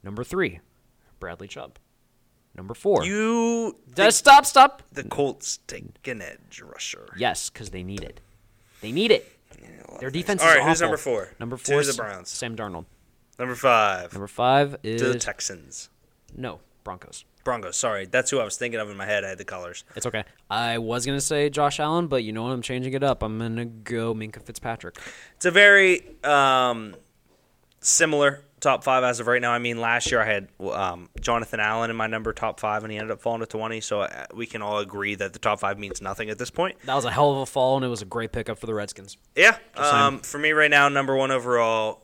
Number 0.04 0.24
three, 0.24 0.60
Bradley 1.20 1.48
Chubb. 1.48 1.78
Number 2.56 2.74
four. 2.74 3.06
You 3.06 3.78
Just 3.96 4.18
stop, 4.18 4.46
stop. 4.46 4.82
the 4.92 5.04
Colts 5.04 5.60
take 5.68 6.06
an 6.08 6.22
edge 6.22 6.62
rusher. 6.62 7.08
Yes, 7.16 7.50
because 7.50 7.70
they 7.70 7.84
need 7.84 8.04
it. 8.04 8.20
They 8.82 8.92
need 8.92 9.12
it. 9.12 9.32
Their 10.00 10.10
defense 10.10 10.42
All 10.42 10.50
is 10.50 10.56
right, 10.56 10.68
who's 10.68 10.82
awful. 10.82 10.88
number 10.88 10.98
four? 10.98 11.30
Number 11.40 11.58
To 11.58 11.64
four 11.64 11.84
the 11.84 11.94
Browns. 11.94 12.30
Sam 12.30 12.56
Darnold. 12.56 12.86
Number 13.38 13.56
five 13.56 14.12
Number 14.14 14.28
five 14.28 14.82
to 14.82 14.98
the 14.98 15.20
Texans. 15.20 15.90
no 16.36 16.60
Broncos. 16.84 17.24
Broncos. 17.44 17.78
Sorry, 17.78 18.06
that's 18.06 18.30
who 18.32 18.40
I 18.40 18.44
was 18.44 18.58
thinking 18.58 18.80
of 18.80 18.90
in 18.90 18.98
my 18.98 19.06
head. 19.06 19.24
I 19.24 19.30
had 19.30 19.38
the 19.38 19.46
colors. 19.46 19.84
It's 19.96 20.06
okay. 20.06 20.24
I 20.50 20.78
was 20.78 21.06
gonna 21.06 21.22
say 21.22 21.50
Josh 21.50 21.80
Allen, 21.80 22.08
but 22.08 22.24
you 22.24 22.32
know 22.32 22.44
what? 22.44 22.52
I'm 22.52 22.62
changing 22.62 22.94
it 22.94 23.04
up. 23.04 23.24
I'm 23.24 23.40
gonna 23.40 23.66
go 23.66 24.14
Minkah 24.14 24.42
Fitzpatrick. 24.42 24.98
It's 25.36 25.46
a 25.46 25.52
very 25.52 26.04
um, 26.24 26.96
similar 27.80 28.44
top 28.60 28.84
five 28.84 29.04
as 29.04 29.20
of 29.20 29.28
right 29.28 29.42
now. 29.42 29.52
I 29.52 29.60
mean, 29.60 29.82
last 29.82 30.12
year 30.12 30.22
I 30.22 30.26
had 30.26 30.48
um, 30.60 31.10
Jonathan 31.20 31.60
Allen 31.60 31.90
in 31.90 31.96
my 31.96 32.08
number 32.08 32.32
top 32.32 32.60
five, 32.60 32.84
and 32.84 32.92
he 32.92 32.98
ended 32.98 33.12
up 33.12 33.22
falling 33.22 33.42
to 33.42 33.48
twenty. 33.48 33.82
So 33.82 34.02
uh, 34.02 34.26
we 34.34 34.46
can 34.46 34.62
all 34.62 34.78
agree 34.80 35.16
that 35.16 35.34
the 35.34 35.40
top 35.40 35.60
five 35.60 35.78
means 35.80 36.02
nothing 36.02 36.30
at 36.30 36.38
this 36.38 36.52
point. 36.52 36.78
That 36.86 36.96
was 36.96 37.06
a 37.06 37.12
hell 37.12 37.32
of 37.32 37.38
a 37.40 37.46
fall, 37.46 37.76
and 37.76 37.86
it 37.86 37.90
was 37.90 38.02
a 38.02 38.06
great 38.06 38.32
pickup 38.32 38.60
for 38.60 38.68
the 38.68 38.74
Redskins. 38.74 39.18
Yeah. 39.36 39.58
Um, 39.76 40.20
for 40.20 40.38
me 40.38 40.52
right 40.52 40.72
now, 40.72 40.88
number 40.90 41.16
one 41.16 41.32
overall, 41.32 42.04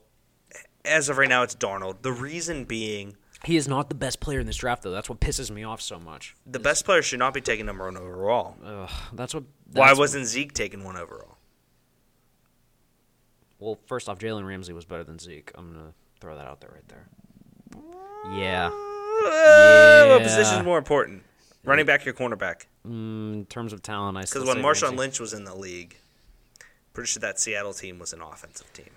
as 0.84 1.10
of 1.10 1.18
right 1.18 1.30
now, 1.30 1.44
it's 1.44 1.56
Darnold. 1.56 2.02
The 2.02 2.12
reason 2.12 2.66
being, 2.66 3.18
He 3.44 3.56
is 3.56 3.68
not 3.68 3.90
the 3.90 3.96
best 3.96 4.20
player 4.20 4.40
in 4.40 4.48
this 4.48 4.58
draft, 4.58 4.84
though. 4.84 4.92
That's 4.92 5.10
what 5.10 5.20
pisses 5.20 5.52
me 5.52 5.64
off 5.64 5.82
so 5.82 6.00
much. 6.00 6.36
the 6.46 6.60
best 6.60 6.86
player 6.86 7.02
should 7.02 7.20
not 7.20 7.34
be 7.34 7.42
taking 7.42 7.66
number 7.66 7.86
one 7.86 7.96
overall. 7.98 8.56
Ugh, 8.66 8.90
that's 9.14 9.34
what. 9.34 9.44
Why 9.74 9.94
wasn't 9.94 10.26
Zeke 10.26 10.54
taking 10.54 10.84
one 10.84 10.98
overall? 10.98 11.38
Well, 13.60 13.80
first 13.88 14.08
off, 14.10 14.20
Jalen 14.20 14.46
Ramsey 14.48 14.74
was 14.74 14.86
better 14.86 15.04
than 15.04 15.20
Zeke. 15.20 15.52
I'm 15.56 15.74
gonna 15.74 15.94
throw 16.20 16.36
that 16.38 16.46
out 16.48 16.62
there 16.62 16.72
right 16.74 16.88
there. 16.88 17.08
Yeah. 18.32 18.68
Uh, 18.68 20.08
What 20.10 20.22
Yeah. 20.22 20.24
position 20.24 20.60
is 20.60 20.64
more 20.66 20.78
important? 20.78 21.24
Running 21.64 21.86
back 21.86 22.06
or 22.08 22.14
cornerback? 22.14 22.66
Mm, 22.88 23.34
in 23.34 23.46
terms 23.48 23.74
of 23.74 23.82
talent, 23.82 24.18
I 24.18 24.22
Because 24.22 24.46
when 24.46 24.58
Marshawn 24.58 24.84
Ramsey. 24.84 24.96
Lynch 24.98 25.20
was 25.20 25.34
in 25.34 25.44
the 25.44 25.56
league, 25.56 25.98
pretty 26.94 27.08
sure 27.08 27.20
that 27.22 27.40
Seattle 27.40 27.74
team 27.74 28.00
was 28.00 28.14
an 28.14 28.22
offensive 28.22 28.72
team. 28.74 28.90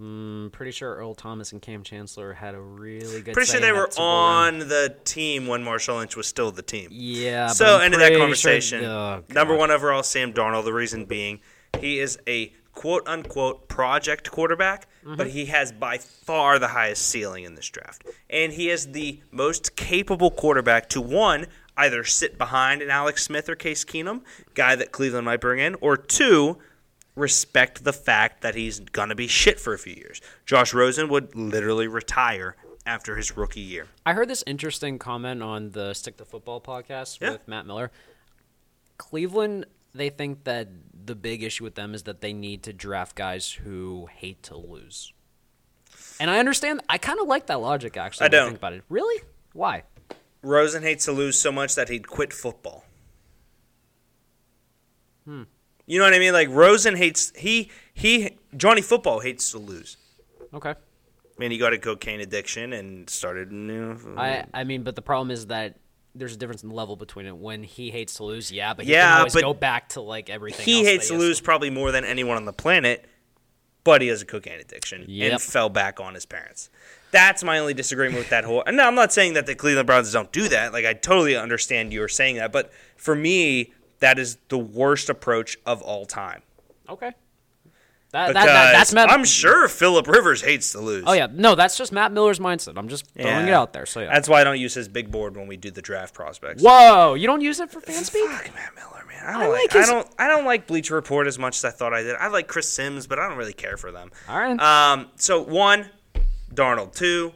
Mm, 0.00 0.52
pretty 0.52 0.70
sure 0.72 0.94
Earl 0.94 1.14
Thomas 1.14 1.52
and 1.52 1.60
Kam 1.60 1.82
Chancellor 1.82 2.32
had 2.32 2.54
a 2.54 2.60
really 2.60 3.20
good. 3.22 3.34
Pretty 3.34 3.50
sure 3.50 3.60
they 3.60 3.72
were 3.72 3.88
Super 3.90 3.96
Bowl 3.96 4.06
run. 4.06 4.54
on 4.62 4.68
the 4.68 4.96
team 5.04 5.46
when 5.46 5.64
Marshall 5.64 5.96
Lynch 5.96 6.16
was 6.16 6.26
still 6.26 6.50
the 6.52 6.62
team. 6.62 6.88
Yeah. 6.92 7.48
So 7.48 7.78
end 7.78 7.94
of 7.94 8.00
that 8.00 8.16
conversation. 8.16 8.82
Sure, 8.82 8.88
oh, 8.90 9.24
Number 9.30 9.56
one 9.56 9.70
overall, 9.70 10.02
Sam 10.02 10.32
Darnold. 10.32 10.64
The 10.64 10.72
reason 10.72 11.04
being, 11.06 11.40
he 11.80 11.98
is 11.98 12.18
a 12.28 12.52
quote 12.74 13.06
unquote 13.08 13.68
project 13.68 14.30
quarterback, 14.30 14.86
Mm-hmm. 15.04 15.16
but 15.16 15.28
he 15.28 15.46
has 15.46 15.72
by 15.72 15.96
far 15.98 16.58
the 16.58 16.68
highest 16.68 17.06
ceiling 17.06 17.44
in 17.44 17.54
this 17.54 17.68
draft, 17.70 18.04
and 18.28 18.52
he 18.52 18.68
is 18.68 18.88
the 18.92 19.20
most 19.30 19.74
capable 19.76 20.30
quarterback 20.30 20.88
to 20.90 21.00
one 21.00 21.46
either 21.78 22.02
sit 22.04 22.36
behind 22.36 22.82
an 22.82 22.90
Alex 22.90 23.22
Smith 23.22 23.48
or 23.48 23.54
Case 23.54 23.84
Keenum, 23.84 24.20
guy 24.54 24.74
that 24.74 24.90
Cleveland 24.92 25.24
might 25.24 25.40
bring 25.40 25.60
in, 25.60 25.76
or 25.80 25.96
two. 25.96 26.58
Respect 27.18 27.82
the 27.82 27.92
fact 27.92 28.42
that 28.42 28.54
he's 28.54 28.78
gonna 28.80 29.14
be 29.16 29.26
shit 29.26 29.58
for 29.58 29.74
a 29.74 29.78
few 29.78 29.94
years. 29.94 30.20
Josh 30.46 30.72
Rosen 30.72 31.08
would 31.08 31.34
literally 31.34 31.88
retire 31.88 32.54
after 32.86 33.16
his 33.16 33.36
rookie 33.36 33.60
year. 33.60 33.88
I 34.06 34.12
heard 34.12 34.28
this 34.28 34.44
interesting 34.46 34.98
comment 34.98 35.42
on 35.42 35.72
the 35.72 35.94
Stick 35.94 36.16
to 36.18 36.24
Football 36.24 36.60
podcast 36.60 37.18
Yeah. 37.20 37.32
with 37.32 37.48
Matt 37.48 37.66
Miller. 37.66 37.90
Cleveland, 38.98 39.66
they 39.94 40.10
think 40.10 40.44
that 40.44 40.68
the 41.06 41.14
big 41.16 41.42
issue 41.42 41.64
with 41.64 41.74
them 41.74 41.92
is 41.94 42.04
that 42.04 42.20
they 42.20 42.32
need 42.32 42.62
to 42.62 42.72
draft 42.72 43.16
guys 43.16 43.50
who 43.50 44.06
hate 44.14 44.42
to 44.44 44.56
lose. 44.56 45.12
And 46.20 46.30
I 46.30 46.38
understand. 46.38 46.82
I 46.88 46.98
kind 46.98 47.18
of 47.20 47.26
like 47.26 47.46
that 47.46 47.60
logic, 47.60 47.96
actually. 47.96 48.26
I 48.26 48.28
don't. 48.28 48.46
think 48.48 48.58
about 48.58 48.72
it. 48.74 48.84
Really? 48.88 49.22
Why? 49.52 49.82
Rosen 50.42 50.82
hates 50.82 51.04
to 51.06 51.12
lose 51.12 51.36
so 51.38 51.50
much 51.50 51.74
that 51.74 51.88
he'd 51.88 52.06
quit 52.06 52.32
football. 52.32 52.84
Hmm. 55.24 55.42
You 55.88 55.98
know 55.98 56.04
what 56.04 56.14
I 56.14 56.18
mean? 56.18 56.32
Like 56.34 56.48
Rosen 56.50 56.94
hates 56.96 57.32
he 57.36 57.70
he 57.94 58.36
Johnny 58.56 58.82
Football 58.82 59.20
hates 59.20 59.50
to 59.52 59.58
lose. 59.58 59.96
Okay. 60.54 60.70
I 60.70 60.74
mean, 61.38 61.50
he 61.50 61.58
got 61.58 61.72
a 61.72 61.78
cocaine 61.78 62.20
addiction 62.20 62.72
and 62.72 63.08
started. 63.08 63.50
You 63.50 63.56
know, 63.58 63.98
I 64.16 64.44
I 64.52 64.64
mean, 64.64 64.82
but 64.82 64.96
the 64.96 65.02
problem 65.02 65.30
is 65.30 65.46
that 65.46 65.76
there's 66.14 66.34
a 66.34 66.36
difference 66.36 66.62
in 66.62 66.70
level 66.70 66.96
between 66.96 67.26
it. 67.26 67.36
When 67.36 67.62
he 67.62 67.90
hates 67.90 68.14
to 68.14 68.24
lose, 68.24 68.50
yeah, 68.52 68.74
but 68.74 68.84
he 68.84 68.92
Yeah, 68.92 69.06
can 69.08 69.18
always 69.18 69.32
but 69.34 69.42
go 69.42 69.54
back 69.54 69.88
to 69.90 70.00
like 70.00 70.28
everything. 70.30 70.64
he 70.64 70.84
hates 70.84 71.08
to 71.08 71.14
lose 71.14 71.40
probably 71.40 71.70
more 71.70 71.90
than 71.92 72.04
anyone 72.04 72.36
on 72.36 72.44
the 72.44 72.52
planet, 72.52 73.06
but 73.84 74.02
he 74.02 74.08
has 74.08 74.20
a 74.20 74.26
cocaine 74.26 74.60
addiction 74.60 75.04
Yep. 75.08 75.32
and 75.32 75.40
fell 75.40 75.68
back 75.68 76.00
on 76.00 76.14
his 76.14 76.26
parents. 76.26 76.70
That's 77.12 77.42
my 77.42 77.58
only 77.58 77.72
disagreement 77.72 78.18
with 78.18 78.28
that 78.30 78.44
whole. 78.44 78.62
And 78.66 78.78
I'm 78.80 78.94
not 78.94 79.12
saying 79.14 79.32
that 79.34 79.46
the 79.46 79.54
Cleveland 79.54 79.86
Browns 79.86 80.12
don't 80.12 80.30
do 80.32 80.48
that. 80.48 80.72
Like 80.74 80.84
I 80.84 80.92
totally 80.92 81.36
understand 81.36 81.92
you 81.94 82.02
are 82.02 82.08
saying 82.08 82.36
that, 82.36 82.52
but 82.52 82.70
for 82.96 83.14
me, 83.14 83.72
that 84.00 84.18
is 84.18 84.38
the 84.48 84.58
worst 84.58 85.08
approach 85.08 85.56
of 85.66 85.82
all 85.82 86.06
time. 86.06 86.42
Okay. 86.88 87.12
That, 88.12 88.28
Because 88.28 88.46
that, 88.46 88.46
that 88.46 88.72
that's 88.72 88.92
Matt. 88.94 89.10
I'm 89.10 89.24
sure 89.24 89.68
Philip 89.68 90.06
Rivers 90.06 90.40
hates 90.40 90.72
to 90.72 90.80
lose. 90.80 91.04
Oh 91.06 91.12
yeah, 91.12 91.26
no, 91.30 91.54
that's 91.54 91.76
just 91.76 91.92
Matt 91.92 92.10
Miller's 92.10 92.38
mindset. 92.38 92.78
I'm 92.78 92.88
just 92.88 93.06
throwing 93.08 93.48
it 93.48 93.52
out 93.52 93.74
there. 93.74 93.84
So 93.84 94.00
yeah. 94.00 94.10
That's 94.10 94.26
why 94.30 94.40
I 94.40 94.44
don't 94.44 94.58
use 94.58 94.72
his 94.72 94.88
big 94.88 95.10
board 95.10 95.36
when 95.36 95.46
we 95.46 95.58
do 95.58 95.70
the 95.70 95.82
draft 95.82 96.14
prospects. 96.14 96.62
Whoa, 96.62 97.12
you 97.14 97.26
don't 97.26 97.42
use 97.42 97.60
it 97.60 97.70
for 97.70 97.82
Fanspeak? 97.82 98.26
Fuck 98.28 98.54
Matt 98.54 98.74
Miller, 98.74 99.04
man. 99.06 99.24
I 99.26 99.32
don't 99.34 99.42
I 99.42 99.48
like. 99.48 99.74
like 99.74 99.84
I 99.84 99.86
don't. 99.86 100.08
I 100.18 100.26
don't 100.26 100.46
like 100.46 100.66
Bleacher 100.66 100.94
Report 100.94 101.26
as 101.26 101.38
much 101.38 101.58
as 101.58 101.66
I 101.66 101.70
thought 101.70 101.92
I 101.92 102.02
did. 102.02 102.16
I 102.16 102.28
like 102.28 102.48
Chris 102.48 102.72
Sims, 102.72 103.06
but 103.06 103.18
I 103.18 103.28
don't 103.28 103.36
really 103.36 103.52
care 103.52 103.76
for 103.76 103.92
them. 103.92 104.10
All 104.26 104.38
right. 104.38 104.58
Um. 104.58 105.08
So 105.16 105.42
one, 105.42 105.90
Darnold. 106.54 106.94
Two, 106.94 107.34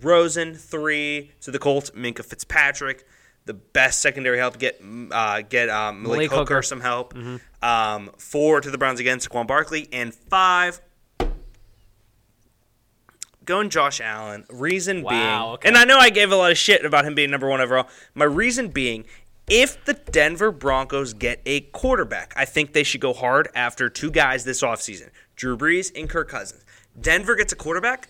Rosen. 0.00 0.54
Three 0.54 1.32
to 1.40 1.50
the 1.50 1.58
Colts. 1.58 1.90
Minkah 1.90 2.24
Fitzpatrick. 2.24 3.04
The 3.46 3.54
best 3.54 4.00
secondary 4.00 4.38
help. 4.38 4.58
Get 4.58 4.80
uh, 5.12 5.42
get 5.42 5.68
um, 5.68 6.02
Malik, 6.02 6.16
Malik 6.16 6.30
Hooker, 6.30 6.54
Hooker. 6.56 6.62
some 6.62 6.80
help. 6.80 7.14
Um. 7.62 8.10
Four 8.18 8.60
to 8.60 8.70
the 8.70 8.78
Browns 8.78 9.00
again. 9.00 9.18
Saquon 9.18 9.46
Barkley. 9.46 9.88
And 9.92 10.14
five. 10.14 10.80
Going 13.44 13.68
Josh 13.68 14.00
Allen. 14.00 14.44
Reason 14.50 15.02
Wow, 15.02 15.10
being, 15.10 15.52
okay. 15.54 15.68
and 15.68 15.76
I 15.76 15.84
know 15.84 15.98
I 15.98 16.08
gave 16.08 16.32
a 16.32 16.36
lot 16.36 16.50
of 16.50 16.56
shit 16.56 16.82
about 16.84 17.04
him 17.04 17.14
being 17.14 17.30
number 17.30 17.46
one 17.48 17.60
overall. 17.60 17.88
My 18.14 18.24
reason 18.24 18.68
being, 18.68 19.04
if 19.50 19.84
the 19.84 19.92
Denver 19.92 20.50
Broncos 20.50 21.12
get 21.12 21.42
a 21.44 21.60
quarterback, 21.60 22.32
I 22.36 22.46
think 22.46 22.72
they 22.72 22.82
should 22.84 23.02
go 23.02 23.12
hard 23.12 23.48
after 23.54 23.90
two 23.90 24.10
guys 24.10 24.44
this 24.44 24.62
offseason 24.62 25.10
Drew 25.36 25.58
Brees 25.58 25.92
and 25.94 26.08
Kirk 26.08 26.30
Cousins. 26.30 26.64
Denver 26.98 27.34
gets 27.36 27.52
a 27.52 27.56
quarterback, 27.56 28.08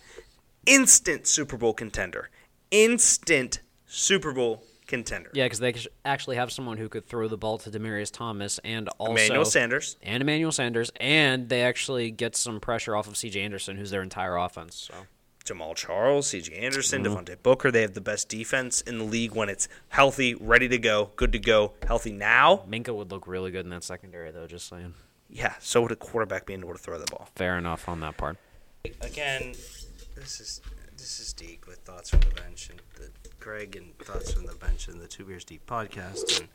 instant 0.66 1.26
Super 1.26 1.56
Bowl 1.56 1.72
contender. 1.74 2.30
Instant 2.70 3.60
Super 3.86 4.32
Bowl 4.32 4.62
contender. 4.86 5.30
Yeah, 5.32 5.44
because 5.46 5.58
they 5.60 5.74
actually 6.04 6.36
have 6.36 6.52
someone 6.52 6.76
who 6.78 6.88
could 6.88 7.06
throw 7.06 7.28
the 7.28 7.36
ball 7.38 7.58
to 7.58 7.70
Demaryius 7.70 8.10
Thomas 8.12 8.58
and 8.64 8.88
also 8.98 9.12
Emmanuel 9.12 9.44
Sanders. 9.44 9.96
and 10.02 10.22
Emmanuel 10.22 10.52
Sanders, 10.52 10.90
and 11.00 11.48
they 11.48 11.62
actually 11.62 12.10
get 12.10 12.36
some 12.36 12.60
pressure 12.60 12.94
off 12.96 13.06
of 13.08 13.16
C.J. 13.16 13.40
Anderson, 13.40 13.76
who's 13.76 13.90
their 13.90 14.02
entire 14.02 14.36
offense. 14.36 14.74
So 14.76 14.94
Jamaal 15.44 15.74
Charles, 15.74 16.26
C.J. 16.28 16.54
Anderson, 16.54 17.02
Mm-hmm. 17.04 17.14
Devontae 17.16 17.42
Booker. 17.42 17.70
They 17.70 17.82
have 17.82 17.94
the 17.94 18.00
best 18.00 18.28
defense 18.28 18.80
in 18.80 18.98
the 18.98 19.04
league 19.04 19.34
when 19.34 19.48
it's 19.48 19.68
healthy, 19.88 20.34
ready 20.34 20.68
to 20.68 20.78
go, 20.78 21.10
good 21.16 21.32
to 21.32 21.38
go, 21.38 21.72
healthy 21.86 22.12
now. 22.12 22.62
Minkah 22.68 22.94
would 22.94 23.10
look 23.10 23.26
really 23.26 23.50
good 23.50 23.64
in 23.66 23.70
that 23.70 23.84
secondary, 23.84 24.30
though. 24.30 24.46
Just 24.46 24.68
saying. 24.68 24.94
Yeah, 25.28 25.54
so 25.60 25.82
would 25.82 25.92
a 25.92 25.96
quarterback 25.96 26.46
being 26.46 26.60
able 26.60 26.72
to 26.72 26.78
throw 26.78 26.98
the 26.98 27.06
ball. 27.10 27.28
Fair 27.34 27.58
enough 27.58 27.88
on 27.88 28.00
that 28.00 28.16
part. 28.16 28.36
again, 29.00 29.54
this 30.14 30.40
is 30.40 30.60
this 30.96 31.18
is 31.20 31.32
Deke 31.32 31.66
with 31.66 31.78
thoughts 31.78 32.10
from 32.10 32.20
the 32.20 32.40
bench 32.40 32.70
and 32.70 32.80
the 32.94 33.10
Greg 33.44 33.76
and 33.76 33.96
thoughts 33.98 34.32
from 34.32 34.46
the 34.46 34.54
bench 34.54 34.88
and 34.88 34.98
the 34.98 35.06
Two 35.06 35.26
Beers 35.26 35.44
Deep 35.44 35.66
podcast. 35.66 36.40
And 36.40 36.48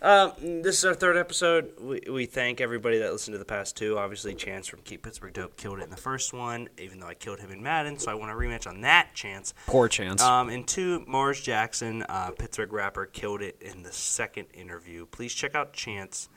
um, 0.00 0.62
this 0.62 0.78
is 0.78 0.84
our 0.86 0.94
third 0.94 1.18
episode. 1.18 1.72
We, 1.78 2.00
we 2.10 2.24
thank 2.24 2.62
everybody 2.62 2.98
that 3.00 3.12
listened 3.12 3.34
to 3.34 3.38
the 3.38 3.44
past 3.44 3.76
two. 3.76 3.98
Obviously, 3.98 4.34
Chance 4.34 4.68
from 4.68 4.80
Keep 4.80 5.02
Pittsburgh 5.02 5.34
Dope 5.34 5.58
killed 5.58 5.80
it 5.80 5.84
in 5.84 5.90
the 5.90 5.98
first 5.98 6.32
one, 6.32 6.70
even 6.78 6.98
though 6.98 7.08
I 7.08 7.12
killed 7.12 7.40
him 7.40 7.50
in 7.50 7.62
Madden. 7.62 7.98
So 7.98 8.10
I 8.10 8.14
want 8.14 8.32
a 8.32 8.34
rematch 8.34 8.66
on 8.66 8.80
that 8.80 9.10
chance. 9.12 9.52
Poor 9.66 9.86
chance. 9.86 10.22
Um, 10.22 10.48
and 10.48 10.66
two, 10.66 11.04
Mars 11.06 11.42
Jackson, 11.42 12.04
uh, 12.08 12.30
Pittsburgh 12.30 12.72
rapper, 12.72 13.04
killed 13.04 13.42
it 13.42 13.60
in 13.60 13.82
the 13.82 13.92
second 13.92 14.46
interview. 14.54 15.04
Please 15.04 15.34
check 15.34 15.54
out 15.54 15.74
Chance 15.74 16.30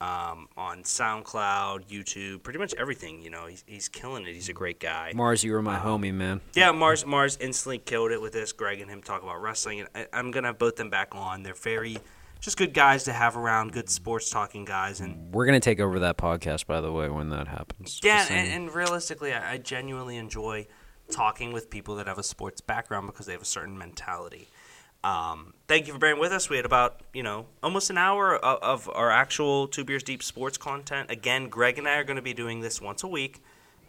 um, 0.00 0.48
on 0.56 0.82
SoundCloud, 0.82 1.86
YouTube, 1.88 2.42
pretty 2.42 2.58
much 2.58 2.74
everything. 2.78 3.20
You 3.22 3.30
know, 3.30 3.46
he's, 3.46 3.64
he's 3.66 3.88
killing 3.88 4.26
it. 4.26 4.32
He's 4.32 4.48
a 4.48 4.52
great 4.54 4.80
guy. 4.80 5.12
Mars, 5.14 5.44
you 5.44 5.52
were 5.52 5.62
my 5.62 5.78
homie, 5.78 6.12
man. 6.14 6.40
Yeah, 6.54 6.72
Mars 6.72 7.04
Mars 7.04 7.36
instantly 7.40 7.78
killed 7.78 8.10
it 8.10 8.20
with 8.20 8.32
this. 8.32 8.52
Greg 8.52 8.80
and 8.80 8.90
him 8.90 9.02
talk 9.02 9.22
about 9.22 9.40
wrestling, 9.42 9.80
and 9.80 9.88
I, 9.94 10.06
I'm 10.12 10.30
gonna 10.30 10.48
have 10.48 10.58
both 10.58 10.76
them 10.76 10.90
back 10.90 11.14
on. 11.14 11.42
They're 11.42 11.54
very 11.54 11.98
just 12.40 12.56
good 12.56 12.72
guys 12.72 13.04
to 13.04 13.12
have 13.12 13.36
around, 13.36 13.72
good 13.72 13.90
sports 13.90 14.30
talking 14.30 14.64
guys, 14.64 15.00
and 15.00 15.32
We're 15.34 15.44
gonna 15.46 15.60
take 15.60 15.80
over 15.80 15.98
that 16.00 16.16
podcast, 16.16 16.66
by 16.66 16.80
the 16.80 16.90
way, 16.90 17.08
when 17.10 17.28
that 17.30 17.48
happens. 17.48 18.00
yeah, 18.02 18.26
and, 18.30 18.50
and 18.50 18.74
realistically, 18.74 19.34
I, 19.34 19.52
I 19.52 19.58
genuinely 19.58 20.16
enjoy 20.16 20.66
talking 21.10 21.52
with 21.52 21.68
people 21.68 21.96
that 21.96 22.06
have 22.06 22.18
a 22.18 22.22
sports 22.22 22.60
background 22.60 23.06
because 23.08 23.26
they 23.26 23.32
have 23.32 23.42
a 23.42 23.46
certain 23.46 23.76
mentality. 23.76 24.48
Um, 25.02 25.54
thank 25.66 25.86
you 25.86 25.94
for 25.94 25.98
bearing 25.98 26.20
with 26.20 26.32
us. 26.32 26.50
We 26.50 26.56
had 26.56 26.66
about 26.66 27.00
you 27.14 27.22
know 27.22 27.46
almost 27.62 27.90
an 27.90 27.98
hour 27.98 28.36
of, 28.36 28.86
of 28.88 28.94
our 28.94 29.10
actual 29.10 29.68
two 29.68 29.84
beers 29.84 30.02
deep 30.02 30.22
sports 30.22 30.58
content. 30.58 31.10
Again, 31.10 31.48
Greg 31.48 31.78
and 31.78 31.88
I 31.88 31.96
are 31.96 32.04
going 32.04 32.16
to 32.16 32.22
be 32.22 32.34
doing 32.34 32.60
this 32.60 32.80
once 32.80 33.02
a 33.02 33.08
week. 33.08 33.42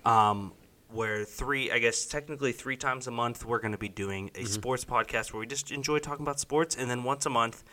Um, 0.06 0.54
where 0.90 1.24
three, 1.24 1.72
I 1.72 1.80
guess 1.80 2.06
technically 2.06 2.52
three 2.52 2.76
times 2.76 3.08
a 3.08 3.12
month, 3.12 3.46
we're 3.46 3.60
going 3.60 3.72
to 3.72 3.78
be 3.78 3.90
doing 3.90 4.30
a 4.36 4.46
sports 4.46 4.84
podcast 4.84 5.32
where 5.32 5.40
we 5.40 5.48
just 5.48 5.72
enjoy 5.72 6.00
talking 6.00 6.24
about 6.24 6.40
sports, 6.40 6.76
and 6.76 6.90
then 6.90 7.04
once 7.04 7.26
a 7.26 7.30
month, 7.30 7.64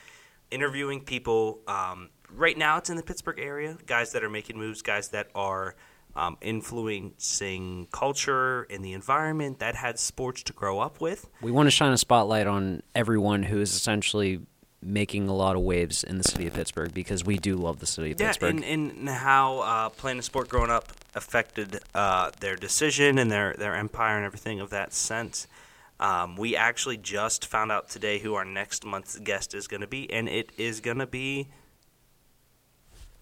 interviewing 0.51 1.01
people. 1.01 1.61
Um, 1.67 2.11
right 2.31 2.57
now, 2.57 2.79
it's 2.79 2.91
in 2.91 2.97
the 2.97 3.03
Pittsburgh 3.03 3.41
area, 3.41 3.77
guys 3.87 4.13
that 4.13 4.23
are 4.23 4.31
making 4.31 4.57
moves, 4.57 4.83
guys 4.83 5.09
that 5.09 5.29
are 5.35 5.75
um, 6.19 6.37
influencing 6.41 7.87
culture 7.93 8.63
and 8.71 8.85
the 8.85 8.93
environment 8.93 9.61
that 9.61 9.77
had 9.77 9.99
sports 9.99 10.43
to 10.43 10.53
grow 10.53 10.81
up 10.81 11.01
with. 11.01 11.29
We 11.41 11.51
want 11.53 11.69
to 11.69 11.71
shine 11.71 11.93
a 11.93 11.99
spotlight 11.99 12.47
on 12.47 12.83
everyone 12.95 13.45
who 13.45 13.61
is 13.61 13.75
essentially 13.75 14.41
making 14.83 15.29
a 15.29 15.35
lot 15.35 15.57
of 15.57 15.63
waves 15.63 16.05
in 16.05 16.19
the 16.19 16.25
city 16.25 16.47
of 16.47 16.55
Pittsburgh 16.55 16.93
because 16.93 17.25
we 17.25 17.37
do 17.37 17.57
love 17.57 17.79
the 17.81 17.87
city 17.87 18.13
of 18.13 18.21
Yeah, 18.21 18.29
Pittsburgh. 18.29 18.63
and, 18.63 18.91
and 18.99 19.09
how 19.09 19.59
uh, 19.61 19.89
playing 19.91 20.19
a 20.19 20.23
sport 20.23 20.49
growing 20.49 20.71
up 20.71 20.93
affected 21.15 21.81
uh, 21.95 22.31
their 22.41 22.57
decision 22.57 23.19
and 23.19 23.31
their, 23.31 23.55
their 23.59 23.75
empire 23.75 24.17
and 24.17 24.25
everything 24.25 24.61
of 24.61 24.71
that 24.71 24.93
sense. 24.93 25.47
Um, 26.01 26.37
we 26.37 26.55
actually 26.55 26.97
just 26.97 27.45
found 27.47 27.73
out 27.73 27.89
today 27.89 28.19
who 28.21 28.35
our 28.35 28.45
next 28.45 28.85
month's 28.85 29.19
guest 29.19 29.53
is 29.53 29.67
going 29.67 29.81
to 29.81 29.89
be, 29.89 30.09
and 30.13 30.29
it 30.29 30.53
is 30.57 30.81
going 30.81 30.99
to 30.99 31.07
be 31.09 31.49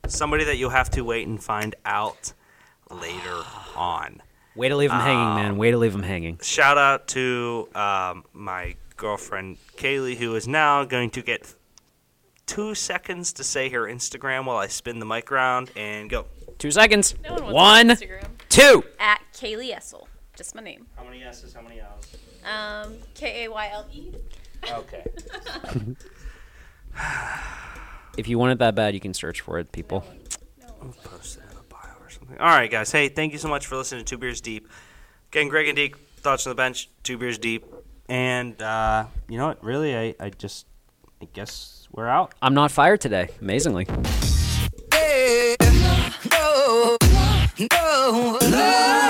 somebody 0.06 0.44
that 0.44 0.56
you'll 0.56 0.70
have 0.70 0.90
to 0.90 1.02
wait 1.02 1.26
and 1.26 1.42
find 1.42 1.74
out 1.86 2.34
later 2.90 3.42
on. 3.74 4.22
Way 4.54 4.68
to 4.70 4.76
leave 4.76 4.90
them 4.90 5.00
hanging, 5.00 5.26
Um, 5.26 5.34
man. 5.36 5.56
Way 5.58 5.70
to 5.70 5.76
leave 5.78 5.92
them 5.92 6.02
hanging. 6.02 6.38
Shout 6.42 6.78
out 6.78 7.08
to 7.08 7.68
um, 7.74 8.24
my 8.32 8.76
girlfriend 8.96 9.58
Kaylee, 9.76 10.16
who 10.16 10.34
is 10.34 10.48
now 10.48 10.84
going 10.84 11.10
to 11.10 11.22
get 11.22 11.54
two 12.46 12.74
seconds 12.74 13.32
to 13.34 13.44
say 13.44 13.68
her 13.68 13.82
Instagram 13.82 14.46
while 14.46 14.56
I 14.56 14.68
spin 14.68 14.98
the 14.98 15.04
mic 15.06 15.30
around 15.30 15.70
and 15.76 16.08
go. 16.08 16.26
Two 16.58 16.70
seconds. 16.70 17.14
No 17.22 17.34
one 17.34 17.42
wants 17.42 17.54
One, 17.54 17.86
my 17.88 17.94
Instagram. 17.94 18.28
two. 18.48 18.84
At 18.98 19.20
Kaylee 19.34 19.74
Essel. 19.76 20.06
Just 20.36 20.54
my 20.54 20.62
name. 20.62 20.86
How 20.96 21.04
many 21.04 21.22
S's? 21.22 21.52
How 21.52 21.60
many 21.60 21.80
L's? 21.80 22.16
Um, 22.50 22.94
K 23.14 23.44
A 23.44 23.50
Y 23.50 23.70
L 23.72 23.86
E. 23.92 24.12
Okay. 24.70 25.04
If 28.16 28.28
you 28.28 28.38
want 28.38 28.52
it 28.52 28.58
that 28.60 28.74
bad, 28.74 28.94
you 28.94 29.00
can 29.00 29.12
search 29.12 29.42
for 29.42 29.58
it, 29.58 29.70
people. 29.72 30.02
Post 31.04 31.36
it 31.38 31.42
all 32.40 32.48
right, 32.48 32.70
guys. 32.70 32.90
Hey, 32.92 33.08
thank 33.08 33.32
you 33.32 33.38
so 33.38 33.48
much 33.48 33.66
for 33.66 33.76
listening 33.76 34.04
to 34.04 34.08
Two 34.08 34.18
Beers 34.18 34.40
Deep. 34.40 34.68
Again, 35.30 35.48
Greg 35.48 35.68
and 35.68 35.76
Deke, 35.76 35.96
thoughts 36.18 36.46
on 36.46 36.50
the 36.50 36.54
bench, 36.54 36.90
Two 37.02 37.18
Beers 37.18 37.38
Deep. 37.38 37.64
And 38.08 38.60
uh, 38.60 39.06
you 39.28 39.38
know 39.38 39.48
what? 39.48 39.62
Really, 39.64 39.96
I, 39.96 40.14
I 40.20 40.30
just 40.30 40.66
I 41.22 41.28
guess 41.32 41.88
we're 41.92 42.08
out. 42.08 42.34
I'm 42.42 42.54
not 42.54 42.70
fired 42.70 43.00
today, 43.00 43.30
amazingly. 43.40 43.86
Hey, 44.92 45.56
no, 46.30 46.96
no, 47.70 48.38
no. 48.42 49.05